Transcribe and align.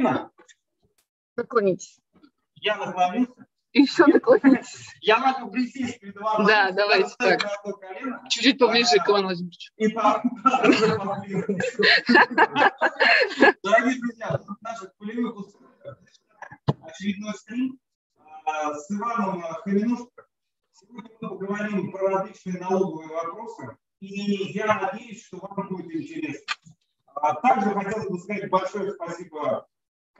Видно? 0.00 0.32
Наклонитесь. 1.36 2.00
Я 2.54 2.78
наклонился. 2.78 3.46
Еще 3.72 4.06
наклонитесь. 4.06 4.88
Я 5.02 5.18
могу 5.18 5.50
присесть 5.50 6.00
перед 6.00 6.16
вами. 6.16 6.46
Да, 6.46 6.70
давайте 6.72 7.14
так. 7.18 7.42
Чуть-чуть 8.30 8.58
поближе 8.58 8.96
к 8.96 9.06
Ивану 9.08 9.26
Владимировичу. 9.26 9.72
И. 9.76 9.88
Дорогие 13.62 14.00
друзья, 14.00 14.38
в 14.38 14.62
наших 14.62 14.96
полевых 14.96 15.36
условиях 15.36 15.98
очередной 16.82 17.34
стрим 17.34 17.78
а, 18.46 18.72
с 18.74 18.90
Иваном 18.90 19.42
Хаминушко. 19.42 20.26
Сегодня 20.72 21.10
мы 21.20 21.28
поговорим 21.28 21.92
про 21.92 22.08
различные 22.08 22.58
налоговые 22.58 23.10
вопросы. 23.10 23.76
И 24.00 24.52
я 24.52 24.80
надеюсь, 24.80 25.26
что 25.26 25.36
вам 25.36 25.68
будет 25.68 25.94
интересно. 25.94 26.54
А 27.14 27.34
также 27.34 27.74
хотелось 27.74 28.08
бы 28.08 28.18
сказать 28.18 28.48
большое 28.48 28.92
спасибо 28.92 29.68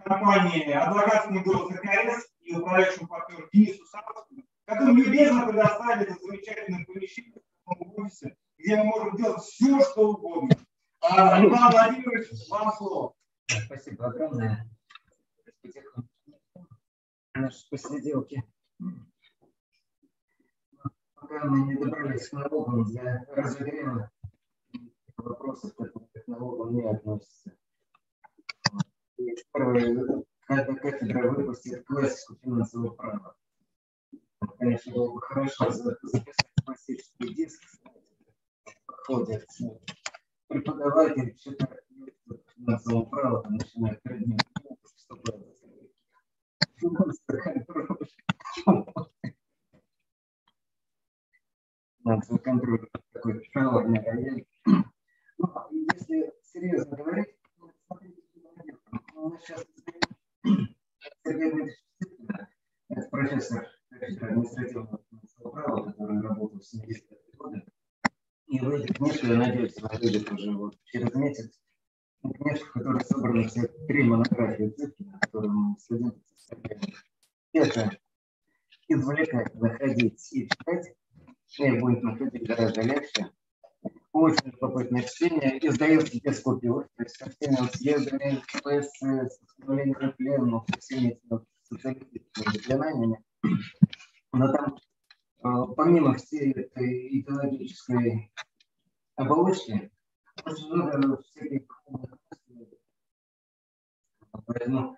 компании 0.05 0.71
«Адвокатский 0.73 1.43
голос 1.43 1.75
КС» 1.79 2.29
и 2.41 2.57
управляющему 2.57 3.09
партнеру 3.09 3.49
Денису 3.53 3.85
Савовскому, 3.87 4.43
которые 4.65 4.95
любезно 4.95 5.47
предоставили 5.47 6.11
это 6.11 6.21
замечательное 6.21 6.85
помещение 6.85 7.43
в 7.65 8.01
офисе, 8.01 8.37
где 8.59 8.77
мы 8.77 8.85
можем 8.85 9.17
делать 9.17 9.43
все, 9.43 9.81
что 9.81 10.11
угодно. 10.11 10.57
А, 11.01 11.45
Иван 11.45 11.73
Владимирович, 11.73 12.29
вам 12.51 12.73
слово. 12.73 13.15
Спасибо 13.47 14.07
огромное. 14.07 14.69
Наши 17.35 17.69
посиделки. 17.71 18.45
Пока 21.15 21.45
мы 21.45 21.61
не 21.61 21.75
добрались 21.77 22.29
к 22.29 22.33
налогам 22.33 22.85
для 22.85 23.25
разогрева 23.29 24.11
вопросов, 25.17 25.75
которые 25.75 26.25
к 26.25 26.27
налогам 26.27 26.75
не 26.75 26.83
относятся. 26.83 27.53
Когда 30.47 30.75
кафедра 30.75 31.31
выпустит 31.31 31.85
классику 31.87 32.37
финансового 32.43 32.95
права. 32.95 33.37
Конечно, 34.59 34.93
было 34.93 35.13
бы 35.13 35.21
хорошо 35.21 35.71
записать 35.71 36.49
классический 36.65 37.35
диск, 37.35 37.63
проходит 38.87 39.47
преподаватель, 40.49 41.37
читает 41.37 41.85
финансового 42.57 43.05
права, 43.05 43.49
начинает 43.49 44.01
вступает 44.85 45.57
финансовый 52.03 52.41
контроль 52.41 52.89
такой 53.13 53.49
жалобный 53.55 54.01
рояль. 54.01 54.45
Ну, 55.39 55.87
если 55.95 56.33
серьезно 56.43 56.97
говорить, 56.97 57.40
мы 59.21 59.39
сейчас 59.39 59.65
Сергей 61.25 61.51
Дмитриевич 61.51 61.77
это 62.89 63.09
профессор 63.11 63.69
административного 63.91 65.03
права, 65.43 65.91
который 65.91 66.21
работал 66.21 66.59
в 66.59 66.75
70-е 66.75 67.19
годы. 67.37 67.63
И 68.47 68.59
выйдет 68.61 68.97
книжка, 68.97 69.27
я 69.27 69.37
надеюсь, 69.37 69.79
она 69.79 69.91
выйдет 69.99 70.33
уже 70.33 70.53
вот 70.53 70.75
через 70.85 71.15
месяц. 71.15 71.61
Книжка, 72.23 72.67
в 72.67 72.73
которой 72.73 73.05
собраны 73.05 73.49
все 73.49 73.67
три 73.87 74.03
монографии 74.03 74.71
Цыпкина, 74.71 75.19
которые 75.21 75.53
мы 75.53 75.79
студенты 75.79 76.21
составляем. 76.27 76.83
Это 77.53 77.99
извлекать, 78.89 79.55
находить 79.55 80.33
и 80.33 80.49
читать, 80.49 80.95
и 81.59 81.79
будет 81.79 82.03
находить 82.03 82.47
гораздо 82.47 82.83
легче. 82.83 83.31
Очень 84.13 84.51
любопытное 84.51 85.03
чтение. 85.03 85.59
Издается 85.67 86.19
без 86.21 86.41
купюр. 86.41 86.89
То 86.97 87.03
есть 87.05 87.17
со 87.17 87.31
всеми 87.31 87.69
съездами 87.77 88.43
с 88.63 89.41
установлением 89.43 90.13
пленных, 90.15 90.65
со 90.73 90.81
всеми 90.81 91.21
социалистическими 91.63 92.53
заклинаниями. 92.53 93.25
Но 94.33 94.53
там, 94.53 94.77
э, 95.45 95.75
помимо 95.77 96.15
всей 96.15 96.53
этой 96.53 97.21
идеологической 97.21 98.33
оболочки, 99.17 99.91
очень 100.45 100.73
много 100.73 101.23
всяких 101.23 101.67
Поэтому 104.47 104.97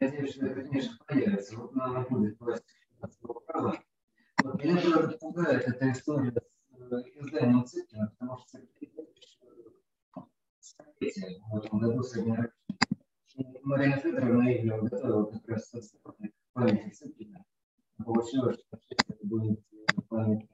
надеюсь, 0.00 0.34
что 0.34 0.46
эта 0.46 0.62
книжка 0.68 1.04
появится. 1.06 1.56
Вот 1.56 1.72
она 1.74 2.00
будет 2.02 2.38
власть 2.40 2.64
права. 3.46 3.78
Вот 4.42 4.62
меня 4.62 4.80
правда 4.80 5.18
пугает 5.18 5.66
эта 5.66 5.92
история 5.92 6.32
изданием 6.80 7.64
Цыпкина, 7.64 8.14
потому 8.18 8.38
что 8.38 8.58
столетие 10.60 11.40
в 11.50 11.56
этом 11.56 11.78
году 11.78 12.02
со 12.02 12.22
дня 12.22 12.36
рождения. 12.36 13.60
Марина 13.62 13.96
Федоровна 13.98 14.48
ее 14.48 14.80
готовила 14.80 15.24
как 15.26 15.48
раз 15.48 15.68
со 15.68 15.80
стороны 15.80 16.32
памяти 16.52 16.90
Цыпкина. 16.90 17.44
Получилось, 18.04 18.58
что 18.60 18.78
это 19.08 19.26
будет 19.26 19.60
памятник 20.08 20.50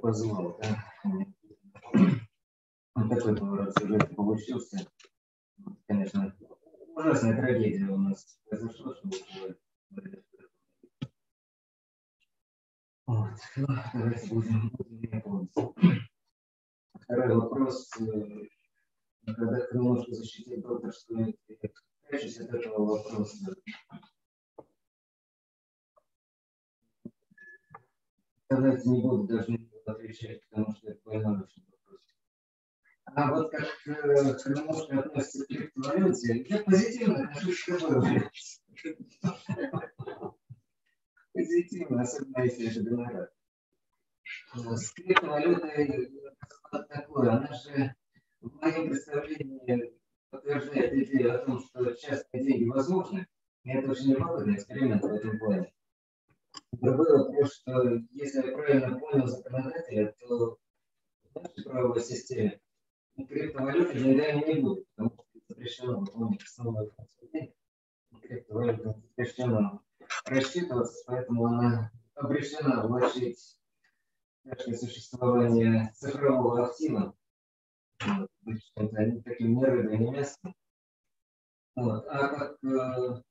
позвал, 0.00 0.58
да. 0.58 0.84
Вот 2.94 3.08
такой 3.08 3.36
поворот 3.36 3.78
сюжета 3.78 4.06
получился. 4.14 4.78
Конечно, 5.86 6.34
ужасная 6.96 7.36
трагедия 7.36 7.90
у 7.90 7.98
нас 7.98 8.38
произошла, 8.48 8.94
что 8.94 9.08
Ну. 13.10 13.26
Второй 17.00 17.34
вопрос. 17.34 17.90
Э, 17.98 18.04
когда 19.26 19.66
ты 19.66 19.80
можешь 19.80 20.06
защитить 20.16 20.60
докторскую, 20.60 21.34
прячусь 22.08 22.38
от 22.38 22.54
этого 22.54 22.84
вопроса. 22.84 23.56
Давайте 28.48 28.88
не 28.88 29.02
буду 29.02 29.24
даже 29.24 29.58
отвечать, 29.86 30.48
потому 30.48 30.72
что 30.76 30.90
это 30.90 31.00
поймаю 31.02 31.42
очень 31.42 31.64
вопрос. 31.68 32.00
А 33.06 33.34
вот 33.34 33.50
как 33.50 33.66
э, 33.86 34.34
хронология 34.34 35.00
относится 35.00 35.46
к 35.46 35.48
криптовалюте, 35.48 36.46
я 36.48 36.62
позитивно 36.62 37.24
отношусь 37.24 37.64
к 37.64 37.70
позитивно, 41.50 42.02
особенно 42.02 42.42
если 42.44 42.70
это 42.70 42.88
гонорар. 42.88 43.32
С 44.54 44.92
криптовалютой 44.92 46.10
такое, 46.88 47.30
она 47.30 47.52
же 47.52 47.94
в 48.40 48.52
моем 48.60 48.88
представлении 48.88 49.92
подтверждает 50.30 50.92
идею 50.92 51.34
о 51.34 51.38
том, 51.44 51.60
что 51.60 51.92
частные 51.94 52.44
деньги 52.44 52.68
возможны. 52.68 53.26
И 53.64 53.70
это 53.70 53.90
очень 53.90 54.12
любопытный 54.12 54.54
эксперимент 54.54 55.02
в 55.02 55.06
этом 55.06 55.38
плане. 55.38 55.72
Другой 56.72 57.18
вопрос, 57.18 57.54
что 57.56 57.98
если 58.12 58.46
я 58.46 58.52
правильно 58.52 58.98
понял 58.98 59.26
законодателя, 59.26 60.14
то 60.20 60.58
в 61.34 61.42
нашей 61.42 61.64
правовой 61.64 62.00
системе 62.00 62.60
криптовалюты 63.16 63.98
деньгами 63.98 64.46
не 64.46 64.60
будет, 64.60 64.86
потому 64.94 65.10
что 65.10 65.40
запрещено 65.48 66.00
выполнять 66.00 66.42
основную 66.42 66.90
функцию 66.92 67.30
денег. 67.32 67.54
Криптовалюта 68.22 68.94
запрещено 69.02 69.82
рассчитываться, 70.24 71.02
поэтому 71.06 71.46
она 71.46 71.90
обречена 72.14 72.86
влачить 72.86 73.58
дальше 74.44 74.76
существование 74.76 75.92
цифрового 75.96 76.66
актива. 76.66 77.14
Они 78.76 79.20
таким 79.22 79.56
не 79.56 79.64
рыбой, 79.64 79.98
не 79.98 80.10
мясом. 80.10 80.54
Вот. 81.76 82.06
А 82.08 82.28
как, 82.28 82.64
э, 82.64 83.22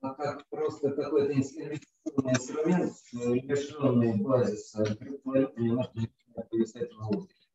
а 0.00 0.14
как 0.14 0.48
просто 0.48 0.90
какой-то 0.90 1.32
инвестиционный 1.32 2.32
инструмент, 2.32 2.94
лишенный 3.12 4.20
базиса 4.20 4.84
криптовалюты, 4.96 5.60
немножко 5.60 5.92
начинает 5.94 6.50
повисать 6.50 6.92
в 6.92 6.98
воздухе. 7.06 7.48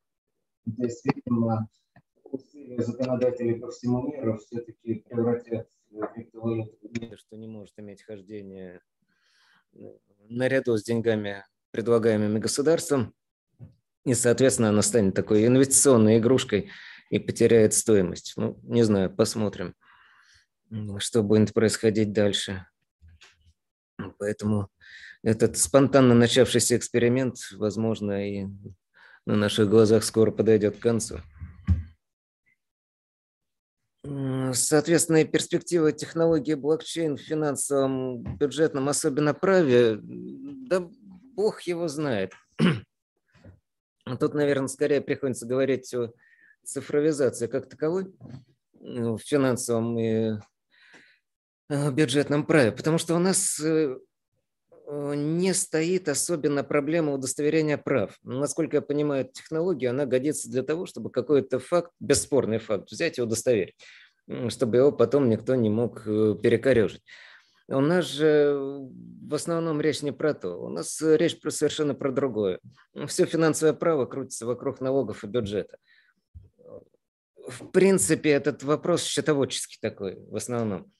То 0.65 0.83
есть, 0.83 1.05
видимо, 1.05 1.69
усилия 2.23 3.59
по 3.59 3.71
всему 3.71 4.07
миру 4.11 4.37
все-таки 4.37 4.95
превратят 4.95 5.69
криптовалюту 6.13 6.77
что 7.17 7.35
не 7.35 7.47
может 7.47 7.73
иметь 7.77 8.03
хождение 8.03 8.81
э, 9.73 9.79
наряду 10.29 10.77
с 10.77 10.83
деньгами, 10.83 11.45
предлагаемыми 11.71 12.39
государством, 12.39 13.13
и, 14.05 14.13
соответственно, 14.13 14.69
она 14.69 14.81
станет 14.81 15.13
такой 15.13 15.45
инвестиционной 15.45 16.19
игрушкой 16.19 16.71
и 17.09 17.19
потеряет 17.19 17.73
стоимость. 17.73 18.33
Ну, 18.37 18.59
не 18.63 18.83
знаю, 18.83 19.13
посмотрим, 19.13 19.75
что 20.99 21.21
будет 21.21 21.53
происходить 21.53 22.13
дальше. 22.13 22.65
Поэтому 24.17 24.69
этот 25.21 25.57
спонтанно 25.57 26.15
начавшийся 26.15 26.77
эксперимент, 26.77 27.35
возможно, 27.51 28.27
и 28.27 28.45
на 29.25 29.35
наших 29.35 29.69
глазах 29.69 30.03
скоро 30.03 30.31
подойдет 30.31 30.77
к 30.77 30.81
концу. 30.81 31.19
Соответственно, 34.03 35.25
перспективы 35.25 35.91
технологии 35.91 36.53
блокчейн 36.53 37.17
в 37.17 37.21
финансовом, 37.21 38.23
бюджетном, 38.37 38.87
особенно 38.87 39.33
праве, 39.33 39.99
да 40.01 40.87
бог 41.35 41.61
его 41.63 41.87
знает. 41.87 42.33
Тут, 44.19 44.33
наверное, 44.33 44.67
скорее 44.67 45.01
приходится 45.01 45.45
говорить 45.45 45.93
о 45.93 46.11
цифровизации 46.63 47.47
как 47.47 47.69
таковой 47.69 48.13
в 48.73 49.19
финансовом 49.19 49.99
и 49.99 50.39
э, 51.69 51.91
бюджетном 51.91 52.45
праве, 52.45 52.71
потому 52.71 52.97
что 52.97 53.15
у 53.15 53.19
нас 53.19 53.59
э, 53.59 53.97
не 54.91 55.53
стоит 55.53 56.09
особенно 56.09 56.63
проблема 56.63 57.13
удостоверения 57.13 57.77
прав. 57.77 58.17
Насколько 58.23 58.77
я 58.77 58.81
понимаю 58.81 59.29
технологию, 59.31 59.91
она 59.91 60.05
годится 60.05 60.49
для 60.49 60.63
того, 60.63 60.85
чтобы 60.85 61.11
какой-то 61.11 61.59
факт, 61.59 61.91
бесспорный 61.99 62.59
факт, 62.59 62.91
взять 62.91 63.17
и 63.19 63.21
удостоверить, 63.21 63.75
чтобы 64.47 64.77
его 64.77 64.91
потом 64.91 65.29
никто 65.29 65.55
не 65.55 65.69
мог 65.69 66.07
э, 66.07 66.35
перекорежить. 66.41 67.03
У 67.67 67.81
нас 67.81 68.05
же 68.05 68.57
в 68.57 69.35
основном 69.35 69.79
речь 69.79 70.01
не 70.01 70.11
про 70.11 70.33
то. 70.33 70.55
У 70.55 70.69
нас 70.69 70.99
речь 71.01 71.39
про 71.39 71.51
совершенно 71.51 71.93
про 71.93 72.11
другое. 72.11 72.59
Все 73.05 73.25
финансовое 73.25 73.73
право 73.73 74.07
крутится 74.07 74.47
вокруг 74.47 74.81
налогов 74.81 75.23
и 75.23 75.27
бюджета. 75.27 75.77
В 77.47 77.67
принципе, 77.67 78.31
этот 78.31 78.63
вопрос 78.63 79.03
счетоводческий 79.03 79.77
такой 79.81 80.15
в 80.15 80.35
основном. 80.35 80.91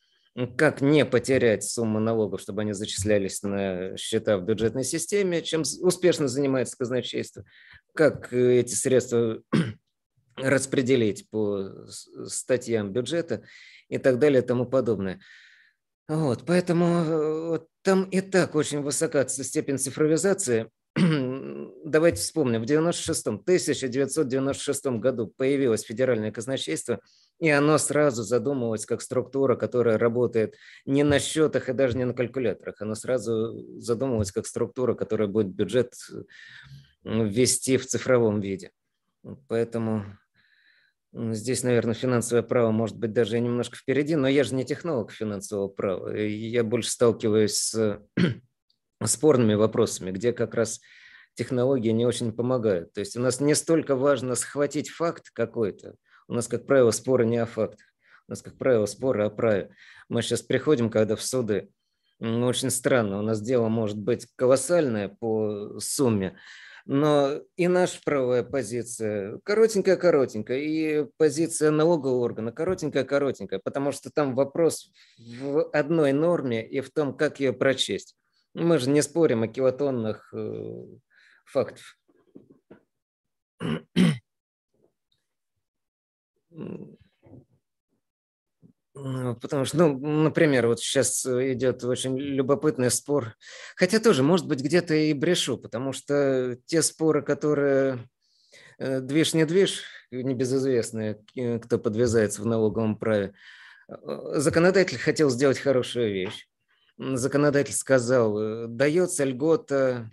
Как 0.57 0.81
не 0.81 1.05
потерять 1.05 1.63
сумму 1.63 1.99
налогов, 1.99 2.39
чтобы 2.39 2.61
они 2.61 2.73
зачислялись 2.73 3.43
на 3.43 3.97
счета 3.97 4.37
в 4.37 4.43
бюджетной 4.43 4.83
системе, 4.83 5.41
чем 5.41 5.63
успешно 5.81 6.27
занимается 6.27 6.77
казначейство. 6.77 7.43
Как 7.93 8.31
эти 8.31 8.73
средства 8.73 9.41
распределить 10.37 11.29
по 11.29 11.87
статьям 12.25 12.93
бюджета 12.93 13.43
и 13.89 13.97
так 13.97 14.19
далее 14.19 14.41
и 14.41 14.45
тому 14.45 14.65
подобное. 14.65 15.19
Вот, 16.07 16.45
поэтому 16.45 17.55
э, 17.55 17.59
там 17.81 18.05
и 18.05 18.21
так 18.21 18.55
очень 18.55 18.81
высока 18.81 19.27
степень 19.27 19.77
цифровизации. 19.77 20.69
Давайте 21.89 22.21
вспомним, 22.21 22.61
в 22.61 22.65
96 22.65 23.27
1996 23.27 24.85
году 24.99 25.25
появилось 25.25 25.81
федеральное 25.81 26.31
казначейство, 26.31 26.99
и 27.39 27.49
оно 27.49 27.79
сразу 27.79 28.21
задумывалось 28.21 28.85
как 28.85 29.01
структура, 29.01 29.55
которая 29.55 29.97
работает 29.97 30.55
не 30.85 31.01
на 31.01 31.17
счетах 31.17 31.67
и 31.67 31.73
даже 31.73 31.97
не 31.97 32.05
на 32.05 32.13
калькуляторах. 32.13 32.79
Оно 32.79 32.93
сразу 32.93 33.79
задумывалось 33.79 34.31
как 34.31 34.45
структура, 34.45 34.93
которая 34.93 35.27
будет 35.27 35.47
бюджет 35.47 35.95
ввести 37.03 37.77
в 37.77 37.87
цифровом 37.87 38.39
виде. 38.39 38.71
Поэтому 39.47 40.05
Здесь, 41.11 41.63
наверное, 41.63 41.95
финансовое 41.95 42.43
право 42.43 42.69
может 42.69 42.95
быть 42.95 43.13
даже 43.13 43.39
немножко 43.39 43.75
впереди, 43.75 44.15
но 44.15 44.27
я 44.27 44.43
же 44.43 44.53
не 44.53 44.63
технолог 44.63 45.11
финансового 45.11 45.67
права. 45.67 46.15
Я 46.15 46.63
больше 46.63 46.91
сталкиваюсь 46.91 47.57
с 47.73 47.99
спорными 49.05 49.55
вопросами, 49.55 50.11
где 50.11 50.33
как 50.33 50.53
раз 50.53 50.81
технологии 51.39 51.91
не 51.91 52.05
очень 52.05 52.33
помогают. 52.33 52.91
То 52.91 52.99
есть 52.99 53.15
у 53.15 53.21
нас 53.21 53.39
не 53.39 53.55
столько 53.55 53.95
важно 53.95 54.35
схватить 54.35 54.89
факт 54.89 55.29
какой-то. 55.31 55.95
У 56.27 56.33
нас, 56.33 56.49
как 56.49 56.65
правило, 56.65 56.91
споры 56.91 57.25
не 57.25 57.37
о 57.37 57.45
фактах. 57.45 57.87
У 58.27 58.31
нас, 58.31 58.41
как 58.41 58.57
правило, 58.57 58.85
споры 58.85 59.23
о 59.23 59.29
праве. 59.29 59.69
Мы 60.09 60.21
сейчас 60.21 60.41
приходим, 60.41 60.89
когда 60.89 61.15
в 61.15 61.21
суды. 61.21 61.69
Очень 62.19 62.71
странно. 62.71 63.19
У 63.19 63.21
нас 63.21 63.41
дело 63.41 63.69
может 63.69 63.97
быть 63.97 64.27
колоссальное 64.35 65.07
по 65.07 65.79
сумме, 65.79 66.37
но 66.85 67.41
и 67.55 67.69
наша 67.69 68.01
правовая 68.03 68.43
позиция 68.43 69.39
коротенькая-коротенькая, 69.45 70.57
и 70.57 71.05
позиция 71.15 71.71
налогового 71.71 72.19
органа 72.19 72.51
коротенькая-коротенькая, 72.51 73.61
потому 73.63 73.93
что 73.93 74.11
там 74.11 74.35
вопрос 74.35 74.91
в 75.17 75.69
одной 75.71 76.11
норме 76.11 76.67
и 76.67 76.81
в 76.81 76.91
том, 76.91 77.15
как 77.15 77.39
ее 77.39 77.53
прочесть. 77.53 78.17
Мы 78.53 78.77
же 78.77 78.89
не 78.89 79.01
спорим 79.01 79.43
о 79.43 79.47
килотоннах 79.47 80.33
э, 80.33 80.85
фактов. 81.51 81.97
Ну, 89.01 89.35
потому 89.35 89.63
что, 89.63 89.77
ну, 89.77 89.97
например, 90.23 90.67
вот 90.67 90.81
сейчас 90.81 91.25
идет 91.25 91.83
очень 91.83 92.17
любопытный 92.17 92.91
спор, 92.91 93.35
хотя 93.75 93.99
тоже, 93.99 94.23
может 94.23 94.45
быть, 94.47 94.61
где-то 94.61 94.93
и 94.93 95.13
брешу, 95.13 95.57
потому 95.57 95.93
что 95.93 96.57
те 96.65 96.81
споры, 96.81 97.21
которые 97.21 98.09
э, 98.77 98.99
движ 98.99 99.33
не 99.33 99.45
движ, 99.45 99.83
небезызвестные, 100.11 101.23
кто 101.61 101.79
подвязается 101.79 102.41
в 102.41 102.45
налоговом 102.45 102.97
праве, 102.97 103.33
э, 103.87 103.93
законодатель 104.35 104.97
хотел 104.97 105.29
сделать 105.29 105.59
хорошую 105.59 106.11
вещь. 106.11 106.49
Законодатель 106.97 107.73
сказал, 107.75 108.37
э, 108.37 108.67
дается 108.67 109.23
льгота 109.23 110.09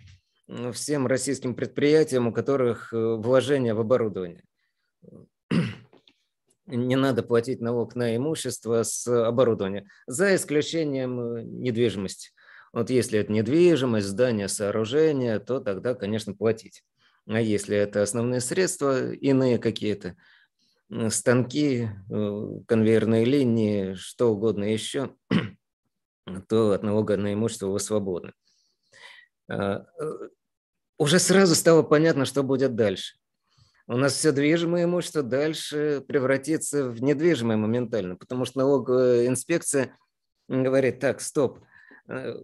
всем 0.73 1.07
российским 1.07 1.55
предприятиям, 1.55 2.27
у 2.27 2.33
которых 2.33 2.89
вложения 2.91 3.73
в 3.73 3.79
оборудование 3.79 4.43
не 6.67 6.95
надо 6.95 7.23
платить 7.23 7.61
налог 7.61 7.95
на 7.95 8.15
имущество 8.15 8.83
с 8.83 9.07
оборудования, 9.07 9.87
за 10.05 10.35
исключением 10.35 11.19
э, 11.19 11.43
недвижимости. 11.43 12.31
Вот 12.73 12.89
если 12.89 13.19
это 13.19 13.31
недвижимость, 13.31 14.07
здание, 14.07 14.49
сооружение, 14.49 15.39
то 15.39 15.59
тогда, 15.61 15.95
конечно, 15.95 16.33
платить. 16.33 16.83
А 17.25 17.39
если 17.39 17.77
это 17.77 18.03
основные 18.03 18.41
средства, 18.41 19.11
иные 19.11 19.57
какие-то, 19.57 20.15
станки, 21.09 21.89
э, 22.09 22.49
конвейерные 22.67 23.25
линии, 23.25 23.93
что 23.93 24.31
угодно 24.33 24.65
еще, 24.65 25.15
то 26.49 26.71
от 26.71 26.83
налога 26.83 27.15
на 27.17 27.33
имущество 27.33 27.67
вы 27.67 27.79
свободны. 27.79 28.33
Э, 30.97 31.03
уже 31.03 31.19
сразу 31.19 31.55
стало 31.55 31.83
понятно, 31.83 32.25
что 32.25 32.43
будет 32.43 32.75
дальше 32.75 33.15
у 33.87 33.95
нас 33.95 34.13
все 34.13 34.31
движимое 34.31 34.83
имущество 34.83 35.23
дальше 35.23 36.03
превратится 36.07 36.89
в 36.89 37.01
недвижимое 37.01 37.57
моментально, 37.57 38.15
потому 38.15 38.45
что 38.45 38.59
налоговая 38.59 39.27
инспекция 39.27 39.97
говорит, 40.49 40.99
так, 40.99 41.21
стоп, 41.21 41.59
э, 42.09 42.35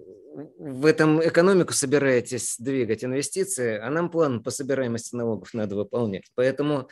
в 0.57 0.85
этом 0.85 1.21
экономику 1.21 1.73
собираетесь 1.73 2.55
двигать 2.57 3.03
инвестиции, 3.03 3.77
а 3.77 3.89
нам 3.89 4.09
план 4.09 4.41
по 4.41 4.51
собираемости 4.51 5.15
налогов 5.15 5.53
надо 5.53 5.75
выполнять. 5.75 6.31
Поэтому 6.33 6.89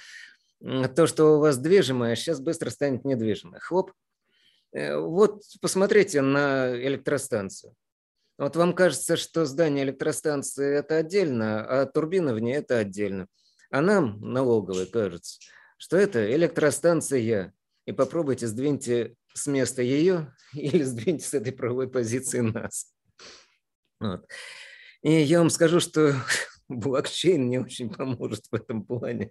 то, 0.59 1.07
что 1.07 1.37
у 1.37 1.39
вас 1.39 1.57
движимое, 1.57 2.15
сейчас 2.15 2.39
быстро 2.39 2.69
станет 2.69 3.03
недвижимое. 3.05 3.59
Хлоп. 3.61 3.93
Э, 4.73 4.97
вот 4.97 5.43
посмотрите 5.61 6.21
на 6.21 6.75
электростанцию. 6.75 7.73
Вот 8.41 8.55
вам 8.55 8.73
кажется, 8.73 9.17
что 9.17 9.45
здание 9.45 9.83
электростанции– 9.83 10.75
это 10.79 10.97
отдельно, 10.97 11.63
а 11.63 11.85
турбина 11.85 12.33
в 12.33 12.39
ней– 12.39 12.55
это 12.55 12.79
отдельно. 12.79 13.27
А 13.69 13.81
нам, 13.81 14.19
налоговой, 14.19 14.87
кажется, 14.87 15.37
что 15.77 15.95
это 15.95 16.35
электростанция. 16.35 17.53
И 17.85 17.91
попробуйте 17.91 18.47
сдвиньте 18.47 19.13
с 19.35 19.45
места 19.45 19.83
ее 19.83 20.33
или 20.53 20.81
сдвиньте 20.81 21.23
с 21.23 21.35
этой 21.35 21.53
правовой 21.53 21.87
позиции 21.87 22.39
нас. 22.39 22.91
Вот. 23.99 24.25
И 25.03 25.11
я 25.11 25.37
вам 25.37 25.51
скажу, 25.51 25.79
что 25.79 26.15
блокчейн 26.67 27.47
не 27.47 27.59
очень 27.59 27.93
поможет 27.93 28.47
в 28.49 28.55
этом 28.55 28.83
плане, 28.83 29.29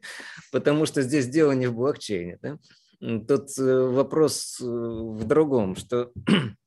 потому 0.53 0.87
что 0.87 1.03
здесь 1.03 1.27
дело 1.27 1.51
не 1.51 1.67
в 1.67 1.75
блокчейне. 1.75 2.39
Да? 2.41 2.59
Тут 3.01 3.59
э, 3.59 3.89
вопрос 3.89 4.61
э, 4.61 4.65
в 4.65 5.25
другом, 5.25 5.75
что 5.75 6.13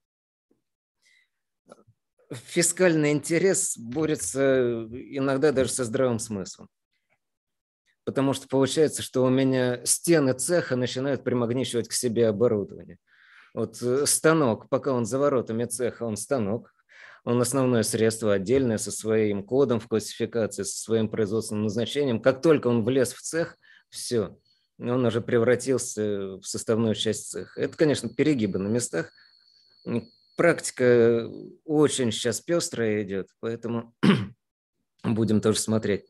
фискальный 2.34 3.12
интерес 3.12 3.78
борется 3.78 4.88
иногда 4.92 5.52
даже 5.52 5.72
со 5.72 5.84
здравым 5.84 6.20
смыслом 6.20 6.70
потому 8.06 8.34
что 8.34 8.48
получается, 8.48 9.02
что 9.02 9.24
у 9.24 9.30
меня 9.30 9.84
стены 9.86 10.34
цеха 10.34 10.75
начинают 10.75 11.24
примагничивать 11.24 11.88
к 11.88 11.94
себе 11.94 12.28
оборудование. 12.28 12.98
Вот 13.54 13.82
э, 13.82 14.06
станок, 14.06 14.68
пока 14.70 14.94
он 14.94 15.06
за 15.06 15.20
воротами 15.20 15.66
цеха, 15.66 16.04
он 16.04 16.18
станок, 16.18 16.74
он 17.24 17.42
основное 17.42 17.84
средство 17.84 18.34
отдельное 18.34 18.78
со 18.78 18.92
своим 18.92 19.44
кодом 19.44 19.80
в 19.80 19.88
классификации, 19.88 20.63
со 20.63 20.78
своим 20.78 21.08
производственным 21.08 21.63
назначением. 21.63 22.20
Как 22.20 22.42
только 22.42 22.68
он 22.68 22.84
влез 22.84 23.13
в 23.13 23.22
цех, 23.22 23.58
все, 23.90 24.38
он 24.80 25.06
уже 25.06 25.22
превратился 25.22 26.38
в 26.38 26.44
составную 26.44 26.96
часть 26.96 27.30
цеха. 27.30 27.62
Это, 27.62 27.78
конечно, 27.78 28.10
перегибы 28.10 28.60
на 28.60 28.68
местах. 28.68 29.12
Практика 30.36 31.30
очень 31.63 32.12
сейчас 32.12 32.42
пестрая 32.42 33.04
идет, 33.04 33.30
поэтому 33.40 33.94
будем 35.04 35.42
тоже 35.42 35.60
смотреть 35.60 36.06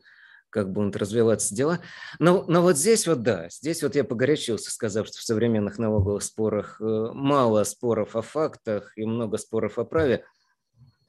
как 0.54 0.70
будут 0.70 0.94
развиваться 0.94 1.52
дела. 1.52 1.80
Но, 2.20 2.44
но 2.46 2.62
вот 2.62 2.78
здесь 2.78 3.08
вот 3.08 3.22
да, 3.22 3.48
здесь 3.50 3.82
вот 3.82 3.96
я 3.96 4.04
погорячился, 4.04 4.70
сказав, 4.70 5.08
что 5.08 5.18
в 5.18 5.22
современных 5.22 5.78
налоговых 5.78 6.22
спорах 6.22 6.80
э, 6.80 6.84
мало 7.12 7.64
споров 7.64 8.14
о 8.14 8.22
фактах 8.22 8.96
и 8.96 9.04
много 9.04 9.36
споров 9.36 9.80
о 9.80 9.84
праве. 9.84 10.24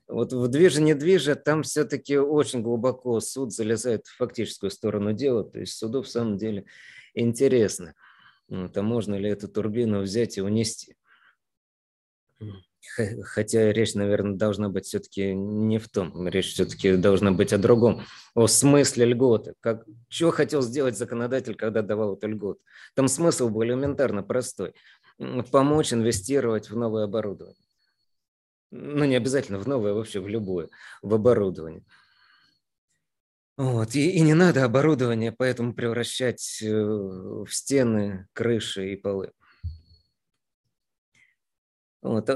Вот 0.07 0.33
в 0.33 0.47
движе-недвиже 0.47 1.35
там 1.35 1.61
все-таки 1.61 2.17
очень 2.17 2.63
глубоко 2.63 3.19
суд 3.19 3.53
залезает 3.53 4.07
в 4.07 4.17
фактическую 4.17 4.71
сторону 4.71 5.13
дела, 5.13 5.43
то 5.43 5.59
есть 5.59 5.77
суду 5.77 6.01
в 6.01 6.09
самом 6.09 6.37
деле 6.37 6.65
интересно, 7.13 7.93
а 8.49 8.81
можно 8.81 9.13
ли 9.13 9.29
эту 9.29 9.47
турбину 9.47 10.01
взять 10.01 10.39
и 10.39 10.41
унести. 10.41 10.95
Хотя 13.23 13.71
речь, 13.71 13.93
наверное, 13.93 14.35
должна 14.35 14.69
быть 14.69 14.85
все-таки 14.85 15.33
не 15.33 15.79
в 15.79 15.89
том. 15.89 16.27
Речь 16.27 16.53
все-таки 16.53 16.95
должна 16.95 17.31
быть 17.31 17.53
о 17.53 17.57
другом. 17.57 18.03
О 18.33 18.47
смысле 18.47 19.05
льготы. 19.05 19.53
Как, 19.59 19.85
что 20.07 20.31
хотел 20.31 20.61
сделать 20.61 20.97
законодатель, 20.97 21.55
когда 21.55 21.81
давал 21.81 22.15
эту 22.15 22.27
льготу? 22.27 22.61
Там 22.93 23.07
смысл 23.07 23.49
был 23.49 23.63
элементарно 23.63 24.23
простой. 24.23 24.73
Помочь 25.51 25.93
инвестировать 25.93 26.69
в 26.69 26.75
новое 26.75 27.05
оборудование. 27.05 27.57
Ну, 28.71 29.05
не 29.05 29.15
обязательно 29.15 29.59
в 29.59 29.67
новое, 29.67 29.93
вообще 29.93 30.19
в 30.19 30.27
любое, 30.27 30.69
в 31.01 31.13
оборудование. 31.13 31.83
Вот. 33.57 33.95
И, 33.95 34.11
и 34.11 34.21
не 34.21 34.33
надо 34.33 34.65
оборудование 34.65 35.31
поэтому 35.31 35.73
превращать 35.73 36.61
э, 36.61 36.67
в 36.67 37.47
стены, 37.49 38.27
крыши 38.33 38.93
и 38.93 38.95
полы. 38.97 39.31
Вот, 42.05 42.29
а, 42.29 42.35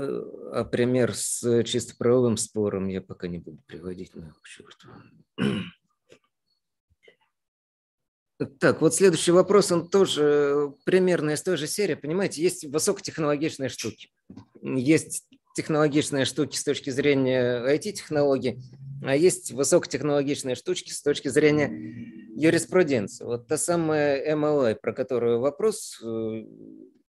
а 0.52 0.66
пример 0.66 1.14
с 1.16 1.64
чисто 1.64 1.96
правовым 1.96 2.38
спором 2.38 2.88
я 2.88 3.02
пока 3.02 3.28
не 3.28 3.38
буду 3.38 3.62
приводить, 3.68 4.16
на 4.16 4.34
к 4.42 4.48
черту. 4.48 4.88
Так, 8.60 8.80
вот 8.80 8.96
следующий 8.96 9.32
вопрос, 9.32 9.70
он 9.70 9.90
тоже 9.90 10.74
примерно 10.86 11.32
из 11.32 11.44
той 11.44 11.58
же 11.58 11.68
серии. 11.68 11.96
Понимаете, 11.96 12.42
есть 12.42 12.64
высокотехнологичные 12.64 13.68
штуки. 13.68 14.12
Есть 14.62 15.28
технологичные 15.58 16.24
штуки 16.24 16.56
с 16.56 16.64
точки 16.64 16.90
зрения 16.90 17.62
IT-технологий, 17.62 18.62
а 19.04 19.14
есть 19.14 19.52
высокотехнологичные 19.52 20.56
штучки 20.56 20.92
с 20.92 21.02
точки 21.02 21.28
зрения 21.28 21.68
юриспруденции. 22.34 23.26
Вот 23.26 23.48
та 23.48 23.58
самая 23.58 24.34
MLA, 24.34 24.76
про 24.76 24.94
которую 24.94 25.42
вопрос 25.42 26.00
э, 26.02 26.46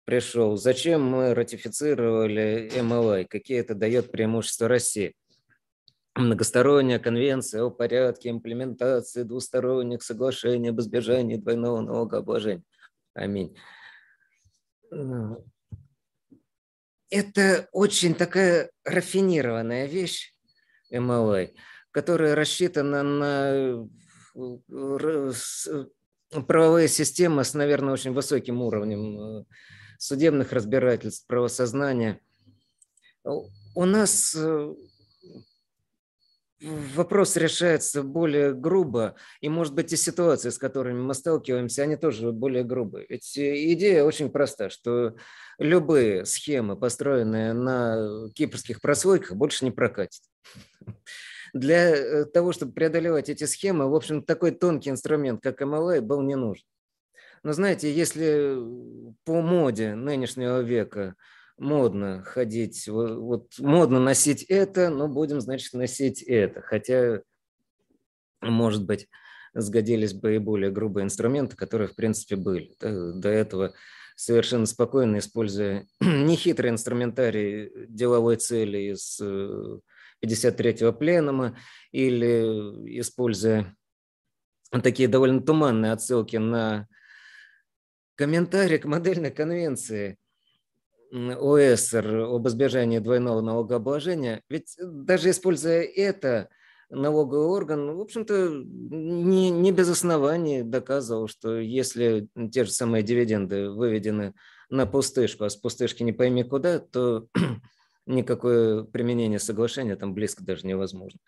пришел, 0.07 0.55
зачем 0.55 1.03
мы 1.03 1.33
ратифицировали 1.35 2.71
MLA, 2.73 3.25
какие 3.25 3.59
это 3.59 3.75
дает 3.75 4.09
преимущества 4.09 4.69
России. 4.69 5.13
Многосторонняя 6.15 6.97
конвенция 6.97 7.63
о 7.63 7.69
порядке 7.69 8.29
имплементации 8.29 9.23
двусторонних 9.23 10.01
соглашений 10.01 10.69
об 10.69 10.79
избежании 10.79 11.35
двойного 11.35 11.81
налогообложения. 11.81 12.63
Аминь. 13.15 13.53
Это 17.09 17.67
очень 17.73 18.15
такая 18.15 18.71
рафинированная 18.85 19.87
вещь, 19.87 20.33
MLA, 20.89 21.53
которая 21.91 22.33
рассчитана 22.33 23.03
на 23.03 23.85
э, 24.71 25.85
правовые 26.47 26.87
системы 26.87 27.43
с, 27.43 27.53
наверное, 27.53 27.93
очень 27.93 28.13
высоким 28.13 28.61
уровнем 28.61 29.41
э, 29.41 29.43
судебных 29.97 30.51
разбирательств, 30.53 31.25
правосознания. 31.27 32.19
У 33.23 33.85
нас 33.85 34.35
э, 34.35 34.73
вопрос 36.61 37.35
решается 37.35 38.03
более 38.03 38.53
грубо, 38.53 39.15
и, 39.41 39.49
может 39.49 39.73
быть, 39.73 39.93
и 39.93 39.97
ситуации, 39.97 40.49
с 40.49 40.57
которыми 40.57 41.01
мы 41.01 41.13
сталкиваемся, 41.13 41.83
они 41.83 41.95
тоже 41.95 42.31
более 42.31 42.63
грубые. 42.63 43.05
Ведь 43.09 43.37
идея 43.37 44.03
очень 44.03 44.29
проста, 44.29 44.69
что 44.69 45.15
любые 45.59 46.25
схемы, 46.25 46.77
построенные 46.77 47.53
на 47.53 48.29
кипрских 48.33 48.81
прослойках, 48.81 49.37
больше 49.37 49.65
не 49.65 49.71
прокатят. 49.71 50.21
Для 51.53 51.95
э, 51.95 52.25
того, 52.25 52.51
чтобы 52.51 52.73
преодолевать 52.73 53.29
эти 53.29 53.45
схемы, 53.45 53.89
в 53.89 53.95
общем, 53.95 54.21
такой 54.21 54.51
тонкий 54.51 54.89
инструмент, 54.89 55.41
как 55.41 55.61
MLA, 55.61 56.01
был 56.01 56.21
не 56.21 56.35
нужен. 56.35 56.65
Но 57.44 57.53
знаете, 57.53 57.94
если 57.94 58.58
по 59.25 59.41
моде 59.41 59.96
нынешнего 59.96 60.62
века 60.62 61.15
модно 61.58 62.24
ходить, 62.24 62.88
вот, 62.88 63.53
модно 63.60 64.00
носить 64.00 64.44
это, 64.44 64.89
но 64.89 65.08
будем, 65.08 65.41
значит, 65.41 65.74
носить 65.74 66.22
это. 66.22 66.62
Хотя, 66.62 67.22
может 68.41 68.86
быть, 68.86 69.08
сгодились 69.53 70.13
бы 70.13 70.36
и 70.36 70.39
более 70.39 70.72
грубые 70.72 71.03
инструменты, 71.03 71.56
которые, 71.56 71.88
в 71.88 71.96
принципе, 71.96 72.36
были. 72.36 72.75
До 72.79 73.29
этого 73.29 73.74
совершенно 74.15 74.65
спокойно, 74.65 75.20
используя 75.20 75.88
нехитрый 76.00 76.72
инструментарий 76.72 77.72
деловой 77.88 78.38
цели 78.38 78.94
из 78.94 79.20
э, 79.22 79.79
53-го 80.25 80.91
пленума 80.94 81.58
или 81.91 83.00
используя 83.00 83.75
такие 84.84 85.08
довольно 85.08 85.41
туманные 85.41 85.91
отсылки 85.91 86.38
на 86.38 86.88
комментарий 88.17 88.79
к 88.79 88.86
модельной 88.86 89.31
конвенции 89.31 90.17
ОСР 91.12 92.25
об 92.25 92.47
избежании 92.47 93.00
двойного 93.00 93.41
налогообложения. 93.41 94.41
Ведь 94.50 94.75
даже 94.81 95.29
используя 95.29 95.81
это, 95.83 96.50
налоговый 96.89 97.47
орган, 97.47 97.95
в 97.95 98.01
общем-то, 98.01 98.50
не, 98.50 99.50
не 99.50 99.71
без 99.71 99.89
оснований 99.89 100.63
доказывал, 100.63 101.27
что 101.27 101.59
если 101.59 102.27
те 102.51 102.65
же 102.65 102.71
самые 102.71 103.03
дивиденды 103.03 103.69
выведены 103.69 104.33
на 104.69 104.86
пустышку, 104.86 105.45
а 105.45 105.50
с 105.50 105.55
пустышки 105.55 106.03
не 106.03 106.13
пойми 106.13 106.43
куда, 106.43 106.79
то 106.79 107.27
никакое 108.05 108.83
применение 108.83 109.39
соглашения 109.39 109.95
там 109.95 110.13
близко 110.13 110.43
даже 110.43 110.65
невозможно. 110.65 111.19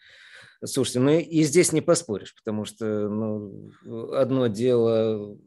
Слушайте, 0.63 0.99
ну 0.99 1.11
и 1.11 1.43
здесь 1.43 1.71
не 1.71 1.81
поспоришь, 1.81 2.35
потому 2.35 2.65
что 2.65 3.07
ну, 3.07 3.71
одно 4.13 4.47
дело 4.47 5.37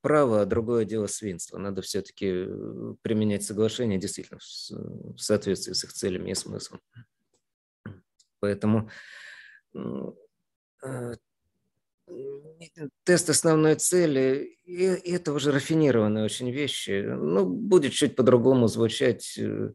право, 0.00 0.42
а 0.42 0.46
другое 0.46 0.84
дело 0.84 1.06
свинство. 1.06 1.58
Надо 1.58 1.82
все-таки 1.82 2.46
применять 3.02 3.42
соглашение 3.44 3.98
действительно 3.98 4.38
в 4.40 5.18
соответствии 5.18 5.72
с 5.72 5.84
их 5.84 5.92
целями 5.92 6.30
и 6.30 6.34
смыслом. 6.34 6.80
Поэтому 8.40 8.90
э, 9.74 11.14
тест 13.04 13.30
основной 13.30 13.74
цели– 13.74 14.58
это 14.66 15.32
уже 15.32 15.52
рафинированные 15.52 16.24
очень 16.24 16.50
вещи. 16.50 17.04
Ну, 17.06 17.46
будет 17.46 17.92
чуть 17.92 18.16
по-другому 18.16 18.66
звучать 18.66 19.36
э, 19.38 19.72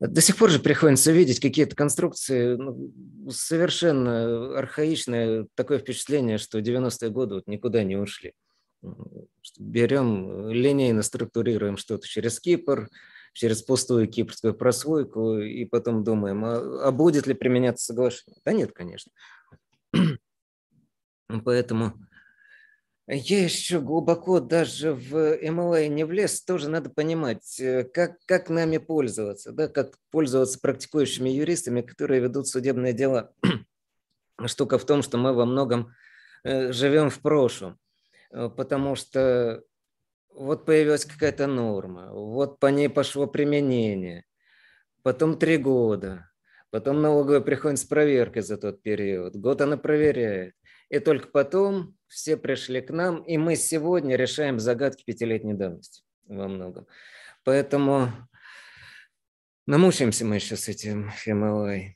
до 0.00 0.20
сих 0.20 0.36
пор 0.36 0.50
же 0.50 0.58
приходится 0.58 1.12
видеть 1.12 1.40
какие-то 1.40 1.76
конструкции 1.76 2.56
ну, 2.56 2.92
совершенно 3.30 4.58
архаичные. 4.58 5.46
Такое 5.54 5.78
впечатление, 5.78 6.38
что 6.38 6.58
90-е 6.58 7.10
годы 7.10 7.36
вот 7.36 7.46
никуда 7.46 7.84
не 7.84 7.96
ушли. 7.96 8.32
Берем, 9.58 10.48
линейно 10.48 11.02
структурируем 11.02 11.76
что-то 11.76 12.06
через 12.06 12.40
Кипр, 12.40 12.88
через 13.34 13.62
пустую 13.62 14.08
кипрскую 14.08 14.54
прослойку, 14.54 15.38
и 15.38 15.64
потом 15.64 16.04
думаем, 16.04 16.44
а, 16.44 16.88
а 16.88 16.92
будет 16.92 17.26
ли 17.26 17.34
применяться 17.34 17.84
соглашение? 17.84 18.40
Да 18.44 18.52
нет, 18.52 18.72
конечно. 18.72 19.12
Поэтому 21.44 21.94
я 23.06 23.44
еще 23.44 23.80
глубоко 23.80 24.40
даже 24.40 24.94
в 24.94 25.14
MLA 25.14 25.88
не 25.88 26.04
влез, 26.04 26.42
тоже 26.42 26.70
надо 26.70 26.88
понимать, 26.88 27.60
э, 27.60 27.84
как, 27.84 28.18
как 28.24 28.48
нами 28.48 28.78
пользоваться, 28.78 29.52
да, 29.52 29.68
как 29.68 29.98
пользоваться 30.10 30.58
практикующими 30.58 31.28
юристами, 31.28 31.82
которые 31.82 32.20
ведут 32.20 32.48
судебные 32.48 32.94
дела. 32.94 33.32
Штука 34.46 34.78
в 34.78 34.86
том, 34.86 35.02
что 35.02 35.18
мы 35.18 35.34
во 35.34 35.44
многом 35.44 35.92
э, 36.44 36.72
живем 36.72 37.10
в 37.10 37.20
прошлом, 37.20 37.72
э, 37.72 37.83
потому 38.34 38.96
что 38.96 39.62
вот 40.34 40.66
появилась 40.66 41.04
какая-то 41.04 41.46
норма, 41.46 42.12
вот 42.12 42.58
по 42.58 42.66
ней 42.66 42.88
пошло 42.88 43.26
применение, 43.26 44.24
потом 45.02 45.38
три 45.38 45.56
года, 45.56 46.30
потом 46.70 47.00
налоговая 47.00 47.40
приходит 47.40 47.78
с 47.78 47.84
проверкой 47.84 48.42
за 48.42 48.56
тот 48.56 48.82
период, 48.82 49.36
год 49.36 49.60
она 49.60 49.76
проверяет, 49.76 50.54
и 50.88 50.98
только 50.98 51.28
потом 51.28 51.96
все 52.08 52.36
пришли 52.36 52.80
к 52.80 52.90
нам, 52.90 53.22
и 53.22 53.38
мы 53.38 53.56
сегодня 53.56 54.16
решаем 54.16 54.58
загадки 54.58 55.04
пятилетней 55.04 55.54
давности 55.54 56.02
во 56.26 56.48
многом. 56.48 56.86
Поэтому 57.44 58.10
намучаемся 59.66 60.24
мы 60.24 60.36
еще 60.36 60.56
с 60.56 60.68
этим 60.68 61.10
MLA. 61.26 61.94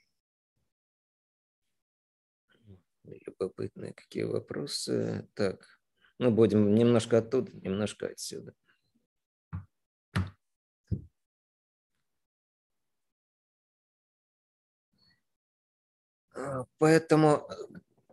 Любопытные 3.04 3.95
какие 3.95 4.25
вопросы. 4.25 5.28
Так, 5.35 5.77
ну 6.18 6.30
будем 6.30 6.75
немножко 6.75 7.18
оттуда, 7.18 7.50
немножко 7.52 8.06
отсюда. 8.08 8.54
Поэтому 16.78 17.48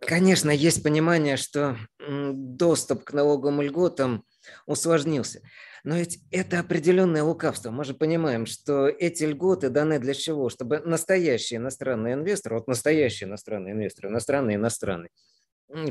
Конечно, 0.06 0.50
есть 0.50 0.84
понимание, 0.84 1.36
что 1.36 1.76
доступ 1.98 3.02
к 3.04 3.12
налоговым 3.12 3.60
льготам 3.62 4.24
усложнился. 4.66 5.40
Но 5.82 5.96
ведь 5.96 6.20
это 6.30 6.60
определенное 6.60 7.22
лукавство. 7.22 7.70
Мы 7.70 7.84
же 7.84 7.94
понимаем, 7.94 8.46
что 8.46 8.88
эти 8.88 9.24
льготы 9.24 9.68
даны 9.68 9.98
для 9.98 10.14
чего? 10.14 10.48
Чтобы 10.48 10.80
настоящий 10.80 11.56
иностранный 11.56 12.12
инвестор, 12.12 12.54
вот 12.54 12.68
настоящий 12.68 13.24
иностранный 13.24 13.72
инвестор, 13.72 14.06
иностранный 14.06 14.54
иностранный, 14.54 15.10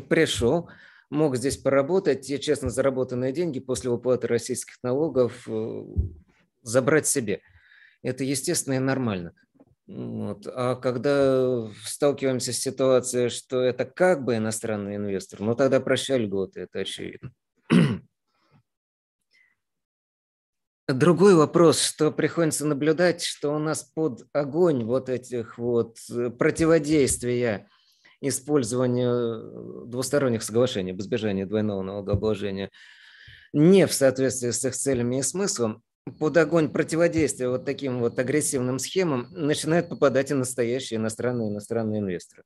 пришел, 0.07 0.69
мог 1.09 1.35
здесь 1.37 1.57
поработать 1.57 2.29
и 2.29 2.39
честно 2.39 2.69
заработанные 2.69 3.31
деньги 3.31 3.59
после 3.59 3.89
уплаты 3.89 4.27
российских 4.27 4.77
налогов 4.83 5.47
э, 5.47 5.83
забрать 6.61 7.07
себе. 7.07 7.41
это 8.01 8.23
естественно 8.23 8.75
и 8.75 8.79
нормально. 8.79 9.33
Вот. 9.87 10.47
А 10.47 10.75
когда 10.75 11.67
сталкиваемся 11.83 12.53
с 12.53 12.57
ситуацией, 12.57 13.29
что 13.29 13.61
это 13.61 13.85
как 13.85 14.23
бы 14.23 14.37
иностранный 14.37 14.95
инвестор, 14.95 15.41
ну 15.41 15.55
тогда 15.55 15.79
прощай 15.79 16.17
льготы, 16.17 16.61
это 16.61 16.79
очевидно. 16.79 17.31
Другой 20.87 21.35
вопрос, 21.35 21.81
что 21.81 22.11
приходится 22.11 22.65
наблюдать, 22.65 23.23
что 23.23 23.55
у 23.55 23.59
нас 23.59 23.83
под 23.83 24.27
огонь 24.33 24.83
вот 24.85 25.09
этих 25.09 25.59
вот 25.59 25.97
э, 26.09 26.31
противодействия 26.31 27.69
использованию 28.29 29.85
двусторонних 29.87 30.43
соглашений 30.43 30.91
об 30.91 31.01
избежании 31.01 31.43
двойного 31.43 31.81
налогообложения 31.81 32.69
не 33.53 33.87
в 33.87 33.93
соответствии 33.93 34.51
с 34.51 34.65
их 34.65 34.75
целями 34.75 35.19
и 35.19 35.23
смыслом, 35.23 35.81
под 36.19 36.37
огонь 36.37 36.69
противодействия 36.69 37.49
вот 37.49 37.65
таким 37.65 37.99
вот 37.99 38.19
агрессивным 38.19 38.79
схемам 38.79 39.27
начинают 39.31 39.89
попадать 39.89 40.29
и 40.29 40.35
настоящие 40.35 40.97
иностранные 40.97 41.49
иностранные 41.49 41.99
инвесторы, 41.99 42.43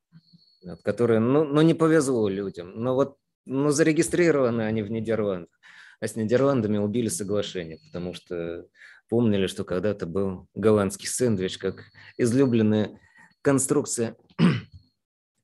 которые, 0.83 1.19
ну, 1.19 1.43
ну, 1.43 1.61
не 1.61 1.73
повезло 1.73 2.29
людям, 2.29 2.71
но 2.75 2.95
вот 2.95 3.17
ну, 3.45 3.71
зарегистрированы 3.71 4.61
они 4.61 4.81
в 4.81 4.91
Нидерландах 4.91 5.59
а 5.99 6.07
с 6.07 6.15
Нидерландами 6.15 6.77
убили 6.77 7.09
соглашение, 7.09 7.79
потому 7.85 8.13
что 8.13 8.65
помнили, 9.09 9.47
что 9.47 9.63
когда-то 9.63 10.05
был 10.05 10.47
голландский 10.53 11.07
сэндвич 11.07 11.57
как 11.57 11.83
излюбленная 12.17 12.99
конструкция 13.41 14.15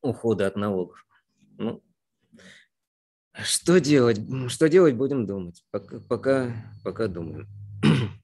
ухода 0.06 0.48
от 0.48 0.56
налогов. 0.56 1.06
Ну, 1.58 1.84
что 3.44 3.80
делать? 3.80 4.20
Что 4.48 4.70
делать, 4.70 4.96
будем 4.96 5.26
думать. 5.26 5.64
Пока, 5.72 6.00
пока, 6.00 6.54
пока 6.84 7.08
думаем. 7.08 7.48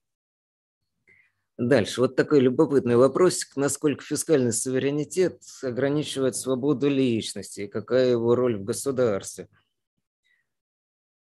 Дальше. 1.57 2.01
Вот 2.01 2.15
такой 2.15 2.39
любопытный 2.39 2.95
вопросик. 2.95 3.55
Насколько 3.55 4.03
фискальный 4.03 4.53
суверенитет 4.53 5.41
ограничивает 5.63 6.35
свободу 6.35 6.89
личности? 6.89 7.61
И 7.61 7.67
какая 7.67 8.11
его 8.11 8.35
роль 8.35 8.57
в 8.57 8.63
государстве? 8.63 9.49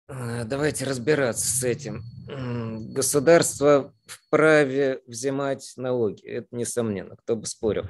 Э, 0.10 0.46
давайте 0.46 0.86
разбираться 0.86 1.46
с 1.46 1.64
этим. 1.64 2.04
Государство 2.94 3.94
вправе 4.06 5.02
взимать 5.06 5.74
налоги, 5.76 6.26
это 6.26 6.48
несомненно, 6.52 7.16
кто 7.18 7.36
бы 7.36 7.46
спорил. 7.46 7.84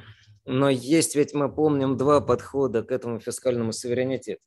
Но 0.50 0.70
есть 0.70 1.16
ведь, 1.16 1.34
мы 1.34 1.54
помним, 1.54 1.98
два 1.98 2.22
подхода 2.22 2.82
к 2.82 2.94
этому 2.94 3.20
фискальному 3.20 3.74
суверенитету. 3.74 4.42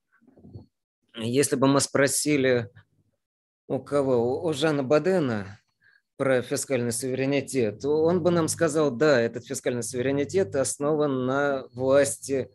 Если 1.15 1.57
бы 1.57 1.67
мы 1.67 1.81
спросили 1.81 2.71
у 3.69 3.81
кого? 3.81 4.43
У 4.43 4.53
Жана 4.55 4.83
Бадена 4.83 5.61
про 6.17 6.41
фискальный 6.41 6.93
суверенитет, 6.93 7.85
он 7.85 8.23
бы 8.23 8.31
нам 8.31 8.49
сказал, 8.49 8.91
да, 8.91 9.21
этот 9.21 9.45
фискальный 9.45 9.83
суверенитет 9.83 10.57
основан 10.57 11.27
на 11.27 11.67
власти 11.75 12.51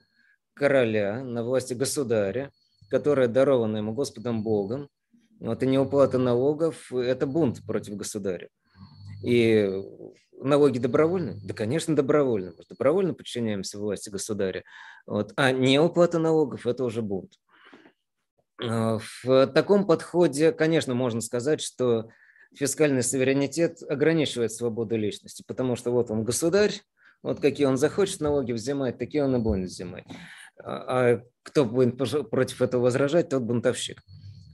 короля, 0.55 1.23
на 1.23 1.43
власти 1.43 1.75
государя, 1.75 2.51
которая 2.89 3.27
дарована 3.27 3.77
ему 3.77 3.93
Господом 3.93 4.43
Богом, 4.43 4.89
вот 5.39 5.61
и 5.61 5.67
неуплата 5.67 6.17
налогов– 6.17 6.91
это 6.91 7.27
бунт 7.27 7.63
против 7.63 7.95
государя. 7.95 8.49
И 9.23 9.69
налоги 10.39 10.79
добровольны? 10.79 11.39
Да, 11.43 11.53
конечно, 11.53 11.95
добровольны. 11.95 12.53
Мы 12.57 12.63
добровольно 12.69 13.13
подчиняемся 13.13 13.79
власти 13.79 14.09
государя. 14.09 14.63
Вот. 15.05 15.33
А 15.35 15.51
неуплата 15.51 16.19
налогов– 16.19 16.65
это 16.67 16.83
уже 16.83 17.01
бунт. 17.01 17.33
А, 18.61 18.99
в 19.23 19.47
таком 19.47 19.85
подходе, 19.85 20.51
конечно, 20.51 20.93
можно 20.93 21.21
сказать, 21.21 21.61
что 21.61 22.09
фискальный 22.55 23.03
суверенитет 23.03 23.81
ограничивает 23.87 24.51
свободу 24.51 24.95
личности, 24.95 25.43
потому 25.45 25.75
что 25.75 25.91
вот 25.91 26.09
он 26.11 26.23
государь, 26.23 26.81
вот 27.21 27.39
какие 27.39 27.67
он 27.67 27.77
захочет 27.77 28.21
налоги 28.21 28.53
взимать, 28.53 28.97
такие 28.97 29.23
он 29.23 29.35
и 29.35 29.39
будет 29.39 29.69
взимать. 29.69 30.05
А, 30.63 31.13
а 31.13 31.21
кто 31.43 31.65
будет 31.65 31.97
против 32.29 32.61
этого 32.61 32.83
возражать, 32.83 33.29
тот 33.29 33.43
бунтовщик. 33.43 34.01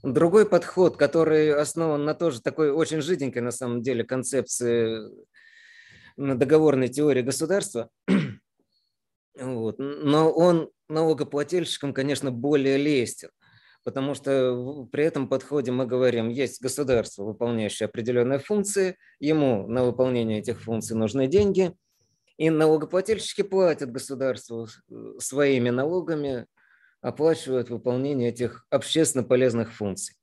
Другой 0.02 0.48
подход, 0.48 0.96
который 0.96 1.54
основан 1.54 2.04
на 2.04 2.14
тоже 2.14 2.42
такой 2.42 2.72
очень 2.72 3.00
жиденькой 3.00 3.42
на 3.42 3.52
самом 3.52 3.82
деле 3.82 4.02
концепции 4.02 4.98
договорной 6.16 6.88
теории 6.88 7.22
государства, 7.22 7.90
вот. 9.38 9.76
но 9.78 10.30
он 10.30 10.70
налогоплательщикам, 10.88 11.94
конечно, 11.94 12.30
более 12.30 12.76
лестен, 12.76 13.30
потому 13.84 14.14
что 14.14 14.86
при 14.92 15.04
этом 15.04 15.28
подходе 15.28 15.72
мы 15.72 15.86
говорим, 15.86 16.28
есть 16.28 16.60
государство, 16.60 17.24
выполняющее 17.24 17.86
определенные 17.86 18.38
функции, 18.38 18.96
ему 19.20 19.66
на 19.66 19.84
выполнение 19.84 20.38
этих 20.38 20.62
функций 20.62 20.96
нужны 20.96 21.26
деньги, 21.26 21.74
и 22.36 22.50
налогоплательщики 22.50 23.42
платят 23.42 23.92
государству 23.92 24.66
своими 25.18 25.70
налогами 25.70 26.46
оплачивают 27.00 27.68
выполнение 27.68 28.30
этих 28.30 28.64
общественно 28.70 29.24
полезных 29.24 29.72
функций. 29.72 30.14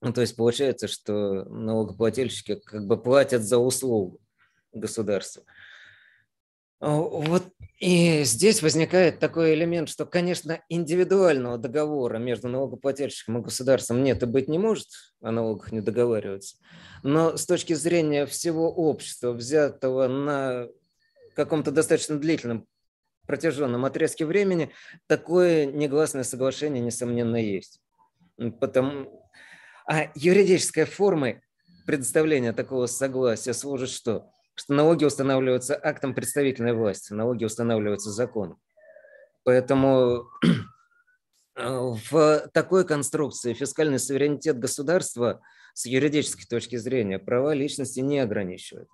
Ну, 0.00 0.12
то 0.12 0.20
есть 0.20 0.36
получается, 0.36 0.86
что 0.86 1.44
налогоплательщики 1.46 2.56
как 2.56 2.86
бы 2.86 3.02
платят 3.02 3.42
за 3.42 3.58
услугу 3.58 4.20
государству. 4.72 5.44
А, 6.80 6.96
вот 6.96 7.44
и 7.78 8.24
здесь 8.24 8.62
возникает 8.62 9.18
такой 9.18 9.54
элемент, 9.54 9.88
что, 9.88 10.04
конечно, 10.04 10.60
индивидуального 10.68 11.58
договора 11.58 12.18
между 12.18 12.48
налогоплательщиком 12.48 13.38
и 13.38 13.42
государством 13.42 14.02
нет 14.02 14.22
и 14.22 14.26
быть 14.26 14.48
не 14.48 14.58
может, 14.58 14.88
о 15.20 15.30
налогах 15.30 15.72
не 15.72 15.80
договариваются. 15.80 16.56
Но 17.02 17.36
с 17.36 17.46
точки 17.46 17.74
зрения 17.74 18.26
всего 18.26 18.72
общества, 18.72 19.32
взятого 19.32 20.08
на 20.08 20.68
каком-то 21.34 21.70
достаточно 21.70 22.18
длительном 22.18 22.66
протяженном 23.26 23.84
отрезке 23.84 24.24
времени 24.24 24.72
такое 25.06 25.66
негласное 25.66 26.24
соглашение, 26.24 26.82
несомненно, 26.82 27.36
есть. 27.36 27.80
Потому... 28.60 29.24
А 29.86 30.10
юридической 30.14 30.84
формой 30.84 31.42
предоставления 31.86 32.52
такого 32.52 32.86
согласия 32.86 33.54
служит 33.54 33.90
что? 33.90 34.30
Что 34.58 34.74
налоги 34.74 35.04
устанавливаются 35.04 35.78
актом 35.80 36.16
представительной 36.16 36.72
власти, 36.72 37.12
налоги 37.12 37.44
устанавливаются 37.44 38.10
законом. 38.10 38.58
Поэтому 39.44 40.26
в 41.54 42.48
такой 42.52 42.84
конструкции 42.84 43.52
фискальный 43.52 44.00
суверенитет 44.00 44.58
государства 44.58 45.40
с 45.74 45.86
юридической 45.86 46.44
точки 46.44 46.74
зрения 46.74 47.20
права 47.20 47.54
личности 47.54 48.00
не 48.00 48.18
ограничивает. 48.18 48.88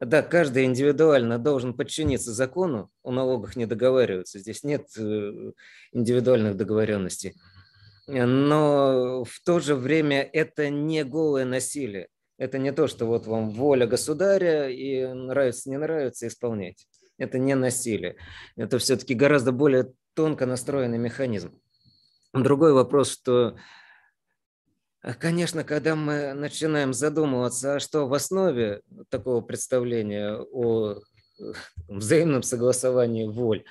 Да, 0.00 0.20
каждый 0.22 0.64
индивидуально 0.64 1.38
должен 1.38 1.74
подчиниться 1.74 2.32
закону, 2.32 2.90
о 3.04 3.12
налогах 3.12 3.54
не 3.54 3.66
договариваются, 3.66 4.40
здесь 4.40 4.64
нет 4.64 4.88
э, 4.96 5.52
индивидуальных 5.92 6.56
договоренностей. 6.56 7.34
Но 8.08 9.22
в 9.22 9.40
то 9.44 9.60
же 9.60 9.76
время 9.76 10.22
это 10.22 10.70
не 10.70 11.04
голое 11.04 11.44
насилие. 11.44 12.08
Это 12.38 12.58
не 12.58 12.72
то, 12.72 12.86
что 12.86 13.06
вот 13.06 13.26
вам 13.26 13.50
воля 13.50 13.86
государя 13.86 14.68
и 14.68 15.06
нравится, 15.06 15.68
не 15.68 15.76
нравится, 15.76 16.26
исполнять. 16.26 16.86
Это 17.18 17.38
не 17.38 17.54
насилие. 17.54 18.16
Это 18.56 18.78
все-таки 18.78 19.14
гораздо 19.14 19.50
более 19.52 19.92
тонко 20.14 20.46
настроенный 20.46 20.98
механизм. 20.98 21.60
Другой 22.32 22.72
вопрос, 22.72 23.10
что 23.10 23.56
а, 25.00 25.14
конечно, 25.14 25.64
когда 25.64 25.96
мы 25.96 26.32
начинаем 26.32 26.92
задумываться, 26.92 27.76
а 27.76 27.80
что 27.80 28.06
в 28.06 28.14
основе 28.14 28.82
такого 29.10 29.40
представления 29.40 30.34
о 30.36 31.00
взаимном 31.88 32.42
согласовании 32.42 33.26
воль 33.26 33.64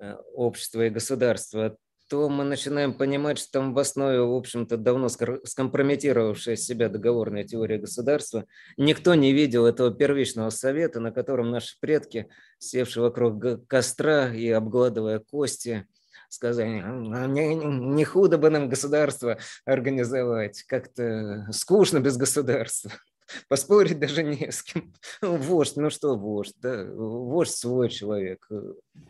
э, 0.00 0.14
общества 0.34 0.86
и 0.86 0.90
государства, 0.90 1.76
то 2.08 2.28
мы 2.28 2.44
начинаем 2.44 2.94
понимать, 2.94 3.38
что 3.38 3.52
там 3.52 3.74
в 3.74 3.78
основе, 3.78 4.20
в 4.20 4.34
общем-то, 4.34 4.76
давно 4.76 5.08
скомпрометировавшая 5.08 6.56
себя 6.56 6.88
договорная 6.88 7.44
теория 7.44 7.78
государства. 7.78 8.46
Никто 8.76 9.14
не 9.14 9.32
видел 9.32 9.66
этого 9.66 9.94
первичного 9.94 10.50
совета, 10.50 11.00
на 11.00 11.12
котором 11.12 11.50
наши 11.50 11.78
предки, 11.80 12.28
севшие 12.58 13.04
вокруг 13.04 13.66
костра 13.66 14.32
и 14.32 14.48
обгладывая 14.48 15.18
кости, 15.18 15.86
сказали, 16.28 16.82
«А 16.84 17.26
не, 17.26 18.04
худо 18.04 18.38
бы 18.38 18.50
нам 18.50 18.68
государство 18.68 19.38
организовать, 19.64 20.62
как-то 20.62 21.46
скучно 21.52 22.00
без 22.00 22.16
государства. 22.16 22.92
Поспорить 23.48 23.98
даже 23.98 24.22
не 24.22 24.50
с 24.50 24.62
кем. 24.62 24.92
Вождь, 25.20 25.76
ну 25.76 25.90
что 25.90 26.16
вождь, 26.16 26.54
да? 26.56 26.84
Вождь 26.84 27.54
свой 27.54 27.88
человек, 27.88 28.46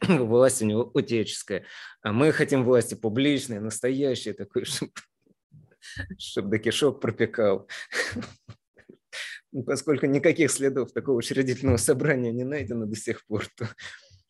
власть 0.08 0.62
у 0.62 0.66
него 0.66 0.90
утеческая. 0.94 1.64
А 2.02 2.12
мы 2.12 2.32
хотим 2.32 2.64
власти 2.64 2.94
публичной, 2.94 3.60
настоящей 3.60 4.32
такой, 4.32 4.64
чтобы, 4.66 4.92
чтобы 6.18 6.48
до 6.50 6.58
кишок 6.58 7.00
пропекал. 7.00 7.68
Поскольку 9.66 10.06
никаких 10.06 10.50
следов 10.50 10.92
такого 10.92 11.16
учредительного 11.16 11.78
собрания 11.78 12.32
не 12.32 12.44
найдено 12.44 12.84
до 12.84 12.96
сих 12.96 13.24
пор, 13.26 13.46
то 13.56 13.68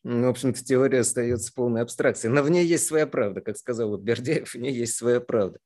ну, 0.04 0.26
в 0.26 0.30
общем-то, 0.30 0.64
теория 0.64 1.00
остается 1.00 1.52
полной 1.52 1.82
абстракцией. 1.82 2.32
Но 2.32 2.42
в 2.42 2.50
ней 2.50 2.64
есть 2.64 2.86
своя 2.86 3.06
правда, 3.06 3.40
как 3.40 3.56
сказал 3.56 3.96
Бердяев, 3.96 4.54
в 4.54 4.58
ней 4.58 4.72
есть 4.72 4.94
своя 4.94 5.20
правда. 5.20 5.58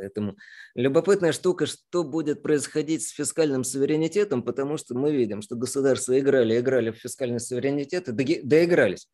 Поэтому 0.00 0.36
любопытная 0.74 1.32
штука, 1.32 1.66
что 1.66 2.04
будет 2.04 2.42
происходить 2.42 3.06
с 3.06 3.10
фискальным 3.10 3.64
суверенитетом, 3.64 4.42
потому 4.42 4.78
что 4.78 4.94
мы 4.94 5.12
видим, 5.12 5.42
что 5.42 5.56
государства 5.56 6.18
играли, 6.18 6.58
играли 6.58 6.90
в 6.90 6.96
фискальный 6.96 7.38
суверенитет 7.38 8.08
и 8.08 8.40
доигрались. 8.42 9.08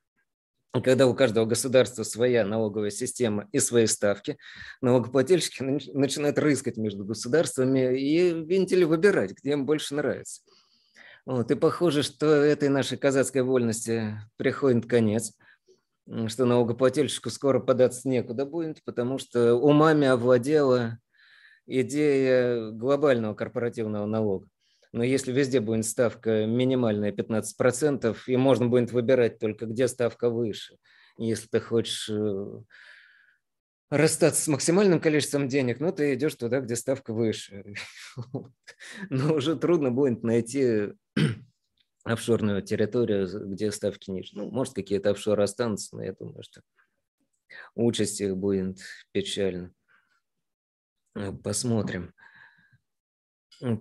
Когда 0.84 1.08
у 1.08 1.14
каждого 1.14 1.44
государства 1.44 2.04
своя 2.04 2.46
налоговая 2.46 2.90
система 2.90 3.48
и 3.50 3.58
свои 3.58 3.86
ставки, 3.86 4.36
налогоплательщики 4.80 5.62
начинают 5.92 6.38
рыскать 6.38 6.76
между 6.76 7.04
государствами 7.04 7.98
и 7.98 8.32
вентили 8.44 8.84
выбирать, 8.84 9.32
где 9.32 9.52
им 9.52 9.66
больше 9.66 9.96
нравится. 9.96 10.42
Вот, 11.24 11.50
и 11.50 11.56
похоже, 11.56 12.04
что 12.04 12.26
этой 12.26 12.68
нашей 12.68 12.96
казацкой 12.96 13.42
вольности 13.42 14.20
приходит 14.36 14.86
конец– 14.86 15.32
что 16.28 16.44
налогоплательщику 16.44 17.30
скоро 17.30 17.60
податься 17.60 18.08
некуда 18.08 18.46
будет, 18.46 18.82
потому 18.84 19.18
что 19.18 19.54
умами 19.54 20.06
овладела 20.06 20.98
идея 21.66 22.70
глобального 22.70 23.34
корпоративного 23.34 24.06
налога. 24.06 24.48
Но 24.92 25.02
если 25.04 25.32
везде 25.32 25.60
будет 25.60 25.84
ставка 25.84 26.46
минимальная 26.46 27.12
15%, 27.12 28.16
и 28.26 28.36
можно 28.36 28.66
будет 28.66 28.92
выбирать 28.92 29.38
только, 29.38 29.66
где 29.66 29.88
ставка 29.88 30.30
выше. 30.30 30.76
Если 31.18 31.48
ты 31.48 31.60
хочешь 31.60 32.08
э, 32.08 32.60
расстаться 33.90 34.42
с 34.42 34.48
максимальным 34.48 35.00
количеством 35.00 35.48
денег, 35.48 35.80
ну, 35.80 35.92
ты 35.92 36.14
идешь 36.14 36.34
туда, 36.34 36.60
где 36.60 36.76
ставка 36.76 37.12
выше. 37.12 37.74
Но 39.10 39.34
уже 39.34 39.56
трудно 39.56 39.90
будет 39.90 40.22
найти 40.22 40.92
офшорную 42.06 42.62
территорию, 42.62 43.28
где 43.48 43.70
ставки 43.72 44.10
ниже. 44.10 44.30
Ну, 44.34 44.50
может, 44.50 44.74
какие-то 44.74 45.10
офшоры 45.10 45.42
останутся, 45.42 45.96
но 45.96 46.04
я 46.04 46.12
думаю, 46.12 46.42
что 46.42 46.62
участь 47.74 48.20
их 48.20 48.36
будет 48.36 48.78
печально. 49.12 49.72
Э, 51.14 51.32
посмотрим. 51.32 52.14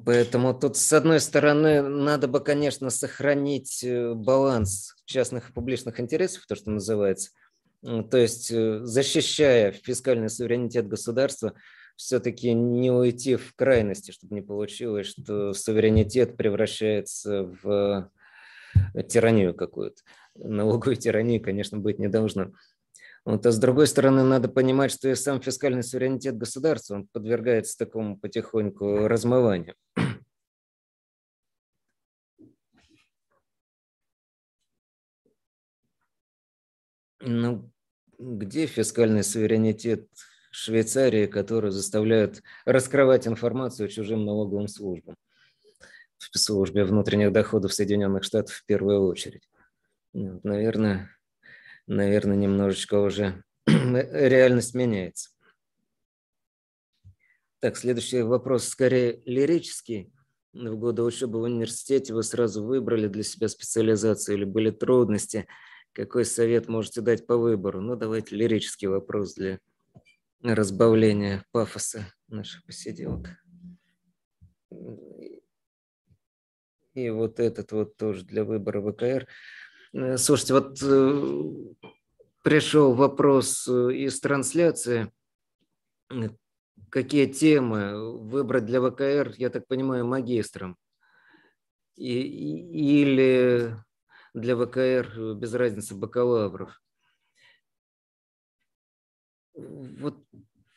Поэтому 0.06 0.58
тут, 0.58 0.78
с 0.78 0.94
одной 0.94 1.20
стороны, 1.20 1.82
надо 1.82 2.28
бы, 2.28 2.40
конечно, 2.40 2.90
сохранить 2.90 3.84
э, 3.84 4.14
баланс 4.14 4.96
частных 5.06 5.50
и 5.50 5.54
публичных 5.54 6.00
интересов, 6.00 6.46
то, 6.48 6.56
что 6.56 6.72
называется. 6.72 7.32
То 7.82 8.18
есть, 8.18 8.52
э, 8.52 8.80
защищая 8.84 9.72
фискальный 9.72 10.30
суверенитет 10.30 10.88
государства, 10.88 11.54
все-таки 11.98 12.54
не 12.54 12.92
уйти 12.92 13.36
в 13.36 13.54
крайности, 13.56 14.12
чтобы 14.12 14.36
не 14.36 14.42
получилось, 14.42 15.08
что 15.08 15.54
суверенитет 15.54 16.38
превращается 16.38 17.44
в 17.62 18.10
тиранию 19.08 19.54
какую-то. 19.54 20.02
Налоговой 20.36 20.96
тирании, 20.96 21.40
конечно, 21.40 21.78
быть 21.78 22.00
не 22.00 22.08
должно. 22.08 22.52
Вот, 23.26 23.44
а 23.46 23.52
с 23.52 23.58
другой 23.58 23.88
стороны, 23.88 24.24
надо 24.24 24.50
понимать, 24.50 24.92
что 24.92 25.10
и 25.10 25.16
сам 25.16 25.42
фискальный 25.42 25.82
суверенитет 25.84 26.38
государства 26.38 26.96
он 26.96 27.08
подвергается 27.08 27.78
такому 27.78 28.18
потихоньку 28.18 29.08
размыванию. 29.08 29.76
Ну, 37.28 37.72
где 38.20 38.68
фискальный 38.68 39.24
суверенитет 39.24 40.08
Швейцарии, 40.52 41.26
который 41.26 41.72
заставляет 41.72 42.44
раскрывать 42.66 43.28
информацию 43.28 43.90
чужим 43.90 44.26
налоговым 44.26 44.68
службам? 44.68 45.16
В 46.18 46.38
службе 46.38 46.86
внутренних 46.86 47.32
доходов 47.32 47.74
Соединенных 47.74 48.24
Штатов 48.24 48.56
в 48.56 48.66
первую 48.66 49.06
очередь. 49.06 49.50
Наверное, 50.14 51.10
наверное, 51.88 52.36
немножечко 52.36 53.00
уже 53.02 53.44
реальность 53.66 54.74
меняется. 54.74 55.30
Так, 57.60 57.78
следующий 57.78 58.22
вопрос 58.22 58.68
скорее 58.68 59.22
лирический. 59.26 60.12
В 60.54 60.78
годы 60.78 61.02
учебы 61.02 61.40
в 61.40 61.44
университете 61.44 62.14
вы 62.14 62.24
сразу 62.24 62.64
выбрали 62.64 63.08
для 63.08 63.24
себя 63.24 63.50
специализацию 63.50 64.38
или 64.38 64.46
были 64.46 64.72
трудности? 64.72 65.48
Какой 65.92 66.26
совет 66.26 66.68
можете 66.68 67.02
дать 67.02 67.26
по 67.26 67.38
выбору? 67.38 67.82
Ну, 67.82 67.96
давайте 67.96 68.36
лирический 68.36 68.88
вопрос 68.88 69.34
для 69.34 69.60
разбавления 70.42 71.44
пафоса 71.52 72.06
наших 72.28 72.64
посиделок. 72.66 73.30
И 76.96 77.10
вот 77.10 77.42
этот 77.42 77.74
вот 77.74 77.98
тоже 77.98 78.24
для 78.24 78.46
выбора 78.46 78.82
ВКР. 78.82 79.28
Э, 79.94 80.18
слушайте, 80.18 80.54
вот 80.54 80.82
э, 80.82 81.52
пришел 82.42 82.94
вопрос 82.94 83.68
э, 83.68 83.94
из 83.94 84.20
трансляции. 84.22 85.12
Какие 86.90 87.26
темы 87.26 88.18
выбрать 88.18 88.66
для 88.66 88.80
ВКР, 88.80 89.34
я 89.38 89.50
так 89.50 89.68
понимаю, 89.68 90.06
магистром? 90.06 90.78
И, 91.98 92.14
или 93.04 93.76
для 94.34 94.56
ВКР 94.56 95.36
без 95.36 95.54
разницы 95.54 95.96
бакалавров? 95.96 96.82
Вот 99.54 100.18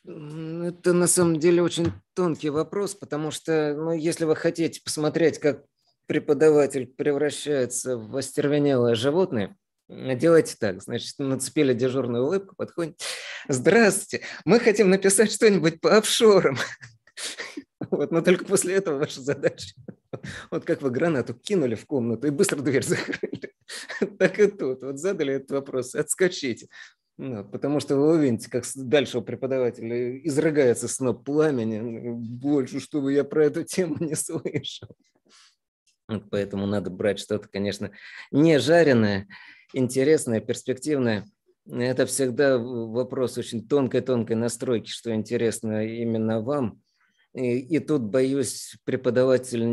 это 0.04 0.92
на 0.92 1.06
самом 1.06 1.38
деле 1.38 1.62
очень 1.62 1.92
тонкий 2.14 2.50
вопрос, 2.50 2.94
потому 2.96 3.30
что, 3.30 3.74
ну, 3.76 3.92
если 3.92 4.24
вы 4.24 4.34
хотите 4.34 4.80
посмотреть, 4.82 5.38
как 5.38 5.64
преподаватель 6.08 6.86
превращается 6.86 7.96
в 7.96 8.16
остервенелое 8.16 8.96
животное, 8.96 9.56
делайте 9.88 10.56
так. 10.58 10.82
Значит, 10.82 11.14
нацепили 11.18 11.74
дежурную 11.74 12.24
улыбку, 12.24 12.56
подходит. 12.56 13.00
Здравствуйте, 13.46 14.24
мы 14.44 14.58
хотим 14.58 14.90
написать 14.90 15.30
что-нибудь 15.30 15.80
по 15.80 15.96
офшорам. 15.96 16.56
Вот, 17.90 18.10
но 18.10 18.22
только 18.22 18.44
после 18.44 18.74
этого 18.74 18.98
ваша 18.98 19.20
задача. 19.20 19.74
Вот 20.50 20.64
как 20.64 20.82
вы 20.82 20.90
гранату 20.90 21.32
кинули 21.32 21.76
в 21.76 21.86
комнату 21.86 22.26
и 22.26 22.30
быстро 22.30 22.60
дверь 22.60 22.84
закрыли. 22.84 23.52
Так 24.18 24.40
и 24.40 24.48
тут. 24.48 24.82
Вот 24.82 24.98
задали 24.98 25.34
этот 25.34 25.52
вопрос, 25.52 25.94
отскочите. 25.94 26.66
Ну, 27.16 27.44
потому 27.44 27.80
что 27.80 27.96
вы 27.96 28.16
увидите, 28.16 28.50
как 28.50 28.64
дальше 28.74 29.18
у 29.18 29.22
преподавателя 29.22 30.18
изрыгается 30.18 30.86
сноп 30.86 31.24
пламени. 31.24 32.10
Больше, 32.10 32.80
чтобы 32.80 33.12
я 33.12 33.24
про 33.24 33.46
эту 33.46 33.64
тему 33.64 33.96
не 34.00 34.14
слышал. 34.16 34.88
Поэтому 36.30 36.66
надо 36.66 36.90
брать 36.90 37.18
что-то, 37.18 37.48
конечно, 37.48 37.90
не 38.30 38.58
жареное, 38.58 39.28
интересное, 39.74 40.40
перспективное. 40.40 41.26
Это 41.70 42.06
всегда 42.06 42.58
вопрос 42.58 43.36
очень 43.36 43.68
тонкой-тонкой 43.68 44.36
настройки, 44.36 44.88
что 44.88 45.14
интересно 45.14 45.86
именно 45.86 46.40
вам. 46.40 46.80
И, 47.34 47.58
и 47.58 47.78
тут, 47.78 48.02
боюсь, 48.02 48.76
преподаватель 48.84 49.66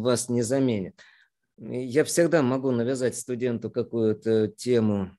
вас 0.00 0.28
не 0.28 0.42
заменит. 0.42 1.00
Я 1.58 2.02
всегда 2.04 2.42
могу 2.42 2.72
навязать 2.72 3.16
студенту 3.16 3.70
какую-то 3.70 4.48
тему 4.48 5.16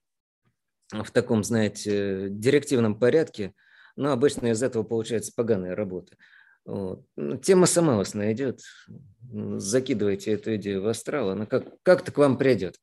в 0.92 1.10
таком, 1.12 1.44
знаете, 1.44 2.28
директивном 2.30 3.00
порядке, 3.00 3.54
но 3.96 4.12
обычно 4.12 4.48
из 4.48 4.62
этого 4.62 4.84
получается 4.84 5.32
поганая 5.34 5.76
работа. 5.76 6.18
Вот. 6.66 7.06
Ну, 7.16 7.38
тема 7.38 7.66
сама 7.66 7.98
вас 7.98 8.14
найдет. 8.14 8.62
Закидывайте 9.32 10.32
эту 10.32 10.56
идею 10.56 10.82
в 10.82 10.88
астрал, 10.88 11.30
она 11.30 11.46
как, 11.46 11.66
как-то 11.84 12.12
к 12.12 12.18
вам 12.18 12.38
придет. 12.38 12.78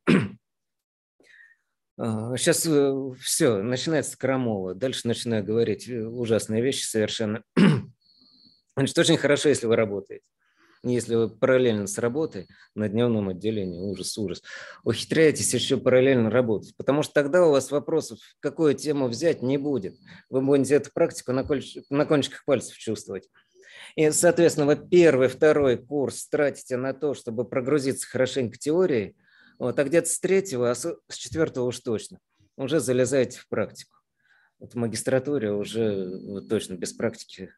Сейчас 1.99 2.67
а, 2.71 3.12
все, 3.21 3.62
начинается 3.62 4.19
крамола. 4.19 4.75
Дальше 4.75 5.09
начинаю 5.09 5.45
говорить 5.45 5.89
э, 5.89 6.05
ужасные 6.05 6.62
вещи 6.62 6.85
совершенно. 6.85 7.43
Значит, 8.77 8.99
очень 8.99 9.17
хорошо, 9.17 9.49
если 9.49 9.67
вы 9.67 9.77
работаете. 9.77 10.25
Если 10.83 11.15
вы 11.15 11.29
параллельно 11.29 11.87
с 11.87 11.99
работой 11.99 12.47
на 12.75 12.89
дневном 12.89 13.31
отделении, 13.31 13.81
ужас, 13.81 14.17
ужас, 14.19 14.43
ухитряетесь 14.85 15.53
еще 15.53 15.79
параллельно 15.79 16.31
работать, 16.31 16.77
потому 16.77 17.03
что 17.03 17.15
тогда 17.15 17.45
у 17.47 17.51
вас 17.51 17.71
вопросов, 17.71 18.19
какую 18.41 18.75
тему 18.75 19.09
взять, 19.09 19.43
не 19.43 19.59
будет. 19.59 19.97
Вы 20.31 20.43
будете 20.43 20.77
эту 20.77 20.91
практику 20.93 21.33
на 21.33 21.45
кончиках 22.07 22.45
пальцев 22.45 22.77
чувствовать. 22.77 23.29
И, 23.97 24.11
соответственно, 24.11 24.67
вы 24.67 24.77
первый, 24.77 25.29
второй 25.29 25.79
курс 25.79 26.29
тратите 26.29 26.77
на 26.77 26.93
то, 26.93 27.15
чтобы 27.15 27.47
прогрузиться 27.47 28.07
хорошенько 28.07 28.59
теорией, 28.59 29.17
вот, 29.59 29.79
а 29.79 29.85
где-то 29.85 30.07
с 30.07 30.21
третьего, 30.21 30.71
а 30.71 30.75
с 30.75 30.97
четвертого 31.09 31.65
уж 31.65 31.81
точно, 31.81 32.19
уже 32.59 32.79
залезаете 32.79 33.39
в 33.39 33.49
практику. 33.49 33.97
Вот 34.59 34.73
в 34.73 34.77
магистратуре 34.77 35.51
уже 35.53 36.21
вот, 36.25 36.49
точно 36.49 36.75
без 36.75 36.93
практики 36.93 37.51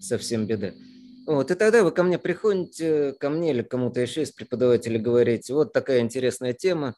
совсем 0.00 0.46
беда. 0.46 0.72
Вот, 1.26 1.52
и 1.52 1.54
тогда 1.54 1.84
вы 1.84 1.92
ко 1.92 2.02
мне 2.02 2.18
приходите, 2.18 3.12
ко 3.12 3.30
мне 3.30 3.50
или 3.50 3.62
кому-то 3.62 4.00
еще 4.00 4.22
из 4.22 4.32
преподавателей 4.32 4.98
говорите, 4.98 5.54
вот 5.54 5.72
такая 5.72 6.00
интересная 6.00 6.54
тема, 6.54 6.96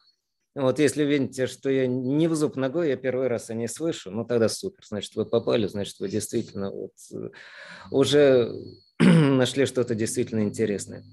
вот 0.55 0.79
если 0.79 1.03
видите, 1.03 1.45
что 1.45 1.69
я 1.69 1.85
не 1.85 2.27
в 2.27 2.33
зуб 2.33 2.55
ногой, 2.55 2.89
я 2.89 2.97
первый 2.97 3.27
раз 3.27 3.51
о 3.51 3.53
ней 3.53 3.67
слышу, 3.67 4.09
ну 4.09 4.25
тогда 4.25 4.49
супер, 4.49 4.83
значит, 4.83 5.15
вы 5.15 5.25
попали, 5.27 5.67
значит, 5.67 5.99
вы 5.99 6.09
действительно 6.09 6.71
вот 6.71 6.93
э, 7.13 7.29
уже 7.91 8.51
нашли 8.99 9.65
что-то 9.65 9.95
действительно 9.95 10.41
интересное. 10.41 11.03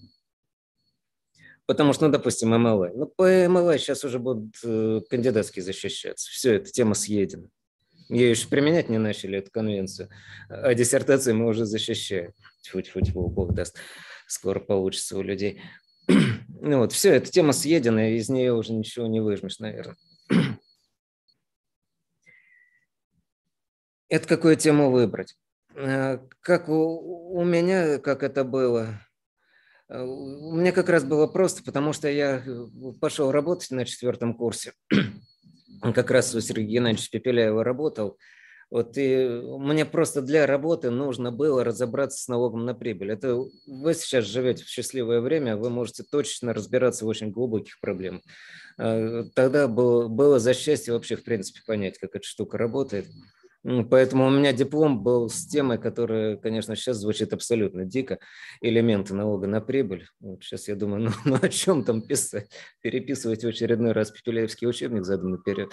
Потому 1.67 1.95
что, 1.95 2.07
ну, 2.07 2.13
допустим, 2.13 2.51
МЛА. 2.51 2.91
Ну, 2.95 3.07
по 3.07 3.49
МЛА 3.49 3.79
сейчас 3.79 4.05
уже 4.05 4.19
будут 4.19 4.57
э, 4.63 5.01
кандидатские 5.09 5.63
защищаться. 5.63 6.31
Все, 6.31 6.55
эта 6.55 6.71
тема 6.71 6.95
съедена. 6.95 7.49
Ее 8.11 8.31
еще 8.31 8.49
применять 8.49 8.91
не 8.91 8.99
начали, 8.99 9.39
эту 9.39 9.51
конвенцию. 9.51 10.11
А 10.49 10.75
диссертации 10.75 11.33
мы 11.33 11.47
уже 11.47 11.65
защищаем. 11.65 12.33
Тьфу-тьфу-тьфу, 12.63 13.29
Бог 13.29 13.55
даст. 13.55 13.79
Скоро 14.27 14.61
получится 14.61 15.17
у 15.17 15.23
людей. 15.23 15.63
Ну 16.67 16.79
вот, 16.79 16.93
все, 16.93 17.11
эта 17.11 17.31
тема 17.31 17.53
съедена, 17.53 18.17
из 18.17 18.31
нее 18.31 18.55
уже 18.55 18.73
ничего 18.73 19.07
не 19.07 19.21
выжмешь, 19.21 19.59
наверное. 19.59 19.97
Это 24.09 24.27
какую 24.27 24.57
тему 24.57 24.91
выбрать? 24.91 25.37
Э, 25.75 26.19
как 26.41 26.69
у, 26.69 27.35
у 27.37 27.45
меня, 27.45 27.99
как 27.99 28.23
это 28.23 28.45
было, 28.45 29.01
э, 29.89 30.01
у 30.01 30.55
меня 30.55 30.73
как 30.73 30.89
раз 30.89 31.05
было 31.05 31.27
просто, 31.27 31.65
потому 31.65 31.93
что 31.93 32.09
я 32.09 32.43
э, 32.45 32.67
пошел 33.01 33.33
работать 33.33 33.71
на 33.71 33.85
четвертом 33.85 34.35
курсе. 34.35 34.73
Как 35.83 36.11
раз 36.11 36.35
у 36.35 36.41
Сергея 36.41 36.79
Геннадьевича 36.81 37.11
Пепеляева 37.11 37.63
работал. 37.63 38.17
Вот 38.71 38.97
и 38.97 39.27
мне 39.59 39.85
просто 39.85 40.23
для 40.23 40.47
работы 40.47 40.91
нужно 40.91 41.31
было 41.31 41.63
разобраться 41.63 42.23
с 42.23 42.29
налогом 42.29 42.65
на 42.65 42.75
прибыль. 42.75 43.13
Это 43.13 43.37
вы 43.67 43.95
сейчас 43.95 44.25
живете 44.25 44.65
в 44.65 44.69
счастливое 44.69 45.21
время, 45.21 45.57
вы 45.57 45.69
можете 45.69 46.03
точно 46.03 46.55
разбираться 46.55 47.05
в 47.05 47.09
очень 47.09 47.31
глубоких 47.31 47.79
проблемах. 47.81 48.23
Тогда 48.77 49.69
было, 49.69 50.09
было 50.09 50.39
за 50.41 50.55
счастье 50.55 50.95
вообще, 50.95 51.17
в 51.17 51.25
принципе, 51.25 51.61
понять, 51.67 51.99
как 51.99 52.17
эта 52.17 52.27
штука 52.27 52.57
работает. 52.57 53.07
Поэтому 53.65 54.27
у 54.27 54.31
меня 54.31 54.53
диплом 54.53 55.03
был 55.03 55.31
с 55.31 55.47
темой, 55.47 55.79
которая, 55.79 56.37
конечно, 56.37 56.77
сейчас 56.77 56.99
звучит 56.99 57.33
абсолютно 57.33 57.87
дико. 57.87 58.19
Элементы 58.61 59.15
налога 59.15 59.47
на 59.47 59.63
прибыль. 59.63 60.07
Вот 60.21 60.45
сейчас 60.45 60.69
я 60.69 60.75
думаю, 60.75 61.03
ну, 61.25 61.33
ну 61.33 61.39
о 61.41 61.49
чем 61.49 61.83
там 61.83 62.03
писать? 62.03 62.51
Переписывать 62.83 63.43
в 63.43 63.49
очередной 63.49 63.93
раз 63.93 64.11
Пепеляевский 64.11 64.69
учебник 64.69 65.05
задом 65.05 65.31
наперед. 65.31 65.73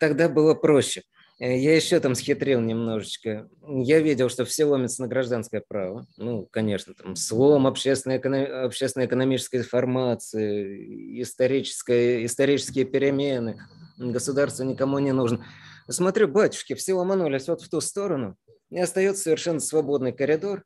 Тогда 0.00 0.28
было 0.30 0.54
проще. 0.54 1.02
Э, 1.38 1.58
я 1.58 1.74
еще 1.74 2.00
там 2.00 2.14
схитрил 2.14 2.60
немножечко. 2.60 3.48
Я 3.62 4.00
видел, 4.00 4.28
что 4.28 4.44
все 4.44 4.64
ломятся 4.64 5.02
на 5.02 5.08
гражданское 5.08 5.62
право. 5.66 6.06
Ну, 6.16 6.46
конечно, 6.50 6.94
там 6.94 7.16
слом 7.16 7.66
общественной, 7.66 8.18
общественно-экономической 8.18 9.62
формации, 9.62 11.20
исторические, 11.22 12.26
исторические 12.26 12.84
перемены. 12.84 13.60
Государство 13.98 14.62
никому 14.64 14.98
не 14.98 15.12
нужно. 15.12 15.44
Смотрю, 15.88 16.28
батюшки, 16.28 16.74
все 16.74 16.94
ломанулись 16.94 17.48
вот 17.48 17.62
в 17.62 17.68
ту 17.68 17.80
сторону. 17.80 18.36
И 18.70 18.78
остается 18.78 19.24
совершенно 19.24 19.60
свободный 19.60 20.12
коридор, 20.12 20.64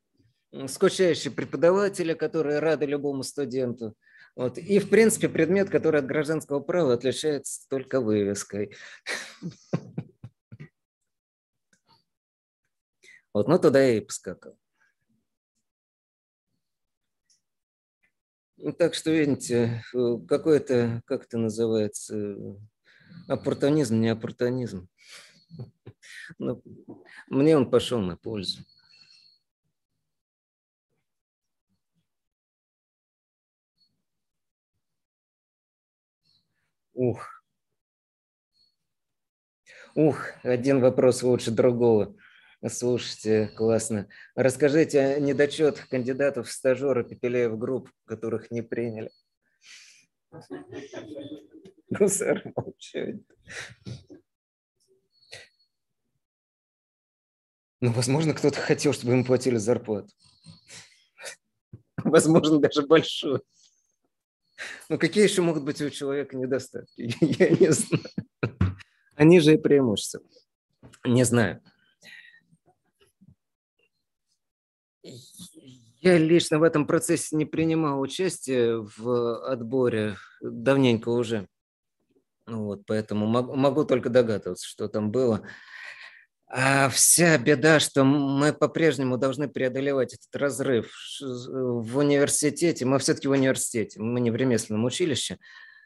скучающие 0.67 1.31
преподаватели, 1.31 2.13
которые 2.13 2.59
рады 2.59 2.85
любому 2.85 3.23
студенту. 3.23 3.95
Вот. 4.35 4.57
И, 4.57 4.79
в 4.79 4.89
принципе, 4.89 5.27
предмет, 5.27 5.69
который 5.69 5.99
от 5.99 6.07
гражданского 6.07 6.59
права 6.59 6.93
отличается 6.93 7.67
только 7.69 7.99
вывеской. 7.99 8.75
Вот, 13.39 13.47
ну 13.47 13.57
туда 13.57 13.81
я 13.81 13.95
и 13.95 14.01
поскакал. 14.01 14.59
Ну, 18.57 18.73
так 18.73 18.93
что, 18.93 19.11
видите, 19.11 19.81
э, 19.93 20.17
какой-то, 20.27 21.01
как 21.05 21.23
это 21.23 21.37
называется, 21.37 22.35
оппортунизм, 23.29 24.01
не 24.01 24.09
оппортунизм. 24.09 24.89
Но 26.37 26.61
ну, 26.87 27.03
мне 27.29 27.55
он 27.55 27.71
пошел 27.71 27.99
на 28.01 28.17
пользу. 28.17 28.65
Ух. 36.93 37.41
Ух, 39.95 40.25
один 40.43 40.81
вопрос 40.81 41.23
лучше 41.23 41.51
другого. 41.51 42.17
Слушайте, 42.67 43.47
классно. 43.55 44.09
Расскажите 44.35 44.99
о 44.99 45.19
недочетах 45.19 45.87
кандидатов 45.87 46.49
в 46.49 46.51
стажеры 46.51 47.05
Пепеляев 47.05 47.57
групп, 47.57 47.89
которых 48.05 48.51
не 48.51 48.61
приняли. 48.61 49.11
Гусар 51.89 52.43
молчит. 52.55 53.25
Ну, 57.81 57.93
возможно, 57.93 58.33
кто-то 58.33 58.59
хотел, 58.59 58.91
чтобы 58.91 59.13
им 59.13 59.23
платили 59.23 59.55
зарплату. 59.55 60.09
Возможно, 62.03 62.59
даже 62.59 62.85
большую. 62.85 63.41
Но 64.89 64.97
какие 64.97 65.23
еще 65.23 65.41
могут 65.41 65.63
быть 65.63 65.81
у 65.81 65.89
человека 65.89 66.35
недостатки? 66.35 67.13
Я 67.21 67.49
не 67.51 67.71
знаю. 67.71 68.03
Они 69.15 69.39
же 69.39 69.53
и 69.53 69.57
преимущества. 69.57 70.21
Не 71.05 71.23
знаю. 71.23 71.63
Я 76.01 76.17
лично 76.17 76.59
в 76.59 76.63
этом 76.63 76.87
процессе 76.87 77.35
не 77.35 77.45
принимал 77.45 77.99
участие 77.99 78.87
в 78.97 79.45
отборе 79.45 80.15
давненько 80.41 81.09
уже. 81.09 81.47
Вот, 82.47 82.83
поэтому 82.87 83.27
могу, 83.27 83.55
могу 83.55 83.83
только 83.83 84.09
догадываться, 84.09 84.67
что 84.67 84.87
там 84.87 85.11
было. 85.11 85.41
А 86.47 86.89
вся 86.89 87.37
беда, 87.37 87.79
что 87.79 88.03
мы 88.03 88.53
по-прежнему 88.53 89.17
должны 89.17 89.47
преодолевать 89.47 90.13
этот 90.13 90.35
разрыв 90.35 90.91
в 91.21 91.97
университете. 91.97 92.85
Мы 92.85 92.97
все-таки 92.97 93.27
в 93.27 93.31
университете, 93.31 93.99
мы 93.99 94.19
не 94.19 94.31
в 94.31 94.35
ремесленном 94.35 94.85
училище. 94.85 95.37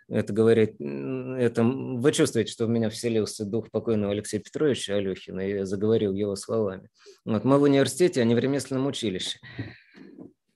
Это 0.09 0.33
говорит, 0.33 0.75
это, 0.79 1.63
вы 1.63 2.11
чувствуете, 2.11 2.51
что 2.51 2.65
в 2.65 2.69
меня 2.69 2.89
вселился 2.89 3.45
дух 3.45 3.71
покойного 3.71 4.11
Алексея 4.11 4.41
Петровича 4.41 4.95
Алехина, 4.95 5.41
и 5.41 5.53
я 5.53 5.65
заговорил 5.65 6.13
его 6.13 6.35
словами. 6.35 6.89
Вот 7.25 7.43
мы 7.43 7.57
в 7.57 7.63
университете, 7.63 8.21
а 8.21 8.25
не 8.25 8.35
в 8.35 8.39
ремесленном 8.39 8.87
училище. 8.87 9.39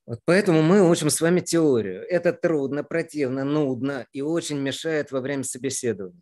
Вот 0.05 0.19
поэтому 0.23 0.61
мы 0.61 0.89
учим 0.89 1.09
с 1.09 1.19
вами 1.19 1.41
теорию. 1.41 2.01
Это 2.07 2.31
трудно, 2.31 2.83
противно, 2.83 3.43
нудно 3.43 4.05
и 4.13 4.21
очень 4.21 4.57
мешает 4.57 5.11
во 5.11 5.19
время 5.19 5.43
собеседования. 5.43 6.21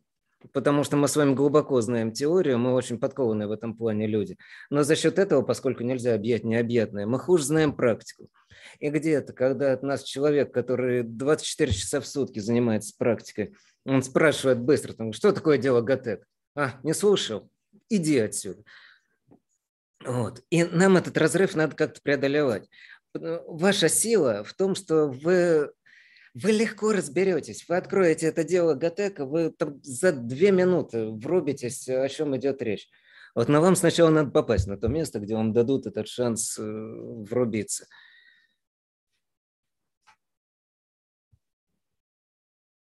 Потому 0.53 0.83
что 0.83 0.97
мы 0.97 1.07
с 1.07 1.15
вами 1.15 1.33
глубоко 1.33 1.79
знаем 1.81 2.11
теорию, 2.11 2.57
мы 2.57 2.73
очень 2.73 2.99
подкованные 2.99 3.47
в 3.47 3.51
этом 3.51 3.75
плане 3.75 4.07
люди. 4.07 4.37
Но 4.69 4.83
за 4.83 4.95
счет 4.95 5.19
этого, 5.19 5.41
поскольку 5.41 5.83
нельзя 5.83 6.13
объять 6.13 6.43
необъятное, 6.43 7.05
мы 7.05 7.19
хуже 7.19 7.45
знаем 7.45 7.75
практику. 7.75 8.29
И 8.79 8.89
где-то, 8.89 9.33
когда 9.33 9.73
от 9.73 9.83
нас 9.83 10.03
человек, 10.03 10.53
который 10.53 11.03
24 11.03 11.71
часа 11.71 12.01
в 12.01 12.07
сутки 12.07 12.39
занимается 12.39 12.93
практикой, 12.97 13.55
он 13.85 14.03
спрашивает 14.03 14.59
быстро, 14.59 14.93
там, 14.93 15.13
что 15.13 15.31
такое 15.31 15.57
дело 15.57 15.81
ГАТЭК? 15.81 16.25
А, 16.55 16.79
не 16.83 16.93
слушал? 16.93 17.49
Иди 17.89 18.17
отсюда. 18.17 18.63
Вот. 20.03 20.41
И 20.49 20.63
нам 20.63 20.97
этот 20.97 21.17
разрыв 21.17 21.55
надо 21.55 21.75
как-то 21.75 22.01
преодолевать. 22.01 22.67
Э, 23.15 23.39
ваша 23.47 23.89
сила 23.89 24.43
в 24.43 24.53
том, 24.53 24.75
что 24.75 25.07
вы, 25.07 25.71
вы 26.35 26.51
легко 26.51 26.91
разберетесь. 26.91 27.65
Вы 27.67 27.77
откроете 27.77 28.27
это 28.27 28.43
дело 28.43 28.75
Гатека, 28.75 29.25
вы 29.25 29.51
там 29.51 29.81
за 29.83 30.11
две 30.11 30.51
минуты 30.51 31.07
врубитесь, 31.07 31.87
о 31.87 32.07
чем 32.09 32.35
идет 32.35 32.61
речь. 32.61 32.89
Вот, 33.33 33.47
но 33.47 33.61
вам 33.61 33.75
сначала 33.75 34.09
надо 34.09 34.31
попасть 34.31 34.67
на 34.67 34.77
то 34.77 34.87
место, 34.87 35.19
где 35.19 35.35
вам 35.35 35.53
дадут 35.53 35.87
этот 35.87 36.07
шанс 36.07 36.59
э, 36.59 36.61
врубиться. 36.63 37.87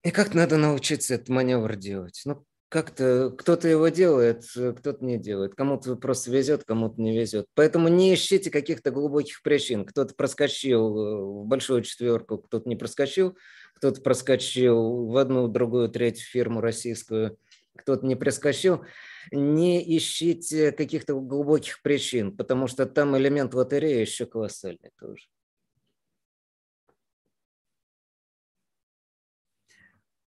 И 0.02 0.10
как 0.10 0.34
надо 0.34 0.56
научиться 0.56 1.14
этот 1.14 1.28
маневр 1.28 1.76
делать? 1.76 2.22
Ну, 2.24 2.44
как-то 2.72 3.30
кто-то 3.36 3.68
его 3.68 3.88
делает, 3.88 4.44
кто-то 4.44 5.04
не 5.04 5.18
делает. 5.18 5.54
Кому-то 5.54 5.94
просто 5.94 6.30
везет, 6.30 6.64
кому-то 6.64 7.02
не 7.02 7.14
везет. 7.14 7.44
Поэтому 7.54 7.88
не 7.88 8.14
ищите 8.14 8.50
каких-то 8.50 8.90
глубоких 8.90 9.42
причин. 9.42 9.84
Кто-то 9.84 10.14
проскочил 10.14 10.98
э, 10.98 11.22
в 11.22 11.44
большую 11.44 11.82
четверку, 11.82 12.38
кто-то 12.38 12.66
не 12.66 12.74
проскочил, 12.74 13.36
кто-то 13.74 14.00
проскочил 14.00 15.04
в 15.04 15.16
одну, 15.18 15.48
другую, 15.48 15.90
третью 15.90 16.24
фирму 16.24 16.62
российскую, 16.62 17.36
кто-то 17.76 18.06
не 18.06 18.16
проскочил. 18.16 18.86
Не 19.32 19.98
ищите 19.98 20.72
каких-то 20.72 21.12
глубоких 21.20 21.82
причин, 21.82 22.34
потому 22.34 22.68
что 22.68 22.86
там 22.86 23.14
элемент 23.18 23.52
лотереи 23.52 24.00
еще 24.00 24.24
колоссальный 24.24 24.92
тоже. 24.98 25.26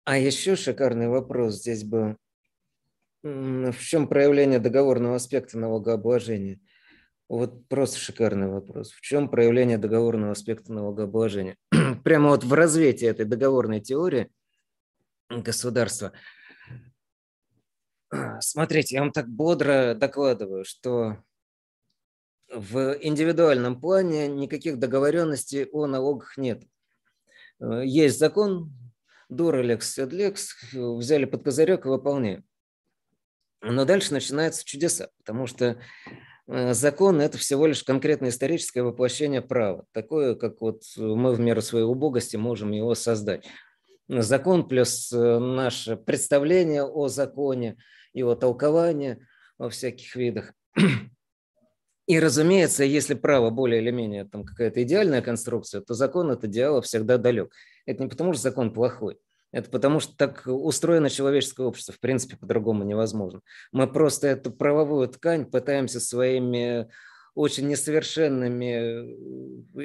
А 0.06 0.17
еще 0.17 0.56
шикарный 0.56 1.10
вопрос 1.10 1.60
здесь 1.60 1.84
был. 1.84 2.17
В 3.24 3.80
чем 3.80 4.10
проявление 4.10 4.60
договорного 4.60 5.16
аспекта 5.16 5.58
налогообложения? 5.58 6.60
Вот 7.30 7.70
просто 7.70 7.98
шикарный 7.98 8.50
вопрос. 8.50 8.92
В 8.92 9.00
чем 9.00 9.30
проявление 9.30 9.78
договорного 9.78 10.34
аспекта 10.34 10.74
налогообложения? 10.74 11.56
Прямо 12.04 12.30
вот 12.30 12.44
в 12.44 12.52
развитии 12.52 13.08
этой 13.08 13.26
договорной 13.26 13.80
теории 13.80 14.30
государства. 15.30 16.12
Смотрите, 18.42 18.96
я 18.96 19.02
вам 19.02 19.14
так 19.14 19.30
бодро 19.30 19.96
докладываю, 19.96 20.66
что 20.66 21.24
в 22.54 22.98
индивидуальном 23.02 23.80
плане 23.80 24.28
никаких 24.28 24.80
договоренностей 24.80 25.70
о 25.72 25.88
налогах 25.88 26.36
нет. 26.36 26.64
Есть 27.62 28.20
закон 28.20 28.74
Дуралекс, 29.30 29.94
Седлекс, 29.94 30.56
взяли 30.74 31.24
под 31.24 31.46
козырек 31.46 31.86
и 31.86 31.90
выполняем. 31.90 32.44
Но 33.63 33.86
дальше 33.86 34.13
начинаются 34.13 34.65
чудеса, 34.65 35.10
потому 35.17 35.47
что 35.47 35.78
э, 36.47 36.73
закон– 36.73 37.21
это 37.21 37.38
всего 37.38 37.65
лишь 37.65 37.84
конкретное 37.84 38.30
историческое 38.30 38.84
воплощение 38.84 39.41
права, 39.41 39.86
такое, 39.93 40.36
как 40.36 40.60
вот 40.60 40.84
мы 40.97 41.34
в 41.34 41.39
меру 41.39 41.62
своей 41.62 41.86
убогости 41.86 42.36
можем 42.36 42.71
его 42.71 42.93
создать. 42.93 43.45
Закон 44.10 44.67
плюс 44.67 45.12
э, 45.13 45.39
наше 45.39 45.95
представление 45.95 46.84
о 46.84 47.08
законе, 47.08 47.78
его 48.13 48.36
толкование 48.36 49.26
во 49.58 49.69
всяких 49.69 50.15
видах. 50.15 50.54
И, 52.06 52.19
разумеется, 52.19 52.84
если 52.84 53.13
право 53.13 53.49
более 53.49 53.82
или 53.82 53.91
менее 53.91 54.26
там 54.26 54.43
какая-то 54.43 54.84
идеальная 54.84 55.21
конструкция, 55.21 55.80
то 55.80 55.93
закон 55.93 56.32
от 56.32 56.43
идеала 56.43 56.82
всегда 56.82 57.17
далек. 57.17 57.54
Это 57.86 58.04
не 58.04 58.10
потому, 58.10 58.34
что 58.34 58.41
закон 58.41 58.73
плохой, 58.73 59.17
это 59.54 59.70
потому, 59.70 60.00
что 60.00 60.18
так 60.18 60.44
устроено 60.48 61.12
человеческое 61.12 61.68
общество. 61.68 61.94
В 61.94 62.00
принципе, 62.00 62.36
по-другому 62.36 62.84
невозможно. 62.84 63.42
Мы 63.72 63.88
просто 63.88 64.28
эту 64.28 64.52
правовую 64.52 65.08
ткань 65.08 65.46
пытаемся 65.46 66.00
своими 66.00 66.89
очень 67.36 67.68
несовершенными 67.68 69.13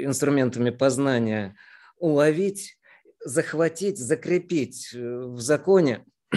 инструментами 0.04 0.70
познания 0.70 1.54
уловить, 1.98 2.78
захватить, 3.22 3.98
закрепить 3.98 4.90
в 4.94 5.38
законе. 5.38 6.04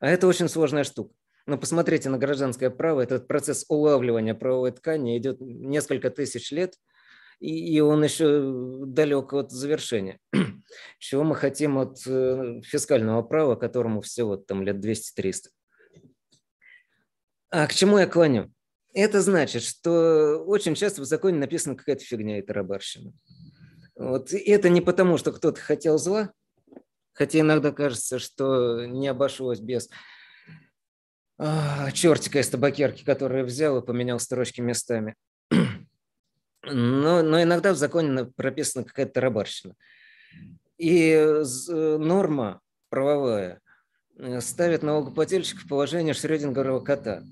А 0.00 0.08
это 0.08 0.26
очень 0.26 0.48
сложная 0.48 0.82
штука. 0.82 1.14
Но 1.46 1.56
посмотрите 1.56 2.08
на 2.08 2.18
гражданское 2.18 2.70
право, 2.70 3.00
этот 3.00 3.28
процесс 3.28 3.64
улавливания 3.68 4.34
правовой 4.34 4.72
ткани 4.72 5.16
идет 5.16 5.40
несколько 5.40 6.10
тысяч 6.10 6.50
лет, 6.50 6.74
и, 7.42 7.74
и 7.74 7.80
он 7.80 8.04
еще 8.04 8.84
далек 8.86 9.32
от 9.32 9.50
завершения. 9.50 10.20
Чего 11.00 11.24
мы 11.24 11.34
хотим 11.34 11.76
от 11.76 11.98
э, 12.06 12.60
фискального 12.64 13.22
права, 13.22 13.56
которому 13.56 14.00
всего 14.00 14.36
там 14.36 14.62
лет 14.62 14.76
200-300. 14.76 15.48
А 17.50 17.66
к 17.66 17.74
чему 17.74 17.98
я 17.98 18.06
клоню? 18.06 18.52
Это 18.94 19.20
значит, 19.20 19.62
что 19.64 20.44
очень 20.46 20.76
часто 20.76 21.02
в 21.02 21.04
законе 21.04 21.38
написана 21.38 21.74
какая-то 21.74 22.04
фигня 22.04 22.38
и 22.38 22.42
тарабарщина. 22.42 23.12
Вот. 23.96 24.32
И 24.32 24.38
это 24.38 24.68
не 24.68 24.80
потому, 24.80 25.18
что 25.18 25.32
кто-то 25.32 25.60
хотел 25.60 25.98
зла, 25.98 26.32
хотя 27.12 27.40
иногда 27.40 27.72
кажется, 27.72 28.20
что 28.20 28.86
не 28.86 29.08
обошлось 29.08 29.58
без 29.58 29.90
а, 31.38 31.90
чертика 31.90 32.38
из 32.38 32.48
табакерки, 32.48 33.04
который 33.04 33.42
взял 33.42 33.78
и 33.78 33.84
поменял 33.84 34.20
строчки 34.20 34.60
местами. 34.60 35.16
Но, 36.64 37.22
но 37.22 37.42
иногда 37.42 37.72
в 37.72 37.76
законе 37.76 38.24
прописана 38.24 38.84
какая-то 38.84 39.20
рабарщина. 39.20 39.74
И 40.78 41.10
э, 41.10 41.44
норма 41.98 42.60
правовая 42.88 43.60
э, 44.16 44.40
ставит 44.40 44.82
налогоплательщика 44.82 45.60
в 45.60 45.68
положение 45.68 46.14
Шрёдингерова 46.14 46.80
кота. 46.80 47.22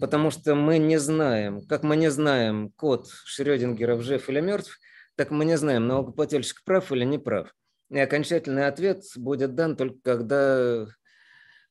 Потому 0.00 0.30
что 0.30 0.54
мы 0.54 0.76
не 0.76 0.98
знаем, 0.98 1.66
как 1.66 1.82
мы 1.82 1.96
не 1.96 2.10
знаем, 2.10 2.70
кот 2.76 3.08
Шрёдингера 3.24 3.98
жив 4.00 4.28
или 4.28 4.40
мертв, 4.40 4.78
так 5.16 5.30
мы 5.30 5.46
не 5.46 5.56
знаем, 5.56 5.86
налогоплательщик 5.86 6.62
прав 6.64 6.92
или 6.92 7.04
не 7.04 7.18
прав. 7.18 7.54
И 7.88 7.98
окончательный 7.98 8.66
ответ 8.66 9.04
будет 9.16 9.54
дан 9.54 9.76
только 9.76 9.98
когда 10.02 10.86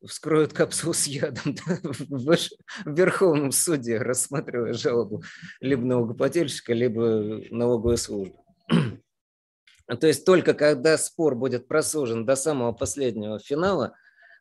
вскроют 0.06 0.54
капсулу 0.54 0.94
с 0.94 1.08
ядом 1.08 1.56
в, 1.84 2.38
Верховном 2.86 3.52
суде, 3.52 3.98
рассматривая 3.98 4.74
жалобу 4.74 5.24
либо 5.60 5.84
налогоплательщика, 5.84 6.74
либо 6.74 7.42
налоговой 7.50 7.98
службы. 7.98 8.36
То 10.00 10.08
есть 10.08 10.26
только 10.26 10.54
когда 10.54 10.98
спор 10.98 11.36
будет 11.36 11.68
просужен 11.68 12.26
до 12.26 12.36
самого 12.36 12.72
последнего 12.72 13.40
финала, 13.40 13.96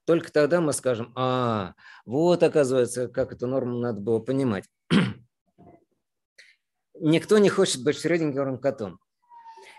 только 0.05 0.33
тогда 0.33 0.61
мы 0.61 0.73
скажем, 0.73 1.13
а, 1.17 1.75
вот 2.07 2.43
оказывается, 2.43 3.09
как 3.09 3.33
эту 3.33 3.47
норму 3.47 3.79
надо 3.79 4.01
было 4.01 4.21
понимать. 4.21 4.65
Никто 7.01 7.39
не 7.39 7.49
хочет 7.49 7.83
быть 7.83 7.99
Шрёдингером 7.99 8.59
котом. 8.59 9.01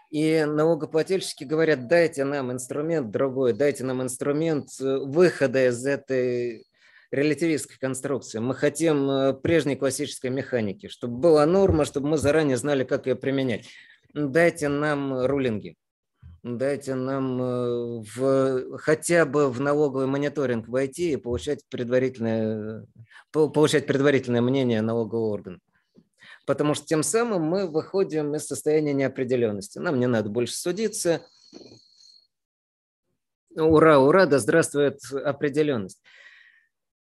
И 0.10 0.44
налогоплательщики 0.44 1.44
говорят, 1.44 1.88
дайте 1.88 2.24
нам 2.24 2.52
инструмент 2.52 3.12
другой, 3.12 3.54
дайте 3.54 3.84
нам 3.84 4.02
инструмент 4.02 4.70
э, 4.82 4.98
выхода 4.98 5.68
из 5.68 5.86
этой 5.86 6.66
релятивистской 7.12 7.78
конструкции. 7.78 8.40
Мы 8.40 8.56
хотим 8.56 9.08
э, 9.08 9.34
прежней 9.34 9.76
классической 9.76 10.32
механики, 10.32 10.88
чтобы 10.88 11.18
была 11.18 11.46
норма, 11.46 11.86
чтобы 11.86 12.10
мы 12.10 12.18
заранее 12.18 12.58
знали, 12.58 12.84
как 12.84 13.06
ее 13.06 13.16
применять. 13.16 13.68
Дайте 14.16 14.68
нам 14.68 15.26
рулинги, 15.28 15.76
дайте 16.42 16.96
нам 16.96 17.40
э, 17.40 18.04
в, 18.16 18.78
хотя 18.80 19.28
бы 19.28 19.52
в 19.52 19.62
налоговый 19.62 20.08
мониторинг 20.08 20.68
войти 20.68 21.14
и 21.14 21.18
получать 21.18 21.60
предварительное, 21.70 22.88
получать 23.32 23.86
предварительное 23.86 24.42
мнение 24.42 24.82
налогового 24.82 25.34
органа 25.34 25.60
потому 26.50 26.74
что 26.74 26.88
тем 26.88 27.04
самым 27.04 27.44
мы 27.44 27.68
выходим 27.68 28.34
из 28.34 28.48
состояния 28.48 28.92
неопределенности. 28.92 29.78
Нам 29.78 30.00
не 30.00 30.08
надо 30.08 30.32
больше 30.32 30.56
судиться. 30.56 31.22
Ура, 33.56 34.00
ура, 34.00 34.26
да 34.26 34.40
здравствует 34.40 35.00
определенность. 35.14 36.02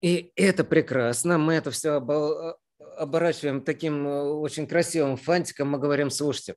И 0.03 0.33
это 0.37 0.65
прекрасно. 0.65 1.39
Мы 1.39 1.55
это 1.55 1.71
все 1.71 1.93
оборачиваем 2.99 3.63
таким 3.63 4.07
э, 4.07 4.23
очень 4.23 4.67
красивым 4.67 5.17
фантиком. 5.17 5.71
Мы 5.71 5.79
говорим, 5.79 6.11
слушайте, 6.11 6.57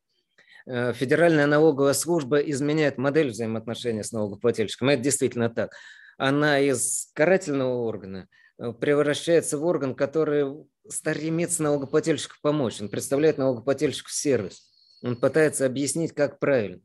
э, 0.65 0.91
Федеральная 0.91 1.47
налоговая 1.47 1.93
служба 1.93 2.39
изменяет 2.39 2.97
модель 2.97 3.29
взаимоотношений 3.29 4.03
с 4.03 4.11
налогоплательщиком. 4.11 4.89
Это 4.89 5.01
действительно 5.01 5.49
так. 5.49 5.71
Она 6.17 6.59
из 6.59 7.09
карательного 7.13 7.83
органа 7.83 8.27
э, 8.57 8.73
превращается 8.73 9.57
в 9.57 9.63
орган, 9.63 9.95
который 9.95 10.65
стремится 10.87 11.63
налогоплательщику 11.63 12.35
помочь, 12.41 12.81
он 12.81 12.89
представляет 12.89 13.37
налогоплательщику 13.37 14.09
сервис, 14.09 14.69
он 15.01 15.15
пытается 15.15 15.65
объяснить, 15.65 16.13
как 16.13 16.39
правильно. 16.39 16.81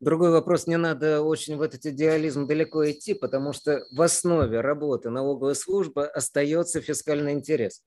Другой 0.00 0.32
вопрос, 0.32 0.66
не 0.66 0.76
надо 0.76 1.22
очень 1.22 1.56
в 1.56 1.62
этот 1.62 1.86
идеализм 1.86 2.48
далеко 2.48 2.90
идти, 2.90 3.14
потому 3.14 3.52
что 3.52 3.84
в 3.92 4.02
основе 4.02 4.60
работы 4.60 5.10
налоговой 5.10 5.54
службы 5.54 6.06
остается 6.06 6.80
фискальный 6.80 7.34
интерес. 7.34 7.84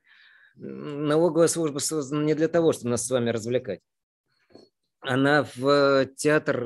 Налоговая 0.55 1.49
служба 1.49 1.79
создана 1.79 2.23
не 2.23 2.33
для 2.33 2.47
того, 2.47 2.71
чтобы 2.71 2.91
нас 2.91 3.05
с 3.05 3.09
вами 3.09 3.31
развлекать. 3.31 3.81
Она 5.01 5.45
в 5.55 6.05
театр 6.15 6.65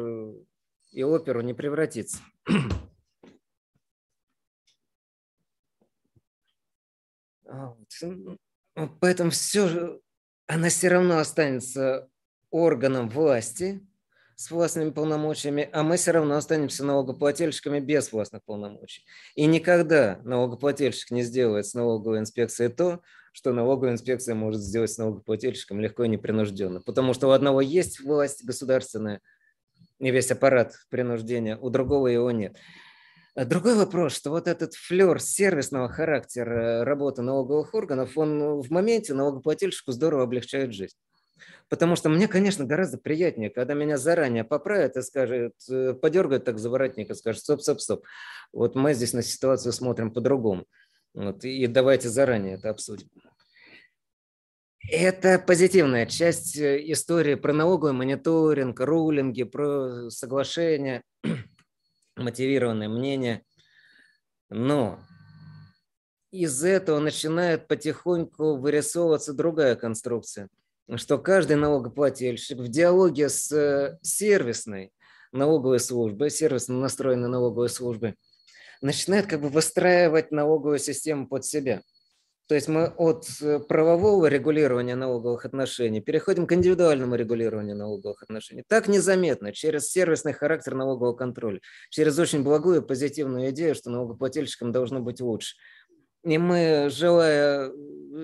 и 0.92 1.04
оперу 1.04 1.42
не 1.42 1.56
превратится. 1.56 2.20
Поэтому 9.00 9.32
все 9.32 9.68
же 9.68 10.02
она 10.48 10.70
все 10.70 10.90
равно 10.90 11.18
останется 11.18 12.10
органом 12.50 13.10
власти 13.10 13.86
с 14.36 14.52
властными 14.52 14.92
полномочиями, 14.92 15.70
а 15.74 15.84
мы 15.84 15.98
все 15.98 16.12
равно 16.12 16.36
останемся 16.36 16.86
налогоплательщиками 16.86 17.80
без 17.80 18.12
властных 18.12 18.44
полномочий. 18.46 19.04
И 19.36 19.46
никогда 19.46 20.20
налогоплательщик 20.24 21.12
не 21.12 21.24
сделает 21.24 21.66
с 21.66 21.74
налоговой 21.74 22.20
инспекцией 22.20 22.72
то, 22.72 23.02
что 23.34 23.54
налоговая 23.54 23.92
инспекция 23.92 24.36
может 24.36 24.62
сделать 24.62 24.92
с 24.92 24.98
налогоплательщиком 24.98 25.80
легко 25.80 26.06
и 26.06 26.08
непринужденно. 26.08 26.82
Потому 26.82 27.14
что 27.14 27.28
у 27.28 27.32
одного 27.32 27.62
есть 27.62 28.00
власть 28.00 28.46
государственная, 28.46 29.22
и 30.00 30.10
весь 30.10 30.32
аппарат 30.32 30.74
принуждения, 30.90 31.58
у 31.58 31.70
другого 31.70 32.08
его 32.08 32.32
нет. 32.32 32.56
А 33.36 33.46
другой 33.46 33.76
вопрос, 33.76 34.14
что 34.14 34.32
вот 34.32 34.48
этот 34.48 34.74
флер 34.74 35.20
сервисного 35.20 35.88
характера 35.90 36.84
работы 36.84 37.22
налоговых 37.22 37.74
органов, 37.74 38.18
он 38.18 38.62
в 38.62 38.70
моменте 38.72 39.14
налогоплательщику 39.14 39.92
здорово 39.92 40.24
облегчает 40.24 40.74
жизнь. 40.74 40.96
Потому 41.70 41.96
что 41.96 42.10
мне, 42.10 42.28
конечно, 42.28 42.66
гораздо 42.66 42.98
приятнее, 42.98 43.50
когда 43.50 43.74
меня 43.74 43.98
заранее 43.98 44.44
поправят 44.44 44.98
и 44.98 45.02
скажут, 45.02 45.54
э, 45.70 45.94
подергают 45.94 46.44
так 46.44 46.60
за 46.60 46.70
воротник 46.70 47.10
и 47.10 47.16
скажут, 47.16 47.42
стоп, 47.42 47.62
стоп, 47.62 47.80
стоп. 47.80 48.06
Вот 48.52 48.76
мы 48.76 48.94
здесь 48.94 49.14
на 49.14 49.22
ситуацию 49.22 49.72
смотрим 49.72 50.12
по-другому. 50.12 50.66
Вот, 51.14 51.44
и 51.44 51.68
давайте 51.68 52.10
заранее 52.10 52.56
это 52.56 52.70
обсудим. 52.70 53.08
Это 54.92 55.40
позитивная 55.40 56.06
часть 56.08 56.58
э, 56.58 56.82
истории 56.92 57.36
про 57.36 57.54
налоговый 57.54 57.94
мониторинг, 57.94 58.80
рулинги, 58.80 59.44
про 59.44 60.10
соглашения 60.10 61.04
мотивированное 62.20 62.90
мнение. 62.90 63.44
Но 64.50 65.00
из 66.32 66.64
этого 66.64 67.00
начинает 67.00 67.68
потихоньку 67.68 68.58
вырисовываться 68.58 69.34
другая 69.34 69.76
конструкция, 69.76 70.50
что 70.96 71.18
каждый 71.18 71.56
налогоплательщик 71.56 72.58
в 72.58 72.68
диалоге 72.68 73.30
с 73.30 73.52
э, 73.52 73.98
сервисной 74.02 74.92
налоговой 75.32 75.80
службой, 75.80 76.30
сервисно 76.30 76.80
настроенной 76.80 77.30
налоговой 77.30 77.70
службой, 77.70 78.16
начинает 78.82 79.28
как 79.28 79.42
бы 79.42 79.50
выстраивать 79.50 80.32
налоговую 80.32 80.80
систему 80.80 81.28
под 81.28 81.46
себя. 81.46 81.82
То 82.50 82.56
есть 82.56 82.68
мы 82.68 82.88
от 82.98 83.28
э, 83.42 83.60
правового 83.60 84.26
регулирования 84.26 84.96
налоговых 84.96 85.46
отношений 85.46 86.02
переходим 86.02 86.48
к 86.48 86.54
индивидуальному 86.54 87.14
регулированию 87.14 87.76
налоговых 87.78 88.24
отношений. 88.24 88.64
Так 88.68 88.88
незаметно, 88.88 89.54
через 89.54 89.92
сервисный 89.92 90.34
характер 90.34 90.74
налогового 90.74 91.14
контроля, 91.14 91.60
через 91.92 92.18
очень 92.18 92.44
благую 92.44 92.82
позитивную 92.82 93.52
идею, 93.52 93.76
что 93.76 93.92
налогоплательщикам 93.92 94.72
должно 94.72 95.00
быть 95.00 95.22
лучше. 95.22 95.58
И 96.24 96.40
мы, 96.40 96.90
желая 96.90 97.72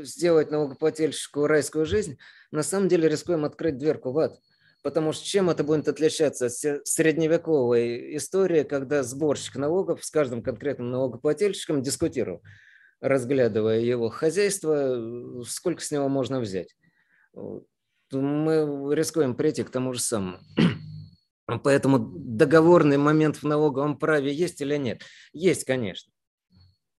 сделать 0.02 0.50
налогоплательщику 0.50 1.46
райскую 1.46 1.86
жизнь, 1.86 2.18
на 2.50 2.64
самом 2.64 2.88
деле 2.88 3.08
рискуем 3.08 3.46
открыть 3.46 3.78
дверку 3.78 4.12
в 4.12 4.18
ад. 4.18 4.40
Потому 4.82 5.14
что 5.14 5.24
чем 5.24 5.52
это 5.52 5.64
будет 5.64 5.88
отличаться 5.88 6.48
от 6.48 6.88
средневековой 6.88 8.18
истории, 8.18 8.64
когда 8.64 9.04
сборщик 9.04 9.56
налогов 9.58 10.04
с 10.04 10.10
каждым 10.10 10.42
конкретным 10.42 10.90
налогоплательщиком 10.90 11.84
дискутировал– 11.84 12.42
разглядывая 13.06 13.80
его 13.80 14.10
хозяйство, 14.10 15.43
сколько 15.47 15.82
с 15.82 15.91
него 15.91 16.10
можно 16.10 16.39
взять. 16.39 16.76
Мы 18.12 18.95
рискуем 18.95 19.36
прийти 19.36 19.64
к 19.64 19.70
тому 19.70 19.93
же 19.93 19.99
самому. 19.99 20.39
Поэтому 21.64 21.99
договорный 21.99 22.97
момент 22.97 23.38
в 23.38 23.43
налоговом 23.43 23.97
праве 23.97 24.34
есть 24.34 24.62
или 24.62 24.78
нет? 24.78 25.03
Есть, 25.34 25.66
конечно. 25.66 26.12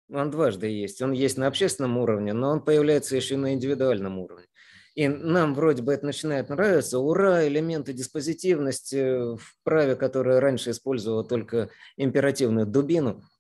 Он 0.09 0.31
дважды 0.31 0.69
есть. 0.69 1.03
Он 1.03 1.11
есть 1.13 1.37
на 1.37 1.49
общественном 1.49 1.99
уровне, 1.99 2.33
но 2.33 2.51
он 2.51 2.65
появляется 2.65 3.17
еще 3.17 3.35
и 3.35 3.39
на 3.39 3.55
индивидуальном 3.55 4.19
уровне. 4.19 4.47
И 4.95 5.09
нам 5.09 5.55
вроде 5.55 5.83
бы 5.83 5.93
это 5.93 6.07
начинает 6.07 6.49
нравиться. 6.49 7.01
Ура, 7.01 7.47
элементы 7.47 7.93
диспозитивности 7.93 9.37
в 9.37 9.57
праве, 9.65 9.97
которое 9.97 10.41
раньше 10.41 10.71
использовало 10.71 11.25
только 11.25 11.71
императивную 11.97 12.67
дубину– 12.67 13.25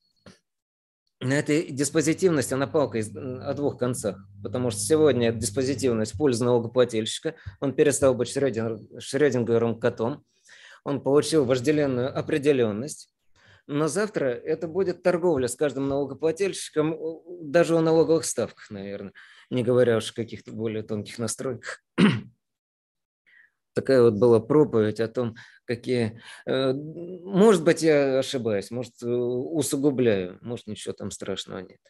эта 1.21 1.63
диспозитивность, 1.63 2.53
она 2.53 2.67
палка 2.67 2.99
о 2.99 3.55
двух 3.55 3.79
концах, 3.79 4.19
потому 4.43 4.71
что 4.71 4.81
сегодня 4.81 5.33
диспозитивность 5.33 6.15
в 6.15 6.19
пользу 6.19 6.45
налогоплательщика, 6.45 7.35
он 7.61 7.75
перестал 7.75 8.15
быть 8.15 8.29
Шрёдингером 8.29 9.81
котом, 9.81 10.25
он 10.85 11.01
получил 11.01 11.45
вожделенную 11.45 12.17
определенность, 12.17 13.13
но 13.67 13.89
завтра 13.89 14.27
это 14.27 14.69
будет 14.69 15.03
торговля 15.03 15.49
с 15.49 15.57
каждым 15.57 15.89
налогоплательщиком, 15.89 16.97
даже 17.41 17.77
о 17.77 17.81
налоговых 17.81 18.25
ставках, 18.25 18.71
наверное, 18.71 19.13
не 19.51 19.65
говоря 19.65 19.97
уж 19.97 20.11
о 20.11 20.15
каких-то 20.15 20.53
более 20.53 20.83
тонких 20.83 21.19
настройках 21.19 21.83
такая 23.77 24.03
вот 24.03 24.15
была 24.15 24.41
проповедь 24.41 25.01
о 25.01 25.09
том, 25.09 25.37
какие... 25.67 26.21
Э, 26.47 26.73
может 26.73 27.63
быть, 27.63 27.83
я 27.83 28.19
ошибаюсь, 28.19 28.71
может, 28.71 28.95
э, 29.03 29.07
усугубляю, 29.07 30.39
может, 30.41 30.67
ничего 30.67 30.95
там 30.95 31.11
страшного 31.11 31.59
нет. 31.59 31.81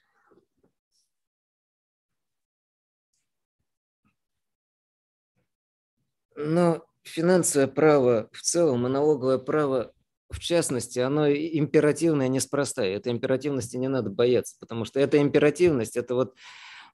Но 6.35 6.85
финансовое 7.05 7.69
право 7.69 8.29
в 8.33 8.43
целом 8.43 8.87
и 8.87 8.91
налоговое 8.91 9.39
право 9.39 9.93
в 10.29 10.41
частности, 10.41 10.99
оно 10.99 11.31
императивное 11.31 12.27
неспроста. 12.27 12.85
И 12.85 12.91
этой 12.91 13.13
императивности 13.13 13.77
не 13.77 13.87
надо 13.87 14.11
бояться, 14.11 14.57
потому 14.59 14.85
что 14.85 14.99
эта 14.99 15.19
императивность, 15.23 15.97
это 15.97 16.17
вот 16.17 16.35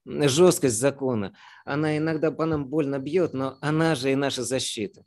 жесткость 0.05 0.77
закона, 0.77 1.35
она 1.65 1.97
иногда 1.97 2.31
по 2.31 2.45
нам 2.45 2.67
больно 2.67 2.99
бьет, 2.99 3.33
но 3.33 3.57
она 3.61 3.95
же 3.95 4.11
и 4.11 4.15
наша 4.15 4.43
защита. 4.43 5.03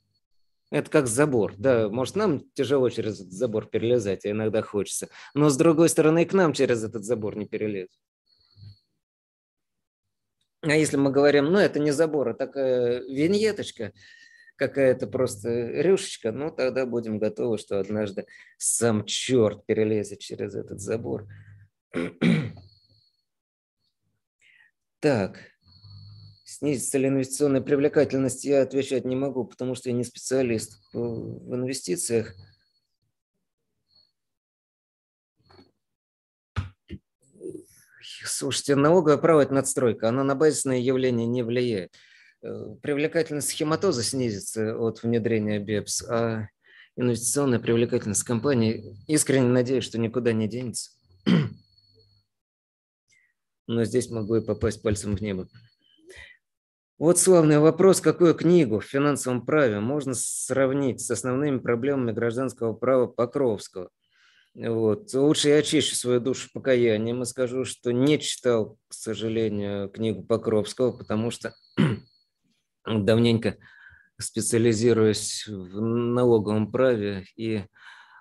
Это 0.70 0.90
как 0.90 1.06
забор. 1.06 1.54
Да, 1.56 1.88
может, 1.88 2.16
нам 2.16 2.40
тяжело 2.54 2.90
через 2.90 3.20
этот 3.20 3.32
забор 3.32 3.66
перелезать, 3.66 4.24
а 4.24 4.30
иногда 4.30 4.62
хочется. 4.62 5.08
Но 5.34 5.48
с 5.48 5.56
другой 5.56 5.88
стороны, 5.88 6.22
и 6.22 6.26
к 6.26 6.32
нам 6.32 6.52
через 6.52 6.82
этот 6.82 7.04
забор 7.04 7.36
не 7.36 7.46
перелезут. 7.46 7.96
А 10.62 10.74
если 10.74 10.96
мы 10.96 11.12
говорим, 11.12 11.46
ну, 11.46 11.58
это 11.58 11.78
не 11.78 11.92
забор, 11.92 12.30
а 12.30 12.34
такая 12.34 13.00
виньеточка, 13.02 13.92
какая-то 14.56 15.06
просто 15.06 15.50
рюшечка, 15.80 16.32
ну, 16.32 16.50
тогда 16.50 16.86
будем 16.86 17.18
готовы, 17.18 17.58
что 17.58 17.78
однажды 17.78 18.26
сам 18.56 19.04
черт 19.04 19.64
перелезет 19.66 20.18
через 20.18 20.56
этот 20.56 20.80
забор. 20.80 21.28
Так, 25.06 25.38
снизится 26.44 26.98
ли 26.98 27.06
инвестиционная 27.06 27.60
привлекательность, 27.60 28.44
я 28.44 28.62
отвечать 28.62 29.04
не 29.04 29.14
могу, 29.14 29.44
потому 29.44 29.76
что 29.76 29.88
я 29.88 29.94
не 29.94 30.02
специалист 30.02 30.80
в 30.92 31.54
инвестициях. 31.54 32.34
Слушайте, 38.24 38.74
налоговое 38.74 39.18
право– 39.18 39.40
это 39.42 39.54
надстройка, 39.54 40.08
оно 40.08 40.24
на 40.24 40.34
базисное 40.34 40.78
явление 40.78 41.28
не 41.28 41.44
влияет. 41.44 41.94
Э, 42.42 42.74
привлекательность 42.82 43.50
схематоза 43.50 44.02
снизится 44.02 44.76
от 44.76 45.04
внедрения 45.04 45.60
БЕПС, 45.60 46.02
а 46.02 46.48
инвестиционная 46.96 47.60
привлекательность 47.60 48.24
компании, 48.24 48.96
искренне 49.06 49.46
надеюсь, 49.46 49.84
что 49.84 49.98
никуда 49.98 50.32
не 50.32 50.48
денется 50.48 50.90
но 53.66 53.84
здесь 53.84 54.10
могу 54.10 54.36
и 54.36 54.44
попасть 54.44 54.82
пальцем 54.82 55.16
в 55.16 55.20
небо. 55.20 55.48
Вот 56.98 57.18
славный 57.18 57.58
вопрос, 57.58 58.00
какую 58.00 58.34
книгу 58.34 58.80
в 58.80 58.84
финансовом 58.84 59.44
праве 59.44 59.80
можно 59.80 60.14
сравнить 60.14 61.02
с 61.02 61.10
основными 61.10 61.58
проблемами 61.58 62.12
гражданского 62.12 62.72
права 62.72 63.06
Покровского. 63.06 63.90
Вот. 64.54 65.12
Лучше 65.12 65.50
я 65.50 65.56
очищу 65.58 65.94
свою 65.94 66.20
душу 66.20 66.48
покаянием 66.54 67.20
и 67.20 67.26
скажу, 67.26 67.66
что 67.66 67.92
не 67.92 68.18
читал, 68.18 68.78
к 68.88 68.94
сожалению, 68.94 69.90
книгу 69.90 70.22
Покровского, 70.22 70.92
потому 70.92 71.30
что 71.30 71.54
давненько 72.86 73.58
специализируюсь 74.18 75.46
в 75.46 75.78
налоговом 75.82 76.72
праве, 76.72 77.26
и 77.36 77.64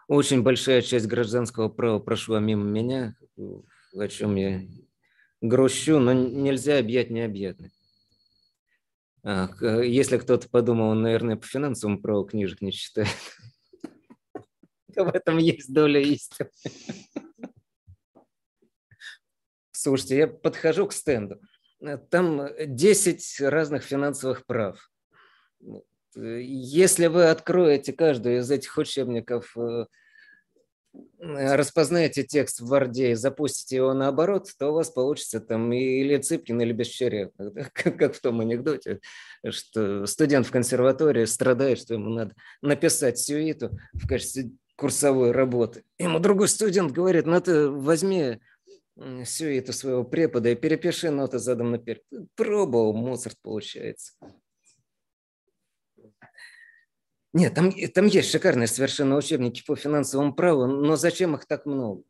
очень 0.09 0.43
большая 0.43 0.81
часть 0.81 1.07
гражданского 1.07 1.69
права 1.69 1.99
прошла 1.99 2.41
мимо 2.41 2.65
меня, 2.65 3.15
о 3.37 4.07
чем 4.09 4.35
я 4.35 4.61
грущу, 5.47 5.99
но 5.99 6.13
нельзя 6.13 6.77
объять 6.79 7.09
необъятное. 7.09 7.71
А, 9.23 9.49
если 9.81 10.17
кто-то 10.17 10.49
подумал, 10.49 10.89
он, 10.89 11.01
наверное, 11.01 11.35
по 11.35 11.45
финансовому 11.47 11.99
праву 11.99 12.25
книжек 12.25 12.61
не 12.61 12.71
читает, 12.71 13.09
в 14.95 15.07
этом 15.07 15.37
есть 15.37 15.73
доля 15.73 15.99
истины. 15.99 16.49
Слушайте, 19.71 20.17
я 20.17 20.27
подхожу 20.27 20.87
к 20.87 20.93
стенду. 20.93 21.39
Там 22.09 22.49
10 22.59 23.41
разных 23.41 23.83
финансовых 23.83 24.45
прав. 24.45 24.91
Если 26.15 27.07
вы 27.07 27.29
откроете 27.29 27.93
каждую 27.93 28.39
из 28.39 28.49
этих 28.49 28.77
учебников 28.77 29.55
э, 29.57 29.85
распознаете 31.19 32.23
текст 32.23 32.59
в 32.59 32.67
Варде 32.67 33.11
и 33.11 33.15
запустите 33.15 33.77
его 33.77 33.93
наоборот, 33.93 34.49
то 34.57 34.69
у 34.69 34.73
вас 34.73 34.89
получится 34.89 35.39
там 35.39 35.71
или 35.73 36.17
Цыпкин, 36.17 36.61
или 36.61 36.73
Бесчерев, 36.73 37.31
как 37.73 38.15
в 38.15 38.21
том 38.21 38.41
анекдоте, 38.41 38.99
что 39.49 40.05
студент 40.05 40.47
в 40.47 40.51
консерватории 40.51 41.25
страдает, 41.25 41.79
что 41.79 41.95
ему 41.95 42.09
надо 42.09 42.33
написать 42.61 43.17
сюиту 43.17 43.71
в 43.93 44.07
качестве 44.07 44.51
курсовой 44.75 45.31
работы. 45.31 45.83
Ему 45.97 46.19
другой 46.19 46.47
студент 46.47 46.91
говорит, 46.91 47.25
ну 47.25 47.39
ты 47.39 47.69
возьми 47.69 48.39
сюиту 49.25 49.73
своего 49.73 50.03
препода 50.03 50.49
и 50.49 50.55
перепиши 50.55 51.09
ноты 51.09 51.39
задом 51.39 51.71
наперед. 51.71 52.03
Пробовал, 52.35 52.93
Моцарт 52.93 53.37
получается. 53.41 54.13
Нет, 57.35 57.53
там, 57.53 57.69
там 57.93 58.05
есть 58.05 58.31
шикарные 58.31 58.65
совершенно 58.65 59.17
учебники 59.17 59.61
по 59.67 59.75
финансовому 59.75 60.33
праву, 60.33 60.67
но 60.67 60.95
зачем 60.95 61.35
их 61.35 61.45
так 61.45 61.65
много? 61.65 62.01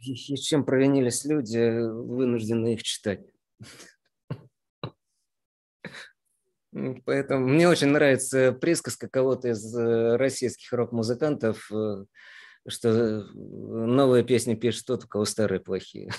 И, 0.00 0.36
чем 0.36 0.64
провинились 0.64 1.24
люди, 1.24 1.78
вынуждены 1.78 2.74
их 2.74 2.82
читать. 2.82 3.20
Поэтому 7.04 7.46
мне 7.46 7.68
очень 7.68 7.88
нравится 7.90 8.50
присказка 8.50 9.08
кого-то 9.08 9.50
из 9.50 9.72
э, 9.76 10.16
российских 10.16 10.72
рок-музыкантов, 10.72 11.70
э, 11.70 12.04
что 12.66 13.22
новые 13.32 14.24
песни 14.24 14.56
пишет 14.56 14.86
тот, 14.86 15.04
у 15.04 15.08
кого 15.08 15.24
старые 15.24 15.60
плохие. 15.60 16.10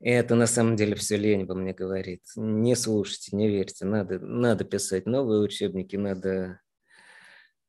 Это 0.00 0.34
на 0.34 0.46
самом 0.46 0.76
деле 0.76 0.94
все 0.94 1.16
лень 1.16 1.44
во 1.46 1.54
мне 1.54 1.72
говорит. 1.72 2.22
Не 2.36 2.76
слушайте, 2.76 3.36
не 3.36 3.48
верьте. 3.48 3.84
Надо, 3.84 4.18
надо 4.20 4.64
писать 4.64 5.06
новые 5.06 5.40
учебники, 5.40 5.96
надо 5.96 6.60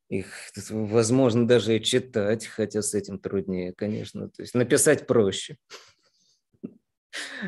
их, 0.08 0.26
возможно, 0.70 1.46
даже 1.46 1.76
и 1.76 1.82
читать, 1.82 2.46
хотя 2.46 2.82
с 2.82 2.94
этим 2.94 3.18
труднее, 3.18 3.72
конечно. 3.72 4.28
То 4.28 4.42
есть 4.42 4.54
написать 4.54 5.06
проще. 5.06 5.56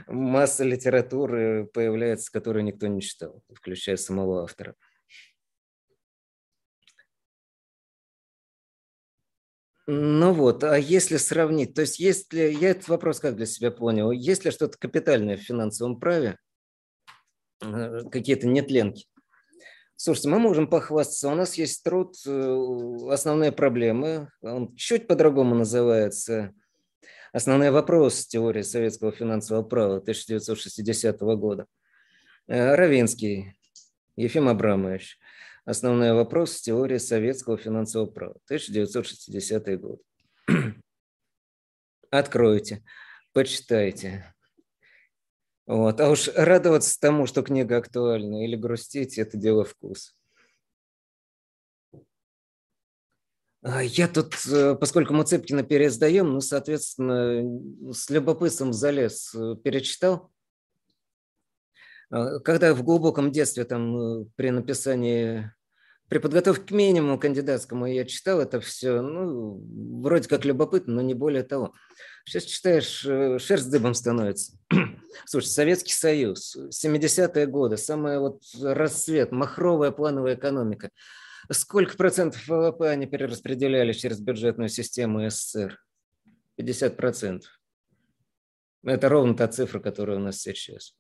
Масса 0.07 0.65
литературы 0.65 1.69
появляется, 1.73 2.31
которую 2.33 2.65
никто 2.65 2.87
не 2.87 3.01
читал, 3.01 3.43
включая 3.53 3.97
самого 3.97 4.43
автора. 4.43 4.75
Ну 9.87 10.33
вот, 10.33 10.63
а 10.63 10.79
если 10.79 11.17
сравнить, 11.17 11.75
то 11.75 11.81
есть 11.81 11.99
есть 11.99 12.33
ли, 12.33 12.53
я 12.55 12.71
этот 12.71 12.87
вопрос 12.87 13.19
как 13.19 13.35
для 13.35 13.47
себя 13.47 13.73
понял, 13.73 14.13
есть 14.13 14.45
ли 14.45 14.53
что-то 14.53 14.79
капитальное 14.79 15.37
в 15.37 15.41
финансовом 15.41 15.99
праве, 15.99 16.39
э, 17.61 18.03
какие-то 18.11 18.47
нетленки? 18.47 19.07
Слушайте, 19.97 20.29
мы 20.29 20.39
можем 20.39 20.69
похвастаться, 20.69 21.29
у 21.29 21.35
нас 21.35 21.55
есть 21.55 21.83
труд 21.83 22.15
э, 22.27 23.11
«Основные 23.11 23.51
проблемы», 23.51 24.29
он 24.41 24.73
чуть 24.77 25.09
по-другому 25.09 25.57
называется 25.57 26.53
«Основные 27.33 27.73
вопросы 27.73 28.29
теории 28.29 28.63
советского 28.63 29.11
финансового 29.11 29.65
права» 29.65 29.97
1960 29.97 31.21
года. 31.21 31.67
Э, 32.47 32.77
Равинский, 32.77 33.57
Ефим 34.15 34.49
Абрамович– 34.49 35.19
Основной 35.65 36.13
вопрос 36.13 36.61
теории 36.61 36.99
советского 36.99 37.57
финансового 37.57 38.11
права, 38.11 38.37
1960 38.47 39.81
год. 39.81 40.01
Откройте, 42.11 42.83
почитайте. 43.33 44.35
Вот. 45.67 46.01
А 46.01 46.11
уж 46.11 46.29
радоваться 46.35 46.99
тому, 46.99 47.27
что 47.27 47.43
книга 47.43 47.77
актуальна, 47.77 48.45
или 48.45 48.57
грустить, 48.57 49.19
это 49.19 49.37
дело 49.37 49.65
вкуса. 49.65 50.13
А 53.65 53.81
я 53.85 54.09
тут, 54.09 54.35
э, 54.51 54.75
поскольку 54.75 55.15
мы 55.15 55.25
Цыпкина 55.25 55.63
переиздаем, 55.63 56.33
ну, 56.33 56.41
соответственно, 56.41 57.93
с 57.93 58.11
любопытством 58.11 58.73
залез, 58.73 59.33
э, 59.37 59.55
перечитал. 59.63 60.33
А, 62.13 62.39
когда 62.41 62.75
в 62.75 62.83
глубоком 62.85 63.33
детстве, 63.33 63.65
там, 63.65 63.97
э, 63.97 64.25
при 64.37 64.51
написании, 64.51 65.51
при 66.09 66.19
подготовке 66.19 66.63
к 66.63 66.71
минимуму 66.71 67.19
кандидатскому 67.19 67.87
я 67.87 68.05
читал 68.05 68.39
это 68.41 68.61
все, 68.61 69.01
ну, 69.01 69.65
вроде 70.03 70.29
как 70.29 70.45
любопытно, 70.45 70.97
но 70.97 71.01
не 71.01 71.15
более 71.15 71.43
того. 71.43 71.73
Сейчас 72.27 72.45
читаешь, 72.45 73.05
э, 73.07 73.39
шерсть 73.39 73.71
дыбом 73.71 73.95
становится. 73.95 74.53
Слушай, 75.25 75.47
Советский 75.47 75.95
Союз, 75.95 76.55
70-е 76.57 77.47
годы, 77.47 77.79
самый 77.79 78.19
вот 78.19 78.43
расцвет, 78.61 79.33
махровая 79.33 79.91
плановая 79.91 80.35
экономика. 80.35 80.91
Сколько 81.51 81.97
процентов 81.97 82.47
ВВП 82.47 82.91
они 82.91 83.07
перераспределяли 83.07 83.93
через 83.93 84.21
бюджетную 84.21 84.69
систему 84.69 85.29
СССР? 85.29 85.79
50 86.57 86.97
процентов. 86.97 87.51
Это 88.85 89.09
ровно 89.09 89.35
та 89.35 89.49
цифра, 89.49 89.81
которая 89.81 90.19
у 90.19 90.21
нас 90.21 90.41
сейчас. 90.41 90.95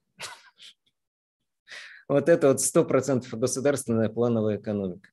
Вот 2.12 2.28
это 2.28 2.48
вот 2.48 2.58
100% 2.58 3.24
государственная 3.38 4.10
плановая 4.10 4.58
экономика. 4.58 5.08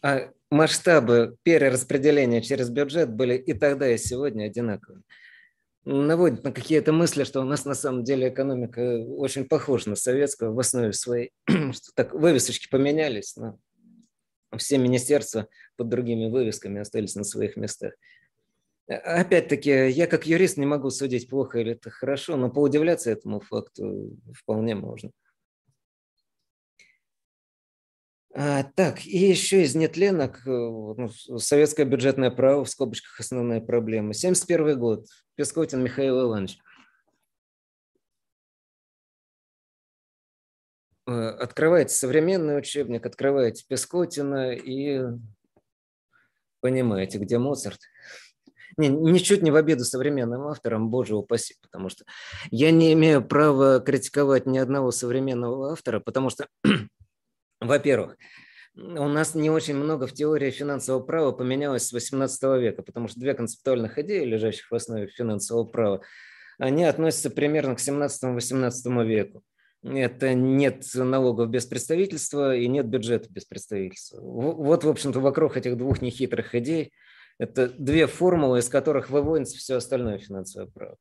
А 0.00 0.30
масштабы 0.48 1.36
перераспределения 1.42 2.40
через 2.40 2.70
бюджет 2.70 3.12
были 3.12 3.36
и 3.36 3.52
тогда, 3.52 3.90
и 3.90 3.98
сегодня 3.98 4.44
одинаковые. 4.44 5.02
Наводит 5.84 6.44
на 6.44 6.52
какие-то 6.52 6.92
мысли, 6.92 7.24
что 7.24 7.40
у 7.40 7.44
нас 7.44 7.64
на 7.64 7.74
самом 7.74 8.04
деле 8.04 8.28
экономика 8.28 8.80
очень 8.80 9.44
похожа 9.44 9.90
на 9.90 9.96
советскую 9.96 10.54
в 10.54 10.60
основе 10.60 10.92
своей. 10.92 11.32
что 11.48 11.92
так 11.96 12.14
вывесочки 12.14 12.68
поменялись, 12.70 13.34
но 13.34 13.58
все 14.56 14.78
министерства 14.78 15.48
под 15.76 15.88
другими 15.88 16.30
вывесками 16.30 16.80
остались 16.80 17.16
на 17.16 17.24
своих 17.24 17.56
местах. 17.56 17.94
Опять-таки, 18.86 19.88
я 19.88 20.06
как 20.06 20.28
юрист 20.28 20.58
не 20.58 20.66
могу 20.66 20.90
судить, 20.90 21.28
плохо 21.28 21.58
или 21.58 21.72
это 21.72 21.90
хорошо, 21.90 22.36
но 22.36 22.50
поудивляться 22.50 23.10
этому 23.10 23.40
факту 23.40 24.16
вполне 24.32 24.76
можно. 24.76 25.10
А, 28.34 28.62
так, 28.62 29.04
и 29.04 29.18
еще 29.18 29.62
из 29.62 29.74
нетленок 29.74 30.46
э, 30.46 30.50
ну, 30.50 31.08
советское 31.38 31.84
бюджетное 31.84 32.30
право, 32.30 32.64
в 32.64 32.70
скобочках 32.70 33.20
основная 33.20 33.60
проблема. 33.60 34.14
71 34.14 34.78
год. 34.78 35.06
Пескотин 35.34 35.82
Михаил 35.82 36.22
Иванович. 36.22 36.58
Э, 41.06 41.12
открываете 41.12 41.94
современный 41.94 42.58
учебник, 42.58 43.04
открываете 43.04 43.66
Пескотина 43.68 44.52
и 44.52 45.02
понимаете, 46.60 47.18
где 47.18 47.38
Моцарт. 47.38 47.80
Не, 48.78 48.88
ничуть 48.88 49.42
не 49.42 49.50
в 49.50 49.56
обиду 49.56 49.84
современным 49.84 50.46
авторам, 50.46 50.88
боже 50.88 51.14
упаси, 51.14 51.56
потому 51.60 51.90
что 51.90 52.06
я 52.50 52.70
не 52.70 52.94
имею 52.94 53.22
права 53.22 53.80
критиковать 53.80 54.46
ни 54.46 54.56
одного 54.56 54.90
современного 54.90 55.72
автора, 55.72 56.00
потому 56.00 56.30
что 56.30 56.46
во-первых, 57.66 58.16
у 58.74 59.06
нас 59.08 59.34
не 59.34 59.50
очень 59.50 59.76
много 59.76 60.06
в 60.06 60.12
теории 60.12 60.50
финансового 60.50 61.02
права 61.02 61.32
поменялось 61.32 61.86
с 61.86 61.92
18 61.92 62.42
века, 62.60 62.82
потому 62.82 63.08
что 63.08 63.20
две 63.20 63.34
концептуальных 63.34 63.98
идеи, 63.98 64.24
лежащих 64.24 64.70
в 64.70 64.74
основе 64.74 65.08
финансового 65.08 65.64
права, 65.64 66.00
они 66.58 66.84
относятся 66.84 67.30
примерно 67.30 67.74
к 67.74 67.80
17-18 67.80 69.04
веку. 69.04 69.42
Это 69.82 70.32
нет 70.32 70.84
налогов 70.94 71.50
без 71.50 71.66
представительства 71.66 72.54
и 72.54 72.68
нет 72.68 72.86
бюджета 72.86 73.28
без 73.30 73.44
представительства. 73.44 74.20
Вот, 74.20 74.84
в 74.84 74.88
общем-то, 74.88 75.18
вокруг 75.20 75.56
этих 75.56 75.76
двух 75.76 76.00
нехитрых 76.00 76.54
идей 76.54 76.92
это 77.38 77.68
две 77.68 78.06
формулы, 78.06 78.60
из 78.60 78.68
которых 78.68 79.10
выводится 79.10 79.58
все 79.58 79.76
остальное 79.76 80.18
финансовое 80.18 80.68
право. 80.68 80.96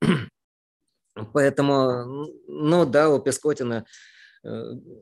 Поэтому, 1.32 2.26
ну 2.48 2.86
да, 2.86 3.10
у 3.10 3.20
Пескотина 3.20 3.84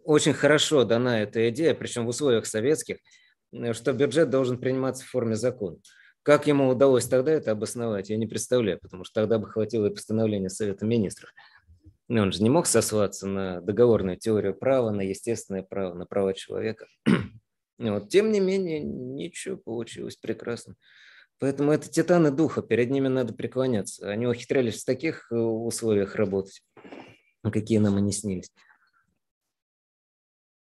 очень 0.04 0.32
хорошо 0.32 0.84
дана 0.84 1.22
эта 1.22 1.48
идея, 1.50 1.74
причем 1.74 2.06
в 2.06 2.08
условиях 2.08 2.46
советских, 2.46 2.98
э, 3.52 3.72
что 3.72 3.92
бюджет 3.92 4.30
должен 4.30 4.58
приниматься 4.58 5.04
в 5.04 5.08
форме 5.08 5.36
закона. 5.36 5.78
Как 6.22 6.46
ему 6.46 6.68
удалось 6.68 7.06
тогда 7.06 7.32
это 7.32 7.50
обосновать, 7.50 8.10
я 8.10 8.16
не 8.16 8.26
представляю, 8.26 8.78
потому 8.80 9.04
что 9.04 9.20
тогда 9.20 9.38
бы 9.38 9.48
хватило 9.48 9.86
и 9.86 9.94
постановления 9.94 10.50
Совета 10.50 10.86
Министров. 10.86 11.30
Он 12.08 12.30
же 12.30 12.42
не 12.42 12.50
мог 12.50 12.66
сослаться 12.66 13.26
на 13.26 13.60
договорную 13.60 14.16
теорию 14.16 14.54
права, 14.54 14.90
на 14.90 15.00
естественное 15.00 15.62
право, 15.62 15.94
на 15.94 16.06
права 16.06 16.34
человека. 16.34 16.86
Вот. 17.78 18.10
Тем 18.10 18.30
не 18.30 18.38
менее, 18.38 18.80
ничего 18.80 19.56
получилось 19.56 20.14
прекрасно. 20.14 20.76
Поэтому 21.40 21.72
это 21.72 21.90
титаны 21.90 22.30
духа, 22.30 22.62
перед 22.62 22.90
ними 22.90 23.08
надо 23.08 23.34
преклоняться. 23.34 24.08
Они 24.08 24.28
ухитрялись 24.28 24.80
в 24.80 24.84
таких 24.84 25.26
э, 25.32 25.34
условиях 25.34 26.14
работать, 26.14 26.62
какие 27.42 27.78
нам 27.78 27.98
и 27.98 28.02
не 28.02 28.12
снились. 28.12 28.52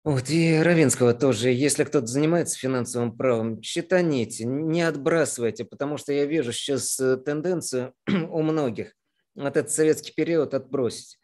Вот, 0.02 0.30
и 0.30 0.58
Равинского 0.58 1.12
тоже. 1.12 1.50
Если 1.50 1.84
кто-то 1.84 2.06
занимается 2.06 2.58
финансовым 2.58 3.16
правом, 3.16 3.62
считаните, 3.62 4.46
не 4.46 4.80
отбрасывайте, 4.80 5.66
потому 5.66 5.98
что 5.98 6.12
я 6.14 6.24
вижу 6.24 6.52
сейчас 6.52 6.98
э, 6.98 7.18
тенденцию 7.18 7.92
у 8.08 8.40
многих 8.40 8.94
вот 9.34 9.56
этот 9.56 9.70
советский 9.70 10.12
период 10.12 10.54
отбросить. 10.54 11.18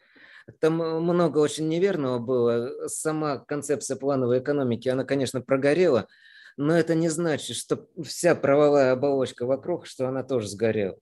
Там 0.61 0.75
много 0.75 1.39
очень 1.39 1.69
неверного 1.69 2.19
было. 2.19 2.87
Сама 2.87 3.39
концепция 3.39 3.97
плановой 3.97 4.41
экономики, 4.41 4.89
она, 4.89 5.05
конечно, 5.05 5.41
прогорела, 5.41 6.07
но 6.59 6.77
это 6.77 6.95
не 6.95 7.09
значит, 7.09 7.57
что 7.57 7.89
вся 8.05 8.35
правовая 8.35 8.93
оболочка 8.93 9.47
вокруг, 9.47 9.87
что 9.87 10.07
она 10.07 10.23
тоже 10.23 10.49
сгорела. 10.49 10.99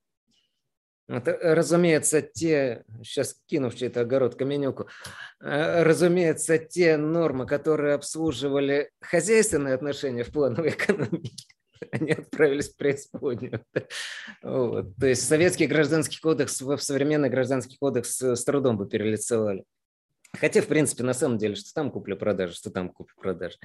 Это, 1.06 1.32
э, 1.32 1.54
разумеется, 1.54 2.22
те, 2.22 2.84
сейчас 3.02 3.36
кину 3.46 3.68
в 3.68 3.76
чей-то 3.76 4.00
огород 4.00 4.36
Каменюку, 4.36 4.88
э, 5.40 5.82
разумеется, 5.82 6.56
те 6.56 6.96
нормы, 6.96 7.46
которые 7.46 7.94
обслуживали 7.94 8.90
хозяйственные 9.00 9.74
отношения 9.74 10.24
в 10.24 10.32
плановой 10.32 10.70
экономике, 10.70 11.46
они 11.92 12.12
отправились 12.12 12.70
в 12.72 12.76
преисподнюю. 12.76 13.62
Вот. 14.42 14.96
То 14.96 15.06
есть 15.06 15.28
советский 15.28 15.66
гражданский 15.66 16.18
кодекс 16.20 16.60
в 16.62 16.78
современный 16.78 17.28
гражданский 17.28 17.76
кодекс 17.78 18.20
с 18.20 18.44
трудом 18.44 18.78
бы 18.78 18.88
перелицевали. 18.88 19.64
Хотя, 20.32 20.62
в 20.62 20.66
принципе, 20.66 21.04
на 21.04 21.14
самом 21.14 21.38
деле, 21.38 21.54
что 21.54 21.72
там 21.74 21.90
купля-продажа, 21.90 22.54
что 22.54 22.70
там 22.70 22.88
купля-продажа. 22.88 23.58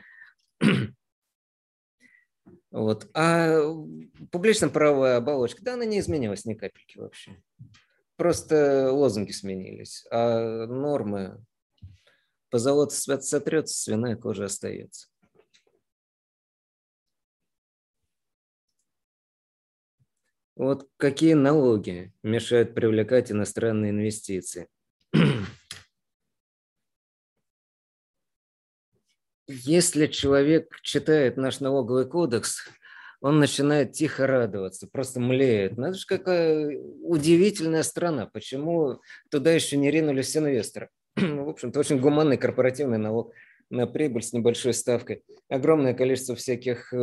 Вот. 2.72 3.10
А 3.14 3.62
публично-правовая 4.32 5.18
оболочка, 5.18 5.64
да, 5.64 5.74
она 5.74 5.86
не 5.86 6.00
изменилась 6.00 6.46
ни 6.46 6.54
капельки 6.54 6.98
вообще. 6.98 7.42
Просто 8.16 8.92
лозунги 8.92 9.32
сменились, 9.32 10.06
а 10.12 10.68
нормы 10.68 11.44
по 12.50 12.60
свет 12.90 13.24
сотрется, 13.24 13.82
свиная 13.82 14.16
кожа 14.16 14.46
остается. 14.46 15.08
Вот 20.56 20.90
какие 20.98 21.36
налоги 21.36 22.14
мешают 22.22 22.76
привлекать 22.76 23.32
иностранные 23.32 23.92
инвестиции? 23.92 24.68
Если 29.52 30.06
человек 30.06 30.80
читает 30.84 31.36
наш 31.36 31.60
налоговый 31.60 32.08
кодекс, 32.08 32.70
он 33.20 33.40
начинает 33.40 33.94
тихо 33.94 34.28
радоваться, 34.28 34.88
просто 34.88 35.20
млеет. 35.20 35.76
Ну, 35.76 35.88
это 35.88 35.98
же 35.98 36.06
какая 36.06 36.78
удивительная 37.02 37.82
страна. 37.82 38.28
Почему 38.28 39.02
туда 39.32 39.52
еще 39.52 39.76
не 39.78 39.90
ринулись 39.90 40.38
инвесторы? 40.38 40.90
В 41.16 41.50
общем-то, 41.50 41.80
очень 41.80 42.00
гуманный 42.00 42.38
корпоративный 42.38 43.00
налог 43.00 43.34
на 43.72 43.88
прибыль 43.88 44.22
с 44.22 44.34
небольшой 44.34 44.76
ставкой. 44.76 45.24
Огромное 45.50 45.96
количество 45.96 46.36
всяких 46.36 46.94
э, 46.94 46.98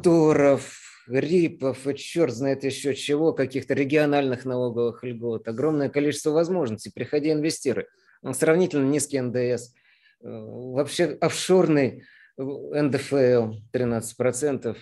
Туров, 0.00 0.80
РИПов 1.08 1.88
и 1.88 1.96
черт 1.96 2.32
знает 2.32 2.62
еще 2.62 2.94
чего, 2.94 3.32
каких-то 3.32 3.74
региональных 3.74 4.44
налоговых 4.44 5.02
льгот. 5.02 5.48
Огромное 5.48 5.88
количество 5.88 6.30
возможностей. 6.30 6.92
Приходи, 6.94 7.32
инвестируй. 7.32 7.86
Сравнительно 8.32 8.86
низкий 8.86 9.20
НДС. 9.20 9.74
Э, 10.22 10.28
вообще 10.28 11.16
офшорный 11.20 12.04
НДФЛ 12.36 13.54
13%, 13.72 14.76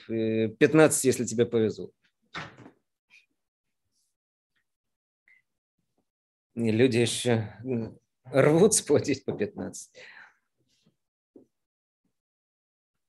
15%, 0.59 1.07
если 1.07 1.25
тебе 1.25 1.47
повезло. 1.47 1.91
И 6.55 6.71
люди 6.73 6.99
еще 6.99 7.55
рвут 8.25 8.75
сплатить 8.75 9.25
по 9.25 9.33
15. 9.33 9.93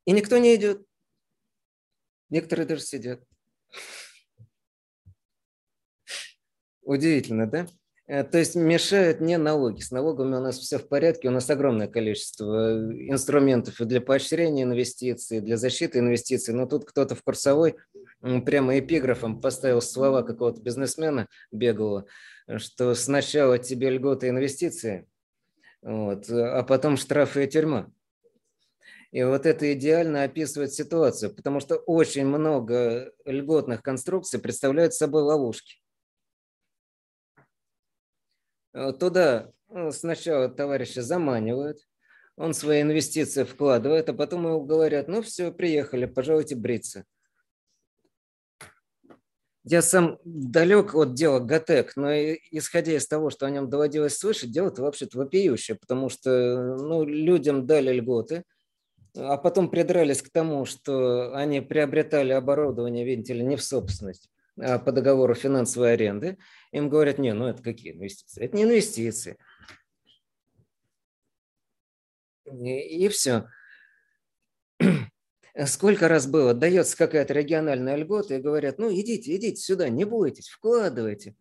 И 0.05 0.11
никто 0.11 0.37
не 0.37 0.55
идет. 0.55 0.85
Некоторые 2.29 2.67
даже 2.67 2.81
сидят. 2.81 3.23
Удивительно, 6.81 7.47
да? 7.47 7.67
Э, 8.09 8.23
то 8.23 8.39
есть 8.39 8.55
мешают 8.55 9.21
не 9.21 9.37
налоги. 9.37 9.81
С 9.81 9.91
налогами 9.91 10.35
у 10.35 10.39
нас 10.39 10.57
все 10.57 10.79
в 10.79 10.87
порядке. 10.87 11.29
У 11.29 11.31
нас 11.31 11.49
огромное 11.49 11.87
количество 11.87 12.91
инструментов 12.91 13.79
и 13.79 13.85
для 13.85 14.01
поощрения 14.01 14.63
инвестиций, 14.63 15.41
для 15.41 15.57
защиты 15.57 15.99
инвестиций. 15.99 16.55
Но 16.55 16.65
тут 16.65 16.85
кто-то 16.85 17.13
в 17.13 17.23
курсовой 17.23 17.75
прямо 18.45 18.79
эпиграфом 18.79 19.39
поставил 19.39 19.81
слова 19.81 20.23
какого-то 20.23 20.59
бизнесмена 20.61 21.27
беглого, 21.51 22.05
что 22.57 22.95
сначала 22.95 23.59
тебе 23.59 23.91
льготы 23.91 24.27
инвестиции, 24.27 25.07
вот, 25.81 26.29
а 26.29 26.63
потом 26.63 26.97
штрафы 26.97 27.45
и 27.45 27.47
тюрьма. 27.47 27.89
И 29.11 29.23
вот 29.23 29.45
это 29.45 29.71
идеально 29.73 30.23
описывает 30.23 30.73
ситуацию, 30.73 31.33
потому 31.33 31.61
что 31.61 31.77
очень 31.77 32.25
много 32.25 33.13
льготных 33.23 33.81
конструкций 33.81 34.39
представляют 34.39 34.93
собой 34.93 35.23
ловушки. 35.23 35.77
Э, 38.73 38.93
туда 38.93 39.51
ну, 39.69 39.91
сначала 39.91 40.49
товарища 40.49 41.01
заманивают, 41.01 41.79
он 42.35 42.53
свои 42.53 42.81
инвестиции 42.81 43.43
вкладывает, 43.43 44.09
а 44.09 44.13
потом 44.13 44.45
ему 44.45 44.63
говорят, 44.63 45.07
ну 45.07 45.21
все, 45.21 45.51
приехали, 45.51 46.05
пожалуйте 46.05 46.55
бриться. 46.55 47.03
Я 49.65 49.81
сам 49.81 50.17
далек 50.23 50.95
от 50.95 51.13
дела 51.13 51.39
ГАТЭК, 51.39 51.95
но 51.95 52.11
исходя 52.11 52.93
из 52.93 53.07
того, 53.07 53.29
что 53.29 53.45
о 53.45 53.49
нем 53.49 53.69
доводилось 53.69 54.17
слышать, 54.17 54.51
дело-то 54.51 54.81
вообще-то 54.81 55.17
вопиющее, 55.17 55.77
потому 55.77 56.09
что 56.09 56.77
ну, 56.77 57.03
людям 57.03 57.67
дали 57.67 57.91
льготы, 57.91 58.45
а 59.15 59.37
потом 59.37 59.69
придрались 59.69 60.21
к 60.21 60.31
тому, 60.31 60.65
что 60.65 61.35
они 61.35 61.61
приобретали 61.61 62.31
оборудование, 62.31 63.05
видите 63.05 63.33
ли, 63.33 63.43
не 63.43 63.57
в 63.57 63.63
собственность. 63.63 64.29
А, 64.61 64.79
по 64.79 64.91
договору 64.91 65.35
финансовой 65.35 65.93
аренды, 65.93 66.37
им 66.71 66.89
говорят, 66.89 67.17
не, 67.17 67.33
ну 67.33 67.47
это 67.47 67.63
какие 67.63 67.93
инвестиции? 67.93 68.43
Это 68.43 68.55
не 68.55 68.63
инвестиции. 68.63 69.37
И, 72.45 73.05
и 73.05 73.07
все. 73.09 73.47
Сколько 75.65 76.07
раз 76.07 76.27
было, 76.27 76.53
дается 76.53 76.97
какая-то 76.97 77.33
региональная 77.33 77.95
льгота, 77.95 78.35
и 78.35 78.41
говорят, 78.41 78.77
ну 78.77 78.91
идите, 78.93 79.35
идите 79.35 79.57
сюда, 79.57 79.89
не 79.89 80.05
бойтесь, 80.05 80.49
вкладывайте. 80.49 81.35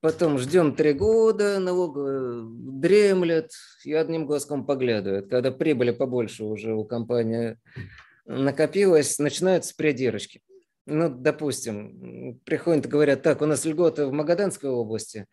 Потом 0.00 0.38
ждем 0.38 0.74
три 0.74 0.94
года, 0.94 1.60
налоговые 1.60 2.42
дремлет 2.80 3.52
и 3.84 3.92
одним 3.92 4.26
глазком 4.26 4.64
поглядывают. 4.64 5.28
Когда 5.28 5.52
прибыли 5.52 5.90
побольше 5.90 6.44
уже 6.44 6.74
у 6.74 6.84
компании 6.84 7.58
накопилось, 8.24 9.18
начинаются 9.18 9.74
придирочки 9.76 10.40
ну, 10.86 11.08
допустим, 11.08 12.40
приходят 12.44 12.86
и 12.86 12.88
говорят, 12.88 13.22
так, 13.22 13.42
у 13.42 13.46
нас 13.46 13.64
льготы 13.64 14.06
в 14.06 14.12
Магаданской 14.12 14.70
области. 14.70 15.26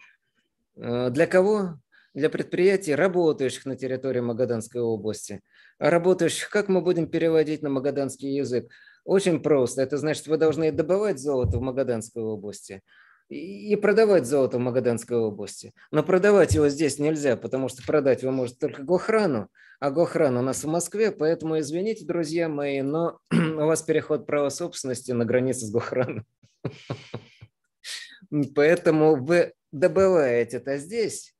Э, 0.76 1.10
для 1.10 1.28
кого? 1.28 1.80
Для 2.14 2.30
предприятий, 2.30 2.96
работающих 2.96 3.66
на 3.66 3.76
территории 3.76 4.22
Магаданской 4.22 4.82
области. 4.82 5.42
А 5.80 5.90
работающих 5.90 6.50
как 6.50 6.68
мы 6.68 6.82
будем 6.82 7.08
переводить 7.08 7.62
на 7.62 7.70
магаданский 7.70 8.36
язык? 8.36 8.72
Очень 9.06 9.42
просто. 9.42 9.82
Это 9.82 9.98
значит, 9.98 10.28
вы 10.28 10.38
должны 10.38 10.72
добывать 10.72 11.20
золото 11.20 11.60
в 11.60 11.62
Магаданской 11.62 12.24
области 12.24 12.82
и 13.30 13.76
продавать 13.76 14.26
золото 14.26 14.58
в 14.58 14.62
Магаданской 14.62 15.18
области. 15.18 15.74
Но 15.92 16.02
продавать 16.04 16.56
его 16.56 16.70
здесь 16.70 16.98
нельзя, 16.98 17.36
потому 17.36 17.68
что 17.68 17.86
продать 17.86 18.24
вы 18.24 18.32
можете 18.32 18.60
только 18.60 18.84
Гохрану, 18.84 19.50
а 19.80 19.92
Гохран 19.92 20.38
у 20.38 20.42
нас 20.42 20.64
в 20.64 20.68
Москве, 20.68 21.12
поэтому 21.12 21.60
извините, 21.60 22.06
друзья 22.06 22.50
мои, 22.50 22.82
но 22.82 23.20
у 23.32 23.66
вас 23.66 23.82
переход 23.84 24.26
права 24.26 24.50
собственности 24.50 25.12
на 25.12 25.26
границе 25.26 25.66
с 25.66 25.72
Гохраном. 25.72 26.26
Поэтому 28.56 29.16
вы 29.16 29.54
добываете 29.72 30.58
это 30.58 30.78
здесь, 30.78 31.36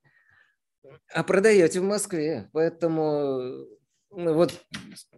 а 1.14 1.24
продаете 1.24 1.80
в 1.80 1.84
Москве. 1.84 2.50
Поэтому 2.54 3.68
ну, 4.12 4.34
вот 4.34 4.54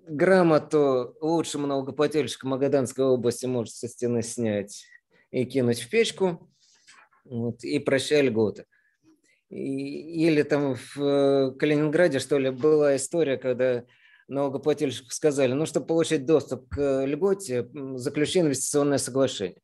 грамоту 0.07 1.15
лучшему 1.21 1.67
налогоплательщику 1.67 2.47
Магаданской 2.47 3.05
области 3.05 3.45
может 3.45 3.75
со 3.75 3.87
стены 3.87 4.23
снять 4.23 4.85
и 5.31 5.45
кинуть 5.45 5.81
в 5.81 5.89
печку, 5.89 6.49
вот, 7.25 7.63
и 7.63 7.77
прощай 7.79 8.21
льготы. 8.23 8.65
Или 9.49 10.43
там 10.43 10.75
в 10.75 10.97
э, 11.01 11.51
Калининграде, 11.57 12.19
что 12.19 12.37
ли, 12.37 12.51
была 12.51 12.95
история, 12.95 13.37
когда 13.37 13.83
налогоплательщику 14.27 15.09
сказали, 15.09 15.53
ну, 15.53 15.65
чтобы 15.65 15.87
получить 15.87 16.25
доступ 16.25 16.69
к 16.69 17.05
льготе, 17.05 17.67
заключи 17.95 18.39
инвестиционное 18.39 18.99
соглашение. 18.99 19.61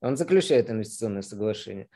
Он 0.00 0.16
заключает 0.16 0.68
инвестиционное 0.68 1.22
соглашение. 1.22 1.88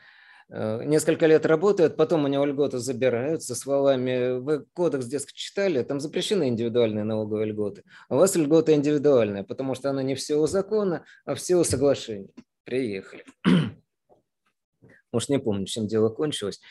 Э, 0.47 0.83
несколько 0.85 1.25
лет 1.25 1.45
работает, 1.45 1.97
потом 1.97 2.23
у 2.23 2.27
него 2.27 2.45
льготы 2.45 2.77
забирают 2.77 3.43
со 3.43 3.55
словами, 3.55 4.39
вы 4.39 4.65
кодекс, 4.73 5.05
дескать, 5.05 5.35
читали, 5.35 5.83
там 5.83 5.99
запрещены 5.99 6.47
индивидуальные 6.47 7.03
налоговые 7.03 7.47
льготы. 7.47 7.83
А 8.09 8.15
у 8.15 8.19
вас 8.19 8.35
льгота 8.35 8.73
индивидуальная, 8.73 9.43
потому 9.43 9.75
что 9.75 9.89
она 9.89 10.03
не 10.03 10.15
в 10.15 10.21
силу 10.21 10.47
закона, 10.47 11.03
а 11.25 11.35
в 11.35 11.41
силу 11.41 11.63
соглашения. 11.63 12.29
Приехали. 12.63 13.25
Может, 15.11 15.29
не 15.29 15.39
помню, 15.39 15.65
чем 15.65 15.87
дело 15.87 16.09
кончилось. 16.09 16.61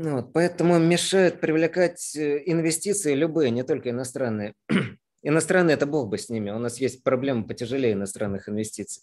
Ну, 0.00 0.14
вот, 0.14 0.32
поэтому 0.32 0.78
мешают 0.78 1.40
привлекать 1.40 2.14
э, 2.14 2.44
инвестиции 2.46 3.14
любые, 3.14 3.50
не 3.50 3.64
только 3.64 3.90
иностранные. 3.90 4.54
Иностранные– 5.22 5.74
это 5.76 5.86
бог 5.86 6.08
бы 6.08 6.18
с 6.18 6.28
ними. 6.28 6.52
У 6.52 6.58
нас 6.60 6.78
есть 6.78 7.02
проблемы 7.02 7.48
потяжелее 7.48 7.94
иностранных 7.94 8.48
инвестиций. 8.48 9.02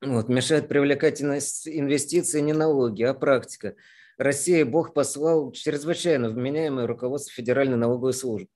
Вот, 0.00 0.30
мешает 0.30 0.68
привлекать 0.68 1.20
инвестиции 1.20 2.40
не 2.40 2.54
налоги, 2.54 3.02
а 3.02 3.12
практика. 3.12 3.76
Россия 4.16 4.64
Бог 4.64 4.94
послал 4.94 5.52
чрезвычайно 5.52 6.30
вменяемое 6.30 6.86
руководство 6.86 7.34
Федеральной 7.34 7.76
налоговой 7.76 8.14
службы. 8.14 8.48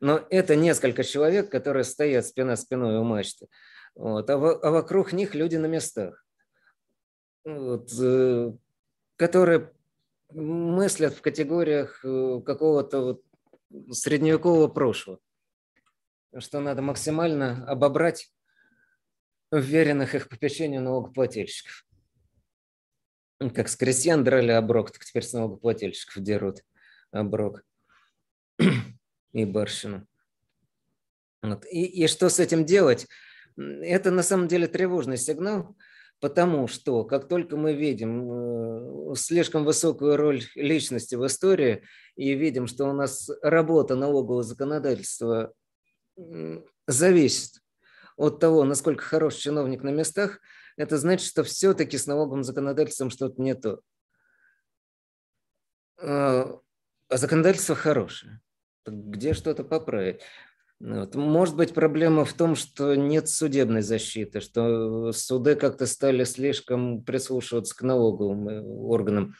Но 0.00 0.26
это 0.28 0.56
несколько 0.56 1.04
человек, 1.04 1.52
которые 1.52 1.84
стоят 1.84 2.26
спина 2.26 2.56
спиной 2.56 2.98
у 2.98 3.04
мачты. 3.04 3.46
Вот, 3.94 4.28
а, 4.28 4.36
в, 4.38 4.58
а 4.60 4.72
вокруг 4.72 5.12
них 5.12 5.36
люди 5.36 5.54
на 5.54 5.66
местах, 5.66 6.26
вот, 7.44 7.92
э, 8.02 8.52
которые 9.14 9.70
мыслят 10.30 11.14
в 11.14 11.22
категориях 11.22 12.04
э, 12.04 12.40
какого-то 12.44 13.00
вот 13.00 13.96
средневекового 13.96 14.68
прошлого, 14.68 15.20
что 16.38 16.60
надо 16.60 16.82
максимально 16.82 17.66
обобрать 17.66 18.32
уверенных 19.50 20.14
их 20.14 20.28
попечению 20.28 20.82
налогоплательщиков. 20.82 21.86
Как 23.54 23.68
с 23.68 23.76
крестьян 23.76 24.24
драли 24.24 24.52
оброк, 24.52 24.90
так 24.90 25.04
теперь 25.04 25.22
с 25.22 25.32
налогоплательщиков 25.32 26.22
дерут 26.22 26.62
оброк 27.10 27.62
и 29.32 29.44
барщину. 29.44 30.06
Вот. 31.42 31.64
И, 31.66 31.84
и 31.84 32.06
что 32.06 32.28
с 32.28 32.40
этим 32.40 32.64
делать? 32.64 33.06
Это 33.56 34.10
на 34.10 34.22
самом 34.22 34.48
деле 34.48 34.66
тревожный 34.66 35.16
сигнал, 35.16 35.76
Потому 36.20 36.66
что 36.66 37.04
как 37.04 37.28
только 37.28 37.56
мы 37.56 37.74
видим 37.74 39.12
э, 39.12 39.14
слишком 39.16 39.64
высокую 39.64 40.16
роль 40.16 40.42
личности 40.54 41.14
в 41.14 41.26
истории 41.26 41.82
и 42.16 42.34
видим, 42.34 42.66
что 42.66 42.86
у 42.86 42.92
нас 42.92 43.30
работа 43.42 43.96
налогового 43.96 44.42
законодательства 44.42 45.52
зависит 46.86 47.60
от 48.16 48.40
того, 48.40 48.64
насколько 48.64 49.04
хорош 49.04 49.34
чиновник 49.34 49.82
на 49.82 49.90
местах, 49.90 50.40
это 50.76 50.98
значит, 50.98 51.26
что 51.26 51.44
все-таки 51.44 51.98
с 51.98 52.06
налоговым 52.06 52.44
законодательством 52.44 53.10
что-то 53.10 53.40
не 53.40 53.54
то. 53.54 53.80
А, 55.98 56.58
а 57.08 57.16
законодательство 57.16 57.74
хорошее. 57.74 58.40
Где 58.86 59.34
что-то 59.34 59.64
поправить? 59.64 60.22
Вот. 60.78 61.14
Может 61.14 61.56
быть, 61.56 61.72
проблема 61.72 62.24
в 62.24 62.34
том, 62.34 62.54
что 62.54 62.94
нет 62.94 63.28
судебной 63.28 63.80
защиты, 63.80 64.40
что 64.40 65.10
суды 65.12 65.54
как-то 65.56 65.86
стали 65.86 66.24
слишком 66.24 67.02
прислушиваться 67.02 67.74
к 67.74 67.82
налоговым 67.82 68.48
э, 68.48 68.60
органам. 68.62 69.34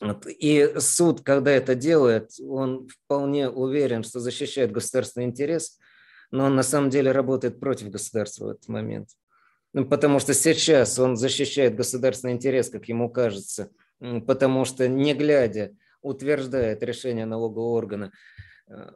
Вот. 0.00 0.26
И 0.26 0.74
суд, 0.78 1.22
когда 1.22 1.52
это 1.52 1.76
делает, 1.76 2.30
он 2.40 2.88
вполне 2.88 3.48
уверен, 3.48 4.02
что 4.02 4.18
защищает 4.18 4.72
государственный 4.72 5.26
интерес, 5.26 5.78
но 6.32 6.46
он 6.46 6.56
на 6.56 6.64
самом 6.64 6.90
деле 6.90 7.12
работает 7.12 7.60
против 7.60 7.90
государства 7.90 8.46
в 8.46 8.48
этот 8.50 8.68
момент. 8.68 9.10
Ну, 9.74 9.86
потому 9.86 10.18
что 10.18 10.34
сейчас 10.34 10.98
он 10.98 11.16
защищает 11.16 11.76
государственный 11.76 12.32
интерес, 12.32 12.68
как 12.68 12.86
ему 12.88 13.10
кажется, 13.10 13.70
потому 14.26 14.64
что, 14.64 14.88
не 14.88 15.14
глядя, 15.14 15.72
утверждает 16.02 16.82
решение 16.82 17.26
налогового 17.26 17.76
органа 17.76 18.12
э, 18.68 18.90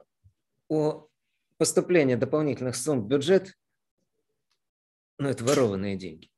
о 0.68 1.08
поступлении 1.62 2.16
дополнительных 2.16 2.74
сумм 2.74 3.02
в 3.02 3.06
бюджет, 3.06 3.56
ну, 5.20 5.28
это 5.28 5.44
ворованные 5.44 5.96
деньги. 5.96 6.28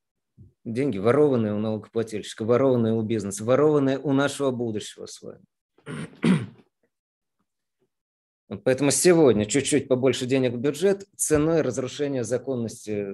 Деньги 0.66 0.98
ворованные 0.98 1.54
у 1.54 1.58
налогоплательщика, 1.58 2.44
ворованные 2.44 2.92
у 2.92 3.00
бизнеса, 3.00 3.42
ворованные 3.42 3.98
у 3.98 4.12
нашего 4.12 4.50
будущего 4.50 5.06
с 5.06 5.22
вами. 5.22 5.42
Поэтому 8.64 8.90
сегодня 8.90 9.46
чуть-чуть 9.46 9.88
побольше 9.88 10.26
денег 10.26 10.52
в 10.52 10.58
бюджет 10.58 11.06
ценой 11.16 11.62
разрушения 11.62 12.22
законности 12.22 13.06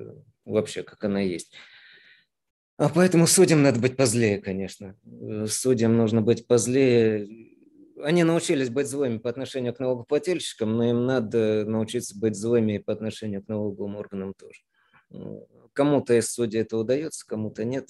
вообще, 0.44 0.82
как 0.82 1.04
она 1.04 1.20
есть. 1.20 1.52
А 2.76 2.88
поэтому 2.88 3.28
судьям 3.28 3.62
надо 3.62 3.78
быть 3.78 3.96
позлее, 3.96 4.40
конечно. 4.40 4.96
Судьям 5.46 5.96
нужно 5.96 6.22
быть 6.22 6.48
позлее. 6.48 7.49
Они 8.03 8.24
научились 8.24 8.70
быть 8.70 8.86
злыми 8.86 9.18
по 9.18 9.30
отношению 9.30 9.74
к 9.74 9.80
налогоплательщикам, 9.80 10.76
но 10.76 10.84
им 10.90 11.07
надо 11.07 11.64
научиться 11.66 12.18
быть 12.18 12.36
злыми 12.36 12.78
по 12.78 12.92
отношению 12.92 13.44
к 13.44 13.48
налоговым 13.48 13.96
органам 13.96 14.34
тоже. 14.34 14.61
Кому-то 15.72 16.14
из 16.14 16.30
судей 16.30 16.61
это 16.61 16.76
удается, 16.76 17.26
кому-то 17.26 17.64
нет. 17.64 17.88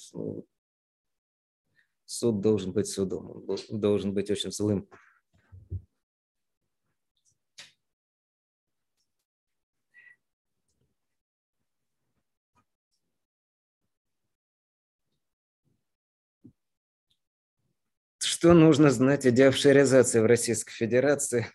Суд 2.05 2.41
должен 2.41 2.73
быть 2.73 2.89
судом, 2.89 3.45
он 3.47 3.81
должен 3.81 4.13
быть 4.15 4.31
очень 4.31 4.53
злым. 4.53 4.89
Что 18.41 18.55
нужно 18.55 18.89
знать 18.89 19.27
о 19.27 19.31
деофшоризации 19.31 20.19
в 20.19 20.25
Российской 20.25 20.73
Федерации? 20.73 21.47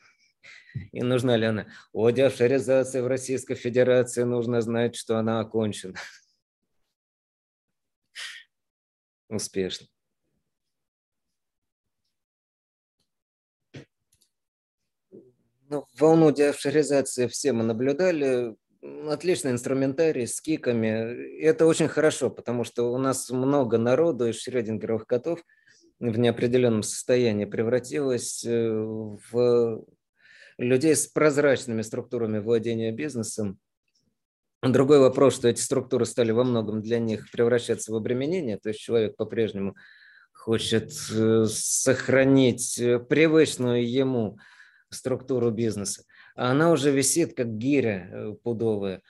И 0.92 1.02
нужна 1.02 1.36
ли 1.36 1.48
она? 1.48 1.66
О 1.92 2.12
деофшоризации 2.12 3.02
в 3.02 3.08
Российской 3.08 3.56
Федерации 3.56 4.22
нужно 4.22 4.62
знать, 4.62 4.96
что 4.96 5.18
она 5.18 5.40
окончена. 5.40 5.96
Успешно. 9.30 9.88
Ну, 15.68 15.88
волну 15.98 16.32
деофшоризации 16.32 17.26
все 17.26 17.52
мы 17.52 17.64
наблюдали. 17.64 18.56
Отличный 19.10 19.50
инструментарий 19.50 20.28
с 20.28 20.40
киками. 20.40 21.40
И 21.40 21.42
это 21.42 21.66
очень 21.66 21.88
хорошо, 21.88 22.30
потому 22.30 22.64
что 22.64 22.94
у 22.94 23.00
нас 23.00 23.32
много 23.32 23.80
народу 23.80 24.28
из 24.28 24.40
шрёдингеровых 24.40 25.08
котов– 25.08 25.44
в 26.00 26.18
неопределенном 26.18 26.84
состоянии 26.84 27.46
превратилась 27.46 28.44
э, 28.46 28.70
в 28.70 29.86
людей 30.58 30.96
с 30.96 31.08
прозрачными 31.08 31.82
структурами 31.82 32.40
владения 32.40 32.92
бизнесом. 32.92 33.60
Другой 34.62 35.00
вопрос, 35.00 35.36
что 35.36 35.48
эти 35.48 35.62
структуры 35.62 36.06
стали 36.06 36.32
во 36.32 36.44
многом 36.44 36.82
для 36.82 37.00
них 37.00 37.30
превращаться 37.32 37.92
в 37.92 37.96
обременение, 37.96 38.58
то 38.58 38.70
есть 38.70 38.82
человек 38.82 39.16
по-прежнему 39.16 39.76
хочет 40.34 40.92
э, 41.14 41.46
сохранить 41.48 42.78
э, 42.78 43.00
привычную 43.00 43.90
ему 43.90 44.38
структуру 44.90 45.52
бизнеса, 45.52 46.04
а 46.36 46.52
она 46.52 46.72
уже 46.72 46.92
висит 46.92 47.36
как 47.36 47.58
гиря 47.58 48.36
пудовая, 48.44 49.02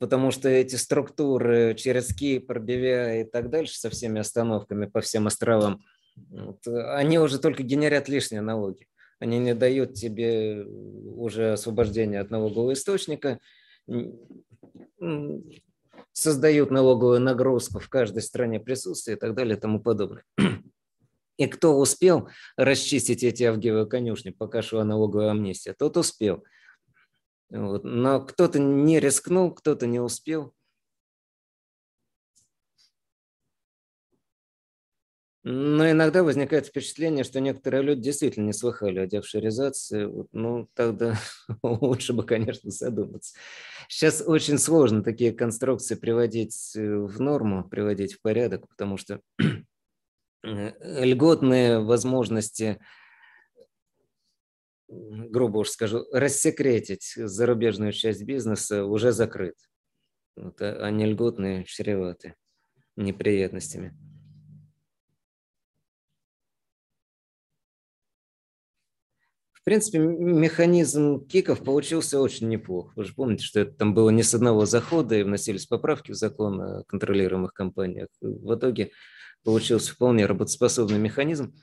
потому 0.00 0.30
что 0.30 0.48
эти 0.48 0.76
структуры 0.76 1.74
через 1.76 2.14
Кипр, 2.14 2.60
Бивя 2.60 3.20
и 3.20 3.24
так 3.24 3.50
дальше 3.50 3.78
со 3.78 3.90
всеми 3.90 4.20
остановками 4.20 4.86
по 4.86 5.00
всем 5.00 5.28
островам– 5.28 5.80
вот. 6.16 6.66
Они 6.66 7.18
уже 7.18 7.38
только 7.38 7.62
генерят 7.62 8.08
лишние 8.08 8.40
налоги. 8.40 8.88
Они 9.18 9.38
не 9.38 9.54
дают 9.54 9.94
тебе 9.94 10.64
уже 10.64 11.52
освобождения 11.52 12.20
от 12.20 12.30
налогового 12.30 12.72
источника, 12.72 13.40
создают 16.12 16.70
налоговую 16.70 17.20
нагрузку 17.20 17.80
в 17.80 17.88
каждой 17.88 18.22
стране 18.22 18.60
присутствия 18.60 19.14
и 19.14 19.18
так 19.18 19.34
далее 19.34 19.56
и 19.56 19.60
тому 19.60 19.80
подобное. 19.80 20.24
И 21.36 21.48
кто 21.48 21.76
успел 21.76 22.28
расчистить 22.56 23.24
эти 23.24 23.42
авгиевые 23.42 23.86
конюшни, 23.86 24.30
пока 24.30 24.62
шла 24.62 24.84
налоговая 24.84 25.32
амнистия, 25.32 25.74
тот 25.76 25.96
успел. 25.96 26.44
Вот. 27.50 27.82
Но 27.82 28.24
кто-то 28.24 28.60
не 28.60 29.00
рискнул, 29.00 29.52
кто-то 29.52 29.88
не 29.88 29.98
успел. 29.98 30.54
Но 35.46 35.90
иногда 35.90 36.22
возникает 36.22 36.66
впечатление, 36.66 37.22
что 37.22 37.38
некоторые 37.38 37.82
люди 37.82 38.00
действительно 38.00 38.46
не 38.46 38.54
слыхали 38.54 39.00
о 39.00 39.06
деофшоризации. 39.06 40.06
Вот, 40.06 40.28
ну, 40.32 40.70
тогда 40.72 41.18
лучше 41.62 42.14
бы, 42.14 42.24
конечно, 42.24 42.70
задуматься. 42.70 43.36
Сейчас 43.88 44.24
очень 44.26 44.56
сложно 44.56 45.04
такие 45.04 45.32
конструкции 45.32 45.96
приводить 45.96 46.74
э, 46.74 46.80
в 46.80 47.20
норму, 47.20 47.68
приводить 47.68 48.14
в 48.14 48.22
порядок, 48.22 48.66
потому 48.68 48.96
что 48.96 49.20
э, 50.42 51.04
льготные 51.04 51.78
возможности, 51.80 52.80
грубо 54.88 55.58
уж 55.58 55.68
скажу, 55.68 56.06
рассекретить 56.10 57.12
зарубежную 57.16 57.92
часть 57.92 58.24
бизнеса 58.24 58.86
уже 58.86 59.12
закрыт. 59.12 59.56
Вот, 60.36 60.62
а 60.62 60.90
не 60.90 61.04
льготные 61.04 61.64
чреваты 61.64 62.34
неприятностями. 62.96 63.94
В 69.64 69.66
принципе, 69.66 69.98
механизм 69.98 71.26
киков 71.26 71.64
получился 71.64 72.20
очень 72.20 72.50
неплох. 72.50 72.94
Вы 72.96 73.04
же 73.04 73.14
помните, 73.14 73.44
что 73.44 73.60
это 73.60 73.72
там 73.72 73.94
было 73.94 74.10
не 74.10 74.22
с 74.22 74.34
одного 74.34 74.66
захода, 74.66 75.14
и 75.14 75.22
вносились 75.22 75.64
поправки 75.64 76.10
в 76.10 76.16
закон 76.16 76.60
о 76.60 76.84
контролируемых 76.84 77.54
компаниях. 77.54 78.08
В 78.20 78.56
итоге 78.56 78.90
получился 79.42 79.94
вполне 79.94 80.26
работоспособный 80.26 80.98
механизм. 80.98 81.54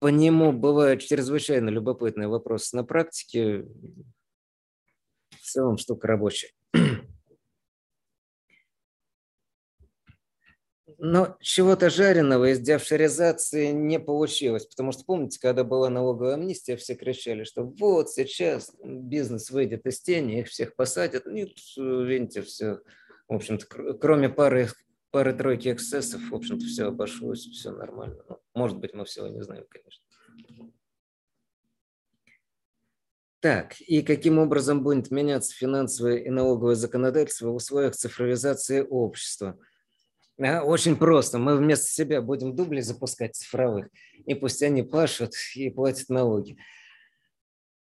По 0.00 0.08
нему 0.08 0.52
бывают 0.52 1.00
чрезвычайно 1.00 1.68
любопытные 1.68 2.26
вопросы 2.26 2.74
на 2.74 2.82
практике. 2.82 3.64
В 5.30 5.42
целом 5.42 5.78
штука 5.78 6.08
рабочая. 6.08 6.50
Но 10.98 11.36
чего-то 11.40 11.90
жареного 11.90 12.52
из 12.52 12.60
деофшоризации 12.60 13.70
не 13.70 14.00
получилось, 14.00 14.64
потому 14.64 14.92
что, 14.92 15.04
помните, 15.04 15.38
когда 15.38 15.62
была 15.62 15.90
налоговая 15.90 16.34
амнистия, 16.34 16.76
все 16.76 16.94
кричали, 16.94 17.44
что 17.44 17.64
вот 17.64 18.10
сейчас 18.10 18.74
бизнес 18.82 19.50
выйдет 19.50 19.84
из 19.86 20.00
тени, 20.00 20.40
их 20.40 20.48
всех 20.48 20.74
посадят. 20.74 21.26
Нет, 21.26 21.50
видите, 21.76 22.40
все, 22.40 22.80
в 23.28 23.34
общем-то, 23.34 23.66
кроме 23.94 24.30
пары 24.30 24.68
пары-тройки 25.10 25.72
эксцессов, 25.72 26.20
в 26.30 26.34
общем-то, 26.34 26.64
все 26.64 26.86
обошлось, 26.86 27.46
все 27.46 27.70
нормально. 27.70 28.22
Ну, 28.28 28.38
может 28.54 28.78
быть, 28.78 28.92
мы 28.92 29.04
всего 29.04 29.28
не 29.28 29.42
знаем, 29.42 29.64
конечно. 29.68 30.04
Так, 33.40 33.80
и 33.80 34.02
каким 34.02 34.38
образом 34.38 34.82
будет 34.82 35.10
меняться 35.10 35.54
финансовое 35.54 36.16
и 36.16 36.30
налоговое 36.30 36.74
законодательство 36.74 37.50
в 37.50 37.54
условиях 37.54 37.94
цифровизации 37.94 38.80
общества– 38.80 39.58
очень 40.38 40.96
просто. 40.96 41.38
Мы 41.38 41.56
вместо 41.56 41.86
себя 41.86 42.20
будем 42.20 42.54
дубли 42.54 42.80
запускать 42.80 43.36
цифровых, 43.36 43.88
и 44.26 44.34
пусть 44.34 44.62
они 44.62 44.82
пашут 44.82 45.32
и 45.54 45.70
платят 45.70 46.08
налоги. 46.08 46.58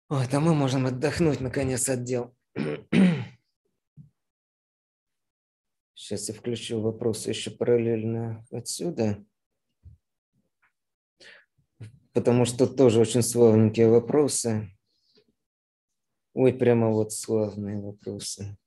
Вот, 0.10 0.34
а 0.34 0.40
мы 0.40 0.54
можем 0.54 0.86
отдохнуть, 0.86 1.42
наконец, 1.42 1.90
от 1.90 2.04
дел. 2.04 2.34
Сейчас 5.94 6.30
я 6.30 6.36
включу 6.36 6.80
вопросы 6.80 7.30
еще 7.30 7.52
параллельно 7.52 8.46
отсюда. 8.52 9.26
Потому 12.14 12.46
что 12.46 12.66
тоже 12.66 13.02
очень 13.02 13.22
славненькие 13.22 13.90
вопросы. 13.90 14.70
Ой, 16.34 16.54
прямо 16.54 16.92
вот 16.92 17.12
славные 17.12 17.82
вопросы. 17.82 18.58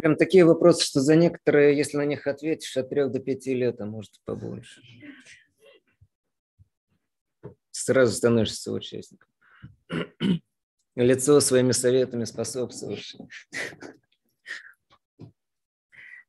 Прям 0.00 0.16
такие 0.16 0.46
вопросы, 0.46 0.82
что 0.82 1.00
за 1.00 1.14
некоторые, 1.14 1.76
если 1.76 1.98
на 1.98 2.06
них 2.06 2.26
ответишь, 2.26 2.74
от 2.78 2.88
трех 2.88 3.12
до 3.12 3.18
пяти 3.18 3.52
лет, 3.52 3.82
а 3.82 3.84
может 3.84 4.18
побольше. 4.24 4.80
Сразу 7.70 8.14
становишься 8.14 8.72
участником. 8.72 9.28
Лицо 10.96 11.38
своими 11.40 11.72
советами 11.72 12.24
способствуешь. 12.24 13.14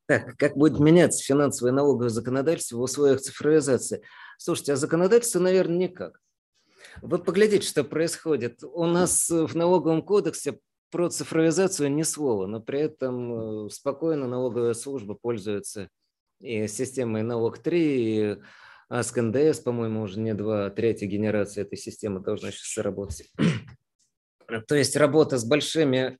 Так, 0.05 0.35
как 0.35 0.57
будет 0.57 0.77
меняться 0.81 1.23
финансовое 1.23 1.71
налоговое 1.71 2.09
законодательство 2.09 2.75
в 2.75 2.81
условиях 2.81 3.21
цифровизации? 3.21 4.01
Слушайте, 4.37 4.73
а 4.73 4.75
законодательство, 4.75 5.39
наверное, 5.39 5.77
никак. 5.77 6.19
Вы 7.01 7.19
поглядите, 7.19 7.65
что 7.65 7.85
происходит. 7.85 8.65
У 8.65 8.85
нас 8.85 9.29
в 9.29 9.55
налоговом 9.55 10.01
кодексе 10.01 10.59
про 10.91 11.09
цифровизацию 11.09 11.91
ни 11.91 12.03
слова, 12.03 12.45
но 12.47 12.59
при 12.59 12.81
этом 12.81 13.65
э, 13.65 13.69
спокойно 13.69 14.27
налоговая 14.27 14.73
служба 14.73 15.15
пользуется 15.15 15.89
и 16.41 16.67
системой 16.67 17.23
налог 17.23 17.59
3, 17.59 18.35
и 18.35 18.37
АСК 18.89 19.17
НДС, 19.17 19.59
по-моему, 19.59 20.01
уже 20.01 20.19
не 20.19 20.33
два, 20.33 20.69
третья 20.69 21.07
генерация 21.07 21.63
этой 21.63 21.77
системы 21.77 22.19
должна 22.19 22.51
сейчас 22.51 22.73
заработать. 22.75 23.31
То 24.67 24.75
есть 24.75 24.97
работа 24.97 25.37
с 25.37 25.45
большими 25.45 26.17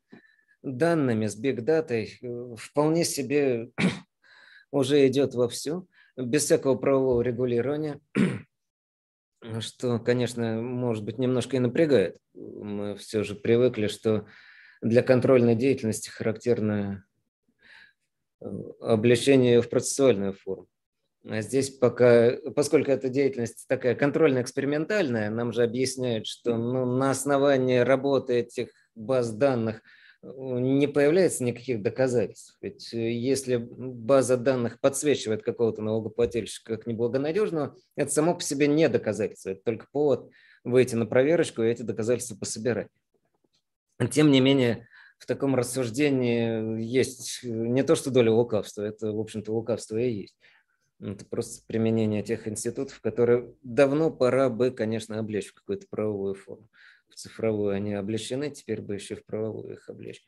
данными, 0.63 1.28
с 1.28 1.36
бигдатой 1.36 2.17
э, 2.22 2.55
вполне 2.57 3.03
себе 3.03 3.72
уже 4.72 5.05
идет 5.07 5.34
вовсю, 5.34 5.88
без 6.15 6.45
всякого 6.45 6.76
правового 6.76 7.22
регулирования, 7.22 7.99
что, 9.59 9.99
конечно, 9.99 10.61
может 10.61 11.03
быть, 11.03 11.17
немножко 11.17 11.57
и 11.57 11.59
напрягает. 11.59 12.17
Мы 12.34 12.95
все 12.95 13.24
же 13.24 13.36
привыкли, 13.36 13.88
что 13.88 14.28
для 14.82 15.03
контрольной 15.03 15.55
деятельности 15.55 16.09
характерно 16.09 17.05
э, 18.41 18.45
облегчение 18.82 19.61
в 19.61 19.69
процессуальную 19.69 20.34
форму. 20.34 20.67
А 21.27 21.41
здесь 21.41 21.69
пока, 21.69 22.36
поскольку 22.55 22.89
эта 22.89 23.07
деятельность 23.09 23.65
такая 23.67 23.93
контрольно-экспериментальная, 23.93 25.29
нам 25.29 25.53
же 25.53 25.63
объясняют, 25.63 26.25
что 26.25 26.57
ну, 26.57 26.86
на 26.86 27.11
основании 27.11 27.77
работы 27.77 28.39
этих 28.39 28.69
баз 28.95 29.32
данных 29.32 29.84
э, 30.23 30.27
не 30.27 30.88
появляется 30.88 31.43
никаких 31.43 31.84
доказательств. 31.84 32.57
Ведь 32.59 32.91
э, 32.93 33.11
если 33.11 33.57
база 33.57 34.36
данных 34.36 34.79
подсвечивает 34.79 35.43
какого-то 35.43 35.84
налогоплательщика 35.84 36.75
как 36.77 36.88
неблагонадежного, 36.88 37.75
это 37.95 38.11
само 38.11 38.34
по 38.34 38.41
себе 38.41 38.65
не 38.65 38.89
доказательство, 38.89 39.51
это 39.51 39.61
только 39.63 39.86
повод 39.91 40.32
выйти 40.63 40.95
на 40.95 41.05
проверочку 41.05 41.61
и 41.61 41.69
эти 41.69 41.84
доказательства 41.84 42.36
пособирать. 42.36 42.88
Тем 44.09 44.31
не 44.31 44.39
менее, 44.39 44.87
в 45.17 45.25
таком 45.25 45.55
рассуждении 45.55 46.81
есть 46.81 47.43
не 47.43 47.83
то, 47.83 47.95
что 47.95 48.09
доля 48.09 48.31
лукавства, 48.31 48.81
это, 48.81 49.11
в 49.11 49.19
общем-то, 49.19 49.53
лукавство 49.53 49.97
и 49.97 50.11
есть. 50.11 50.35
Это 50.99 51.25
просто 51.25 51.65
применение 51.67 52.23
тех 52.23 52.47
институтов, 52.47 53.01
которые 53.01 53.53
давно 53.63 54.11
пора 54.11 54.49
бы, 54.49 54.71
конечно, 54.71 55.19
облечь 55.19 55.47
в 55.47 55.53
какую-то 55.53 55.87
правовую 55.89 56.35
форму. 56.35 56.67
В 57.09 57.15
цифровую 57.15 57.73
они 57.73 57.93
облечены, 57.93 58.51
теперь 58.51 58.81
бы 58.81 58.95
еще 58.95 59.15
в 59.15 59.25
правовую 59.25 59.73
их 59.73 59.89
облечь. 59.89 60.23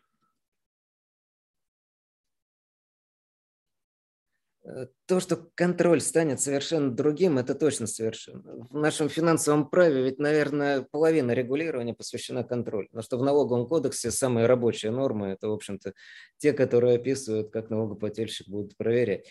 То, 5.07 5.19
что 5.19 5.49
контроль 5.55 5.99
станет 5.99 6.39
совершенно 6.39 6.89
другим, 6.89 7.37
это 7.37 7.53
точно 7.53 7.85
совершенно. 7.85 8.65
В 8.69 8.77
нашем 8.77 9.09
финансовом 9.09 9.69
праве 9.69 10.03
ведь, 10.03 10.19
наверное, 10.19 10.87
половина 10.89 11.31
регулирования 11.31 11.93
посвящена 11.93 12.45
контролю. 12.45 12.87
Но 12.93 13.01
что 13.01 13.17
в 13.17 13.23
налоговом 13.23 13.67
кодексе 13.67 14.09
самые 14.09 14.45
рабочие 14.45 14.91
нормы, 14.91 15.27
это, 15.27 15.49
в 15.49 15.53
общем-то, 15.53 15.93
те, 16.37 16.53
которые 16.53 16.95
описывают, 16.95 17.51
как 17.51 17.69
налогоплательщик 17.69 18.47
будет 18.47 18.77
проверять. 18.77 19.27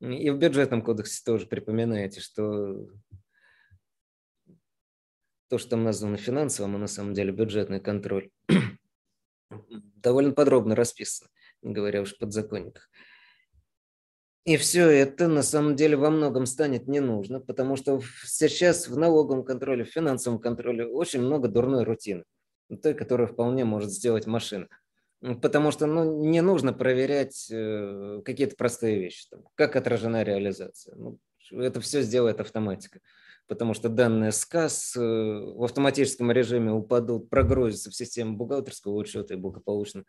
И 0.00 0.30
в 0.30 0.38
бюджетном 0.38 0.82
кодексе 0.82 1.22
тоже 1.24 1.46
припоминаете, 1.46 2.20
что 2.20 2.88
то, 5.48 5.58
что 5.58 5.70
там 5.70 5.84
названо 5.84 6.16
финансовым, 6.16 6.76
а 6.76 6.78
на 6.78 6.86
самом 6.86 7.12
деле 7.12 7.32
бюджетный 7.32 7.80
контроль, 7.80 8.30
довольно 9.70 10.32
подробно 10.32 10.74
расписано, 10.74 11.28
говоря 11.62 12.00
уж 12.00 12.14
о 12.14 12.18
подзаконниках. 12.18 12.88
И 14.44 14.58
все 14.58 14.88
это 14.90 15.26
на 15.26 15.42
самом 15.42 15.74
деле 15.74 15.96
во 15.96 16.10
многом 16.10 16.44
станет 16.44 16.86
не 16.86 17.00
нужно, 17.00 17.40
потому 17.40 17.76
что 17.76 18.00
сейчас 18.26 18.88
в 18.88 18.98
налоговом 18.98 19.42
контроле, 19.42 19.84
в 19.84 19.88
финансовом 19.88 20.38
контроле 20.38 20.86
очень 20.86 21.22
много 21.22 21.48
дурной 21.48 21.84
рутины, 21.84 22.24
той, 22.82 22.92
которую 22.92 23.26
вполне 23.26 23.64
может 23.64 23.90
сделать 23.90 24.26
машина. 24.26 24.68
Потому 25.40 25.70
что 25.70 25.86
ну, 25.86 26.22
не 26.26 26.42
нужно 26.42 26.74
проверять 26.74 27.48
э, 27.50 28.20
какие-то 28.22 28.56
простые 28.56 29.00
вещи, 29.00 29.26
там, 29.30 29.44
как 29.54 29.74
отражена 29.76 30.22
реализация. 30.22 30.94
Ну, 30.96 31.18
это 31.52 31.80
все 31.80 32.02
сделает 32.02 32.40
автоматика. 32.40 33.00
Потому 33.46 33.72
что 33.72 33.88
данные 33.88 34.32
сказ 34.32 34.94
э, 34.94 35.00
в 35.00 35.64
автоматическом 35.64 36.30
режиме 36.30 36.72
упадут, 36.72 37.30
прогрузятся 37.30 37.90
в 37.90 37.94
систему 37.94 38.36
бухгалтерского 38.36 38.92
учета 38.92 39.32
и 39.32 39.38
благополучно 39.38 40.04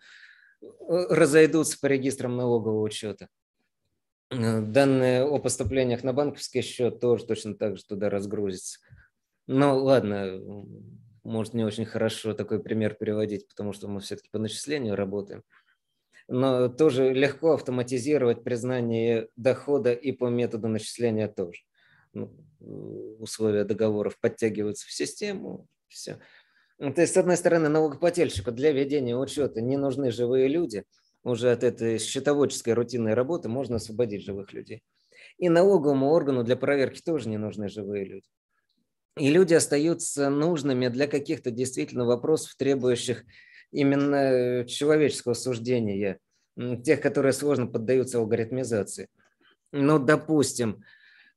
э, 0.62 0.66
разойдутся 1.10 1.80
по 1.80 1.86
регистрам 1.86 2.36
налогового 2.36 2.82
учета. 2.82 3.30
Данные 4.32 5.24
о 5.24 5.38
поступлениях 5.40 6.04
на 6.04 6.12
банковский 6.12 6.62
счет 6.62 7.00
тоже 7.00 7.26
точно 7.26 7.56
так 7.56 7.78
же 7.78 7.86
туда 7.86 8.10
разгрузятся. 8.10 8.80
Ну 9.48 9.78
ладно, 9.84 10.42
может 11.24 11.54
не 11.54 11.64
очень 11.64 11.86
хорошо 11.86 12.34
такой 12.34 12.62
пример 12.62 12.96
переводить, 12.96 13.48
потому 13.48 13.74
что 13.74 13.88
мы 13.88 14.00
все-таки 14.00 14.30
по 14.32 14.40
начислению 14.40 14.96
работаем. 14.96 15.44
Но 16.28 16.70
тоже 16.70 17.14
легко 17.14 17.54
автоматизировать 17.54 18.44
признание 18.44 19.30
дохода 19.36 19.94
и 19.94 20.12
по 20.12 20.28
методу 20.28 20.68
начисления 20.68 21.28
тоже. 21.28 21.62
Ну, 22.14 22.34
условия 23.20 23.64
договоров 23.64 24.18
подтягиваются 24.20 24.88
в 24.88 24.92
систему, 24.92 25.68
все. 25.88 26.20
Ну, 26.80 26.94
то 26.94 27.02
есть, 27.02 27.14
с 27.14 27.18
одной 27.18 27.38
стороны, 27.38 27.70
налогоплательщику 27.70 28.52
для 28.52 28.72
ведения 28.72 29.16
учета 29.16 29.62
не 29.62 29.78
нужны 29.78 30.12
живые 30.12 30.48
люди. 30.48 30.84
Уже 31.26 31.52
от 31.52 31.64
этой 31.64 31.98
счетоводческой 31.98 32.76
рутинной 32.76 33.16
работы 33.16 33.50
можно 33.50 33.78
освободить 33.78 34.24
живых 34.24 34.54
людей. 34.54 34.84
И 35.40 35.50
налоговому 35.50 36.12
органу 36.12 36.44
для 36.44 36.56
проверки 36.56 37.02
тоже 37.02 37.30
не 37.30 37.38
нужны 37.40 37.68
живые 37.68 38.06
люди. 38.06 38.28
И 39.18 39.32
люди 39.32 39.56
остаются 39.56 40.30
нужными 40.30 40.88
для 40.88 41.08
каких-то 41.08 41.50
действительно 41.50 42.06
вопросов, 42.06 42.54
требующих 42.56 43.26
именно 43.72 44.66
человеческого 44.68 45.34
суждения, 45.34 46.20
тех, 46.84 47.02
которые 47.02 47.34
сложно 47.34 47.66
поддаются 47.66 48.20
алгоритмизации. 48.20 49.10
Но, 49.72 49.98
допустим, 49.98 50.84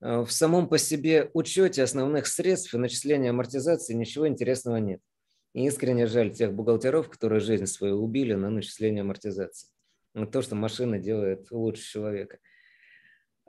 э, 0.03 0.21
в 0.21 0.31
самом 0.31 0.69
по 0.69 0.77
себе 0.77 1.31
учете 1.33 1.83
основных 1.83 2.27
средств 2.27 2.75
и 2.75 2.79
начисления 2.79 3.31
амортизации 3.31 3.95
ничего 3.95 4.29
интересного 4.29 4.77
нет. 4.77 5.01
И 5.55 5.65
искренне 5.65 6.07
жаль 6.07 6.31
тех 6.31 6.53
бухгалтеров, 6.53 7.09
которые 7.09 7.41
жизнь 7.41 7.65
свою 7.65 8.05
убили 8.05 8.35
на 8.35 8.51
начисление 8.51 9.01
амортизации. 9.01 9.71
То, 10.27 10.43
что 10.43 10.55
машина 10.55 10.99
делает 10.99 11.51
лучше 11.51 11.83
человека. 11.83 12.39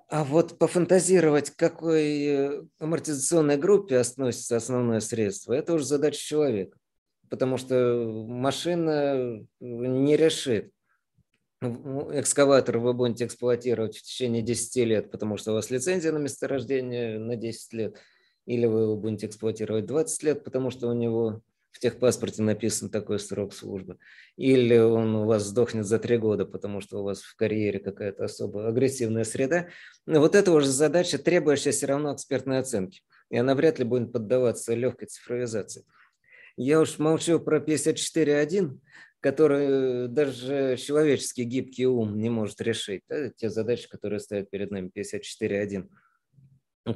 А 0.09 0.23
вот 0.23 0.57
пофантазировать, 0.57 1.51
к 1.51 1.55
какой 1.55 2.25
э, 2.25 2.63
амортизационной 2.79 3.57
группе 3.57 3.97
относится 3.97 4.57
основное 4.57 5.01
средство, 5.01 5.53
это 5.53 5.73
уже 5.73 5.85
задача 5.85 6.19
человека. 6.19 6.77
Потому 7.29 7.57
что 7.57 8.25
машина 8.27 9.45
не 9.59 10.17
решит. 10.17 10.71
Экскаватор 11.61 12.79
вы 12.79 12.93
будете 12.93 13.25
эксплуатировать 13.25 13.97
в 13.97 14.01
течение 14.01 14.41
10 14.41 14.75
лет, 14.87 15.11
потому 15.11 15.37
что 15.37 15.51
у 15.51 15.55
вас 15.55 15.69
лицензия 15.69 16.11
на 16.11 16.17
месторождение 16.17 17.19
на 17.19 17.35
10 17.35 17.73
лет. 17.73 17.97
Или 18.47 18.65
вы 18.65 18.81
его 18.81 18.95
будете 18.95 19.27
эксплуатировать 19.27 19.85
20 19.85 20.23
лет, 20.23 20.43
потому 20.43 20.71
что 20.71 20.87
у 20.87 20.93
него 20.93 21.43
в 21.79 21.81
техпаспорте 21.81 22.41
написан 22.41 22.89
такой 22.89 23.19
срок 23.19 23.53
службы. 23.53 23.97
Или 24.35 24.77
он 24.77 25.15
у 25.15 25.25
вас 25.25 25.43
сдохнет 25.43 25.85
за 25.85 25.97
три 25.97 26.17
года, 26.17 26.45
потому 26.45 26.81
что 26.81 26.99
у 26.99 27.03
вас 27.03 27.21
в 27.21 27.37
карьере 27.37 27.79
какая-то 27.79 28.25
особо 28.25 28.67
агрессивная 28.67 29.23
среда. 29.23 29.69
Но 30.05 30.19
вот 30.19 30.35
это 30.35 30.51
уже 30.51 30.67
задача, 30.67 31.17
требующая 31.17 31.71
все 31.71 31.85
равно 31.85 32.13
экспертной 32.13 32.59
оценки. 32.59 32.99
И 33.31 33.37
она 33.37 33.55
вряд 33.55 33.79
ли 33.79 33.85
будет 33.85 34.11
поддаваться 34.11 34.73
легкой 34.73 35.05
цифровизации. 35.05 35.85
Я 36.57 36.81
уж 36.81 36.99
молчу 36.99 37.39
про 37.39 37.59
54.1, 37.59 38.77
который 39.21 40.09
даже 40.09 40.75
человеческий 40.75 41.45
гибкий 41.45 41.85
ум 41.85 42.19
не 42.19 42.29
может 42.29 42.59
решить. 42.59 43.03
Это 43.07 43.33
те 43.33 43.49
задачи, 43.49 43.87
которые 43.87 44.19
стоят 44.19 44.49
перед 44.49 44.69
нами 44.69 44.91
54.1. 44.93 45.87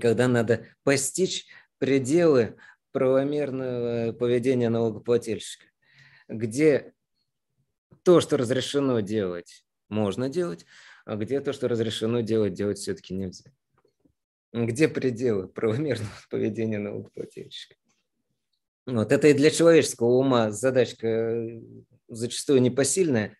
Когда 0.01 0.27
надо 0.27 0.65
постичь 0.84 1.45
пределы 1.77 2.55
правомерного 2.94 4.14
поведения 4.14 4.70
налогоплательщика, 4.70 5.66
где 6.30 6.94
то, 8.04 8.22
что 8.22 8.38
разрешено 8.38 9.02
делать, 9.02 9.66
можно 9.89 10.30
делать, 10.30 10.66
а 11.06 11.18
где 11.18 11.41
то, 11.41 11.52
что 11.52 11.68
разрешено 11.68 12.22
делать, 12.22 12.54
делать 12.54 12.78
все-таки 12.78 13.14
нельзя. 13.14 13.52
Где 14.54 14.88
пределы 14.88 15.48
правомерного 15.48 16.12
поведения 16.30 16.80
налогоплательщика? 16.80 17.76
Вот 18.86 19.12
это 19.12 19.28
и 19.30 19.34
для 19.34 19.50
человеческого 19.50 20.08
ума 20.08 20.52
задачка 20.52 21.08
э, 21.08 21.62
зачастую 22.10 22.62
непосильная. 22.62 23.38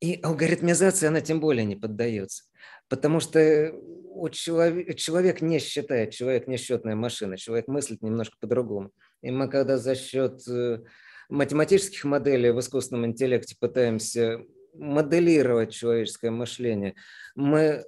И 0.00 0.18
алгоритмизация, 0.22 1.08
она 1.08 1.20
тем 1.20 1.40
более 1.40 1.64
не 1.64 1.76
поддается. 1.76 2.44
Потому 2.90 3.20
что 3.20 3.72
у 4.12 4.28
человек, 4.28 4.96
человек 4.96 5.40
не 5.40 5.60
считает, 5.60 6.10
человек 6.10 6.48
не 6.48 6.58
счетная 6.58 6.96
машина, 6.96 7.38
человек 7.38 7.68
мыслит 7.68 8.02
немножко 8.02 8.36
по-другому. 8.40 8.90
И 9.22 9.30
мы 9.30 9.48
когда 9.48 9.78
за 9.78 9.94
счет 9.94 10.46
э, 10.48 10.80
математических 11.28 12.04
моделей 12.04 12.50
в 12.50 12.58
искусственном 12.58 13.06
интеллекте 13.06 13.56
пытаемся 13.58 14.40
моделировать 14.74 15.72
человеческое 15.72 16.32
мышление, 16.32 16.96
мы 17.36 17.84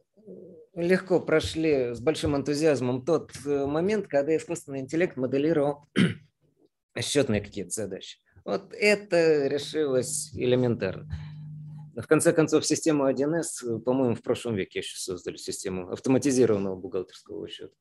легко 0.74 1.20
прошли 1.20 1.94
с 1.94 2.00
большим 2.00 2.36
энтузиазмом 2.36 3.05
тот 3.05 3.32
э, 3.44 3.66
момент, 3.66 4.07
когда 4.07 4.36
искусственный 4.36 4.80
интеллект 4.80 5.16
моделировал 5.16 5.88
счетные 7.00 7.40
какие-то 7.40 7.70
задачи. 7.70 8.18
Вот 8.44 8.72
это 8.72 9.48
решилось 9.48 10.32
элементарно. 10.34 11.11
В 11.95 12.07
конце 12.07 12.32
концов, 12.32 12.64
систему 12.64 13.09
1С, 13.09 13.80
по-моему, 13.80 14.14
в 14.14 14.22
прошлом 14.22 14.55
веке 14.55 14.78
еще 14.78 14.97
создали 14.97 15.36
систему 15.36 15.90
автоматизированного 15.90 16.76
бухгалтерского 16.76 17.40
учета. 17.40 17.74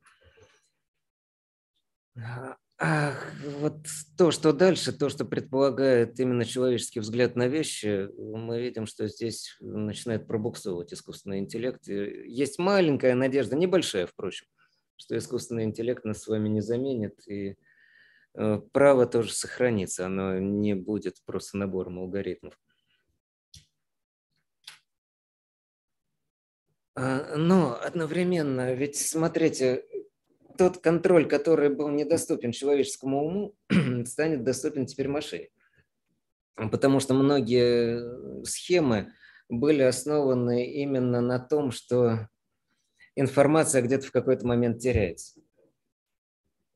Ах, 2.84 3.32
вот 3.60 3.86
то, 4.18 4.32
что 4.32 4.54
дальше, 4.54 4.92
то, 4.92 5.10
что 5.10 5.24
предполагает 5.24 6.20
именно 6.20 6.44
человеческий 6.46 7.00
взгляд 7.00 7.36
на 7.36 7.48
вещи, 7.48 8.10
мы 8.18 8.60
видим, 8.60 8.88
что 8.88 9.08
здесь 9.08 9.56
начинает 9.60 10.26
пробуксовывать 10.26 10.92
искусственный 10.92 11.38
интеллект. 11.38 11.88
Есть 11.88 12.58
маленькая 12.58 13.14
надежда, 13.14 13.56
небольшая, 13.56 14.08
впрочем, 14.08 14.48
что 14.96 15.16
искусственный 15.16 15.66
интеллект 15.66 16.04
нас 16.06 16.24
с 16.24 16.28
вами 16.28 16.50
не 16.50 16.62
заменит, 16.62 17.20
и 17.28 17.56
э, 18.34 18.62
право 18.72 19.06
тоже 19.06 19.32
сохранится, 19.32 20.08
оно 20.08 20.40
не 20.40 20.74
будет 20.74 21.18
просто 21.24 21.58
набором 21.58 22.00
алгоритмов. 22.00 22.58
Но 26.96 27.80
одновременно, 27.82 28.74
ведь 28.74 28.98
смотрите, 28.98 29.86
тот 30.58 30.78
контроль, 30.78 31.28
который 31.28 31.70
был 31.70 31.90
недоступен 31.90 32.52
человеческому 32.52 33.26
уму, 33.26 33.56
станет 34.06 34.44
доступен 34.44 34.86
теперь 34.86 35.08
машине. 35.08 35.50
Потому 36.56 37.00
что 37.00 37.14
многие 37.14 38.44
схемы 38.46 39.12
были 39.50 39.82
основаны 39.82 40.66
именно 40.72 41.22
на 41.22 41.40
том, 41.40 41.72
что 41.72 42.30
информация 43.16 43.82
где-то 43.82 44.08
в 44.08 44.12
какой-то 44.12 44.46
момент 44.46 44.80
теряется. 44.80 45.41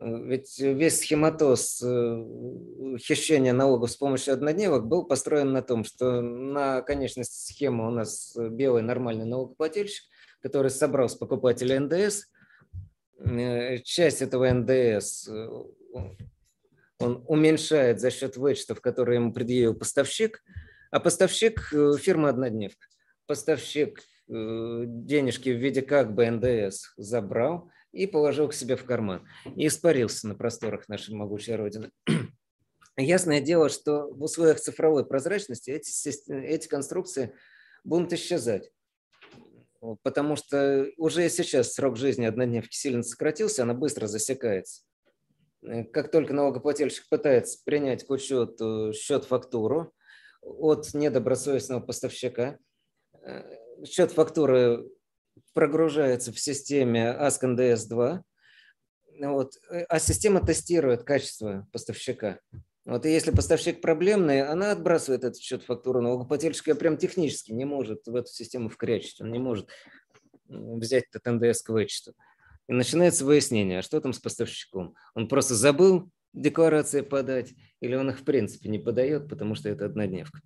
Ведь 0.07 0.59
весь 0.59 0.99
схематоз 0.99 1.81
э, 1.83 2.97
хищения 2.99 3.53
налогов 3.53 3.89
с 3.89 3.97
помощью 3.97 4.35
однодневок 4.35 4.85
был 4.85 5.03
построен 5.05 5.51
на 5.51 5.63
том, 5.63 5.83
что 5.83 6.21
на 6.21 6.81
конечности 6.83 7.51
схемы 7.51 7.87
у 7.87 7.91
нас 7.91 8.37
белый 8.37 8.83
нормальный 8.83 9.25
налогоплательщик, 9.25 10.03
который 10.41 10.69
собрал 10.69 11.09
с 11.09 11.15
покупателя 11.15 11.79
НДС, 11.79 12.25
Э, 13.17 13.79
часть 13.79 14.21
этого 14.21 14.51
НДС 14.51 15.27
э, 15.27 15.47
он 16.99 17.23
уменьшает 17.27 17.99
за 17.99 18.11
счет 18.11 18.37
вычетов, 18.37 18.81
которые 18.81 19.15
ему 19.15 19.33
предъявил 19.33 19.73
поставщик, 19.73 20.43
а 20.91 20.99
поставщик 20.99 21.73
фирма 21.99 22.29
«Однодневка». 22.29 22.87
Поставщик 23.25 24.01
денежки 24.27 25.49
в 25.49 25.57
виде 25.57 25.81
как 25.81 26.15
бы 26.15 26.29
НДС 26.29 26.93
забрал 26.97 27.69
и 27.95 28.05
положил 28.07 28.49
к 28.49 28.53
себе 28.53 28.75
в 28.75 28.85
карман. 28.85 29.27
И 29.55 29.67
испарился 29.67 30.27
на 30.27 30.35
просторах 30.35 30.87
нашей 30.87 31.15
могучей 31.15 31.55
Родины. 31.55 31.91
Ясное 32.97 33.41
дело, 33.41 33.69
что 33.69 34.07
в 34.11 34.21
условиях 34.21 34.59
цифровой 34.59 35.05
прозрачности 35.05 35.71
эти, 35.71 35.91
эти 36.31 36.67
конструкции 36.67 37.33
будут 37.83 38.13
исчезать 38.13 38.71
потому 40.03 40.35
что 40.35 40.87
уже 40.97 41.29
сейчас 41.29 41.73
срок 41.73 41.97
жизни 41.97 42.25
однодневки 42.25 42.75
сильно 42.75 43.03
сократился, 43.03 43.63
она 43.63 43.73
быстро 43.73 44.07
засекается. 44.07 44.81
Как 45.93 46.11
только 46.11 46.33
налогоплательщик 46.33 47.07
пытается 47.09 47.59
принять 47.63 48.05
к 48.05 48.09
учету 48.09 48.93
счет-фактуру 48.93 49.93
от 50.41 50.93
недобросовестного 50.93 51.81
поставщика, 51.81 52.57
э, 53.21 53.85
счет 53.85 54.11
фактуры 54.11 54.85
прогружается 55.55 56.31
в 56.31 56.39
системе 56.39 57.17
ASK 57.19 57.55
2 57.87 58.23
вот, 59.21 59.53
э, 59.71 59.85
а 59.87 59.99
система 59.99 60.45
тестирует 60.45 61.03
качество 61.03 61.67
поставщика. 61.71 62.39
Вот 62.85 63.05
и 63.05 63.11
если 63.11 63.31
поставщик 63.31 63.81
проблемный, 63.81 64.43
она 64.43 64.71
отбрасывает 64.71 65.23
этот 65.23 65.41
счет 65.41 65.63
фактуру 65.63 66.01
налогоплательщика 66.01 66.75
прям 66.75 66.97
технически 66.97 67.51
не 67.51 67.65
может 67.65 68.05
в 68.05 68.15
эту 68.15 68.31
систему 68.31 68.69
вкрячить, 68.69 69.21
он 69.21 69.31
не 69.31 69.39
может 69.39 69.69
взять 70.47 71.05
этот 71.11 71.25
НДС 71.25 71.63
к 71.63 71.69
вычету. 71.69 72.13
И 72.67 72.73
начинается 72.73 73.25
выяснение, 73.25 73.79
а 73.79 73.81
что 73.81 73.99
там 74.01 74.13
с 74.13 74.19
поставщиком. 74.19 74.95
Он 75.15 75.27
просто 75.27 75.55
забыл 75.55 76.11
декларации 76.33 77.01
подать, 77.01 77.53
или 77.79 77.95
он 77.95 78.09
их 78.09 78.19
в 78.19 78.23
принципе 78.23 78.69
не 78.69 78.77
подает, 78.77 79.29
потому 79.29 79.55
что 79.55 79.69
это 79.69 79.85
однодневка. 79.85 80.41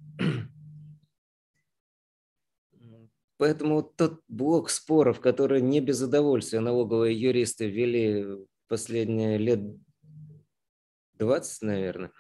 Поэтому 3.40 3.84
тот 3.84 4.22
блок 4.28 4.70
споров, 4.70 5.22
который 5.22 5.62
не 5.62 5.80
без 5.80 6.02
удовольствия 6.02 6.60
налоговые 6.60 7.18
юристы 7.18 7.70
вели 7.70 8.46
последние 8.68 9.38
лет 9.38 9.62
20, 11.14 11.62
наверное, 11.62 12.12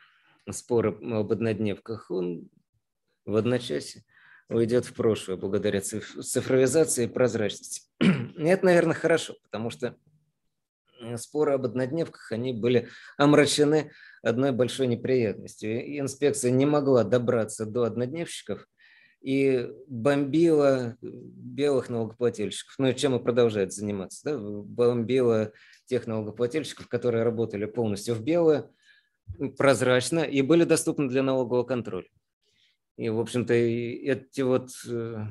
спор 0.50 0.88
об 0.88 1.30
однодневках, 1.30 2.10
он 2.10 2.50
в 3.26 3.36
одночасье 3.36 4.06
уйдет 4.48 4.86
в 4.86 4.94
прошлое 4.94 5.36
благодаря 5.36 5.82
цифровизации 5.82 7.04
и 7.04 7.10
прозрачности. 7.10 7.82
И 8.00 8.44
это, 8.46 8.64
наверное, 8.64 8.96
хорошо, 8.96 9.36
потому 9.44 9.72
что 9.72 9.98
споры 11.18 11.52
об 11.52 11.66
однодневках, 11.66 12.32
они 12.32 12.54
были 12.54 12.88
омрачены 13.18 13.92
одной 14.24 14.54
большой 14.54 14.88
неприятностью. 14.88 15.86
И 15.86 16.00
инспекция 16.00 16.52
не 16.52 16.66
могла 16.66 17.04
добраться 17.04 17.66
до 17.66 17.84
однодневщиков 17.84 18.66
и 19.22 19.70
бомбила 19.88 20.98
белых 21.02 21.90
налогоплательщиков. 21.90 22.76
Ну 22.78 22.88
и 22.88 22.96
чем 22.96 23.16
и 23.16 23.24
продолжает 23.24 23.74
заниматься. 23.74 24.22
Да? 24.24 24.38
Бомбила 24.38 25.52
тех 25.86 26.08
налогоплательщиков, 26.08 26.88
которые 26.88 27.24
работали 27.24 27.66
полностью 27.66 28.16
в 28.16 28.24
белое, 28.24 28.70
прозрачно 29.58 30.20
и 30.20 30.42
были 30.42 30.64
доступны 30.64 31.10
для 31.10 31.24
налогового 31.24 31.64
контроля. 31.64 32.08
И, 32.98 33.10
в 33.10 33.20
общем-то, 33.20 33.54
эти 33.54 34.42
вот 34.42 34.72
э, 34.88 35.26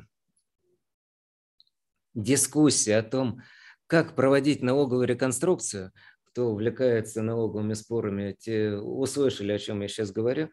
дискуссии 2.15 2.93
о 2.93 3.03
том, 3.03 3.43
как 3.87 4.15
проводить 4.15 4.63
налоговую 4.63 5.07
реконструкцию, 5.07 5.93
кто 6.25 6.51
увлекается 6.51 7.23
налоговыми 7.23 7.75
спорами, 7.75 8.37
те 8.39 8.73
услышали, 8.73 9.53
о 9.53 9.59
чем 9.59 9.81
я 9.81 9.89
сейчас 9.89 10.13
говорю, 10.13 10.51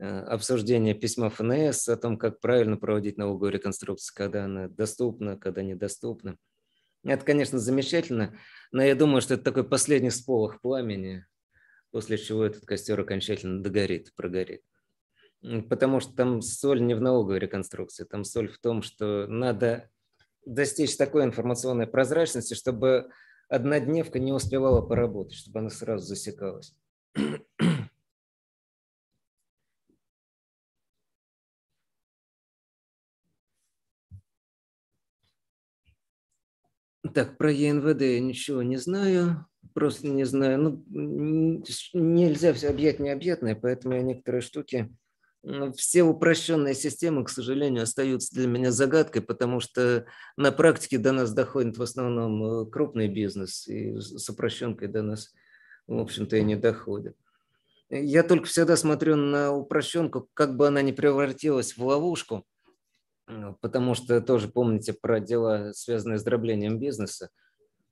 обсуждение 0.00 0.94
письма 0.94 1.30
ФНС 1.30 1.88
о 1.88 1.96
том, 1.96 2.16
как 2.16 2.40
правильно 2.40 2.76
проводить 2.76 3.18
налоговую 3.18 3.52
реконструкцию, 3.52 4.14
когда 4.16 4.44
она 4.44 4.68
доступна, 4.68 5.36
когда 5.36 5.62
недоступна. 5.62 6.36
Это, 7.04 7.24
конечно, 7.24 7.58
замечательно, 7.58 8.36
но 8.72 8.82
я 8.82 8.94
думаю, 8.94 9.20
что 9.22 9.34
это 9.34 9.44
такой 9.44 9.64
последний 9.64 10.10
сполох 10.10 10.60
пламени, 10.60 11.24
после 11.90 12.18
чего 12.18 12.44
этот 12.44 12.64
костер 12.66 13.00
окончательно 13.00 13.62
догорит, 13.62 14.14
прогорит. 14.14 14.62
Потому 15.68 16.00
что 16.00 16.14
там 16.14 16.42
соль 16.42 16.82
не 16.82 16.94
в 16.94 17.00
налоговой 17.00 17.38
реконструкции, 17.38 18.04
там 18.04 18.24
соль 18.24 18.48
в 18.48 18.58
том, 18.58 18.82
что 18.82 19.26
надо 19.26 19.88
достичь 20.44 20.96
такой 20.96 21.24
информационной 21.24 21.86
прозрачности, 21.86 22.54
чтобы 22.54 23.10
однодневка 23.48 24.18
не 24.18 24.32
успевала 24.32 24.82
поработать, 24.82 25.34
чтобы 25.34 25.60
она 25.60 25.70
сразу 25.70 26.06
засекалась. 26.06 26.74
Так, 37.14 37.38
про 37.38 37.50
ЕНВД 37.50 38.02
я 38.02 38.20
ничего 38.20 38.62
не 38.62 38.76
знаю 38.76 39.46
просто 39.74 40.08
не 40.08 40.24
знаю, 40.24 40.58
ну, 40.58 41.62
нельзя 41.92 42.52
все 42.52 42.68
объять 42.68 42.98
необъятное, 42.98 43.54
поэтому 43.54 43.94
я 43.94 44.02
некоторые 44.02 44.42
штуки, 44.42 44.94
все 45.74 46.02
упрощенные 46.02 46.74
системы, 46.74 47.24
к 47.24 47.30
сожалению, 47.30 47.84
остаются 47.84 48.34
для 48.34 48.46
меня 48.46 48.70
загадкой, 48.72 49.22
потому 49.22 49.60
что 49.60 50.04
на 50.36 50.52
практике 50.52 50.98
до 50.98 51.12
нас 51.12 51.32
доходит 51.32 51.78
в 51.78 51.82
основном 51.82 52.44
э, 52.44 52.70
крупный 52.70 53.08
бизнес, 53.08 53.66
и 53.66 53.98
с 53.98 54.28
упрощенкой 54.28 54.88
до 54.88 55.00
нас, 55.00 55.32
в 55.86 55.98
общем-то, 55.98 56.36
и 56.36 56.42
не 56.42 56.56
доходит. 56.56 57.16
Я 57.88 58.22
только 58.22 58.46
всегда 58.46 58.76
смотрю 58.76 59.16
на 59.16 59.52
упрощенку, 59.52 60.28
как 60.34 60.56
бы 60.56 60.68
она 60.68 60.82
не 60.82 60.92
превратилась 60.92 61.74
в 61.74 61.84
ловушку, 61.84 62.44
потому 63.60 63.94
что 63.94 64.20
тоже 64.20 64.48
помните 64.48 64.92
про 64.92 65.20
дела, 65.20 65.72
связанные 65.72 66.18
с 66.18 66.24
дроблением 66.24 66.78
бизнеса. 66.78 67.30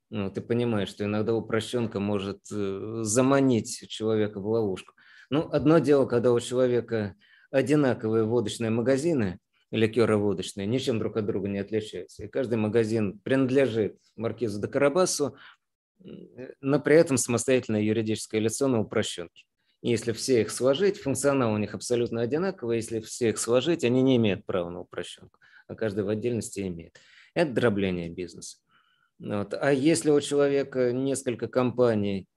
Ну, 0.09 0.31
ты 0.31 0.41
понимаешь, 0.41 0.89
что 0.89 1.03
иногда 1.03 1.35
упрощенка 1.35 1.99
может 1.99 2.39
э, 2.51 2.99
заманить 3.03 3.87
человека 3.89 4.39
в 4.39 4.47
ловушку. 4.47 4.93
Ну, 5.29 5.47
одно 5.51 5.77
дело, 5.77 6.05
когда 6.05 6.31
у 6.31 6.39
человека 6.39 7.15
одинаковые 7.51 8.23
водочные 8.23 8.71
магазины, 8.71 9.39
ликеро-водочные, 9.71 10.65
ничем 10.65 10.97
друг 10.97 11.17
от 11.17 11.25
друга 11.25 11.47
не 11.47 11.59
отличаются. 11.59 12.23
И 12.23 12.27
каждый 12.27 12.57
магазин 12.57 13.19
принадлежит 13.19 13.97
маркизу 14.15 14.59
де 14.59 14.67
Карабасу, 14.67 15.35
но 16.61 16.79
при 16.79 16.95
этом 16.95 17.17
самостоятельное 17.17 17.81
юридическое 17.81 18.41
лицо 18.41 18.67
на 18.67 18.79
упрощенке. 18.79 19.43
Если 19.81 20.11
все 20.11 20.41
их 20.41 20.51
сложить, 20.51 20.97
функционал 20.97 21.53
у 21.53 21.57
них 21.57 21.73
абсолютно 21.73 22.21
одинаковый, 22.21 22.77
если 22.77 22.99
все 22.99 23.29
их 23.29 23.37
сложить, 23.37 23.83
они 23.83 24.01
не 24.01 24.17
имеют 24.17 24.45
права 24.45 24.69
на 24.69 24.81
упрощенку, 24.81 25.39
а 25.67 25.75
каждый 25.75 26.03
в 26.03 26.09
отдельности 26.09 26.59
имеет. 26.67 26.99
Это 27.33 27.53
дробление 27.53 28.09
бизнеса. 28.09 28.57
Вот. 29.19 29.53
А 29.53 29.71
если 29.71 30.09
у 30.09 30.19
человека 30.19 30.91
несколько 30.91 31.47
компаний, 31.47 32.27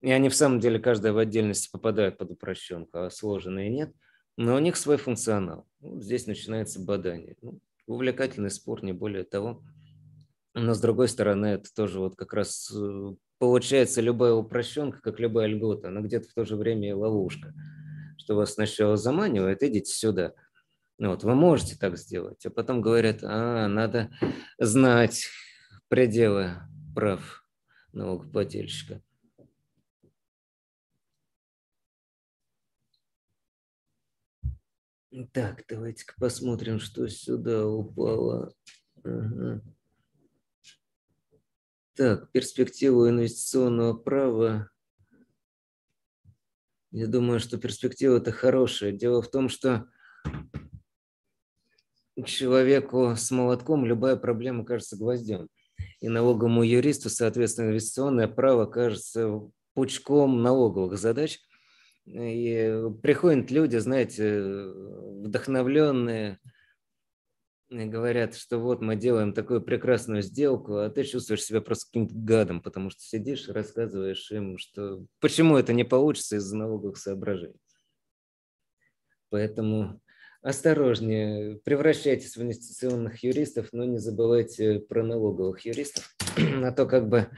и 0.00 0.10
они 0.10 0.28
в 0.28 0.34
самом 0.34 0.60
деле 0.60 0.78
каждая 0.78 1.12
в 1.12 1.18
отдельности 1.18 1.68
попадают 1.70 2.18
под 2.18 2.32
упрощенку, 2.32 2.98
а 2.98 3.10
сложенные 3.10 3.70
нет, 3.70 3.92
но 4.36 4.56
у 4.56 4.58
них 4.58 4.76
свой 4.76 4.96
функционал. 4.96 5.66
Вот 5.80 6.02
здесь 6.02 6.26
начинается 6.26 6.80
бадание. 6.80 7.36
Ну, 7.42 7.60
увлекательный 7.86 8.50
спор, 8.50 8.84
не 8.84 8.92
более 8.92 9.24
того. 9.24 9.62
Но 10.58 10.72
с 10.72 10.80
другой 10.80 11.08
стороны, 11.08 11.46
это 11.48 11.68
тоже 11.74 12.00
вот 12.00 12.16
как 12.16 12.32
раз 12.32 12.72
э, 12.74 13.14
получается 13.38 14.00
любая 14.00 14.32
упрощенка, 14.32 15.02
как 15.02 15.20
любая 15.20 15.48
льгота, 15.48 15.88
она 15.88 16.00
где-то 16.00 16.30
в 16.30 16.32
то 16.32 16.46
же 16.46 16.56
время 16.56 16.88
и 16.88 16.92
ловушка, 16.92 17.52
что 18.16 18.36
вас 18.36 18.54
сначала 18.54 18.96
заманивает, 18.96 19.62
идите 19.62 19.92
сюда. 19.92 20.32
Ну, 20.96 21.10
вот, 21.10 21.24
вы 21.24 21.34
можете 21.34 21.76
так 21.76 21.98
сделать, 21.98 22.46
а 22.46 22.50
потом 22.50 22.80
говорят, 22.80 23.18
а, 23.22 23.68
надо 23.68 24.10
знать 24.58 25.26
пределы 25.88 26.52
прав 26.94 27.44
налогоплательщика. 27.92 29.02
Так, 35.32 35.64
давайте-ка 35.68 36.14
посмотрим, 36.18 36.78
что 36.80 37.06
сюда 37.08 37.68
упало. 37.68 38.54
Ага. 39.04 39.60
Так, 41.96 42.30
перспективу 42.30 43.08
инвестиционного 43.08 43.94
права. 43.94 44.68
Я 46.90 47.06
думаю, 47.06 47.40
что 47.40 47.56
перспектива 47.56 48.18
это 48.18 48.32
хорошая. 48.32 48.92
Дело 48.92 49.22
в 49.22 49.30
том, 49.30 49.48
что 49.48 49.86
человеку 52.22 53.14
с 53.16 53.30
молотком 53.30 53.86
любая 53.86 54.16
проблема 54.16 54.66
кажется 54.66 54.98
гвоздем. 54.98 55.48
И 56.00 56.10
налоговому 56.10 56.64
юристу, 56.64 57.08
соответственно, 57.08 57.70
инвестиционное 57.70 58.28
право 58.28 58.66
кажется 58.66 59.40
пучком 59.72 60.42
налоговых 60.42 60.98
задач. 60.98 61.40
И 62.04 62.78
приходят 63.02 63.50
люди, 63.50 63.78
знаете, 63.78 64.42
вдохновленные, 64.42 66.40
говорят, 67.70 68.36
что 68.36 68.58
вот 68.58 68.80
мы 68.80 68.96
делаем 68.96 69.32
такую 69.32 69.60
прекрасную 69.60 70.22
сделку, 70.22 70.76
а 70.76 70.90
ты 70.90 71.04
чувствуешь 71.04 71.42
себя 71.42 71.60
просто 71.60 71.86
каким-то 71.86 72.14
гадом, 72.14 72.62
потому 72.62 72.90
что 72.90 73.00
сидишь 73.02 73.48
и 73.48 73.52
рассказываешь 73.52 74.30
им, 74.30 74.58
что 74.58 75.04
почему 75.20 75.56
это 75.56 75.72
не 75.72 75.84
получится 75.84 76.36
из-за 76.36 76.56
налоговых 76.56 76.96
соображений. 76.96 77.60
Поэтому 79.30 80.00
осторожнее, 80.42 81.56
превращайтесь 81.64 82.36
в 82.36 82.42
инвестиционных 82.42 83.24
юристов, 83.24 83.70
но 83.72 83.84
не 83.84 83.98
забывайте 83.98 84.78
про 84.78 85.02
налоговых 85.02 85.64
юристов. 85.64 86.14
А 86.36 86.70
то 86.70 86.86
как 86.86 87.08
бы... 87.08 87.28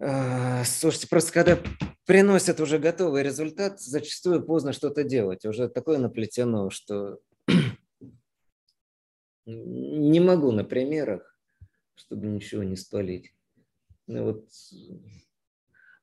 А, 0.00 0.64
слушайте, 0.64 1.08
просто 1.08 1.32
когда 1.32 1.58
приносят 2.04 2.60
уже 2.60 2.78
готовый 2.78 3.22
результат, 3.22 3.80
зачастую 3.80 4.44
поздно 4.44 4.72
что-то 4.72 5.04
делать. 5.04 5.44
Уже 5.44 5.68
такое 5.68 5.98
наплетено, 5.98 6.70
что 6.70 7.18
не 9.48 10.20
могу 10.20 10.52
на 10.52 10.62
примерах, 10.62 11.34
чтобы 11.94 12.26
ничего 12.26 12.62
не 12.62 12.76
спалить. 12.76 13.32
Ну, 14.06 14.24
вот 14.24 14.48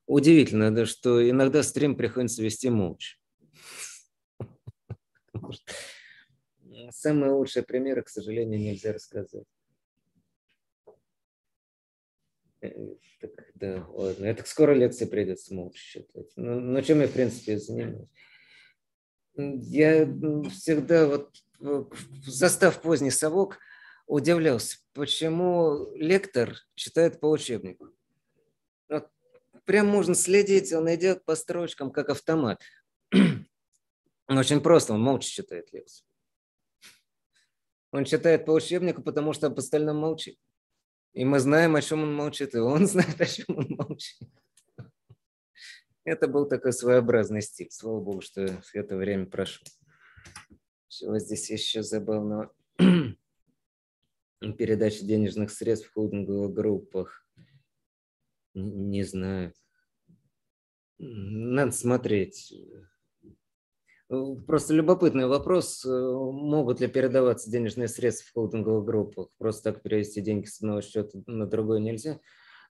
удивительно, 0.07 0.73
да, 0.73 0.85
что 0.85 1.27
иногда 1.29 1.61
стрим 1.61 1.95
приходится 1.95 2.41
вести 2.41 2.69
молча. 2.69 3.17
Самые 6.89 7.31
лучшие 7.33 7.63
примеры, 7.63 8.01
к 8.01 8.09
сожалению, 8.09 8.59
нельзя 8.59 8.93
рассказать. 8.93 9.45
Э, 12.61 12.95
так, 13.21 13.51
да, 13.53 13.85
ладно. 13.89 14.25
Это 14.25 14.43
скоро 14.45 14.73
лекции 14.73 15.05
придется 15.05 15.53
молча 15.53 15.79
читать. 15.79 16.31
Ну, 16.35 16.59
ну 16.59 16.81
чем 16.81 17.01
я, 17.01 17.07
в 17.07 17.13
принципе, 17.13 17.59
занимаюсь? 17.59 18.09
Я 19.37 20.05
всегда 20.49 21.07
вот 21.07 21.44
застав 22.25 22.81
поздний 22.81 23.11
совок, 23.11 23.59
удивлялся, 24.07 24.77
почему 24.93 25.89
лектор 25.95 26.55
читает 26.75 27.19
по 27.19 27.29
учебнику. 27.29 27.89
Вот 28.89 29.09
прям 29.65 29.87
можно 29.87 30.15
следить, 30.15 30.73
он 30.73 30.93
идет 30.93 31.25
по 31.25 31.35
строчкам, 31.35 31.91
как 31.91 32.09
автомат. 32.09 32.61
Очень 34.27 34.61
просто, 34.61 34.93
он 34.93 35.01
молча 35.01 35.29
читает 35.29 35.71
лекцию. 35.71 36.07
Он 37.91 38.03
читает 38.03 38.45
по 38.45 38.51
учебнику, 38.51 39.01
потому 39.01 39.33
что 39.33 39.47
об 39.47 39.57
остальном 39.57 39.97
молчит. 39.97 40.37
И 41.13 41.23
мы 41.23 41.39
знаем, 41.39 41.75
о 41.75 41.81
чем 41.81 42.03
он 42.03 42.13
молчит, 42.13 42.53
и 42.53 42.59
он 42.59 42.87
знает, 42.87 43.19
о 43.21 43.25
чем 43.25 43.45
он 43.49 43.67
молчит. 43.69 44.17
Это 46.03 46.27
был 46.27 46.45
такой 46.45 46.71
своеобразный 46.71 47.41
стиль. 47.41 47.71
Слава 47.71 47.99
богу, 47.99 48.21
что 48.21 48.61
это 48.73 48.95
время 48.95 49.25
прошло. 49.25 49.65
Чего 50.97 51.19
здесь 51.19 51.49
еще 51.49 51.83
забавного? 51.83 52.53
Передача 54.57 55.03
денежных 55.03 55.51
средств 55.51 55.89
в 55.89 55.93
холдинговых 55.93 56.53
группах. 56.53 57.27
Не 58.53 59.03
знаю. 59.03 59.53
Надо 60.97 61.71
смотреть. 61.73 62.53
Просто 64.07 64.73
любопытный 64.73 65.27
вопрос. 65.27 65.83
Могут 65.83 66.79
ли 66.79 66.87
передаваться 66.87 67.51
денежные 67.51 67.89
средства 67.89 68.29
в 68.29 68.33
холдинговых 68.33 68.85
группах? 68.85 69.27
Просто 69.37 69.73
так 69.73 69.81
перевести 69.81 70.21
деньги 70.21 70.45
с 70.45 70.61
одного 70.61 70.79
счета 70.79 71.19
на 71.25 71.45
другой 71.45 71.81
нельзя. 71.81 72.21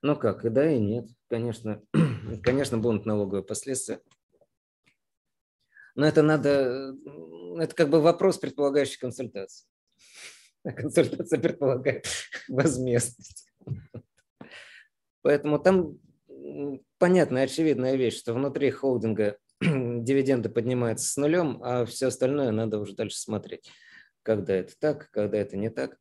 Ну 0.02 0.16
как, 0.16 0.44
и 0.44 0.48
да, 0.48 0.68
и 0.68 0.80
нет. 0.80 1.06
Конечно, 1.28 1.80
конечно 2.42 2.78
будут 2.78 3.06
налоговые 3.06 3.44
последствия. 3.44 4.00
Но 5.96 6.06
это 6.06 6.22
надо, 6.22 6.94
это 7.58 7.74
как 7.74 7.88
бы 7.88 8.00
вопрос, 8.00 8.38
предполагающий 8.38 8.98
консультацию. 8.98 9.66
А 10.62 10.72
консультация 10.72 11.40
предполагает 11.40 12.06
возмездность. 12.48 13.50
Поэтому 15.22 15.58
там 15.58 15.98
понятная, 16.98 17.44
очевидная 17.44 17.96
вещь, 17.96 18.18
что 18.18 18.34
внутри 18.34 18.70
холдинга 18.70 19.38
дивиденды 19.60 20.50
поднимаются 20.50 21.08
с 21.10 21.16
нулем, 21.16 21.60
а 21.62 21.86
все 21.86 22.08
остальное 22.08 22.50
надо 22.50 22.78
уже 22.78 22.94
дальше 22.94 23.18
смотреть. 23.18 23.70
Когда 24.22 24.54
это 24.54 24.74
так, 24.78 25.10
когда 25.10 25.38
это 25.38 25.56
не 25.56 25.70
так. 25.70 25.96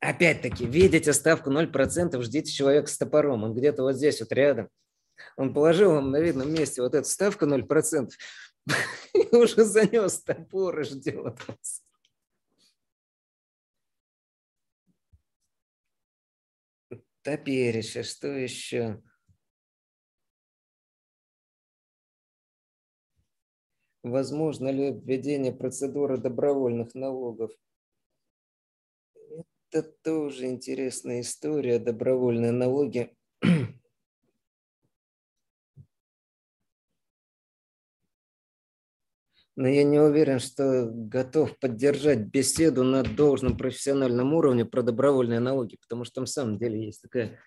Опять-таки, 0.00 0.66
видите 0.66 1.12
ставку 1.12 1.50
0%, 1.50 2.20
ждите 2.22 2.52
человека 2.52 2.88
с 2.88 2.98
топором. 2.98 3.44
Он 3.44 3.54
где-то 3.54 3.82
вот 3.82 3.96
здесь 3.96 4.20
вот 4.20 4.32
рядом. 4.32 4.68
Он 5.36 5.52
положил 5.52 5.92
вам 5.92 6.10
на 6.10 6.20
видном 6.20 6.52
месте 6.52 6.82
вот 6.82 6.94
эту 6.94 7.08
ставку 7.08 7.46
0%, 7.46 8.10
и 9.14 9.36
уже 9.36 9.64
занес 9.64 10.22
топор 10.22 10.80
и 10.80 10.84
ждет 10.84 11.40
вас. 11.46 11.82
Топерище, 17.22 18.04
что 18.04 18.28
еще? 18.28 19.02
Возможно 24.04 24.68
ли 24.68 24.92
введение 24.92 25.52
процедуры 25.52 26.18
добровольных 26.18 26.94
налогов? 26.94 27.50
Это 29.72 29.82
тоже 29.82 30.46
интересная 30.46 31.22
история. 31.22 31.80
Добровольные 31.80 32.52
налоги 32.52 33.16
но 39.56 39.68
я 39.68 39.84
не 39.84 39.98
уверен, 39.98 40.38
что 40.38 40.90
готов 40.92 41.58
поддержать 41.58 42.20
беседу 42.20 42.84
на 42.84 43.02
должном 43.02 43.56
профессиональном 43.56 44.34
уровне 44.34 44.66
про 44.66 44.82
добровольные 44.82 45.40
налоги, 45.40 45.78
потому 45.80 46.04
что 46.04 46.16
там 46.16 46.26
самом 46.26 46.58
деле 46.58 46.84
есть 46.84 47.00
такая 47.00 47.38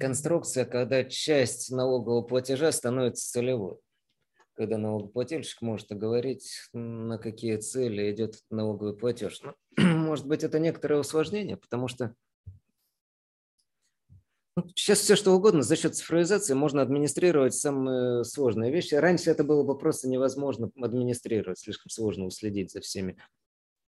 конструкция, 0.00 0.64
когда 0.64 1.04
часть 1.04 1.70
налогового 1.70 2.22
платежа 2.22 2.72
становится 2.72 3.30
целевой. 3.30 3.76
Когда 4.54 4.78
налогоплательщик 4.78 5.60
может 5.62 5.90
оговорить, 5.92 6.48
на 6.72 7.18
какие 7.18 7.56
цели 7.56 8.10
идет 8.10 8.36
налоговый 8.50 8.96
платеж. 8.96 9.40
Но, 9.42 9.54
ну, 9.76 9.84
может 9.98 10.26
быть, 10.26 10.44
это 10.44 10.58
некоторое 10.58 11.00
усложнение, 11.00 11.56
потому 11.56 11.88
что 11.88 12.14
Сейчас 14.76 15.00
все 15.00 15.16
что 15.16 15.32
угодно 15.32 15.62
за 15.62 15.74
счет 15.74 15.96
цифровизации 15.96 16.54
можно 16.54 16.80
администрировать 16.80 17.54
самые 17.54 18.22
сложные 18.24 18.70
вещи. 18.70 18.94
Раньше 18.94 19.30
это 19.30 19.42
было 19.42 19.64
бы 19.64 19.76
просто 19.76 20.08
невозможно 20.08 20.70
администрировать, 20.80 21.58
слишком 21.58 21.90
сложно 21.90 22.26
уследить 22.26 22.70
за 22.70 22.80
всеми 22.80 23.16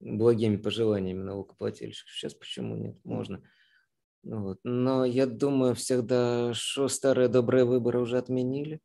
благими 0.01 0.57
пожеланиями 0.57 1.23
налогоплательщиков. 1.23 2.11
Сейчас 2.11 2.33
почему 2.33 2.77
нет? 2.77 2.97
Можно. 3.05 3.43
Вот. 4.23 4.59
Но 4.65 5.05
я 5.05 5.27
думаю 5.27 5.75
всегда, 5.75 6.55
что 6.55 6.89
старые 6.89 7.29
добрые 7.29 7.67
выборы 7.67 8.01
уже 8.01 8.17
отменили. 8.17 8.81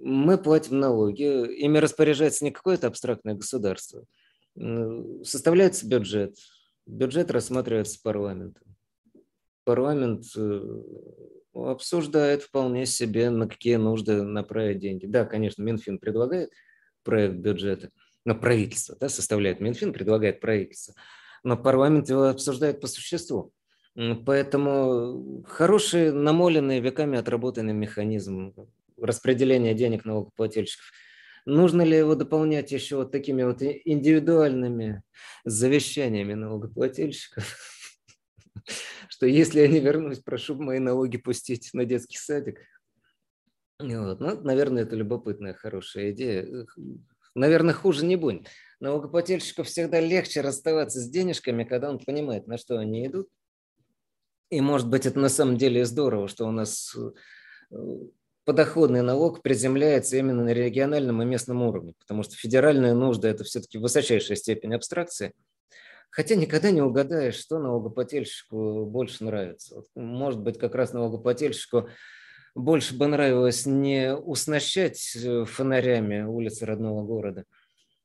Мы 0.00 0.38
платим 0.38 0.78
налоги, 0.78 1.24
ими 1.56 1.78
распоряжается 1.78 2.44
не 2.44 2.52
какое-то 2.52 2.86
абстрактное 2.86 3.34
государство. 3.34 4.04
Составляется 5.24 5.88
бюджет, 5.88 6.36
бюджет 6.86 7.32
рассматривается 7.32 7.98
парламентом 8.00 8.63
парламент 9.64 10.24
обсуждает 11.54 12.42
вполне 12.42 12.86
себе, 12.86 13.30
на 13.30 13.48
какие 13.48 13.76
нужды 13.76 14.22
направить 14.22 14.78
деньги. 14.78 15.06
Да, 15.06 15.24
конечно, 15.24 15.62
Минфин 15.62 15.98
предлагает 15.98 16.50
проект 17.02 17.36
бюджета, 17.36 17.90
но 18.24 18.34
правительство 18.34 18.96
да, 18.98 19.08
составляет 19.08 19.60
Минфин, 19.60 19.92
предлагает 19.92 20.40
правительство, 20.40 20.94
но 21.42 21.56
парламент 21.56 22.08
его 22.08 22.24
обсуждает 22.24 22.80
по 22.80 22.86
существу. 22.86 23.52
Поэтому 24.26 25.44
хороший, 25.46 26.10
намоленный, 26.12 26.80
веками 26.80 27.16
отработанный 27.16 27.74
механизм 27.74 28.52
распределения 29.00 29.74
денег 29.74 30.04
налогоплательщиков. 30.04 30.90
Нужно 31.46 31.82
ли 31.82 31.96
его 31.98 32.14
дополнять 32.14 32.72
еще 32.72 32.96
вот 32.96 33.12
такими 33.12 33.42
вот 33.44 33.62
индивидуальными 33.62 35.02
завещаниями 35.44 36.34
налогоплательщиков? 36.34 37.44
Что 39.14 39.26
если 39.26 39.60
я 39.60 39.68
не 39.68 39.78
вернусь, 39.78 40.18
прошу 40.18 40.56
мои 40.56 40.80
налоги 40.80 41.18
пустить 41.18 41.70
на 41.72 41.84
детский 41.84 42.18
садик. 42.18 42.58
Вот. 43.78 44.18
Ну, 44.18 44.40
наверное, 44.42 44.82
это 44.82 44.96
любопытная, 44.96 45.54
хорошая 45.54 46.10
идея. 46.10 46.66
Наверное, 47.36 47.74
хуже 47.74 48.04
не 48.04 48.16
будет. 48.16 48.48
Налогоплательщику 48.80 49.62
всегда 49.62 50.00
легче 50.00 50.40
расставаться 50.40 50.98
с 50.98 51.08
денежками, 51.08 51.62
когда 51.62 51.90
он 51.90 52.00
понимает, 52.00 52.48
на 52.48 52.58
что 52.58 52.76
они 52.76 53.06
идут. 53.06 53.28
И, 54.50 54.60
может 54.60 54.90
быть, 54.90 55.06
это 55.06 55.20
на 55.20 55.28
самом 55.28 55.58
деле 55.58 55.84
здорово, 55.84 56.26
что 56.26 56.48
у 56.48 56.50
нас 56.50 56.96
э, 57.70 57.76
подоходный 58.44 59.02
налог 59.02 59.42
приземляется 59.42 60.16
именно 60.16 60.42
на 60.42 60.52
региональном 60.52 61.22
и 61.22 61.24
местном 61.24 61.62
уровне, 61.62 61.94
потому 62.00 62.24
что 62.24 62.34
федеральная 62.34 62.94
нужда– 62.94 63.28
это 63.30 63.44
все-таки 63.44 63.78
высочайшая 63.78 64.36
степень 64.36 64.74
абстракции– 64.74 65.34
Хотя 66.14 66.36
никогда 66.36 66.70
не 66.70 66.80
угадаешь, 66.80 67.34
что 67.34 67.58
налогоплательщику 67.58 68.86
больше 68.86 69.24
нравится. 69.24 69.74
Вот, 69.74 69.86
может 69.96 70.40
быть, 70.40 70.58
как 70.58 70.76
раз 70.76 70.92
налогоплательщику 70.92 71.88
больше 72.54 72.96
бы 72.96 73.08
нравилось 73.08 73.66
не 73.66 74.14
уснащать 74.14 75.16
э, 75.16 75.44
фонарями 75.44 76.22
улицы 76.22 76.66
родного 76.66 77.04
города, 77.04 77.44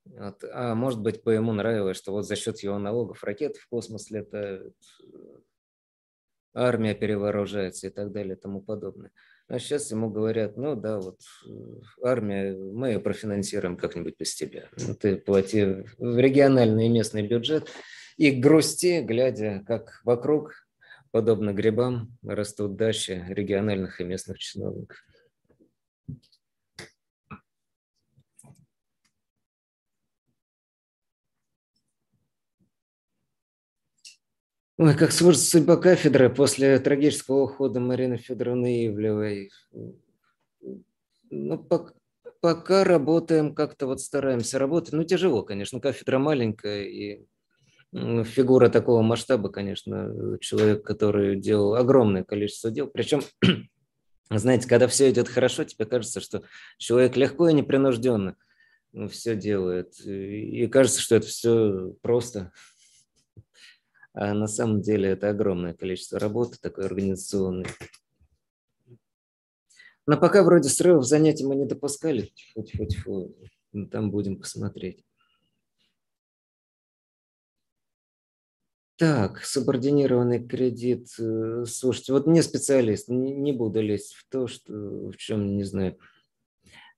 вот, 0.06 0.44
а 0.52 0.74
может 0.74 1.02
быть, 1.02 1.22
по 1.22 1.30
ему 1.30 1.54
нравилось, 1.54 1.98
что 1.98 2.12
вот 2.12 2.26
за 2.26 2.36
счет 2.36 2.60
его 2.62 2.80
налогов 2.80 3.24
ракеты 3.24 3.60
в 3.60 3.68
космос 3.68 4.10
летают, 4.10 4.74
армия 6.56 6.96
перевооружается 6.96 7.86
и 7.86 7.90
так 7.92 8.12
далее 8.12 8.36
и 8.36 8.40
тому 8.40 8.60
подобное. 8.62 9.12
А 9.48 9.60
сейчас 9.60 9.92
ему 9.92 10.10
говорят, 10.10 10.58
ну 10.58 10.76
да, 10.76 11.00
вот 11.00 11.20
э, 11.48 11.52
армия, 12.02 12.56
мы 12.56 12.90
ее 12.90 13.00
профинансируем 13.00 13.78
как-нибудь 13.78 14.16
без 14.18 14.34
тебя. 14.34 14.68
Ты 15.00 15.18
плати 15.18 15.86
в 16.00 16.18
региональный 16.18 16.88
и 16.88 16.90
местный 16.90 17.28
бюджет, 17.28 17.70
и 18.20 18.32
грусти, 18.32 19.00
глядя, 19.02 19.64
как 19.66 20.02
вокруг, 20.04 20.68
подобно 21.12 21.54
грибам, 21.54 22.18
растут 22.22 22.76
дачи 22.76 23.24
региональных 23.30 24.02
и 24.02 24.04
местных 24.04 24.40
чиновников. 24.40 24.98
Ой, 34.78 34.98
как 34.98 35.14
сложится 35.14 35.52
судьба 35.52 35.78
кафедры 35.78 36.30
после 36.30 36.78
трагического 36.80 37.44
ухода 37.44 37.80
Марины 37.80 38.18
Федоровны 38.18 38.88
Ивлевой. 38.88 39.50
Ну, 41.30 41.58
пока, 41.58 41.94
пока 42.42 42.84
работаем, 42.84 43.56
как-то 43.56 43.88
вот 43.88 44.02
стараемся 44.02 44.60
работать. 44.60 44.92
Ну, 44.92 45.06
тяжело, 45.06 45.44
конечно, 45.44 45.80
кафедра 45.80 46.20
маленькая, 46.20 46.84
и 46.84 47.26
фигура 47.94 48.70
такого 48.70 49.02
масштаба, 49.02 49.50
конечно, 49.50 50.38
человек, 50.42 50.84
который 50.84 51.40
делал 51.40 51.76
огромное 51.76 52.24
количество 52.24 52.72
дел. 52.72 52.88
Причем, 52.88 53.22
знаете, 54.30 54.68
когда 54.68 54.88
все 54.88 55.10
идет 55.10 55.28
хорошо, 55.28 55.64
тебе 55.64 55.86
кажется, 55.86 56.20
что 56.20 56.44
человек 56.78 57.18
легко 57.18 57.50
и 57.50 57.54
непринужденно 57.54 58.36
все 59.10 59.36
делает. 59.36 60.00
И 60.06 60.68
кажется, 60.68 61.02
что 61.02 61.16
это 61.16 61.28
все 61.28 61.94
просто. 62.02 62.52
А 64.14 64.34
на 64.34 64.48
самом 64.48 64.82
деле 64.82 65.10
это 65.10 65.30
огромное 65.30 65.74
количество 65.74 66.20
работы, 66.20 66.58
такой 66.60 66.86
организационной. 66.86 67.68
Но 70.06 70.18
пока 70.18 70.44
вроде 70.44 70.70
срывов 70.70 71.06
занятий 71.06 71.46
мы 71.46 71.56
не 71.56 71.66
допускали. 71.66 72.32
Тьфу-тьфу-тьфу. 72.34 73.36
Там 73.92 74.10
будем 74.10 74.38
посмотреть. 74.38 75.06
Так, 79.00 79.46
субординированный 79.46 80.46
кредит. 80.46 81.08
Э, 81.18 81.64
слушайте, 81.66 82.12
вот 82.12 82.28
не 82.28 82.42
специалист, 82.42 83.08
не, 83.08 83.54
буду 83.54 83.82
лезть 83.82 84.14
в 84.14 84.30
то, 84.30 84.48
что, 84.48 84.74
в 84.74 85.16
чем 85.16 85.56
не 85.56 85.64
знаю. 85.64 85.98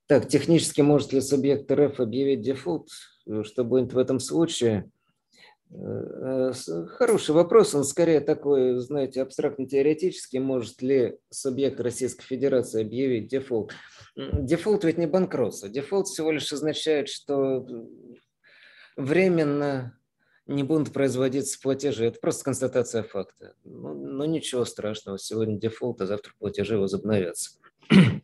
Так, 0.07 0.27
технически 0.27 0.81
может 0.81 1.13
ли 1.13 1.21
субъект 1.21 1.71
РФ 1.71 1.99
объявить 1.99 2.41
дефолт? 2.41 2.89
Э, 3.27 3.43
что 3.43 3.63
будет 3.63 3.93
в 3.93 3.99
этом 3.99 4.19
случае? 4.19 4.89
Э, 5.69 6.53
хороший 6.87 7.35
вопрос, 7.35 7.75
он 7.75 7.83
скорее 7.83 8.19
такой, 8.19 8.79
знаете, 8.79 9.21
абстрактно-теоретический. 9.21 10.39
Может 10.39 10.81
ли 10.81 11.19
субъект 11.29 11.79
Российской 11.79 12.23
Федерации 12.23 12.81
объявить 12.81 13.27
дефолт? 13.27 13.73
Дефолт 14.15 14.85
ведь 14.85 14.97
не 14.97 15.05
банкротство. 15.05 15.69
Дефолт 15.69 16.07
всего 16.07 16.31
лишь 16.31 16.51
означает, 16.51 17.09
что 17.09 17.63
временно 18.97 20.00
не 20.51 20.63
будут 20.63 20.93
производиться 20.93 21.59
платежи. 21.59 22.05
Это 22.05 22.19
просто 22.19 22.43
констатация 22.43 23.03
факта. 23.03 23.55
Ну, 23.63 23.93
ну 23.93 24.25
ничего 24.25 24.65
страшного. 24.65 25.17
Сегодня 25.17 25.57
дефолт, 25.57 26.01
а 26.01 26.05
завтра 26.05 26.33
платежи 26.37 26.77
возобновятся. 26.77 27.51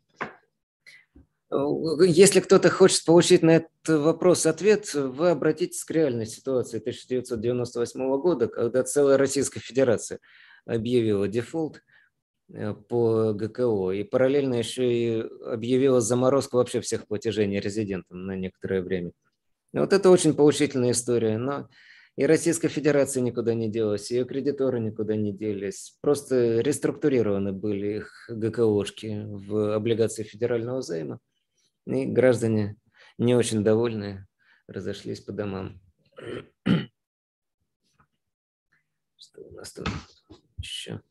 Если 1.49 2.41
кто-то 2.41 2.69
хочет 2.69 3.05
получить 3.05 3.41
на 3.41 3.57
этот 3.57 3.71
вопрос 3.87 4.45
ответ, 4.45 4.93
вы 4.93 5.29
обратитесь 5.29 5.83
к 5.83 5.91
реальной 5.91 6.25
ситуации 6.25 6.79
1998 6.79 8.19
года, 8.19 8.47
когда 8.47 8.83
целая 8.83 9.17
Российская 9.17 9.61
Федерация 9.61 10.19
объявила 10.65 11.27
дефолт 11.29 11.81
э, 12.53 12.73
по 12.73 13.31
ГКО 13.31 13.91
и 13.91 14.03
параллельно 14.03 14.55
еще 14.55 14.93
и 14.93 15.21
объявила 15.45 16.01
заморозку 16.01 16.57
вообще 16.57 16.81
всех 16.81 17.07
платежей 17.07 17.47
нерезидентам 17.47 18.25
на 18.25 18.35
некоторое 18.35 18.81
время. 18.81 19.11
Вот 19.71 19.93
это 19.93 20.09
очень 20.09 20.33
поучительная 20.33 20.91
история, 20.91 21.37
но 21.37 21.69
и 22.17 22.25
Российская 22.25 22.67
Федерация 22.67 23.21
никуда 23.21 23.53
не 23.53 23.69
делась, 23.69 24.09
ее 24.09 24.25
кредиторы 24.25 24.79
никуда 24.79 25.15
не 25.15 25.31
делись. 25.31 25.95
Просто 26.01 26.61
реструктурированы 26.61 27.53
были 27.53 27.97
их 27.97 28.27
ГКОшки 28.27 29.27
в 29.27 29.75
облигации 29.75 30.23
федерального 30.23 30.81
займа. 30.81 31.19
И 31.85 32.07
граждане 32.07 32.75
не 33.19 33.35
очень 33.35 33.63
довольные 33.63 34.27
разошлись 34.65 35.21
по 35.21 35.31
домам. 35.31 35.79
Что 39.15 39.41
у 39.43 39.51
нас 39.51 39.71
тут 39.73 39.87
еще? 40.57 41.01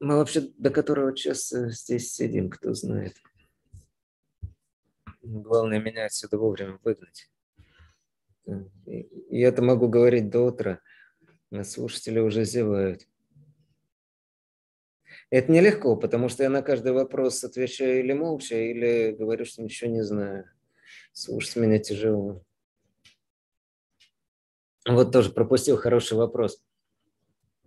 Мы 0.00 0.16
вообще 0.16 0.50
до 0.58 0.68
которого 0.68 1.16
часа 1.16 1.70
здесь 1.70 2.12
сидим, 2.12 2.50
кто 2.50 2.74
знает. 2.74 3.16
Главное 5.22 5.80
меня 5.80 6.04
отсюда 6.04 6.36
вовремя 6.36 6.78
выгнать. 6.84 7.30
И 8.86 9.40
это 9.40 9.62
могу 9.62 9.88
говорить 9.88 10.30
до 10.30 10.40
утра. 10.46 10.80
А 11.50 11.64
слушатели 11.64 12.18
уже 12.18 12.44
зевают. 12.44 13.06
Это 15.30 15.52
нелегко, 15.52 15.96
потому 15.96 16.28
что 16.28 16.42
я 16.42 16.50
на 16.50 16.62
каждый 16.62 16.92
вопрос 16.92 17.44
отвечаю 17.44 18.00
или 18.00 18.12
молча, 18.12 18.56
или 18.56 19.14
говорю, 19.16 19.44
что 19.44 19.62
ничего 19.62 19.90
не 19.90 20.02
знаю. 20.02 20.50
Слушать 21.12 21.56
меня 21.56 21.78
тяжело. 21.78 22.42
Вот 24.88 25.12
тоже 25.12 25.30
пропустил 25.30 25.76
хороший 25.76 26.16
вопрос. 26.16 26.62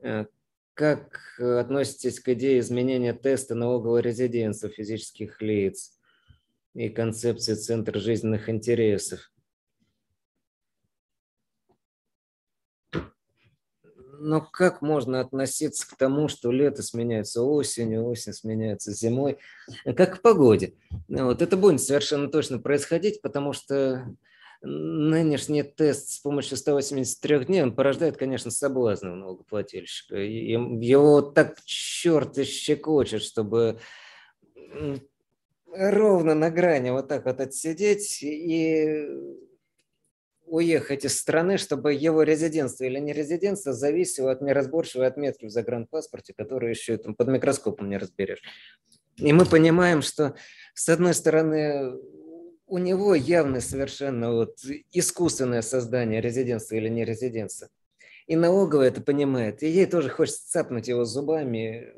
Э, 0.01 0.25
как 0.73 1.39
относитесь 1.39 2.19
к 2.19 2.29
идее 2.29 2.59
изменения 2.59 3.13
теста 3.13 3.55
налогового 3.55 3.99
резиденции 3.99 4.69
физических 4.69 5.41
лиц 5.41 5.97
и 6.73 6.89
концепции 6.89 7.53
Центра 7.53 7.99
жизненных 7.99 8.49
интересов? 8.49 9.32
Но 14.23 14.41
как 14.41 14.81
можно 14.81 15.19
относиться 15.19 15.87
к 15.87 15.95
тому, 15.97 16.27
что 16.27 16.51
лето 16.51 16.81
сменяется 16.81 17.43
осенью, 17.43 18.07
осень 18.07 18.33
сменяется 18.33 18.93
зимой, 18.93 19.37
как 19.85 20.17
к 20.17 20.21
погоде? 20.21 20.73
Вот 21.07 21.41
это 21.41 21.57
будет 21.57 21.81
совершенно 21.81 22.29
точно 22.29 22.59
происходить, 22.59 23.21
потому 23.21 23.53
что 23.53 24.07
нынешний 24.61 25.63
тест 25.63 26.09
с 26.09 26.19
помощью 26.19 26.55
183 26.55 27.45
дней, 27.45 27.63
он 27.63 27.75
порождает, 27.75 28.15
конечно, 28.15 28.49
соблазн 28.49 29.07
у 29.07 29.15
налогоплательщика. 29.15 30.15
Его 30.15 31.21
так 31.21 31.61
черт 31.65 32.37
и 32.37 32.45
щекочет, 32.45 33.21
чтобы 33.21 33.79
ровно 35.75 36.33
на 36.33 36.49
грани 36.49 36.91
вот 36.91 37.09
так 37.09 37.25
вот 37.25 37.41
отсидеть 37.41 38.23
и 38.23 39.05
уехать 40.45 41.05
из 41.05 41.17
страны, 41.17 41.57
чтобы 41.57 41.93
его 41.93 42.23
резидентство 42.23 42.83
или 42.83 42.99
не 42.99 43.13
резидентство 43.13 43.73
зависело 43.73 44.31
от 44.31 44.41
неразборчивой 44.41 45.07
отметки 45.07 45.45
в 45.45 45.49
загранпаспорте, 45.49 46.33
которую 46.33 46.71
еще 46.71 46.97
там, 46.97 47.15
под 47.15 47.27
микроскопом 47.27 47.89
не 47.89 47.97
разберешь. 47.97 48.41
И 49.17 49.31
мы 49.31 49.45
понимаем, 49.45 50.01
что 50.01 50.35
с 50.73 50.89
одной 50.89 51.13
стороны 51.13 51.93
у 52.65 52.77
него 52.77 53.13
явно 53.13 53.61
совершенно 53.61 54.31
вот 54.33 54.57
искусственное 54.91 55.61
создание 55.61 56.21
резидентства 56.21 56.75
или 56.75 56.89
не 56.89 57.05
резидентства. 57.05 57.69
И 58.25 58.35
налоговая 58.35 58.87
это 58.87 59.01
понимает. 59.01 59.61
И 59.63 59.67
ей 59.67 59.85
тоже 59.85 60.09
хочется 60.09 60.49
цапнуть 60.49 60.87
его 60.87 61.05
зубами. 61.05 61.93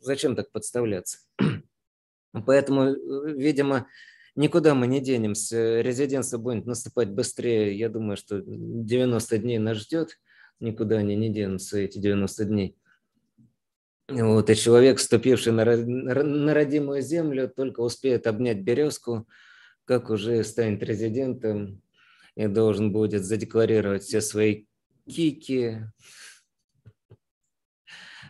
Зачем 0.00 0.34
так 0.34 0.50
подставляться? 0.50 1.18
Поэтому, 2.46 2.92
видимо, 3.32 3.86
никуда 4.34 4.74
мы 4.74 4.86
не 4.86 5.00
денемся. 5.00 5.80
Резидентство 5.80 6.38
будет 6.38 6.66
наступать 6.66 7.10
быстрее. 7.10 7.76
Я 7.76 7.88
думаю, 7.88 8.16
что 8.16 8.42
90 8.44 9.38
дней 9.38 9.58
нас 9.58 9.78
ждет. 9.78 10.18
Никуда 10.60 10.98
они 10.98 11.16
не 11.16 11.28
денутся, 11.28 11.78
эти 11.78 11.98
90 11.98 12.44
дней. 12.44 12.76
Вот, 14.08 14.50
и 14.50 14.56
человек, 14.56 14.98
вступивший 14.98 15.52
на, 15.52 15.64
на 15.64 16.54
родимую 16.54 17.02
землю, 17.02 17.48
только 17.48 17.80
успеет 17.80 18.26
обнять 18.26 18.58
березку, 18.58 19.26
как 19.84 20.10
уже 20.10 20.44
станет 20.44 20.82
резидентом 20.82 21.82
и 22.34 22.46
должен 22.46 22.92
будет 22.92 23.24
задекларировать 23.24 24.02
все 24.02 24.20
свои 24.20 24.66
кики, 25.08 25.78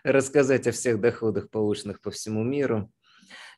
рассказать 0.05 0.67
о 0.67 0.73
всех 0.73 1.01
доходах, 1.01 1.51
полученных 1.51 2.01
по 2.01 2.11
всему 2.11 2.45
миру, 2.45 2.93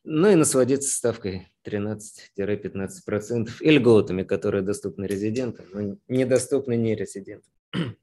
ну 0.04 0.28
и 0.30 0.34
насладиться 0.34 0.94
ставкой 0.94 1.48
13-15% 1.66 3.50
и 3.60 3.70
льготами, 3.70 4.22
которые 4.22 4.62
доступны 4.62 5.06
резидентам, 5.06 5.66
но 5.72 5.96
недоступны 6.08 6.76
нерезидентам. 6.76 7.52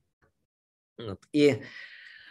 Вот. 0.97 1.19
И 1.31 1.61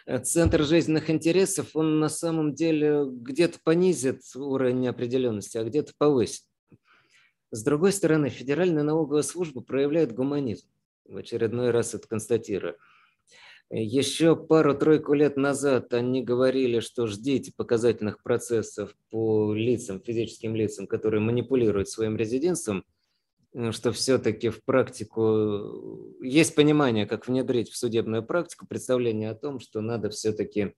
Э, 0.05 0.19
центр 0.19 0.63
жизненных 0.63 1.09
интересов, 1.09 1.75
он 1.75 1.99
на 1.99 2.09
самом 2.09 2.53
деле 2.53 3.05
где-то 3.05 3.59
понизит 3.63 4.21
уровень 4.35 4.81
неопределенности, 4.81 5.57
а 5.57 5.63
где-то 5.63 5.93
повысит. 5.97 6.43
С 7.51 7.63
другой 7.63 7.91
стороны, 7.91 8.29
Федеральная 8.29 8.83
налоговая 8.83 9.23
служба 9.23 9.61
проявляет 9.61 10.13
гуманизм. 10.13 10.67
В 11.05 11.17
очередной 11.17 11.71
раз 11.71 11.93
это 11.93 12.07
констатирую. 12.07 12.77
Еще 13.71 14.35
пару-тройку 14.35 15.13
лет 15.13 15.37
назад 15.37 15.93
они 15.93 16.21
говорили, 16.21 16.81
что 16.81 17.07
ждите 17.07 17.53
показательных 17.55 18.21
процессов 18.21 18.93
по 19.09 19.53
лицам, 19.53 20.01
физическим 20.01 20.55
лицам, 20.55 20.87
которые 20.87 21.21
манипулируют 21.21 21.89
своим 21.89 22.17
резидентством– 22.17 22.83
что 23.71 23.91
все-таки 23.91 24.49
в 24.49 24.63
практику 24.63 26.15
есть 26.21 26.55
понимание, 26.55 27.05
как 27.05 27.27
внедрить 27.27 27.69
в 27.69 27.77
судебную 27.77 28.23
практику 28.23 28.65
представление 28.65 29.29
о 29.29 29.35
том, 29.35 29.59
что 29.59 29.81
надо 29.81 30.09
все-таки 30.09 30.73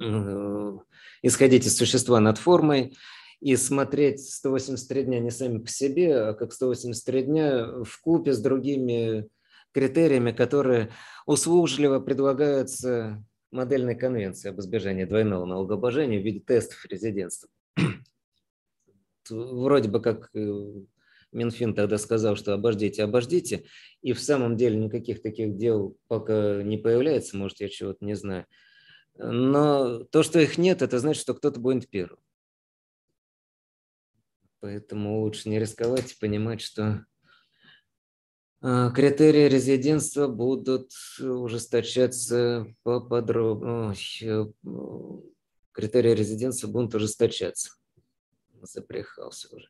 э, 0.00 0.78
исходить 1.22 1.66
из 1.66 1.76
существа 1.76 2.18
над 2.18 2.38
формой 2.38 2.96
и 3.40 3.54
смотреть 3.54 4.20
183 4.20 5.04
дня 5.04 5.20
не 5.20 5.30
сами 5.30 5.58
по 5.58 5.68
себе, 5.68 6.16
а 6.16 6.34
как 6.34 6.52
183 6.52 7.22
дня 7.22 7.66
в 7.84 8.00
купе 8.00 8.32
с 8.32 8.40
другими 8.40 9.28
критериями, 9.72 10.32
которые 10.32 10.90
услужливо 11.26 12.00
предлагаются 12.00 13.24
модельной 13.50 13.94
конвенции 13.94 14.50
об 14.50 14.60
избежании 14.60 15.04
двойного 15.04 15.44
налогообложения 15.44 16.20
в 16.20 16.24
виде 16.24 16.40
тестов 16.40 16.84
резидентства. 16.86 17.48
Вроде 19.30 19.88
бы 19.88 20.00
как 20.00 20.30
э, 20.34 20.84
Минфин 21.32 21.74
тогда 21.74 21.98
сказал, 21.98 22.36
что 22.36 22.54
обождите, 22.54 23.02
обождите, 23.02 23.64
и 24.00 24.12
в 24.12 24.20
самом 24.20 24.56
деле 24.56 24.78
никаких 24.78 25.20
таких 25.22 25.56
дел 25.56 25.96
пока 26.06 26.62
не 26.62 26.78
появляется, 26.78 27.36
может, 27.36 27.60
я 27.60 27.68
чего-то 27.68 28.04
не 28.04 28.14
знаю. 28.14 28.46
Но 29.16 30.04
то, 30.04 30.22
что 30.22 30.38
их 30.38 30.58
нет, 30.58 30.80
это 30.80 30.98
значит, 30.98 31.22
что 31.22 31.34
кто-то 31.34 31.60
будет 31.60 31.90
первым. 31.90 32.20
Поэтому 34.60 35.20
лучше 35.20 35.48
не 35.48 35.58
рисковать 35.58 36.12
и 36.12 36.18
понимать, 36.18 36.60
что 36.60 37.04
критерии 38.60 39.48
резидентства 39.48 40.28
будут 40.28 40.90
ужесточаться 41.20 42.66
поподробнее. 42.82 43.94
Критерии 45.72 46.14
резидентства 46.14 46.68
будут 46.68 46.94
ужесточаться. 46.94 47.70
Запрехался 48.62 49.54
уже. 49.54 49.68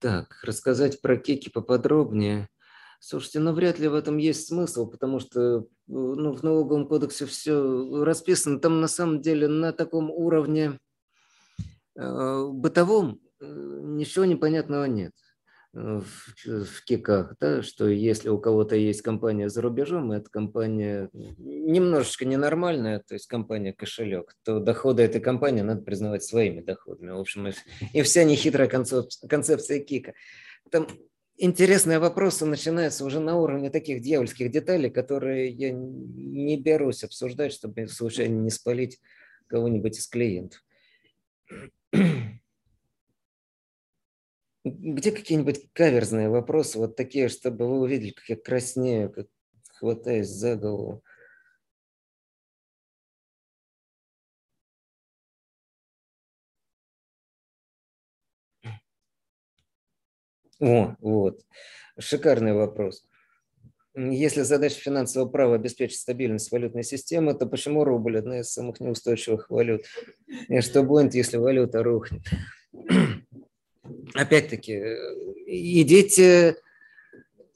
Так, 0.00 0.38
рассказать 0.44 1.00
про 1.00 1.16
кеки 1.16 1.48
поподробнее. 1.48 2.48
Слушайте, 3.00 3.40
ну 3.40 3.52
вряд 3.52 3.78
ли 3.78 3.88
в 3.88 3.94
этом 3.94 4.16
есть 4.16 4.46
смысл, 4.46 4.88
потому 4.88 5.18
что 5.18 5.66
ну, 5.86 6.32
в 6.32 6.42
налоговом 6.42 6.86
кодексе 6.86 7.26
все 7.26 8.04
расписано. 8.04 8.60
Там 8.60 8.80
на 8.80 8.88
самом 8.88 9.20
деле 9.20 9.48
на 9.48 9.72
таком 9.72 10.10
уровне 10.10 10.64
э, 10.72 10.87
бытовом 11.98 13.20
э, 13.40 13.44
ничего 13.46 14.24
непонятного 14.24 14.84
нет 14.84 15.12
в, 15.72 16.64
в 16.64 16.84
киках, 16.84 17.36
да, 17.40 17.62
что 17.62 17.88
если 17.88 18.28
у 18.28 18.38
кого-то 18.38 18.74
есть 18.74 19.02
компания 19.02 19.48
за 19.48 19.60
рубежом, 19.62 20.12
и 20.12 20.16
эта 20.16 20.30
компания 20.30 21.10
немножечко 21.12 22.24
ненормальная, 22.24 23.00
то 23.00 23.14
есть 23.14 23.26
компания 23.26 23.72
кошелек, 23.72 24.34
то 24.44 24.60
доходы 24.60 25.02
этой 25.02 25.20
компании 25.20 25.60
надо 25.60 25.82
признавать 25.82 26.24
своими 26.24 26.60
доходами. 26.60 27.10
В 27.10 27.18
общем, 27.18 27.48
и, 27.48 27.52
и 27.92 28.02
вся 28.02 28.24
нехитрая 28.24 28.68
концепция, 28.68 29.28
концепция 29.28 29.80
кика. 29.80 30.14
Там 30.70 30.88
интересные 31.36 31.98
вопросы 31.98 32.46
начинаются 32.46 33.04
уже 33.04 33.20
на 33.20 33.36
уровне 33.36 33.70
таких 33.70 34.00
дьявольских 34.00 34.50
деталей, 34.50 34.90
которые 34.90 35.50
я 35.50 35.70
не 35.70 36.60
берусь 36.60 37.04
обсуждать, 37.04 37.52
чтобы 37.52 37.86
случайно 37.88 38.40
не 38.40 38.50
спалить 38.50 39.00
кого-нибудь 39.48 39.98
из 39.98 40.06
клиентов. 40.08 40.62
Где 44.64 45.12
какие-нибудь 45.12 45.72
каверзные 45.72 46.28
вопросы, 46.28 46.78
вот 46.78 46.96
такие, 46.96 47.28
чтобы 47.28 47.66
вы 47.68 47.80
увидели, 47.80 48.10
как 48.10 48.28
я 48.28 48.36
краснею, 48.36 49.10
как 49.12 49.26
хватаюсь 49.78 50.28
за 50.28 50.56
голову. 50.56 51.02
О, 60.60 60.94
вот. 61.00 61.40
Шикарный 61.98 62.52
вопрос. 62.54 63.04
Если 63.98 64.42
задача 64.42 64.80
финансового 64.80 65.28
права 65.28 65.56
обеспечить 65.56 65.98
стабильность 65.98 66.52
валютной 66.52 66.84
системы, 66.84 67.34
то 67.34 67.46
почему 67.46 67.84
рубль 67.84 68.18
одна 68.18 68.40
из 68.40 68.50
самых 68.50 68.78
неустойчивых 68.78 69.50
валют? 69.50 69.82
И 70.48 70.60
что 70.60 70.82
будет, 70.84 71.14
если 71.14 71.36
валюта 71.36 71.82
рухнет? 71.82 72.22
опять-таки, 74.14 74.96
идите 75.46 76.56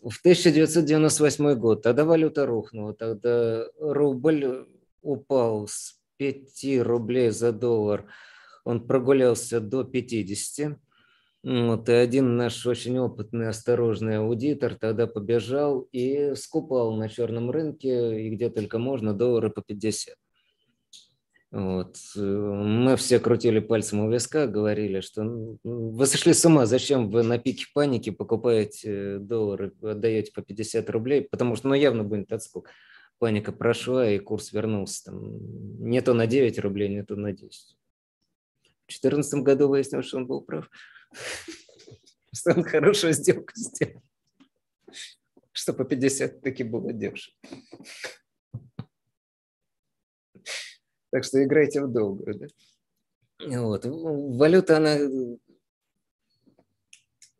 в 0.03 0.19
1998 0.19 1.55
год, 1.55 1.83
тогда 1.83 2.05
валюта 2.05 2.47
рухнула, 2.47 2.95
тогда 2.95 3.67
рубль 3.79 4.67
упал 5.03 5.69
с 5.69 6.01
5 6.17 6.83
рублей 6.83 7.31
за 7.31 7.53
доллар, 7.53 8.07
он 8.65 8.87
прогулялся 8.87 9.61
до 9.61 9.85
50. 9.85 10.79
Вот, 11.45 11.89
и 11.89 11.93
один 11.93 12.37
наш 12.37 12.65
очень 12.67 12.99
опытный, 12.99 13.49
осторожный 13.49 14.19
аудитор 14.19 14.77
тогда 14.77 15.09
побежал 15.09 15.89
и 15.91 16.35
скупал 16.37 16.95
на 16.95 17.09
черном 17.09 17.51
рынке, 17.51 18.27
и 18.27 18.31
где 18.31 18.49
только 18.49 18.79
можно, 18.79 19.13
доллары 19.13 19.51
по 19.51 19.61
50. 19.61 20.15
Вот. 21.51 21.97
Э, 22.17 22.21
мы 22.21 22.97
все 22.97 23.19
крутили 23.19 23.59
пальцем 23.59 24.01
у 24.01 24.11
виска, 24.11 24.47
говорили, 24.47 25.01
что 25.01 25.59
вы 25.65 26.07
сошли 26.07 26.33
с 26.33 26.45
ума, 26.47 26.65
зачем 26.65 27.11
вы 27.11 27.25
на 27.25 27.39
пике 27.39 27.67
паники 27.75 28.11
покупаете 28.11 29.19
доллары, 29.19 29.73
отдаете 29.83 30.33
по 30.33 30.43
50 30.43 30.89
рублей, 30.91 31.23
потому 31.23 31.57
что 31.57 31.69
ну, 31.69 31.75
явно 31.75 32.05
будет 32.05 32.33
отскок. 32.33 32.71
Паника 33.19 33.53
прошла, 33.53 34.09
и 34.09 34.19
курс 34.19 34.53
вернулся. 34.53 35.07
Там, 35.07 35.85
не 35.91 36.01
то 36.01 36.15
на 36.15 36.27
9 36.27 36.59
рублей, 36.61 36.89
не 36.89 37.05
то 37.05 37.17
на 37.17 37.33
10. 37.33 37.77
В 38.63 38.89
2014 38.89 39.43
году 39.43 39.69
выяснилось, 39.69 40.07
что 40.07 40.17
он 40.17 40.27
был 40.27 40.41
прав. 40.41 40.71
Что 42.35 42.53
он 42.53 42.65
хорошую 42.65 43.13
сделку 43.13 43.53
сделал. 43.55 44.03
Что 45.53 45.75
по 45.75 45.85
50 45.85 46.41
таки 46.41 46.65
было 46.65 46.93
дешево. 46.93 47.37
Так 51.11 51.25
что 51.25 51.45
играйте 51.45 51.83
в 51.83 51.89
долгую. 51.89 52.39
Да? 52.39 52.47
Вот. 53.61 53.85
Валюта, 53.85 54.79
она 54.79 54.99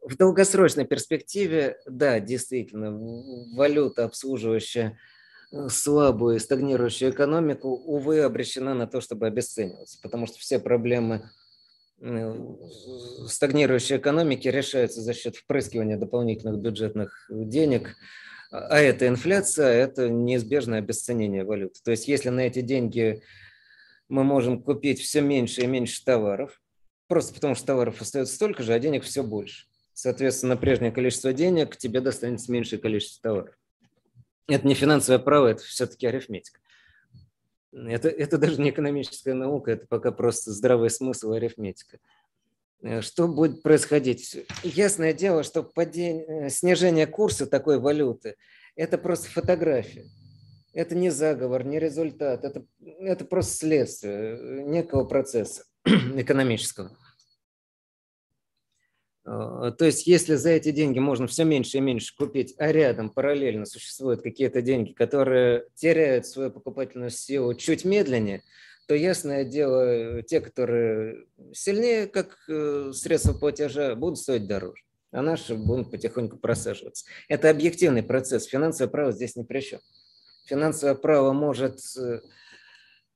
в 0.03 0.17
долгосрочной 0.17 0.85
перспективе, 0.85 1.79
да, 1.87 2.21
действительно, 2.21 2.93
валюта, 3.57 4.05
обслуживающая 4.05 4.99
э, 5.53 5.69
слабую, 5.69 6.41
стагнирующую 6.41 7.13
экономику, 7.13 7.69
увы, 7.69 8.21
обречена 8.21 8.75
на 8.75 8.87
то, 8.87 9.01
чтобы 9.01 9.27
обесцениваться, 9.27 9.99
потому 10.03 10.27
что 10.27 10.39
все 10.39 10.59
проблемы 10.59 11.31
стагнирующей 13.29 13.97
экономики 13.97 14.49
решается 14.49 15.01
за 15.01 15.15
счет 15.15 15.37
впрыскивания 15.37 15.97
дополнительных 15.97 16.59
бюджетных 16.59 17.27
денег, 17.31 17.97
а 18.51 18.79
это 18.79 19.07
инфляция, 19.07 19.73
это 19.73 20.09
неизбежное 20.09 20.81
обесценение 20.81 21.45
валюты. 21.45 21.81
То 21.85 21.93
есть 21.93 22.09
если 22.09 22.31
на 22.31 22.41
эти 22.41 22.61
деньги 22.61 23.23
мы 24.09 24.25
можем 24.25 24.63
купить 24.63 25.01
все 25.01 25.21
меньше 25.21 25.63
и 25.63 25.67
меньше 25.67 26.05
товаров, 26.05 26.61
просто 27.07 27.33
потому 27.35 27.55
что 27.55 27.67
товаров 27.67 28.01
остается 28.01 28.35
столько 28.35 28.63
же, 28.63 28.75
а 28.75 28.79
денег 28.79 29.05
все 29.05 29.23
больше. 29.23 29.67
Соответственно, 29.95 30.57
прежнее 30.57 30.91
количество 30.91 31.33
денег 31.33 31.77
тебе 31.77 32.01
достанется 32.01 32.51
меньшее 32.51 32.79
количество 32.81 33.23
товаров. 33.23 33.55
Это 34.49 34.67
не 34.67 34.75
финансовое 34.75 35.19
право, 35.19 35.47
это 35.47 35.63
все-таки 35.63 36.07
арифметика. 36.07 36.59
Это, 37.73 38.09
это 38.09 38.39
даже 38.39 38.61
не 38.61 38.71
экономическая 38.71 39.35
наука, 39.35 39.73
это 39.73 39.87
пока 39.87 40.13
просто 40.13 40.53
здравый 40.53 40.91
смысл 40.91 41.33
арифметика. 41.33 41.99
Э, 42.83 43.01
что 43.01 43.29
будет 43.29 43.63
происходить? 43.63 44.45
Ясное 44.63 45.13
дело, 45.13 45.43
что 45.43 45.63
падение, 45.63 46.47
э, 46.47 46.51
снижение 46.51 47.07
курса 47.07 47.47
такой 47.47 47.79
валюты– 47.79 48.37
это 48.77 48.99
просто 48.99 49.31
фотография. 49.31 50.05
Это 50.75 50.95
не 50.95 51.11
заговор, 51.11 51.65
не 51.65 51.79
результат, 51.79 52.45
это, 52.45 52.65
это 53.01 53.25
просто 53.25 53.57
следствие 53.57 54.37
э, 54.37 54.63
некого 54.63 55.05
процесса 55.05 55.65
экономического. 55.85 56.97
А, 59.25 59.71
то 59.71 59.85
есть, 59.85 60.07
если 60.07 60.35
за 60.35 60.51
эти 60.51 60.71
деньги 60.71 60.99
можно 60.99 61.27
все 61.27 61.45
меньше 61.45 61.79
и 61.79 61.81
меньше 61.81 62.15
купить, 62.17 62.55
а 62.59 62.73
рядом 62.73 63.11
параллельно 63.11 63.67
существуют 63.67 64.23
какие-то 64.23 64.63
деньги, 64.63 64.93
которые 64.93 65.67
теряют 65.75 66.27
свою 66.27 66.51
покупательную 66.51 67.11
силу 67.11 67.55
чуть 67.55 67.85
медленнее, 67.85 68.43
то 68.89 68.95
ясное 68.95 69.45
дело, 69.45 70.23
те, 70.23 70.41
которые 70.41 71.27
сильнее, 71.53 72.09
как 72.09 72.37
э, 72.49 72.91
средства 72.93 73.33
платежа, 73.33 73.95
будут 73.95 74.19
стоить 74.19 74.49
дороже, 74.49 74.83
а 75.13 75.23
наши 75.23 75.55
будут 75.55 75.91
потихоньку 75.91 76.37
просаживаться. 76.37 77.05
Это 77.29 77.49
объективный 77.49 78.03
процесс. 78.03 78.47
Финансовое 78.47 78.91
право 78.91 79.13
здесь 79.13 79.37
ни 79.37 79.45
при 79.45 79.61
чем. 79.61 79.81
Финансовое 80.47 80.97
право 80.97 81.33
может 81.33 81.79
Э, 81.97 82.21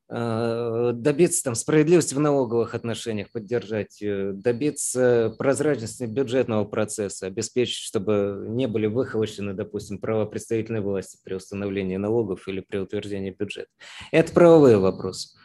добиться 0.09 1.43
там, 1.43 1.57
справедливости 1.57 2.15
в 2.15 2.21
налоговых 2.21 2.75
отношениях, 2.75 3.31
поддержать, 3.33 3.99
добиться 4.01 5.35
прозрачности 5.37 6.05
бюджетного 6.05 6.65
процесса, 6.65 7.27
обеспечить, 7.27 7.83
чтобы 7.83 8.47
не 8.49 8.69
были 8.69 8.87
выхолощены, 8.87 9.53
допустим, 9.53 9.99
права 9.99 10.25
представительной 10.27 10.81
власти 10.81 11.19
при 11.25 11.35
установлении 11.35 11.97
налогов 11.97 12.47
или 12.47 12.61
при 12.61 12.79
утверждении 12.79 13.33
бюджета. 13.33 13.71
Это 14.13 14.33
правовые 14.33 14.79
вопросы. 14.79 15.37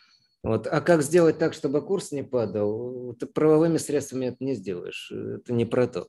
Вот. 0.43 0.67
А 0.67 0.81
как 0.81 1.01
сделать 1.01 1.39
так, 1.39 1.53
чтобы 1.53 1.81
курс 1.81 2.11
не 2.11 2.23
падал? 2.23 3.15
Ты 3.19 3.25
правовыми 3.25 3.77
средствами 3.77 4.27
это 4.27 4.43
не 4.43 4.53
сделаешь. 4.53 5.11
Это 5.11 5.53
не 5.53 5.65
про 5.65 5.87
то. 5.87 6.07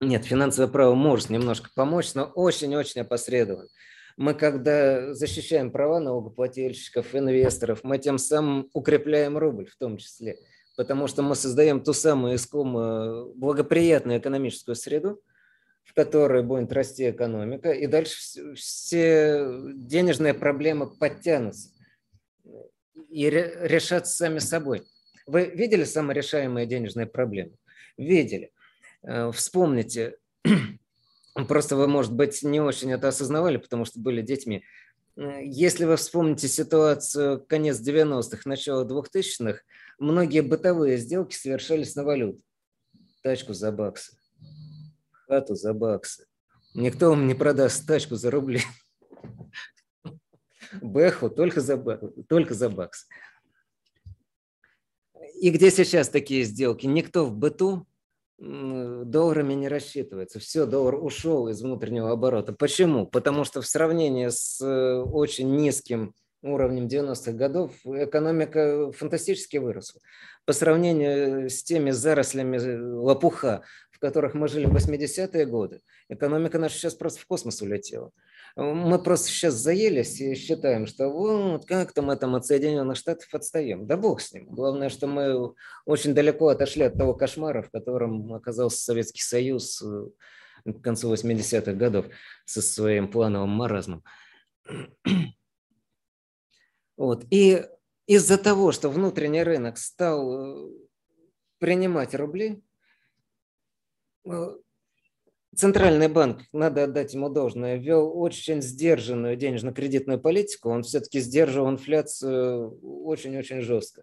Нет, 0.00 0.24
финансовое 0.24 0.70
право 0.70 0.94
может 0.94 1.30
немножко 1.30 1.70
помочь, 1.74 2.14
но 2.14 2.24
очень-очень 2.24 3.02
опосредованно 3.02 3.68
мы 4.16 4.34
когда 4.34 5.14
защищаем 5.14 5.70
права 5.70 6.00
налогоплательщиков, 6.00 7.14
инвесторов, 7.14 7.80
мы 7.82 7.98
тем 7.98 8.18
самым 8.18 8.68
укрепляем 8.72 9.36
рубль 9.36 9.66
в 9.66 9.76
том 9.76 9.96
числе, 9.96 10.38
потому 10.76 11.06
что 11.06 11.22
мы 11.22 11.34
создаем 11.34 11.82
ту 11.82 11.92
самую 11.92 12.36
искомую 12.36 13.34
благоприятную 13.34 14.18
экономическую 14.18 14.74
среду, 14.74 15.20
в 15.82 15.94
которой 15.94 16.42
будет 16.42 16.72
расти 16.72 17.10
экономика, 17.10 17.70
и 17.70 17.86
дальше 17.86 18.54
все 18.54 19.46
денежные 19.74 20.34
проблемы 20.34 20.90
подтянутся 20.96 21.70
и 23.10 23.30
решатся 23.30 24.14
сами 24.14 24.38
собой. 24.38 24.82
Вы 25.26 25.46
видели 25.46 25.84
саморешаемые 25.84 26.66
денежные 26.66 27.06
проблемы? 27.06 27.52
Видели. 27.96 28.52
Э, 29.02 29.30
вспомните, 29.32 30.16
Просто 31.34 31.76
вы, 31.76 31.88
может 31.88 32.12
быть, 32.12 32.42
не 32.42 32.60
очень 32.60 32.92
это 32.92 33.08
осознавали, 33.08 33.56
потому 33.56 33.84
что 33.84 34.00
были 34.00 34.22
детьми. 34.22 34.64
Если 35.16 35.84
вы 35.84 35.96
вспомните 35.96 36.48
ситуацию 36.48 37.44
конец 37.46 37.80
90-х, 37.80 38.42
начало 38.46 38.84
2000-х, 38.84 39.60
многие 39.98 40.40
бытовые 40.40 40.96
сделки 40.96 41.34
совершались 41.34 41.94
на 41.94 42.04
валюту. 42.04 42.40
Тачку 43.22 43.52
за 43.52 43.72
баксы, 43.72 44.16
хату 45.26 45.54
за 45.54 45.72
баксы. 45.72 46.26
Никто 46.74 47.10
вам 47.10 47.26
не 47.26 47.34
продаст 47.34 47.86
тачку 47.86 48.16
за 48.16 48.30
рубли. 48.30 48.60
Бэху 50.82 51.30
только 51.30 51.60
за, 51.60 51.76
только 52.28 52.54
за 52.54 52.68
бакс. 52.68 53.06
И 55.40 55.50
где 55.50 55.70
сейчас 55.70 56.08
такие 56.08 56.42
сделки? 56.44 56.86
Никто 56.86 57.26
в 57.26 57.34
быту 57.36 57.86
долларами 58.38 59.54
не 59.54 59.68
рассчитывается. 59.68 60.38
Все, 60.38 60.66
доллар 60.66 60.96
ушел 60.96 61.48
из 61.48 61.62
внутреннего 61.62 62.10
оборота. 62.10 62.52
Почему? 62.52 63.06
Потому 63.06 63.44
что 63.44 63.60
в 63.60 63.66
сравнении 63.66 64.28
с 64.28 64.60
э, 64.60 64.96
очень 65.00 65.54
низким 65.56 66.14
уровнем 66.42 66.86
90-х 66.86 67.32
годов 67.32 67.72
экономика 67.84 68.92
фантастически 68.92 69.56
выросла. 69.56 70.00
По 70.44 70.52
сравнению 70.52 71.48
с 71.48 71.62
теми 71.62 71.90
зарослями 71.90 72.56
э, 72.58 72.82
лопуха, 72.82 73.62
в 73.90 73.98
которых 73.98 74.34
мы 74.34 74.48
жили 74.48 74.66
в 74.66 74.74
80-е 74.74 75.46
годы, 75.46 75.80
экономика 76.08 76.58
наша 76.58 76.76
сейчас 76.76 76.94
просто 76.94 77.20
в 77.20 77.26
космос 77.26 77.62
улетела. 77.62 78.10
Мы 78.56 79.00
просто 79.00 79.28
сейчас 79.28 79.54
заелись 79.54 80.20
и 80.20 80.36
считаем, 80.36 80.86
что 80.86 81.08
вот 81.08 81.66
как-то 81.66 82.02
мы 82.02 82.16
там 82.16 82.36
от 82.36 82.46
Соединенных 82.46 82.96
Штатов 82.96 83.28
отстаем. 83.34 83.86
Да 83.86 83.96
бог 83.96 84.20
с 84.20 84.32
ним. 84.32 84.46
Главное, 84.46 84.90
что 84.90 85.08
мы 85.08 85.54
очень 85.86 86.14
далеко 86.14 86.48
отошли 86.48 86.84
от 86.84 86.96
того 86.96 87.14
кошмара, 87.14 87.62
в 87.62 87.70
котором 87.70 88.32
оказался 88.32 88.78
Советский 88.78 89.22
Союз 89.22 89.82
к 90.64 90.80
концу 90.80 91.12
80-х 91.12 91.72
годов 91.72 92.06
со 92.44 92.62
своим 92.62 93.10
плановым 93.10 93.50
маразмом. 93.50 94.02
Вот. 96.96 97.24
И 97.30 97.60
из-за 98.06 98.38
того, 98.38 98.70
что 98.70 98.88
внутренний 98.88 99.42
рынок 99.42 99.78
стал 99.78 100.68
э, 100.68 100.70
принимать 101.58 102.14
рубли, 102.14 102.62
э, 104.24 104.56
Центральный 105.56 106.08
банк, 106.08 106.42
надо 106.52 106.84
отдать 106.84 107.14
ему 107.14 107.28
должное, 107.28 107.76
вел 107.76 108.10
очень 108.18 108.62
сдержанную 108.62 109.36
денежно-кредитную 109.36 110.20
политику. 110.20 110.70
Он 110.70 110.82
все-таки 110.82 111.20
сдерживал 111.20 111.70
инфляцию 111.70 112.78
очень-очень 112.82 113.60
жестко, 113.60 114.02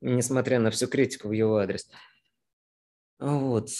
несмотря 0.00 0.58
на 0.58 0.70
всю 0.70 0.86
критику 0.86 1.28
в 1.28 1.32
его 1.32 1.56
адрес. 1.56 1.88
Вот. 3.18 3.70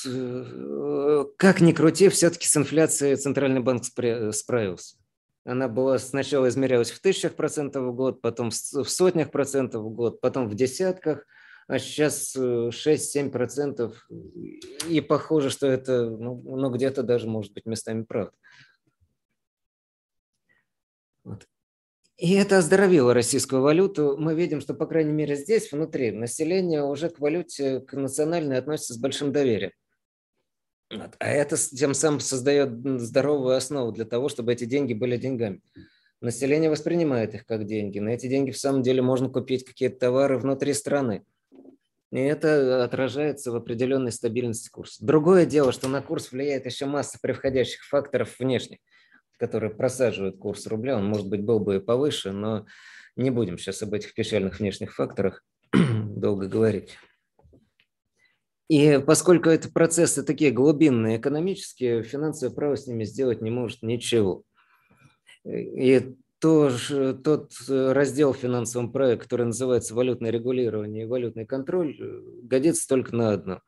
Как 1.36 1.60
ни 1.60 1.72
крути, 1.72 2.08
все-таки 2.08 2.46
с 2.46 2.56
инфляцией 2.56 3.16
Центральный 3.16 3.60
банк 3.60 3.84
справился. 3.84 4.96
Она 5.44 5.68
была 5.68 5.98
сначала 5.98 6.48
измерялась 6.48 6.90
в 6.90 7.00
тысячах 7.00 7.34
процентов 7.34 7.84
в 7.84 7.94
год, 7.94 8.22
потом 8.22 8.50
в 8.50 8.54
сотнях 8.88 9.30
процентов 9.30 9.82
в 9.82 9.90
год, 9.90 10.20
потом 10.20 10.48
в 10.48 10.54
десятках– 10.54 11.26
а 11.66 11.78
сейчас 11.78 12.36
6-7%. 12.36 13.92
Э, 14.10 14.14
И 14.88 15.00
похоже, 15.00 15.50
что 15.50 15.66
это 15.66 16.10
ну, 16.10 16.40
ну, 16.44 16.70
где-то 16.70 17.02
даже 17.02 17.28
может 17.28 17.52
быть 17.52 17.66
местами 17.66 18.02
правда. 18.02 18.32
Вот. 21.24 21.46
И 22.16 22.34
это 22.34 22.58
оздоровило 22.58 23.12
российскую 23.12 23.62
валюту. 23.62 24.16
Мы 24.18 24.34
видим, 24.34 24.60
что, 24.60 24.74
по 24.74 24.86
крайней 24.86 25.12
мере, 25.12 25.34
здесь, 25.34 25.72
внутри, 25.72 26.12
население 26.12 26.84
уже 26.84 27.08
к 27.08 27.18
валюте, 27.18 27.80
к 27.80 27.94
национальной 27.94 28.58
относится 28.58 28.94
с 28.94 28.98
большим 28.98 29.32
доверием. 29.32 29.72
Вот. 30.92 31.16
А 31.18 31.28
это 31.28 31.56
тем 31.56 31.94
самым 31.94 32.20
создает 32.20 32.70
здоровую 33.00 33.56
основу 33.56 33.90
для 33.90 34.04
того, 34.04 34.28
чтобы 34.28 34.52
эти 34.52 34.64
деньги 34.64 34.94
были 34.94 35.16
деньгами. 35.16 35.60
Население 36.20 36.70
воспринимает 36.70 37.34
их 37.34 37.46
как 37.46 37.66
деньги. 37.66 37.98
На 37.98 38.10
эти 38.10 38.28
деньги 38.28 38.50
в 38.50 38.58
самом 38.58 38.82
деле 38.82 39.02
можно 39.02 39.28
купить 39.28 39.64
какие-то 39.64 39.98
товары 39.98 40.38
внутри 40.38 40.72
страны. 40.72 41.24
И 42.14 42.18
это 42.18 42.84
отражается 42.84 43.50
в 43.50 43.56
определенной 43.56 44.12
стабильности 44.12 44.70
курса. 44.70 45.04
Другое 45.04 45.46
дело, 45.46 45.72
что 45.72 45.88
на 45.88 46.00
курс 46.00 46.30
влияет 46.30 46.64
еще 46.64 46.86
масса 46.86 47.18
превходящих 47.20 47.82
факторов 47.82 48.38
внешних, 48.38 48.78
которые 49.36 49.74
просаживают 49.74 50.38
курс 50.38 50.64
рубля. 50.68 50.96
Он, 50.96 51.06
может 51.06 51.28
быть, 51.28 51.42
был 51.42 51.58
бы 51.58 51.74
и 51.74 51.80
повыше, 51.80 52.30
но 52.30 52.66
не 53.16 53.30
будем 53.30 53.58
сейчас 53.58 53.82
об 53.82 53.94
этих 53.94 54.14
печальных 54.14 54.60
внешних 54.60 54.94
факторах 54.94 55.42
долго 55.72 56.46
говорить. 56.46 56.96
И 58.68 59.00
поскольку 59.04 59.48
это 59.48 59.68
процессы 59.72 60.22
такие 60.22 60.52
глубинные, 60.52 61.18
экономические, 61.18 62.04
финансовое 62.04 62.54
право 62.54 62.76
с 62.76 62.86
ними 62.86 63.02
сделать 63.02 63.42
не 63.42 63.50
может 63.50 63.82
ничего. 63.82 64.44
И 65.44 66.14
то, 66.44 66.70
тот 67.24 67.52
э, 67.70 67.92
раздел 67.92 68.34
в 68.34 68.36
финансовом 68.36 68.92
праве, 68.92 69.16
который 69.16 69.46
называется 69.46 69.94
валютное 69.94 70.30
регулирование 70.30 71.04
и 71.04 71.06
валютный 71.06 71.46
контроль, 71.46 71.96
э, 71.98 72.20
годится 72.42 72.86
только 72.86 73.16
на 73.16 73.32
одно. 73.32 73.62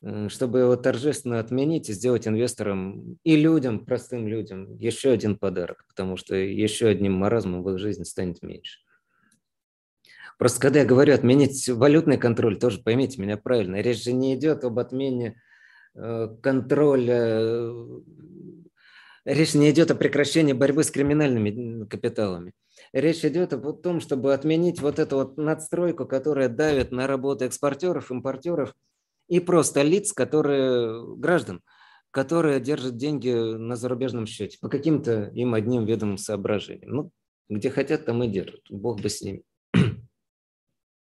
Э, 0.00 0.28
чтобы 0.28 0.60
его 0.60 0.76
торжественно 0.76 1.40
отменить 1.40 1.88
и 1.90 1.92
сделать 1.92 2.28
инвесторам 2.28 3.18
и 3.24 3.34
людям, 3.34 3.84
простым 3.84 4.28
людям, 4.28 4.76
еще 4.78 5.10
один 5.10 5.36
подарок, 5.36 5.84
потому 5.88 6.16
что 6.16 6.36
еще 6.36 6.86
одним 6.86 7.14
маразмом 7.14 7.64
в 7.64 7.70
их 7.70 7.80
жизни 7.80 8.04
станет 8.04 8.42
меньше. 8.42 8.78
Просто 10.38 10.60
когда 10.60 10.78
я 10.78 10.86
говорю 10.86 11.14
отменить 11.14 11.68
валютный 11.68 12.16
контроль, 12.16 12.60
тоже 12.60 12.80
поймите 12.80 13.20
меня 13.20 13.36
правильно, 13.36 13.80
речь 13.80 14.04
же 14.04 14.12
не 14.12 14.36
идет 14.36 14.62
об 14.62 14.78
отмене 14.78 15.34
контроля, 15.94 17.70
речь 19.24 19.54
не 19.54 19.70
идет 19.70 19.90
о 19.90 19.94
прекращении 19.94 20.52
борьбы 20.52 20.84
с 20.84 20.90
криминальными 20.90 21.86
капиталами. 21.86 22.52
Речь 22.92 23.24
идет 23.24 23.52
о 23.52 23.72
том, 23.72 24.00
чтобы 24.00 24.34
отменить 24.34 24.80
вот 24.80 24.98
эту 24.98 25.16
вот 25.16 25.36
надстройку, 25.36 26.06
которая 26.06 26.48
давит 26.48 26.92
на 26.92 27.06
работу 27.06 27.44
экспортеров, 27.44 28.10
импортеров 28.10 28.74
и 29.28 29.40
просто 29.40 29.82
лиц, 29.82 30.12
которые, 30.12 31.16
граждан, 31.16 31.62
которые 32.10 32.60
держат 32.60 32.96
деньги 32.96 33.30
на 33.30 33.76
зарубежном 33.76 34.26
счете 34.26 34.58
по 34.60 34.68
каким-то 34.68 35.30
им 35.34 35.54
одним 35.54 35.86
видам 35.86 36.18
соображениям. 36.18 36.94
Ну, 36.94 37.10
где 37.48 37.70
хотят, 37.70 38.04
там 38.04 38.22
и 38.22 38.28
держат. 38.28 38.60
Бог 38.68 39.00
бы 39.00 39.08
с 39.08 39.20
ними. 39.22 39.42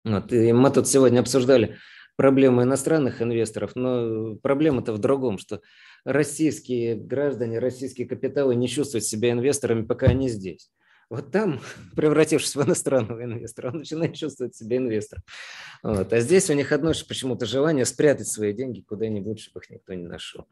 Вот. 0.06 0.31
И 0.31 0.53
мы 0.53 0.72
тут 0.72 0.88
сегодня 0.88 1.19
обсуждали 1.19 1.77
проблемы 2.15 2.64
иностранных 2.64 3.22
инвесторов, 3.22 3.76
но 3.76 4.36
проблема-то 4.36 4.91
в 4.91 4.98
другом, 4.98 5.38
что 5.38 5.61
российские 6.05 6.95
граждане, 6.95 7.59
российские 7.59 8.07
капиталы 8.07 8.55
не 8.55 8.67
чувствуют 8.67 9.05
себя 9.05 9.31
инвесторами, 9.31 9.85
пока 9.85 10.07
они 10.07 10.30
здесь. 10.30 10.71
Вот 11.09 11.31
там, 11.31 11.59
превратившись 11.95 12.55
в 12.55 12.61
иностранного 12.61 13.23
инвестора, 13.23 13.71
он 13.71 13.80
начинает 13.80 14.15
чувствовать 14.15 14.55
себя 14.55 14.77
инвестором. 14.77 15.23
Вот. 15.84 16.13
А 16.13 16.19
здесь 16.19 16.49
у 16.49 16.53
них 16.53 16.71
одно 16.71 16.91
почему-то 17.07 17.45
желание 17.45 17.85
спрятать 17.85 18.27
свои 18.27 18.53
деньги 18.53 18.81
куда-нибудь, 18.81 19.39
чтобы 19.39 19.61
их 19.61 19.69
никто 19.69 19.93
не 19.93 20.07
нашел. 20.07 20.47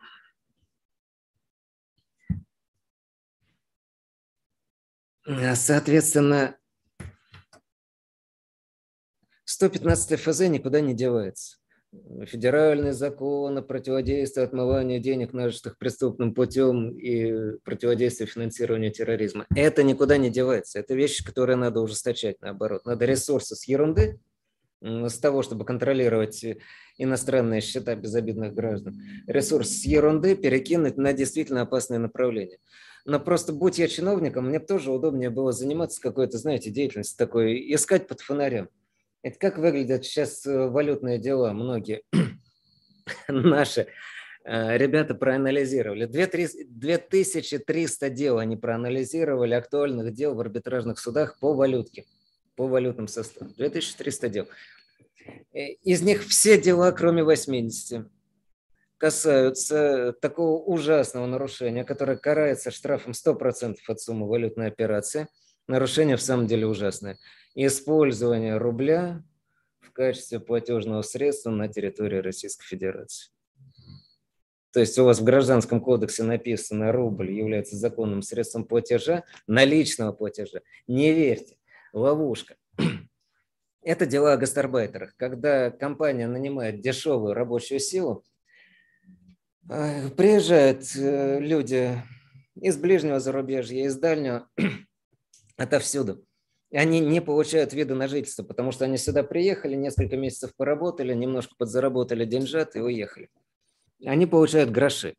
Соответственно, 5.56 6.58
115 9.44 10.20
ФЗ 10.20 10.40
никуда 10.42 10.80
не 10.80 10.94
девается. 10.94 11.58
Федеральный 12.26 12.92
закон 12.92 13.58
о 13.58 13.62
противодействии 13.62 14.44
отмыванию 14.44 15.00
денег, 15.00 15.34
нажитых 15.34 15.78
преступным 15.78 16.34
путем 16.34 16.98
и 16.98 17.58
противодействии 17.64 18.26
финансированию 18.26 18.92
терроризма. 18.92 19.46
Это 19.56 19.84
никуда 19.84 20.18
не 20.18 20.30
девается. 20.30 20.80
Это 20.80 20.96
вещи, 20.96 21.24
которые 21.24 21.56
надо 21.56 21.82
ужесточать, 21.82 22.42
наоборот. 22.42 22.86
Надо 22.86 23.06
ресурсы 23.06 23.56
с 23.56 23.68
ерунды, 23.68 24.20
с 24.82 25.18
того, 25.18 25.42
чтобы 25.42 25.66
контролировать 25.66 26.46
иностранные 26.98 27.62
счета 27.62 27.96
безобидных 27.96 28.54
граждан, 28.54 29.02
ресурс 29.28 29.70
с 29.70 29.86
ерунды 29.86 30.36
перекинуть 30.36 30.98
на 30.98 31.14
действительно 31.14 31.62
опасные 31.62 32.00
направления. 32.00 32.58
Но 33.06 33.20
просто 33.20 33.54
будь 33.54 33.80
я 33.80 33.88
чиновником, 33.88 34.50
мне 34.50 34.60
тоже 34.60 34.92
удобнее 34.92 35.30
было 35.30 35.52
заниматься 35.52 36.02
какой-то, 36.02 36.38
знаете, 36.38 36.70
деятельностью 36.70 37.18
такой, 37.18 37.74
искать 37.74 38.08
под 38.08 38.22
фонарем. 38.22 38.70
Это 39.24 39.40
как 39.40 39.58
выглядят 39.58 40.06
сейчас 40.06 40.46
э, 40.46 40.68
валютные 40.68 41.18
дела 41.18 41.54
многие 41.54 42.04
наши 43.28 43.88
э, 44.46 44.78
ребята 44.78 45.16
проанализировали. 45.16 46.06
2300 46.06 48.10
дел 48.10 48.38
они 48.38 48.56
проанализировали, 48.56 49.56
актуальных 49.56 50.14
дел 50.14 50.36
в 50.36 50.40
арбитражных 50.40 51.00
судах 51.00 51.40
по 51.40 51.54
валютке, 51.54 52.06
по 52.56 52.68
валютным 52.68 53.08
составам. 53.08 53.54
2300 53.58 54.30
дел. 54.30 54.48
Э, 55.54 55.70
из 55.84 56.02
них 56.02 56.26
все 56.26 56.62
дела, 56.62 56.92
кроме 56.92 57.24
80, 57.24 58.06
касаются 58.98 60.14
такого 60.22 60.64
ужасного 60.64 61.26
нарушения, 61.26 61.84
которое 61.84 62.18
карается 62.18 62.72
штрафом 62.72 63.14
100% 63.14 63.78
от 63.88 64.00
суммы 64.00 64.28
валютной 64.28 64.68
операции. 64.68 65.28
Нарушение 65.68 66.16
в 66.16 66.22
самом 66.22 66.48
деле 66.48 66.66
ужасное 66.66 67.18
использование 67.66 68.58
рубля 68.58 69.24
в 69.80 69.92
качестве 69.92 70.40
платежного 70.40 71.02
средства 71.02 71.50
на 71.50 71.68
территории 71.68 72.18
Российской 72.18 72.66
Федерации. 72.66 73.32
То 74.72 74.82
есть 74.82 75.00
у 75.00 75.06
вас 75.06 75.20
в 75.20 75.24
Гражданском 75.24 75.82
кодексе 75.82 76.22
написано, 76.22 76.92
рубль 76.92 77.32
является 77.32 77.76
законным 77.76 78.22
средством 78.22 78.64
платежа, 78.64 79.24
наличного 79.48 80.12
платежа. 80.12 80.60
Не 80.86 81.14
верьте, 81.14 81.58
ловушка. 81.94 82.58
Это 83.82 84.06
дела 84.06 84.34
о 84.34 84.38
гастарбайтерах. 84.38 85.16
Когда 85.16 85.72
компания 85.72 86.28
нанимает 86.28 86.80
дешевую 86.82 87.34
рабочую 87.34 87.80
силу, 87.80 88.24
э, 89.68 90.10
приезжают 90.12 90.84
э, 90.96 91.40
люди 91.40 92.04
из 92.54 92.78
ближнего 92.78 93.20
зарубежья, 93.20 93.84
из 93.84 93.96
дальнего, 93.96 94.48
отовсюду 95.58 96.27
они 96.72 97.00
не 97.00 97.22
получают 97.22 97.74
вида 97.74 97.96
на 97.96 98.08
жительство, 98.08 98.44
потому 98.44 98.72
что 98.72 98.86
они 98.86 98.98
сюда 98.98 99.24
приехали, 99.24 99.76
несколько 99.76 100.18
месяцев 100.18 100.52
поработали, 100.56 101.14
немножко 101.14 101.56
подзаработали 101.58 102.26
деньжат 102.26 102.76
и 102.76 102.82
уехали. 102.82 103.30
Они 104.06 104.26
получают 104.26 104.72
гроши. 104.72 105.16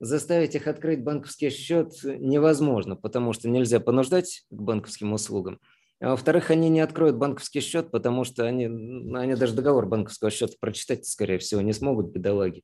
Заставить 0.00 0.54
их 0.54 0.66
открыть 0.66 1.02
банковский 1.02 1.50
счет 1.50 1.92
невозможно, 2.02 2.96
потому 2.96 3.32
что 3.32 3.48
нельзя 3.48 3.80
понуждать 3.80 4.44
к 4.50 4.54
банковским 4.54 5.12
услугам. 5.12 5.60
А 6.00 6.10
во-вторых, 6.10 6.50
они 6.50 6.68
не 6.68 6.80
откроют 6.80 7.16
банковский 7.16 7.60
счет, 7.60 7.90
потому 7.90 8.24
что 8.24 8.44
они, 8.44 8.66
они 8.66 9.34
даже 9.36 9.54
договор 9.54 9.86
банковского 9.86 10.30
счета 10.30 10.54
прочитать, 10.60 11.06
скорее 11.06 11.38
всего, 11.38 11.60
не 11.60 11.72
смогут, 11.72 12.10
бедолаги. 12.10 12.62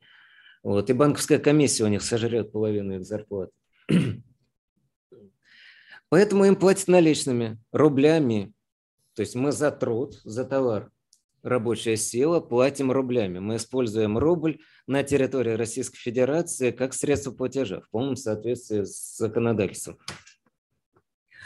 Вот. 0.62 0.90
И 0.90 0.92
банковская 0.92 1.38
комиссия 1.38 1.84
у 1.84 1.88
них 1.88 2.02
сожрет 2.02 2.52
половину 2.52 2.96
их 2.96 3.04
зарплаты. 3.04 3.52
Поэтому 6.10 6.44
им 6.44 6.56
платят 6.56 6.88
наличными, 6.88 7.56
рублями. 7.70 8.52
То 9.14 9.20
есть 9.20 9.36
мы 9.36 9.52
за 9.52 9.70
труд, 9.70 10.20
за 10.24 10.44
товар, 10.44 10.90
рабочая 11.44 11.96
сила, 11.96 12.40
платим 12.40 12.90
рублями. 12.90 13.38
Мы 13.38 13.56
используем 13.56 14.18
рубль 14.18 14.58
на 14.88 15.04
территории 15.04 15.52
Российской 15.52 15.98
Федерации 15.98 16.72
как 16.72 16.94
средство 16.94 17.30
платежа 17.30 17.80
в 17.80 17.90
полном 17.90 18.16
соответствии 18.16 18.82
с 18.82 19.16
законодательством. 19.18 19.98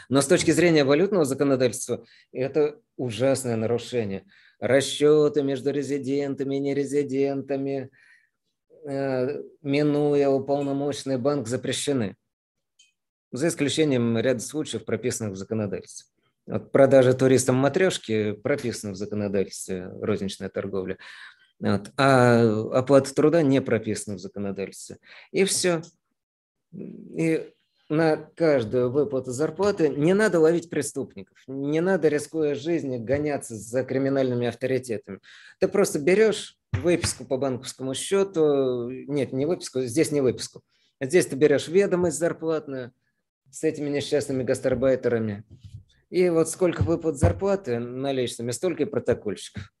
Но 0.09 0.21
с 0.21 0.27
точки 0.27 0.49
зрения 0.49 0.83
валютного 0.83 1.25
законодательства 1.25 2.03
это 2.31 2.79
ужасное 2.97 3.57
нарушение. 3.57 4.25
Расчеты 4.59 5.43
между 5.43 5.71
резидентами 5.71 6.55
и 6.55 6.59
нерезидентами, 6.59 7.91
э, 8.87 9.43
минуя 9.61 10.29
уполномоченный 10.29 11.19
банк, 11.19 11.47
запрещены 11.47 12.15
за 13.35 13.47
исключением 13.47 14.17
ряда 14.17 14.39
случаев, 14.39 14.85
прописанных 14.85 15.33
в 15.33 15.37
законодательстве. 15.37 16.11
Вот 16.47 16.71
продажа 16.71 17.13
туристам 17.13 17.55
матрешки 17.55 18.33
прописана 18.33 18.93
в 18.93 18.97
законодательстве 18.97 19.89
розничная 20.01 20.49
торговля, 20.49 20.97
вот, 21.59 21.91
а 21.97 22.41
оплата 22.73 23.13
труда 23.13 23.41
не 23.41 23.61
прописана 23.61 24.17
в 24.17 24.19
законодательстве. 24.19 24.97
И 25.31 25.43
все. 25.45 25.81
И 26.71 27.51
на 27.89 28.17
каждую 28.17 28.91
выплату 28.91 29.31
зарплаты 29.31 29.89
не 29.89 30.13
надо 30.13 30.39
ловить 30.39 30.69
преступников, 30.69 31.37
не 31.47 31.81
надо, 31.81 32.07
рискуя 32.07 32.55
жизнью, 32.55 32.99
гоняться 33.03 33.55
за 33.55 33.83
криминальными 33.83 34.47
авторитетами. 34.47 35.19
Ты 35.59 35.67
просто 35.67 35.99
берешь 35.99 36.57
выписку 36.73 37.25
по 37.25 37.37
банковскому 37.37 37.93
счету, 37.93 38.89
нет, 38.89 39.33
не 39.33 39.45
выписку, 39.45 39.81
здесь 39.81 40.11
не 40.11 40.21
выписку, 40.21 40.61
здесь 40.99 41.27
ты 41.27 41.35
берешь 41.35 41.67
ведомость 41.67 42.17
зарплатную, 42.17 42.91
с 43.49 43.63
этими 43.63 43.89
несчастными 43.89 44.43
гастарбайтерами. 44.43 45.43
И 46.09 46.29
вот 46.29 46.49
сколько 46.49 46.83
выплат 46.83 47.17
зарплаты 47.17 47.79
наличными, 47.79 48.51
столько 48.51 48.83
и 48.83 48.85
протокольщиков. 48.85 49.71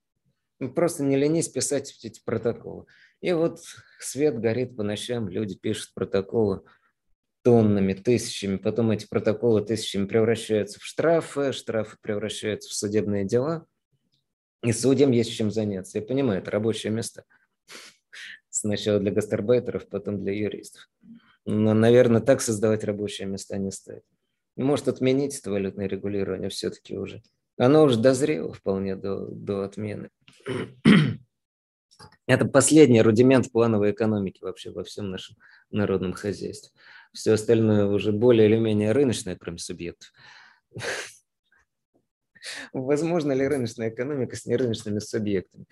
Ну, 0.59 0.73
просто 0.73 1.03
не 1.03 1.17
ленись 1.17 1.49
писать 1.49 1.97
эти 2.03 2.21
протоколы. 2.23 2.85
И 3.21 3.31
вот 3.33 3.59
свет 3.99 4.39
горит 4.39 4.75
по 4.75 4.83
ночам, 4.83 5.27
люди 5.29 5.55
пишут 5.55 5.93
протоколы 5.93 6.61
тоннами, 7.43 7.93
тысячами. 7.93 8.57
Потом 8.57 8.91
эти 8.91 9.05
протоколы 9.07 9.63
тысячами 9.63 10.07
превращаются 10.07 10.79
в 10.79 10.83
штрафы, 10.83 11.51
штрафы 11.51 11.97
превращаются 12.01 12.69
в 12.69 12.73
судебные 12.73 13.25
дела. 13.25 13.67
И 14.63 14.71
судьям 14.71 15.11
есть 15.11 15.31
чем 15.31 15.51
заняться. 15.51 15.99
Я 15.99 16.05
понимаю, 16.05 16.41
это 16.41 16.49
рабочее 16.49 16.91
место. 16.91 17.23
Сначала 18.49 18.99
для 18.99 19.11
гастарбайтеров, 19.11 19.87
потом 19.89 20.23
для 20.23 20.33
юристов. 20.33 20.89
Но, 21.45 21.73
наверное, 21.73 22.21
так 22.21 22.41
создавать 22.41 22.83
рабочие 22.83 23.27
места 23.27 23.57
не 23.57 23.71
стоит. 23.71 24.03
Может, 24.55 24.87
отменить 24.87 25.37
это 25.37 25.51
валютное 25.51 25.87
регулирование 25.87 26.49
все-таки 26.49 26.97
уже. 26.97 27.21
Оно 27.57 27.83
уже 27.83 27.99
дозрело 27.99 28.53
вполне 28.53 28.95
до, 28.95 29.27
до 29.27 29.63
отмены. 29.63 30.09
Это 32.27 32.45
последний 32.45 33.01
рудимент 33.01 33.51
плановой 33.51 33.91
экономики 33.91 34.39
вообще 34.41 34.71
во 34.71 34.83
всем 34.83 35.11
нашем 35.11 35.37
народном 35.69 36.13
хозяйстве. 36.13 36.71
Все 37.13 37.33
остальное 37.33 37.85
уже 37.85 38.11
более 38.11 38.47
или 38.47 38.57
менее 38.57 38.91
рыночное, 38.91 39.35
кроме 39.35 39.59
субъектов. 39.59 40.11
Возможно 42.73 43.31
ли 43.31 43.47
рыночная 43.47 43.89
экономика 43.89 44.35
с 44.35 44.45
нерыночными 44.45 44.99
субъектами? 44.99 45.65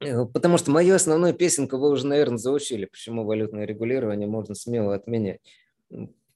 Потому 0.00 0.56
что 0.58 0.70
мою 0.70 0.94
основную 0.94 1.34
песенку 1.34 1.76
вы 1.76 1.90
уже, 1.90 2.06
наверное, 2.06 2.38
заучили, 2.38 2.86
почему 2.86 3.24
валютное 3.24 3.64
регулирование 3.64 4.28
можно 4.28 4.54
смело 4.54 4.94
отменять. 4.94 5.40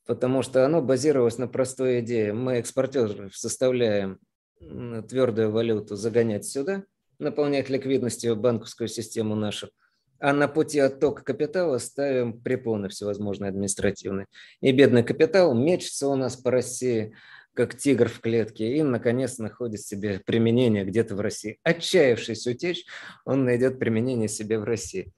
потому 0.06 0.42
что 0.42 0.66
оно 0.66 0.82
базировалось 0.82 1.38
на 1.38 1.48
простой 1.48 2.00
идее. 2.00 2.32
Мы 2.32 2.54
экспортеров 2.54 3.36
составляем 3.36 4.18
твердую 4.60 5.50
валюту 5.50 5.96
загонять 5.96 6.44
сюда, 6.44 6.84
наполнять 7.18 7.70
ликвидностью 7.70 8.36
банковскую 8.36 8.88
систему 8.88 9.34
нашу, 9.34 9.70
а 10.18 10.32
на 10.32 10.48
пути 10.48 10.78
оттока 10.78 11.22
капитала 11.22 11.78
ставим 11.78 12.40
препоны 12.40 12.88
всевозможные 12.88 13.48
административные. 13.48 14.26
И 14.60 14.72
бедный 14.72 15.02
капитал 15.02 15.54
мечется 15.54 16.08
у 16.08 16.16
нас 16.16 16.36
по 16.36 16.50
России, 16.50 17.14
как 17.54 17.76
тигр 17.76 18.08
в 18.08 18.20
клетке, 18.20 18.76
и, 18.76 18.82
наконец, 18.82 19.38
находит 19.38 19.80
себе 19.80 20.20
применение 20.24 20.84
где-то 20.84 21.14
в 21.14 21.20
России. 21.20 21.58
Отчаявшись 21.62 22.46
утечь, 22.46 22.84
он 23.24 23.44
найдет 23.44 23.78
применение 23.78 24.28
себе 24.28 24.58
в 24.58 24.64
России. 24.64 25.12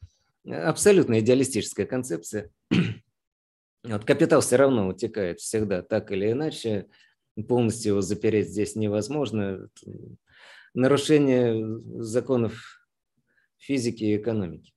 Абсолютно 0.47 1.21
идеалистическая 1.21 1.87
концепция. 1.87 2.51
Вот 3.89 4.05
капитал 4.05 4.41
все 4.41 4.57
равно 4.57 4.89
утекает 4.89 5.39
всегда, 5.39 5.81
так 5.81 6.11
или 6.11 6.33
иначе. 6.33 6.89
Полностью 7.47 7.93
его 7.93 8.01
запереть 8.01 8.49
здесь 8.49 8.75
невозможно. 8.75 9.69
Нарушение 10.75 11.81
законов 12.03 12.85
физики 13.59 14.03
и 14.03 14.17
экономики. 14.17 14.73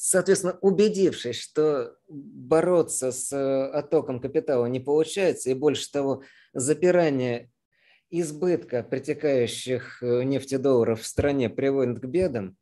Соответственно, 0.00 0.56
убедившись, 0.60 1.40
что 1.40 1.96
бороться 2.06 3.10
с 3.10 3.32
э, 3.32 3.64
оттоком 3.70 4.20
капитала 4.20 4.66
не 4.66 4.78
получается, 4.78 5.50
и 5.50 5.54
больше 5.54 5.90
того, 5.90 6.22
запирание 6.52 7.50
избытка 8.08 8.84
притекающих 8.84 10.00
э, 10.00 10.22
нефтедолларов 10.22 11.02
в 11.02 11.06
стране 11.06 11.50
приводит 11.50 11.98
к 11.98 12.04
бедам, 12.04 12.56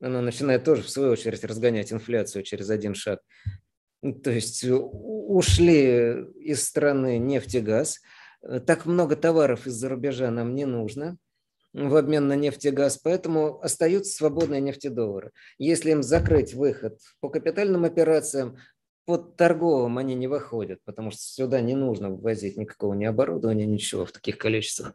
оно 0.00 0.22
начинает 0.22 0.64
тоже, 0.64 0.82
в 0.82 0.88
свою 0.88 1.10
очередь, 1.10 1.44
разгонять 1.44 1.92
инфляцию 1.92 2.42
через 2.42 2.70
один 2.70 2.94
шаг. 2.94 3.20
То 4.24 4.30
есть 4.30 4.64
э, 4.64 4.72
ушли 4.72 6.24
из 6.40 6.64
страны 6.64 7.18
нефть 7.18 7.56
и 7.56 7.60
газ. 7.60 8.00
Так 8.66 8.86
много 8.86 9.14
товаров 9.14 9.66
из-за 9.66 9.90
рубежа 9.90 10.30
нам 10.30 10.54
не 10.54 10.64
нужно 10.64 11.18
в 11.86 11.96
обмен 11.96 12.26
на 12.26 12.34
нефть 12.34 12.64
и 12.64 12.70
газ, 12.70 12.98
поэтому 12.98 13.60
остаются 13.62 14.12
свободные 14.12 14.60
нефтедоллары. 14.60 15.30
Если 15.58 15.92
им 15.92 16.02
закрыть 16.02 16.54
выход 16.54 16.98
по 17.20 17.28
капитальным 17.28 17.84
операциям, 17.84 18.58
под 19.04 19.36
торговым 19.36 19.96
они 19.96 20.14
не 20.14 20.26
выходят, 20.26 20.80
потому 20.84 21.10
что 21.10 21.20
сюда 21.22 21.60
не 21.60 21.74
нужно 21.74 22.10
ввозить 22.10 22.56
никакого 22.56 22.94
ни 22.94 23.04
оборудования, 23.04 23.64
ничего 23.64 24.04
в 24.04 24.12
таких 24.12 24.38
количествах. 24.38 24.92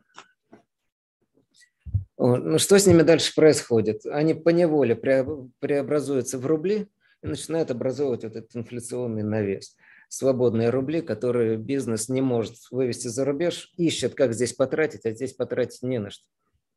Ну, 2.18 2.60
что 2.60 2.78
с 2.78 2.86
ними 2.86 3.02
дальше 3.02 3.34
происходит? 3.34 4.06
Они 4.06 4.34
по 4.34 4.50
неволе 4.50 4.96
преобразуются 4.96 6.38
в 6.38 6.46
рубли 6.46 6.88
и 7.24 7.28
начинают 7.28 7.72
образовывать 7.72 8.24
вот 8.24 8.36
этот 8.36 8.56
инфляционный 8.56 9.24
навес. 9.24 9.76
Свободные 10.10 10.70
рубли, 10.70 11.02
которые 11.02 11.58
бизнес 11.58 12.08
не 12.08 12.22
может 12.22 12.56
вывести 12.70 13.08
за 13.08 13.26
рубеж, 13.26 13.74
ищет, 13.78 14.14
как 14.14 14.34
здесь 14.34 14.54
потратить, 14.54 15.06
а 15.06 15.12
здесь 15.12 15.34
потратить 15.34 15.82
не 15.82 15.98
на 15.98 16.12
что 16.12 16.26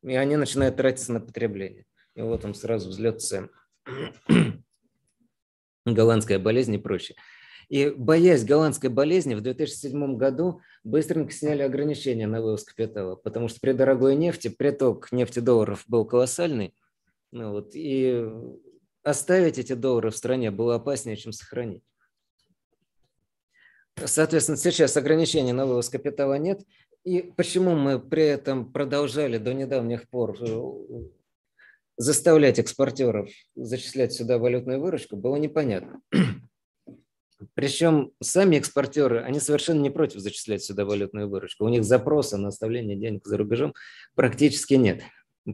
и 0.03 0.15
они 0.15 0.35
начинают 0.35 0.77
тратиться 0.77 1.13
на 1.13 1.19
потребление. 1.19 1.85
И 2.15 2.21
вот 2.21 2.45
он 2.45 2.55
сразу 2.55 2.89
взлет 2.89 3.21
цен. 3.21 3.49
Голландская 5.85 6.39
болезнь 6.39 6.73
и 6.73 6.77
прочее. 6.77 7.15
И 7.69 7.89
боясь 7.89 8.45
голландской 8.45 8.89
болезни, 8.89 9.35
в 9.35 9.41
2007 9.41 10.15
году 10.15 10.61
быстренько 10.85 11.33
сняли 11.33 11.63
ограничения 11.63 12.25
на 12.25 12.41
вывоз 12.41 12.63
капитала, 12.63 13.15
потому 13.15 13.49
что 13.49 13.59
при 13.59 13.73
дорогой 13.73 14.15
нефти 14.15 14.47
приток 14.47 15.11
нефтедолларов 15.11 15.83
был 15.87 16.05
колоссальный. 16.05 16.73
Ну 17.31 17.51
вот, 17.51 17.71
и 17.73 18.25
оставить 19.03 19.59
эти 19.59 19.73
доллары 19.73 20.11
в 20.11 20.17
стране 20.17 20.49
было 20.49 20.75
опаснее, 20.75 21.17
чем 21.17 21.33
сохранить. 21.33 21.83
Соответственно, 24.05 24.57
сейчас 24.57 24.95
ограничений 24.95 25.53
на 25.53 25.65
вывоз 25.65 25.89
капитала 25.89 26.35
нет, 26.35 26.61
и 27.07 27.21
почему 27.21 27.73
мы 27.73 28.01
при 28.01 28.23
этом 28.23 28.69
продолжали 28.69 29.37
до 29.37 29.53
недавних 29.53 30.09
пор 30.09 30.35
э, 30.41 30.73
заставлять 31.95 32.59
экспортеров 32.59 33.29
зачислять 33.55 34.11
сюда 34.11 34.37
валютную 34.37 34.81
выручку, 34.81 35.15
было 35.15 35.37
непонятно. 35.37 36.01
Причем 37.53 38.11
сами 38.21 38.57
экспортеры, 38.57 39.21
они 39.21 39.39
совершенно 39.39 39.79
не 39.79 39.89
против 39.89 40.19
зачислять 40.19 40.65
сюда 40.65 40.83
валютную 40.83 41.29
выручку. 41.29 41.63
У 41.63 41.69
них 41.69 41.85
запроса 41.85 42.37
на 42.37 42.49
оставление 42.49 42.97
денег 42.97 43.25
за 43.25 43.37
рубежом 43.37 43.73
практически 44.13 44.73
нет, 44.73 45.01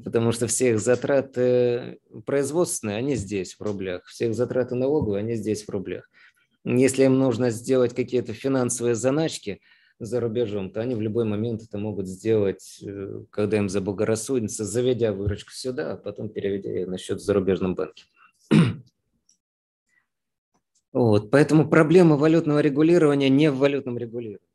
потому 0.03 0.31
что 0.31 0.47
все 0.47 0.71
их 0.71 0.79
затраты 0.79 1.99
производственные, 2.25 2.97
они 2.97 3.15
здесь 3.15 3.53
в 3.53 3.61
рублях, 3.61 4.07
все 4.07 4.25
их 4.25 4.33
затраты 4.33 4.73
налоговые, 4.73 5.19
они 5.19 5.35
здесь 5.35 5.65
в 5.65 5.69
рублях. 5.69 6.09
Если 6.65 7.03
им 7.03 7.19
нужно 7.19 7.51
сделать 7.51 7.93
какие-то 7.93 8.33
финансовые 8.33 8.95
заначки– 8.95 9.61
за 10.05 10.19
рубежом, 10.19 10.71
то 10.71 10.81
они 10.81 10.95
в 10.95 11.01
любой 11.01 11.25
момент 11.25 11.61
это 11.63 11.77
могут 11.77 12.07
сделать, 12.07 12.79
э, 12.85 13.23
когда 13.29 13.57
им 13.57 13.69
заблагорассудится, 13.69 14.65
заведя 14.65 15.13
выручку 15.13 15.51
сюда, 15.51 15.93
а 15.93 15.97
потом 15.97 16.29
переведя 16.29 16.71
ее 16.71 16.85
на 16.85 16.97
счет 16.97 17.19
в 17.19 17.23
зарубежном 17.23 17.75
банке. 17.75 18.05
Вот, 20.91 21.31
поэтому 21.31 21.67
проблема 21.67 22.17
валютного 22.17 22.59
регулирования 22.59 23.27
не 23.27 23.49
в 23.49 23.57
валютном 23.57 23.97
регулировании. 23.97 24.47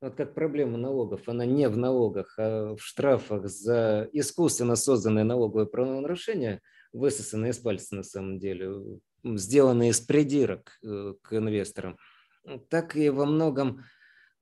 Вот 0.00 0.16
как 0.16 0.34
проблема 0.34 0.78
налогов, 0.78 1.28
она 1.28 1.44
не 1.44 1.68
в 1.68 1.76
налогах, 1.76 2.34
а 2.36 2.74
в 2.74 2.82
штрафах 2.82 3.48
за 3.48 4.08
искусственно 4.12 4.74
созданное 4.74 5.22
налоговое 5.22 5.66
правонарушение, 5.66 6.60
высосанное 6.92 7.50
из 7.50 7.58
пальца 7.58 7.94
на 7.94 8.02
самом 8.02 8.38
деле, 8.38 8.98
сделанные 9.22 9.90
из 9.90 10.00
придирок 10.00 10.72
э, 10.82 11.14
к 11.22 11.32
инвесторам, 11.34 11.98
так 12.68 12.96
и 12.96 13.10
во 13.10 13.26
многом 13.26 13.84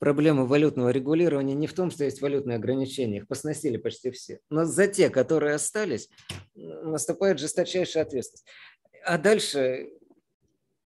проблема 0.00 0.46
валютного 0.46 0.88
регулирования 0.88 1.54
не 1.54 1.68
в 1.68 1.74
том, 1.74 1.90
что 1.92 2.04
есть 2.04 2.20
валютные 2.20 2.56
ограничения, 2.56 3.18
их 3.18 3.28
посносили 3.28 3.76
почти 3.76 4.10
все. 4.10 4.40
Но 4.48 4.64
за 4.64 4.88
те, 4.88 5.10
которые 5.10 5.54
остались, 5.54 6.08
наступает 6.54 7.38
жесточайшая 7.38 8.04
ответственность. 8.04 8.46
А 9.04 9.18
дальше 9.18 9.90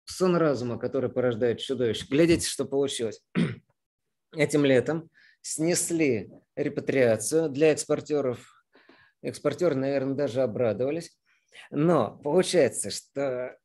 сон 0.05 0.37
разума, 0.37 0.79
который 0.79 1.11
порождает 1.11 1.61
чудовище. 1.61 2.07
Глядите, 2.09 2.47
что 2.47 2.67
получилось. 2.67 3.25
Этим 4.37 4.65
летом 4.65 5.11
снесли 5.41 6.31
репатриацию 6.55 7.49
для 7.49 7.73
экспортеров. 7.73 8.65
Экспортеры, 9.23 9.75
наверное, 9.75 10.15
даже 10.15 10.43
обрадовались. 10.43 11.19
Но 11.71 12.19
получается, 12.23 12.91
что 12.91 13.57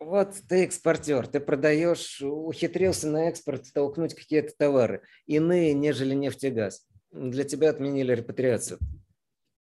вот 0.00 0.34
ты 0.48 0.64
экспортер, 0.64 1.26
ты 1.26 1.40
продаешь, 1.40 2.22
ухитрился 2.22 3.08
на 3.08 3.28
экспорт 3.28 3.72
толкнуть 3.72 4.14
какие-то 4.14 4.52
товары, 4.56 5.02
иные, 5.26 5.74
нежели 5.74 6.14
нефть 6.14 6.44
и 6.44 6.50
газ. 6.50 6.86
Для 7.10 7.44
тебя 7.44 7.70
отменили 7.70 8.14
репатриацию. 8.14 8.78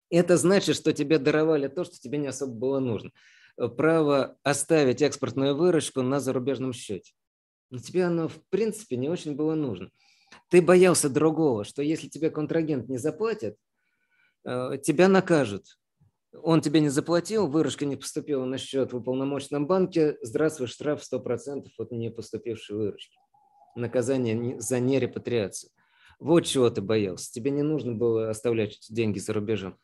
Это 0.10 0.38
значит, 0.38 0.76
что 0.76 0.94
тебе 0.94 1.18
даровали 1.18 1.68
то, 1.68 1.84
что 1.84 2.00
тебе 2.00 2.18
не 2.20 2.28
особо 2.28 2.54
было 2.54 2.80
нужно. 2.80 3.12
Право 3.56 4.38
оставить 4.44 5.02
экспортную 5.02 5.56
выручку 5.56 6.02
на 6.02 6.20
зарубежном 6.20 6.74
счете. 6.74 7.14
Но 7.70 7.80
тебе 7.80 8.06
оно, 8.06 8.28
в 8.28 8.40
принципе, 8.50 8.98
не 8.98 9.10
очень 9.10 9.36
было 9.36 9.56
нужно. 9.56 9.90
Ты 10.50 10.62
боялся 10.62 11.10
другого, 11.10 11.64
что 11.64 11.82
если 11.82 12.08
тебе 12.08 12.30
контрагент 12.30 12.88
не 12.88 12.98
заплатит, 12.98 13.58
э, 14.45 14.78
тебя 14.84 15.08
накажут 15.08 15.66
он 16.42 16.62
тебе 16.62 16.80
не 16.80 16.90
заплатил, 16.90 17.48
выручка 17.48 17.86
не 17.86 17.96
поступила 17.96 18.46
на 18.46 18.58
счет 18.58 18.94
в 18.94 18.98
уполномоченном 18.98 19.68
банке, 19.68 20.18
здравствуй, 20.22 20.68
штраф 20.68 21.02
100% 21.02 21.68
от 21.78 21.92
не 21.92 22.10
поступившей 22.10 22.76
выручки. 22.76 23.18
Наказание 23.76 24.60
за 24.60 24.80
нерепатриацию. 24.80 25.72
Вот 26.20 26.42
чего 26.42 26.70
ты 26.70 26.82
боялся. 26.82 27.32
Тебе 27.32 27.52
не 27.52 27.64
нужно 27.64 27.94
было 27.94 28.30
оставлять 28.30 28.80
деньги 28.90 29.20
за 29.20 29.34
рубежом. 29.34 29.78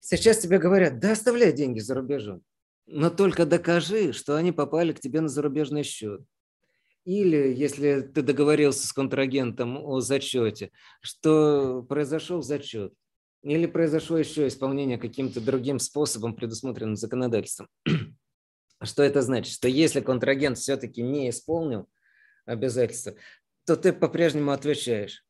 Сейчас 0.00 0.38
тебе 0.38 0.58
говорят, 0.58 0.98
да 0.98 1.12
оставляй 1.12 1.52
деньги 1.52 1.78
за 1.78 1.94
рубежом, 1.94 2.42
но 2.86 3.10
только 3.10 3.46
докажи, 3.46 4.12
что 4.12 4.36
они 4.36 4.50
попали 4.50 4.92
к 4.92 5.00
тебе 5.00 5.20
на 5.20 5.28
зарубежный 5.28 5.82
счет. 5.82 6.22
Или, 7.04 7.52
если 7.54 8.00
ты 8.00 8.22
договорился 8.22 8.86
с 8.86 8.92
контрагентом 8.92 9.78
о 9.78 10.00
зачете, 10.00 10.70
что 11.00 11.82
произошел 11.88 12.42
зачет, 12.42 12.92
или 13.42 13.66
произошло 13.66 14.18
еще 14.18 14.46
исполнение 14.46 14.98
каким-то 14.98 15.40
другим 15.40 15.78
способом, 15.78 16.34
предусмотренным 16.34 16.96
законодательством. 16.96 17.68
Что 18.82 19.02
это 19.02 19.22
значит? 19.22 19.52
Что 19.52 19.68
если 19.68 20.00
контрагент 20.00 20.58
все-таки 20.58 21.02
не 21.02 21.30
исполнил 21.30 21.88
обязательства, 22.44 23.14
то 23.64 23.76
ты 23.76 23.92
по-прежнему 23.92 24.52
отвечаешь. 24.52 25.24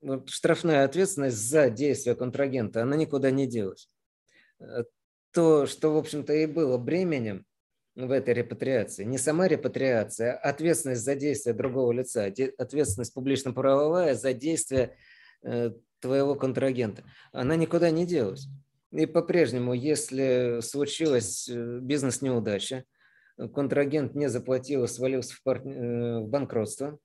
Вот 0.00 0.30
штрафная 0.30 0.84
ответственность 0.84 1.36
за 1.36 1.70
действия 1.70 2.14
контрагента, 2.14 2.82
она 2.82 2.96
никуда 2.96 3.30
не 3.30 3.46
делась. 3.46 3.90
Э, 4.60 4.84
то, 5.32 5.66
что, 5.66 5.92
в 5.92 5.96
общем-то, 5.96 6.32
и 6.32 6.46
было 6.46 6.78
бременем 6.78 7.44
в 7.96 8.12
этой 8.12 8.32
репатриации, 8.32 9.04
не 9.04 9.18
сама 9.18 9.48
репатриация, 9.48 10.34
а 10.34 10.50
ответственность 10.50 11.02
за 11.02 11.16
действия 11.16 11.52
другого 11.52 11.90
лица, 11.90 12.32
ответственность 12.58 13.12
публично-правовая 13.12 14.14
за 14.14 14.32
действия 14.34 14.96
э, 15.42 15.72
твоего 16.00 16.34
контрагента, 16.34 17.04
она 17.32 17.56
никуда 17.56 17.90
не 17.90 18.06
делась. 18.06 18.48
И 18.90 19.06
по-прежнему, 19.06 19.74
если 19.74 20.60
случилась 20.62 21.48
э, 21.48 21.78
бизнес-неудача, 21.80 22.84
контрагент 23.54 24.14
не 24.14 24.28
заплатил 24.28 24.88
свалился 24.88 25.34
в, 25.34 25.42
пар... 25.42 25.58
Э, 25.66 26.20
в 26.20 26.28
банкротство, 26.28 26.98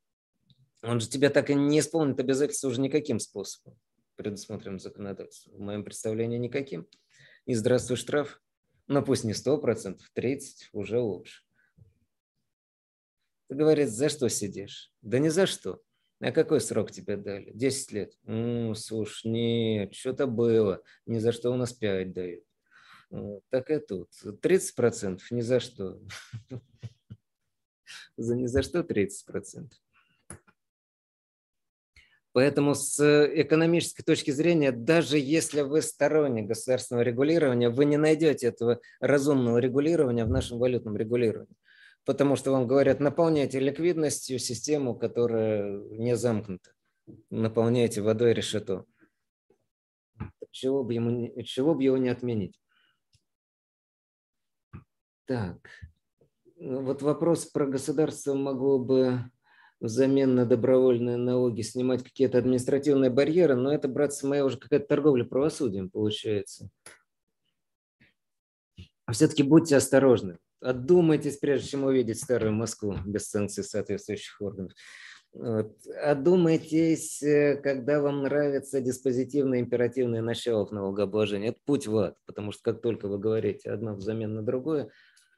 он 0.82 1.00
же 1.00 1.10
тебя 1.10 1.30
так 1.30 1.50
и 1.50 1.56
не 1.56 1.80
исполнит 1.80 2.20
обязательства 2.20 2.68
уже 2.68 2.82
никаким 2.82 3.20
способом, 3.20 3.78
предусмотренным 4.16 4.80
законодательством. 4.80 5.56
В 5.56 5.60
моем 5.60 5.84
представлении 5.84 6.38
никаким. 6.38 6.88
И 7.46 7.54
здравствуй 7.54 7.98
штраф. 7.98 8.42
Но 8.88 9.02
пусть 9.02 9.24
не 9.24 9.32
100%, 9.32 9.98
30% 10.16 10.40
уже 10.74 11.00
лучше. 11.00 11.44
Ты 13.48 13.56
говоришь, 13.56 13.90
за 13.90 14.10
что 14.10 14.28
сидишь? 14.30 14.92
Да 15.02 15.20
не 15.20 15.30
за 15.30 15.46
что. 15.46 15.82
А 16.24 16.32
какой 16.32 16.62
срок 16.62 16.90
тебе 16.90 17.18
дали? 17.18 17.52
10 17.54 17.92
лет. 17.92 18.14
Ну, 18.24 18.74
слушай, 18.76 19.28
нет, 19.28 19.94
что-то 19.94 20.26
было. 20.26 20.82
Ни 21.06 21.20
за 21.20 21.34
что 21.34 21.52
у 21.52 21.56
нас 21.56 21.74
5 21.74 22.14
дают. 22.14 22.46
Так 23.50 23.70
и 23.70 23.80
тут. 23.80 24.10
30% 24.24 25.20
ни 25.32 25.42
за 25.42 25.60
что. 25.60 26.00
За 28.18 28.36
ни 28.36 28.46
за 28.46 28.64
что 28.64 28.80
30%. 28.80 29.70
Поэтому 32.32 32.74
с 32.74 33.00
экономической 33.36 34.04
точки 34.04 34.32
зрения, 34.32 34.72
даже 34.72 35.20
если 35.20 35.62
вы 35.62 35.82
сторонник 35.82 36.48
государственного 36.48 37.04
регулирования, 37.04 37.70
вы 37.70 37.86
не 37.86 37.98
найдете 37.98 38.48
этого 38.48 38.80
разумного 39.00 39.58
регулирования 39.58 40.26
в 40.26 40.30
нашем 40.30 40.58
валютном 40.58 40.96
регулировании. 40.96 41.56
Потому 42.06 42.36
что 42.36 42.52
вам 42.52 42.68
говорят, 42.68 43.00
наполняйте 43.00 43.60
ликвидностью 43.60 44.40
систему, 44.40 44.96
которая 44.96 45.80
не 45.90 46.16
замкнута. 46.18 46.72
Наполняйте 47.30 48.02
водой 48.02 48.34
решето. 48.34 48.86
Чего 50.52 50.84
бы, 50.84 50.94
ему, 50.94 51.42
чего 51.44 51.74
бы 51.74 51.84
его 51.84 51.98
не 51.98 52.10
отменить? 52.10 52.60
Так, 55.26 55.58
ну 56.58 56.82
вот 56.82 57.02
вопрос 57.02 57.46
про 57.46 57.66
государство 57.66 58.34
могло 58.34 58.78
бы 58.78 59.32
взамен 59.80 60.36
на 60.36 60.46
добровольные 60.46 61.18
налоги 61.18 61.62
снимать 61.62 62.04
какие-то 62.04 62.38
административные 62.38 63.10
барьеры, 63.10 63.56
но 63.56 63.74
это, 63.74 63.88
братцы 63.88 64.28
мои, 64.28 64.42
уже 64.42 64.58
какая-то 64.58 64.88
торговля 64.88 65.26
правосудием 65.26 65.90
получается. 65.90 66.70
Все-таки 69.12 69.44
будьте 69.44 69.76
осторожны. 69.76 70.38
Отдумайтесь, 70.64 71.38
прежде 71.38 71.70
чем 71.70 71.84
увидеть 71.84 72.20
старую 72.20 72.54
Москву 72.54 72.96
без 73.06 73.30
санкций 73.30 73.64
соответствующих 73.64 74.42
органов. 74.42 74.72
Вот. 75.34 75.76
Одумайтесь, 76.04 77.22
э, 77.24 77.58
когда 77.58 78.02
вам 78.02 78.24
нравится 78.24 78.82
диспозитивное 78.82 79.60
императивное 79.62 80.22
начало 80.22 80.66
в 80.66 80.72
налогообложении. 80.72 81.50
Это 81.50 81.60
путь 81.66 81.88
в 81.88 81.98
ад, 81.98 82.18
потому 82.28 82.52
что 82.52 82.62
как 82.64 82.82
только 82.82 83.08
вы 83.08 83.18
говорите 83.18 83.72
одно 83.72 83.96
взамен 83.96 84.36
на 84.36 84.44
другое, 84.44 84.90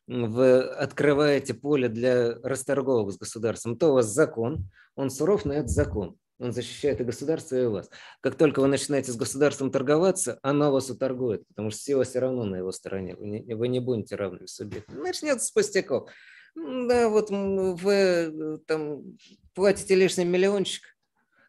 вы 0.08 0.60
открываете 0.62 1.54
поле 1.54 1.88
для 1.88 2.36
расторговок 2.44 3.14
с 3.14 3.18
государством, 3.18 3.78
то 3.78 3.90
у 3.90 3.94
вас 3.94 4.08
закон, 4.08 4.70
он 4.96 5.10
суров, 5.10 5.46
но 5.46 5.54
это 5.54 5.68
закон. 5.68 6.18
Он 6.38 6.52
защищает 6.52 7.00
и 7.00 7.06
государство, 7.06 7.56
и 7.56 7.66
вас. 7.66 7.90
Как 8.20 8.36
только 8.36 8.60
вы 8.60 8.68
начинаете 8.68 9.12
с 9.12 9.16
государством 9.16 9.72
торговаться, 9.72 10.38
оно 10.42 10.72
вас 10.72 10.90
уторгует, 10.90 11.48
потому 11.48 11.70
что 11.70 11.80
сила 11.80 12.04
все 12.04 12.20
равно 12.20 12.44
на 12.44 12.58
его 12.58 12.72
стороне. 12.74 13.16
Вы 13.16 13.28
не, 13.28 13.56
вы 13.56 13.68
не 13.70 13.80
будете 13.80 14.16
равными 14.16 14.46
субъектами. 14.46 15.00
Начнется 15.00 15.46
с 15.46 15.52
пустяков. 15.52 16.10
Да, 16.56 17.10
вот 17.10 17.30
вы 17.30 17.94
э, 17.94 18.58
там 18.66 19.18
платите 19.54 19.96
лишний 19.96 20.26
миллиончик, 20.26 20.84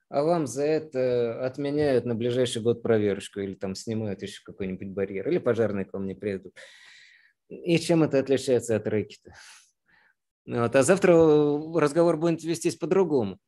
а 0.08 0.22
вам 0.22 0.46
за 0.46 0.64
это 0.64 1.44
отменяют 1.44 2.04
на 2.04 2.14
ближайший 2.14 2.62
год 2.62 2.82
проверочку 2.82 3.40
или 3.40 3.54
там 3.54 3.74
снимают 3.74 4.22
еще 4.22 4.40
какой-нибудь 4.44 4.88
барьер, 4.88 5.28
или 5.28 5.38
пожарные 5.38 5.84
к 5.84 5.92
вам 5.92 6.06
не 6.06 6.14
приедут. 6.14 6.54
И 7.48 7.78
чем 7.78 8.02
это 8.02 8.18
отличается 8.18 8.76
от 8.76 8.86
рэкета? 8.86 9.34
Вот. 10.46 10.74
А 10.74 10.82
завтра 10.82 11.12
разговор 11.14 12.16
будет 12.16 12.44
вестись 12.44 12.76
по-другому. 12.76 13.38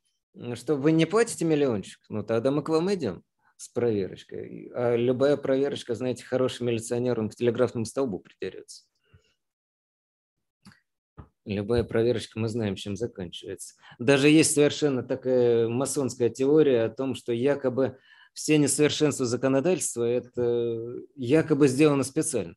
Что 0.54 0.76
вы 0.76 0.92
не 0.92 1.06
платите 1.06 1.44
миллиончик? 1.44 2.00
Ну, 2.08 2.22
тогда 2.22 2.50
мы 2.50 2.62
к 2.62 2.68
вам 2.68 2.92
идем 2.94 3.24
с 3.56 3.68
проверочкой. 3.68 4.70
А 4.74 4.96
любая 4.96 5.36
проверочка, 5.36 5.94
знаете, 5.94 6.24
хороший 6.24 6.62
милиционер, 6.62 7.18
он 7.18 7.28
к 7.28 7.34
телеграфному 7.34 7.84
столбу 7.84 8.20
придерется. 8.20 8.84
Любая 11.44 11.82
проверочка, 11.82 12.38
мы 12.38 12.48
знаем, 12.48 12.76
чем 12.76 12.94
заканчивается. 12.94 13.74
Даже 13.98 14.28
есть 14.28 14.52
совершенно 14.52 15.02
такая 15.02 15.66
масонская 15.66 16.28
теория 16.28 16.84
о 16.84 16.90
том, 16.90 17.14
что 17.14 17.32
якобы 17.32 17.98
все 18.34 18.58
несовершенства 18.58 19.24
законодательства– 19.24 20.04
это 20.04 21.00
якобы 21.16 21.68
сделано 21.68 22.04
специально. 22.04 22.54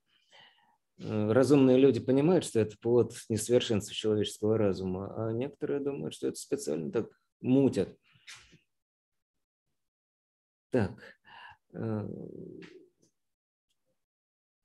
Разумные 1.00 1.78
люди 1.78 2.00
понимают, 2.00 2.46
что 2.46 2.60
это 2.60 2.76
плод 2.80 3.14
несовершенства 3.30 3.96
человеческого 3.96 4.58
разума, 4.58 5.14
а 5.18 5.32
некоторые 5.32 5.80
думают, 5.80 6.14
что 6.14 6.28
это 6.28 6.38
специально 6.38 6.92
так 6.92 7.08
мутят. 7.42 7.98
Так. 10.70 10.92
Э, 11.74 12.08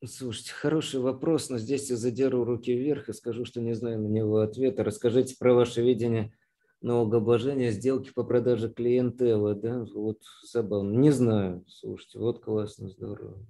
слушайте, 0.04 0.52
хороший 0.52 1.00
вопрос, 1.00 1.50
но 1.50 1.58
здесь 1.58 1.90
я 1.90 1.96
задеру 1.96 2.44
руки 2.44 2.72
вверх 2.72 3.08
и 3.08 3.12
скажу, 3.12 3.44
что 3.44 3.60
не 3.60 3.74
знаю 3.74 4.00
на 4.00 4.06
него 4.06 4.38
ответа. 4.38 4.84
Расскажите 4.84 5.36
про 5.38 5.54
ваше 5.54 5.82
видение 5.82 6.32
налогообложения 6.80 7.72
сделки 7.72 8.12
по 8.14 8.22
продаже 8.22 8.70
клиентела, 8.70 9.54
да? 9.54 9.84
Вот 9.94 10.22
забавно. 10.44 10.96
Не 10.96 11.10
знаю, 11.10 11.64
слушайте, 11.66 12.18
вот 12.18 12.44
классно, 12.44 12.88
здорово 12.88 13.44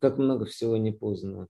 как 0.00 0.18
много 0.18 0.44
всего 0.44 0.76
не 0.76 0.92
познано. 0.92 1.48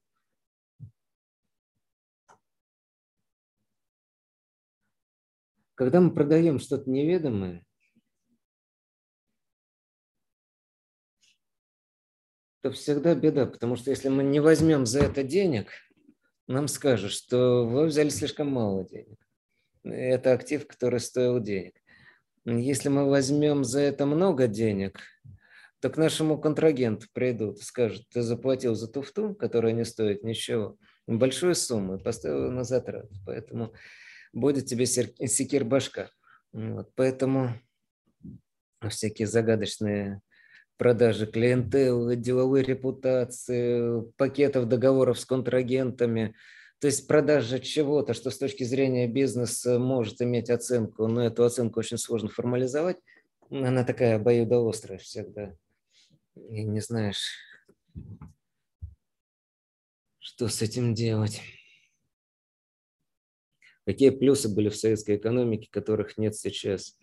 Когда 5.77 6.01
мы 6.01 6.11
продаем 6.11 6.59
что-то 6.59 6.91
неведомое, 6.91 7.63
то 12.63 12.73
всегда 12.73 13.15
беда, 13.15 13.45
потому 13.45 13.77
что 13.77 13.91
если 13.91 14.09
мы 14.09 14.25
не 14.25 14.41
возьмем 14.41 14.87
за 14.87 15.01
это 15.01 15.23
денег, 15.23 15.69
нам 16.49 16.67
скажут, 16.67 17.13
что 17.13 17.67
вы 17.67 17.87
взяли 17.87 18.09
слишком 18.09 18.49
мало 18.49 18.89
денег. 18.89 19.19
Это 19.85 20.33
актив, 20.33 20.67
который 20.67 20.99
стоил 20.99 21.41
денег. 21.41 21.75
Если 22.47 22.89
мы 22.89 23.09
возьмем 23.11 23.63
за 23.63 23.81
это 23.81 24.07
много 24.07 24.49
денег, 24.49 24.99
то 25.81 25.91
к 25.91 25.99
нашему 25.99 26.41
контрагенту 26.41 27.07
придут 27.13 27.59
и 27.59 27.63
скажут, 27.63 28.09
ты 28.09 28.23
заплатил 28.23 28.75
за 28.75 28.89
туфту, 28.89 29.35
которая 29.35 29.75
не 29.75 29.85
стоит 29.85 30.25
ничего, 30.25 30.79
большую 31.07 31.55
сумму 31.55 31.97
и 31.97 32.03
поставил 32.03 32.51
на 32.51 32.65
затраты. 32.65 33.15
Поэтому 33.27 33.75
будет 34.37 34.67
тебе 34.67 34.87
секир 34.87 35.65
башка. 35.65 36.11
Вот, 36.53 36.91
поэтому 36.95 37.55
всякие 38.89 39.27
загадочные 39.27 40.21
продажи 40.77 41.27
клиентел, 41.27 42.15
деловые 42.15 42.63
репутации, 42.63 44.03
пакетов 44.17 44.69
договоров 44.69 45.19
с 45.19 45.25
контрагентами, 45.25 46.35
то 46.79 46.87
есть 46.87 47.09
продажа 47.09 47.59
чего-то, 47.59 48.13
что 48.13 48.31
с 48.31 48.37
точки 48.37 48.65
зрения 48.65 49.09
бизнеса 49.09 49.79
может 49.79 50.21
иметь 50.21 50.51
оценку, 50.51 51.07
но 51.07 51.25
эту 51.25 51.45
оценку 51.45 51.81
очень 51.81 51.97
сложно 51.97 52.29
формализовать, 52.29 52.99
она 53.51 53.85
такая 53.85 54.17
обоюдоострая 54.17 54.99
всегда 54.99 55.57
и 56.35 56.63
не 56.63 56.81
знаешь, 56.81 57.39
что 60.19 60.49
с 60.49 60.61
этим 60.61 60.93
делать. 60.93 61.41
Какие 63.87 64.11
плюсы 64.11 64.49
были 64.49 64.69
в 64.69 64.77
советской 64.77 65.17
экономике, 65.17 65.69
которых 65.71 66.19
нет 66.19 66.35
сейчас? 66.35 66.97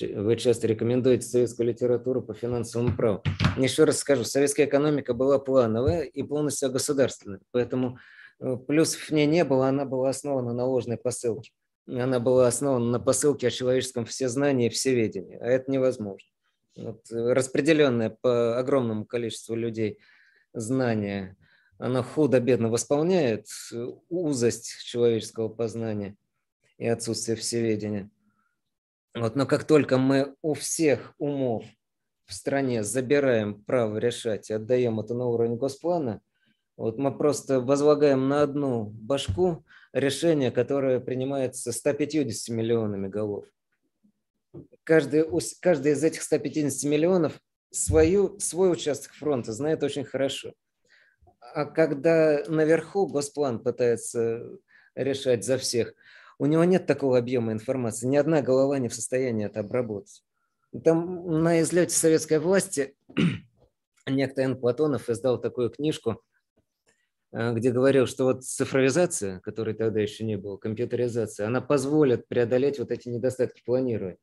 Вы 0.00 0.36
часто 0.36 0.68
рекомендуете 0.68 1.26
советскую 1.26 1.68
литературу 1.68 2.22
по 2.22 2.34
финансовому 2.34 2.96
праву. 2.96 3.22
Еще 3.56 3.84
раз 3.84 3.98
скажу, 3.98 4.24
советская 4.24 4.66
экономика 4.66 5.14
была 5.14 5.38
плановая 5.38 6.02
и 6.02 6.22
полностью 6.22 6.70
государственная, 6.70 7.40
поэтому 7.50 7.98
э, 8.38 8.56
плюсов 8.56 9.00
в 9.00 9.10
ней 9.10 9.26
не 9.26 9.44
было, 9.44 9.68
она 9.68 9.84
была 9.86 10.10
основана 10.10 10.52
на 10.52 10.66
ложной 10.66 10.98
посылке. 10.98 11.50
Она 11.88 12.20
была 12.20 12.46
основана 12.46 12.84
на 12.84 13.00
посылке 13.00 13.48
о 13.48 13.50
человеческом 13.50 14.04
всезнании 14.04 14.66
и 14.66 14.70
всеведении, 14.70 15.36
а 15.40 15.46
это 15.46 15.70
невозможно 15.70 16.28
вот, 16.76 17.00
распределенное 17.10 18.16
по 18.20 18.58
огромному 18.58 19.04
количеству 19.04 19.54
людей 19.54 19.98
знание, 20.52 21.36
оно 21.78 22.02
худо-бедно 22.02 22.68
восполняет 22.68 23.46
узость 24.08 24.82
человеческого 24.84 25.48
познания 25.48 26.16
и 26.80 26.88
отсутствие 26.88 27.36
всеведения. 27.36 28.10
Вот, 29.14 29.36
но 29.36 29.46
как 29.46 29.64
только 29.64 29.98
мы 29.98 30.34
у 30.42 30.54
всех 30.54 31.14
умов 31.18 31.64
в 32.24 32.34
стране 32.34 32.82
забираем 32.82 33.62
право 33.62 33.98
решать 33.98 34.50
и 34.50 34.54
отдаем 34.54 34.98
это 34.98 35.14
на 35.14 35.26
уровень 35.26 35.56
госплана, 35.56 36.20
вот 36.76 36.98
мы 36.98 37.16
просто 37.16 37.60
возлагаем 37.60 38.28
на 38.28 38.42
одну 38.42 38.84
башку 38.84 39.64
решение, 39.92 40.50
которое 40.50 40.98
принимается 40.98 41.70
150 41.70 42.56
миллионами 42.56 43.06
голов 43.06 43.44
каждый, 44.84 45.24
каждый 45.60 45.92
из 45.92 46.02
этих 46.04 46.22
150 46.22 46.90
миллионов 46.90 47.40
свою, 47.70 48.38
свой 48.40 48.72
участок 48.72 49.12
фронта 49.12 49.52
знает 49.52 49.82
очень 49.82 50.04
хорошо. 50.04 50.52
А 51.54 51.64
когда 51.64 52.42
наверху 52.48 53.06
Госплан 53.06 53.62
пытается 53.62 54.42
решать 54.94 55.44
за 55.44 55.58
всех. 55.58 55.94
У 56.40 56.46
него 56.46 56.64
нет 56.64 56.86
такого 56.86 57.18
объема 57.18 57.52
информации. 57.52 58.06
Ни 58.06 58.16
одна 58.16 58.40
голова 58.40 58.78
не 58.78 58.88
в 58.88 58.94
состоянии 58.94 59.44
это 59.44 59.60
обработать. 59.60 60.24
Там 60.82 61.42
на 61.42 61.60
излете 61.60 61.94
советской 61.94 62.38
власти 62.38 62.96
некто 64.06 64.40
Н. 64.40 64.58
Платонов 64.58 65.10
издал 65.10 65.38
такую 65.38 65.68
книжку, 65.68 66.22
э, 67.32 67.52
где 67.52 67.70
говорил, 67.70 68.06
что 68.06 68.24
вот 68.24 68.42
цифровизация, 68.42 69.40
которой 69.40 69.74
тогда 69.74 70.00
еще 70.00 70.24
не 70.24 70.36
было, 70.36 70.56
компьютеризация, 70.56 71.46
она 71.46 71.60
позволит 71.60 72.26
преодолеть 72.26 72.78
вот 72.78 72.90
эти 72.90 73.10
недостатки 73.10 73.60
планирования. 73.62 74.16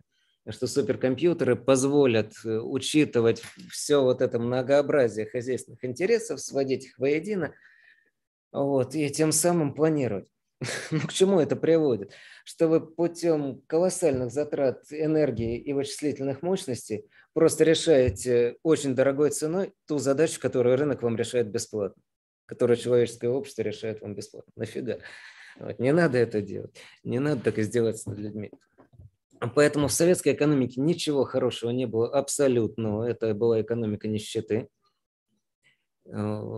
Что 0.50 0.66
суперкомпьютеры 0.66 1.56
позволят 1.56 2.34
э, 2.44 2.58
учитывать 2.58 3.44
все 3.70 4.02
вот 4.02 4.24
это 4.24 4.40
многообразие 4.40 5.28
хозяйственных 5.28 5.86
интересов, 5.86 6.40
сводить 6.40 6.86
их 6.86 6.98
воедино, 6.98 7.54
вот, 8.52 8.96
и 8.96 9.08
тем 9.12 9.32
самым 9.32 9.76
планировать. 9.76 10.32
Ну, 10.92 11.00
к 11.02 11.14
чему 11.14 11.40
это 11.40 11.56
приводит? 11.56 12.14
Что 12.44 12.68
вы 12.68 12.82
путем 12.82 13.62
колоссальных 13.68 14.32
затрат 14.32 14.84
энергии 14.92 15.58
и 15.58 15.74
вычислительных 15.74 16.42
мощностей 16.42 17.06
просто 17.34 17.64
решаете 17.64 18.58
очень 18.64 18.96
дорогой 18.96 19.30
ценой 19.30 19.74
ту 19.88 20.00
задачу, 20.00 20.40
которую 20.40 20.78
рынок 20.78 21.04
вам 21.04 21.16
решает 21.16 21.52
бесплатно, 21.52 22.02
которую 22.46 22.78
человеческое 22.78 23.30
общество 23.30 23.62
решает 23.62 24.02
вам 24.02 24.16
бесплатно. 24.16 24.52
Нафига? 24.56 25.00
Вот, 25.60 25.80
не 25.80 25.92
надо 25.92 26.18
это 26.18 26.42
делать. 26.42 26.76
Не 27.04 27.20
надо 27.20 27.42
так 27.42 27.60
издеваться 27.60 28.10
над 28.10 28.20
людьми. 28.20 28.52
Поэтому 29.56 29.88
в 29.88 29.94
советской 29.94 30.34
экономике 30.34 30.82
ничего 30.82 31.24
хорошего 31.24 31.70
не 31.70 31.86
было 31.86 32.10
абсолютно. 32.10 33.04
Это 33.04 33.36
была 33.36 33.62
экономика 33.62 34.08
нищеты 34.08 34.68
э, 36.06 36.52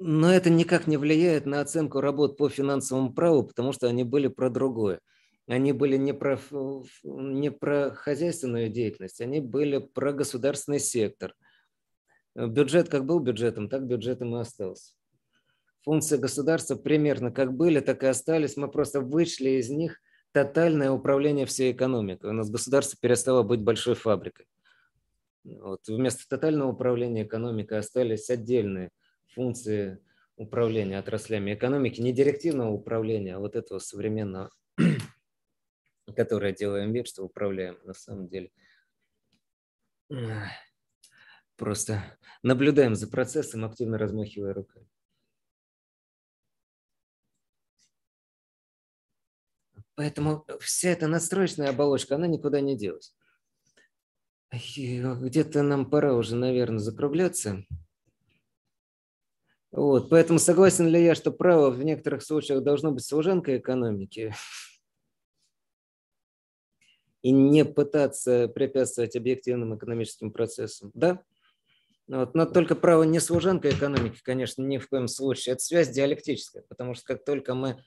но 0.00 0.32
это 0.32 0.48
никак 0.48 0.86
не 0.86 0.96
влияет 0.96 1.44
на 1.44 1.60
оценку 1.60 2.00
работ 2.00 2.38
по 2.38 2.48
финансовому 2.48 3.12
праву, 3.12 3.44
потому 3.44 3.72
что 3.72 3.86
они 3.86 4.02
были 4.02 4.28
про 4.28 4.48
другое. 4.48 5.00
Они 5.46 5.72
были 5.72 5.96
не 5.98 6.14
про, 6.14 6.40
не 7.02 7.50
про 7.50 7.90
хозяйственную 7.90 8.70
деятельность, 8.70 9.20
они 9.20 9.40
были 9.40 9.78
про 9.78 10.12
государственный 10.12 10.80
сектор. 10.80 11.34
Бюджет 12.34 12.88
как 12.88 13.04
был 13.04 13.20
бюджетом, 13.20 13.68
так 13.68 13.86
бюджетом 13.86 14.34
и 14.36 14.40
остался. 14.40 14.94
Функции 15.82 16.16
государства 16.16 16.76
примерно 16.76 17.30
как 17.30 17.52
были, 17.52 17.80
так 17.80 18.02
и 18.02 18.06
остались. 18.06 18.56
Мы 18.56 18.68
просто 18.68 19.02
вышли 19.02 19.50
из 19.50 19.68
них 19.68 20.00
тотальное 20.32 20.92
управление 20.92 21.44
всей 21.44 21.72
экономикой. 21.72 22.30
У 22.30 22.34
нас 22.34 22.50
государство 22.50 22.96
перестало 23.00 23.42
быть 23.42 23.60
большой 23.60 23.96
фабрикой. 23.96 24.46
Вот. 25.44 25.80
Вместо 25.88 26.26
тотального 26.28 26.70
управления 26.70 27.24
экономикой 27.24 27.78
остались 27.78 28.30
отдельные 28.30 28.90
функции 29.34 29.98
управления 30.36 30.98
отраслями 30.98 31.54
экономики, 31.54 32.00
не 32.00 32.12
директивного 32.12 32.70
управления, 32.70 33.36
а 33.36 33.38
вот 33.38 33.56
этого 33.56 33.78
современного, 33.78 34.50
которое 36.16 36.52
делаем 36.52 36.92
вид, 36.92 37.08
что 37.08 37.24
управляем 37.24 37.78
на 37.84 37.94
самом 37.94 38.28
деле. 38.28 38.50
Просто 41.56 42.02
наблюдаем 42.42 42.94
за 42.94 43.06
процессом, 43.08 43.64
активно 43.64 43.98
размахивая 43.98 44.54
руками. 44.54 44.88
Поэтому 49.94 50.46
вся 50.60 50.88
эта 50.88 51.06
настроечная 51.06 51.68
оболочка, 51.68 52.14
она 52.14 52.26
никуда 52.26 52.62
не 52.62 52.78
делась. 52.78 53.14
Где-то 54.50 55.62
нам 55.62 55.90
пора 55.90 56.14
уже, 56.14 56.34
наверное, 56.36 56.78
закругляться. 56.78 57.66
Вот, 59.72 60.10
поэтому 60.10 60.38
согласен 60.40 60.88
ли 60.88 61.02
я, 61.02 61.14
что 61.14 61.30
право 61.30 61.70
в 61.70 61.84
некоторых 61.84 62.22
случаях 62.22 62.62
должно 62.62 62.90
быть 62.90 63.04
служанкой 63.04 63.58
экономики 63.58 64.34
и 67.22 67.30
не 67.30 67.64
пытаться 67.64 68.48
препятствовать 68.48 69.14
объективным 69.14 69.76
экономическим 69.76 70.32
процессам? 70.32 70.90
Да. 70.94 71.22
Вот, 72.08 72.34
но 72.34 72.46
только 72.46 72.74
право 72.74 73.04
не 73.04 73.20
служанка 73.20 73.70
экономики, 73.70 74.20
конечно, 74.24 74.62
ни 74.62 74.78
в 74.78 74.88
коем 74.88 75.06
случае. 75.06 75.52
Это 75.52 75.62
связь 75.62 75.90
диалектическая, 75.90 76.64
потому 76.68 76.94
что 76.94 77.04
как 77.04 77.24
только 77.24 77.54
мы 77.54 77.84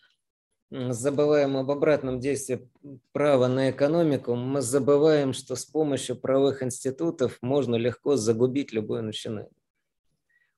забываем 0.71 1.57
об 1.57 1.69
обратном 1.69 2.21
действии 2.21 2.69
права 3.11 3.47
на 3.47 3.69
экономику, 3.69 4.35
мы 4.35 4.61
забываем, 4.61 5.33
что 5.33 5.57
с 5.57 5.65
помощью 5.65 6.15
правовых 6.15 6.63
институтов 6.63 7.37
можно 7.41 7.75
легко 7.75 8.15
загубить 8.15 8.71
любое 8.71 9.01
начинание 9.01 9.51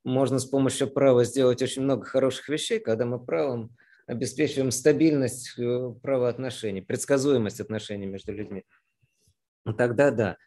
можно 0.06 0.38
с 0.40 0.46
помощью 0.46 0.90
права 0.90 1.26
сделать 1.26 1.62
очень 1.62 1.82
много 1.82 2.06
хороших 2.06 2.48
вещей, 2.48 2.80
когда 2.80 3.06
мы 3.06 3.24
правом 3.24 3.76
обеспечиваем 4.06 4.72
стабильность 4.72 5.58
э, 5.58 5.94
правоотношений, 6.02 6.82
предсказуемость 6.82 7.60
отношений 7.60 8.06
между 8.06 8.32
людьми. 8.32 8.64
Тогда 9.78 10.12
да. 10.12 10.38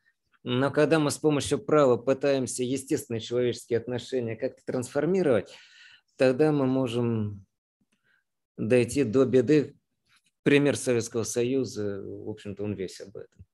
Но 0.44 0.70
когда 0.70 1.01
мы 1.01 1.10
с 1.10 1.18
помощью 1.18 1.59
права 1.59 1.97
пытаемся 1.97 2.62
естественные 2.62 3.20
человеческие 3.20 3.80
отношения 3.80 4.36
как-то 4.36 4.62
трансформировать, 4.64 5.52
тогда 6.16 6.52
мы 6.52 6.66
можем 6.66 7.44
дойти 8.56 9.02
до 9.02 9.24
беды. 9.24 9.74
Пример 10.44 10.76
Советского 10.76 11.24
Союза, 11.24 12.01
в 12.01 12.30
общем-то, 12.30 12.62
он 12.62 12.74
весь 12.74 13.01
об 13.01 13.16
этом 13.16 13.44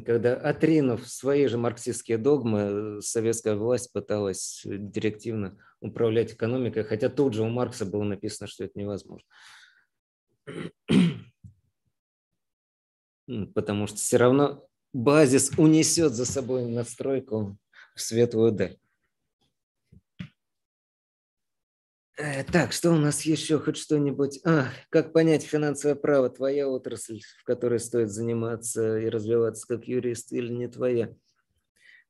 когда, 0.00 0.34
отринув 0.34 1.06
свои 1.06 1.46
же 1.46 1.58
марксистские 1.58 2.16
догмы, 2.16 3.02
советская 3.02 3.56
власть 3.56 3.92
пыталась 3.92 4.62
директивно 4.64 5.58
управлять 5.80 6.32
экономикой, 6.32 6.84
хотя 6.84 7.10
тут 7.10 7.34
же 7.34 7.42
у 7.42 7.48
Маркса 7.48 7.84
было 7.84 8.02
написано, 8.02 8.48
что 8.48 8.64
это 8.64 8.78
невозможно. 8.78 9.28
Потому 13.54 13.86
что 13.86 13.98
все 13.98 14.16
равно 14.16 14.66
базис 14.92 15.52
унесет 15.58 16.12
за 16.12 16.24
собой 16.24 16.66
настройку 16.66 17.58
в 17.94 18.00
светлую 18.00 18.52
даль. 18.52 18.78
Э, 20.20 20.24
так, 22.52 22.72
что 22.72 22.92
у 22.92 22.96
нас 22.96 23.22
еще? 23.22 23.58
Хоть 23.58 23.76
что-нибудь? 23.76 24.40
А, 24.44 24.68
как 24.90 25.12
понять 25.12 25.42
финансовое 25.42 25.96
право? 25.96 26.30
Твоя 26.30 26.68
отрасль, 26.68 27.20
в 27.40 27.44
которой 27.44 27.80
стоит 27.80 28.10
заниматься 28.10 28.98
и 28.98 29.08
развиваться 29.08 29.66
как 29.66 29.88
юрист 29.88 30.32
или 30.32 30.52
не 30.52 30.68
твоя? 30.68 31.12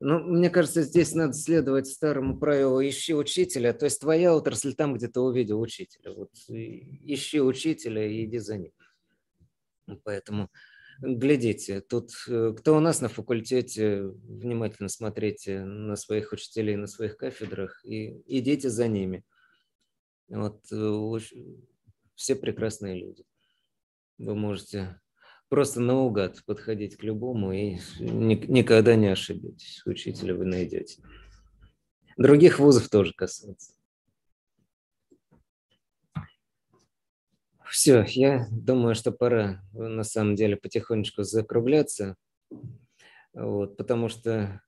Ну, 0.00 0.18
мне 0.18 0.50
кажется, 0.50 0.82
здесь 0.82 1.14
надо 1.14 1.32
следовать 1.32 1.86
старому 1.86 2.38
правилу 2.38 2.82
«ищи 2.82 3.14
учителя». 3.14 3.72
То 3.72 3.86
есть 3.86 4.00
твоя 4.00 4.34
отрасль 4.34 4.74
там, 4.74 4.94
где 4.94 5.08
ты 5.08 5.20
увидел 5.20 5.60
учителя. 5.60 6.12
Вот 6.12 6.30
ищи 6.48 7.40
учителя 7.40 8.04
и 8.04 8.24
иди 8.24 8.38
за 8.38 8.58
ним. 8.58 8.72
Поэтому 10.02 10.50
глядите, 11.00 11.80
тут 11.80 12.10
э, 12.28 12.54
кто 12.58 12.76
у 12.76 12.80
нас 12.80 13.00
на 13.00 13.08
факультете, 13.08 14.02
внимательно 14.02 14.88
смотрите 14.88 15.64
на 15.64 15.96
своих 15.96 16.32
учителей, 16.32 16.76
на 16.76 16.86
своих 16.86 17.16
кафедрах 17.16 17.82
и 17.84 18.20
идите 18.26 18.68
за 18.68 18.88
ними– 18.88 19.24
вот 20.32 20.60
э, 20.72 21.18
все 22.14 22.36
прекрасные 22.36 22.98
люди. 22.98 23.24
Вы 24.18 24.34
можете 24.34 25.00
просто 25.48 25.80
наугад 25.80 26.42
подходить 26.46 26.96
к 26.96 27.02
любому 27.02 27.52
и 27.52 27.76
никогда 28.00 28.96
не 28.96 29.08
ошибетесь. 29.08 29.82
Учителя 29.84 30.34
вы 30.34 30.46
найдете. 30.46 31.02
Других 32.16 32.58
вузов 32.58 32.88
тоже 32.88 33.12
касается. 33.12 33.74
Все, 37.68 38.04
я 38.08 38.48
думаю, 38.50 38.94
что 38.94 39.12
пора 39.12 39.62
на 39.72 40.04
самом 40.04 40.36
деле 40.36 40.56
потихонечку 40.56 41.22
закругляться, 41.22 42.16
вот, 43.32 43.78
потому 43.78 44.08
что 44.08 44.62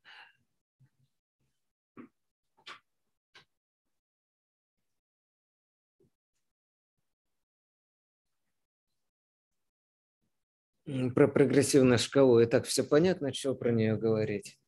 Про 11.15 11.28
прогрессивную 11.28 11.98
шкалу 11.98 12.40
и 12.40 12.47
так 12.47 12.66
все 12.66 12.85
понятно, 12.85 13.32
что 13.32 13.55
про 13.55 13.70
нее 13.70 13.97
говорить. 13.97 14.59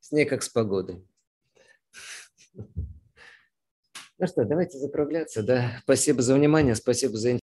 С 0.00 0.12
ней 0.12 0.26
как 0.26 0.42
с 0.42 0.48
погодой. 0.48 1.02
Ну 2.54 4.26
что, 4.26 4.44
давайте 4.44 4.76
закругляться. 4.76 5.42
Да? 5.42 5.80
Спасибо 5.82 6.20
за 6.20 6.34
внимание, 6.34 6.74
спасибо 6.74 7.16
за 7.16 7.30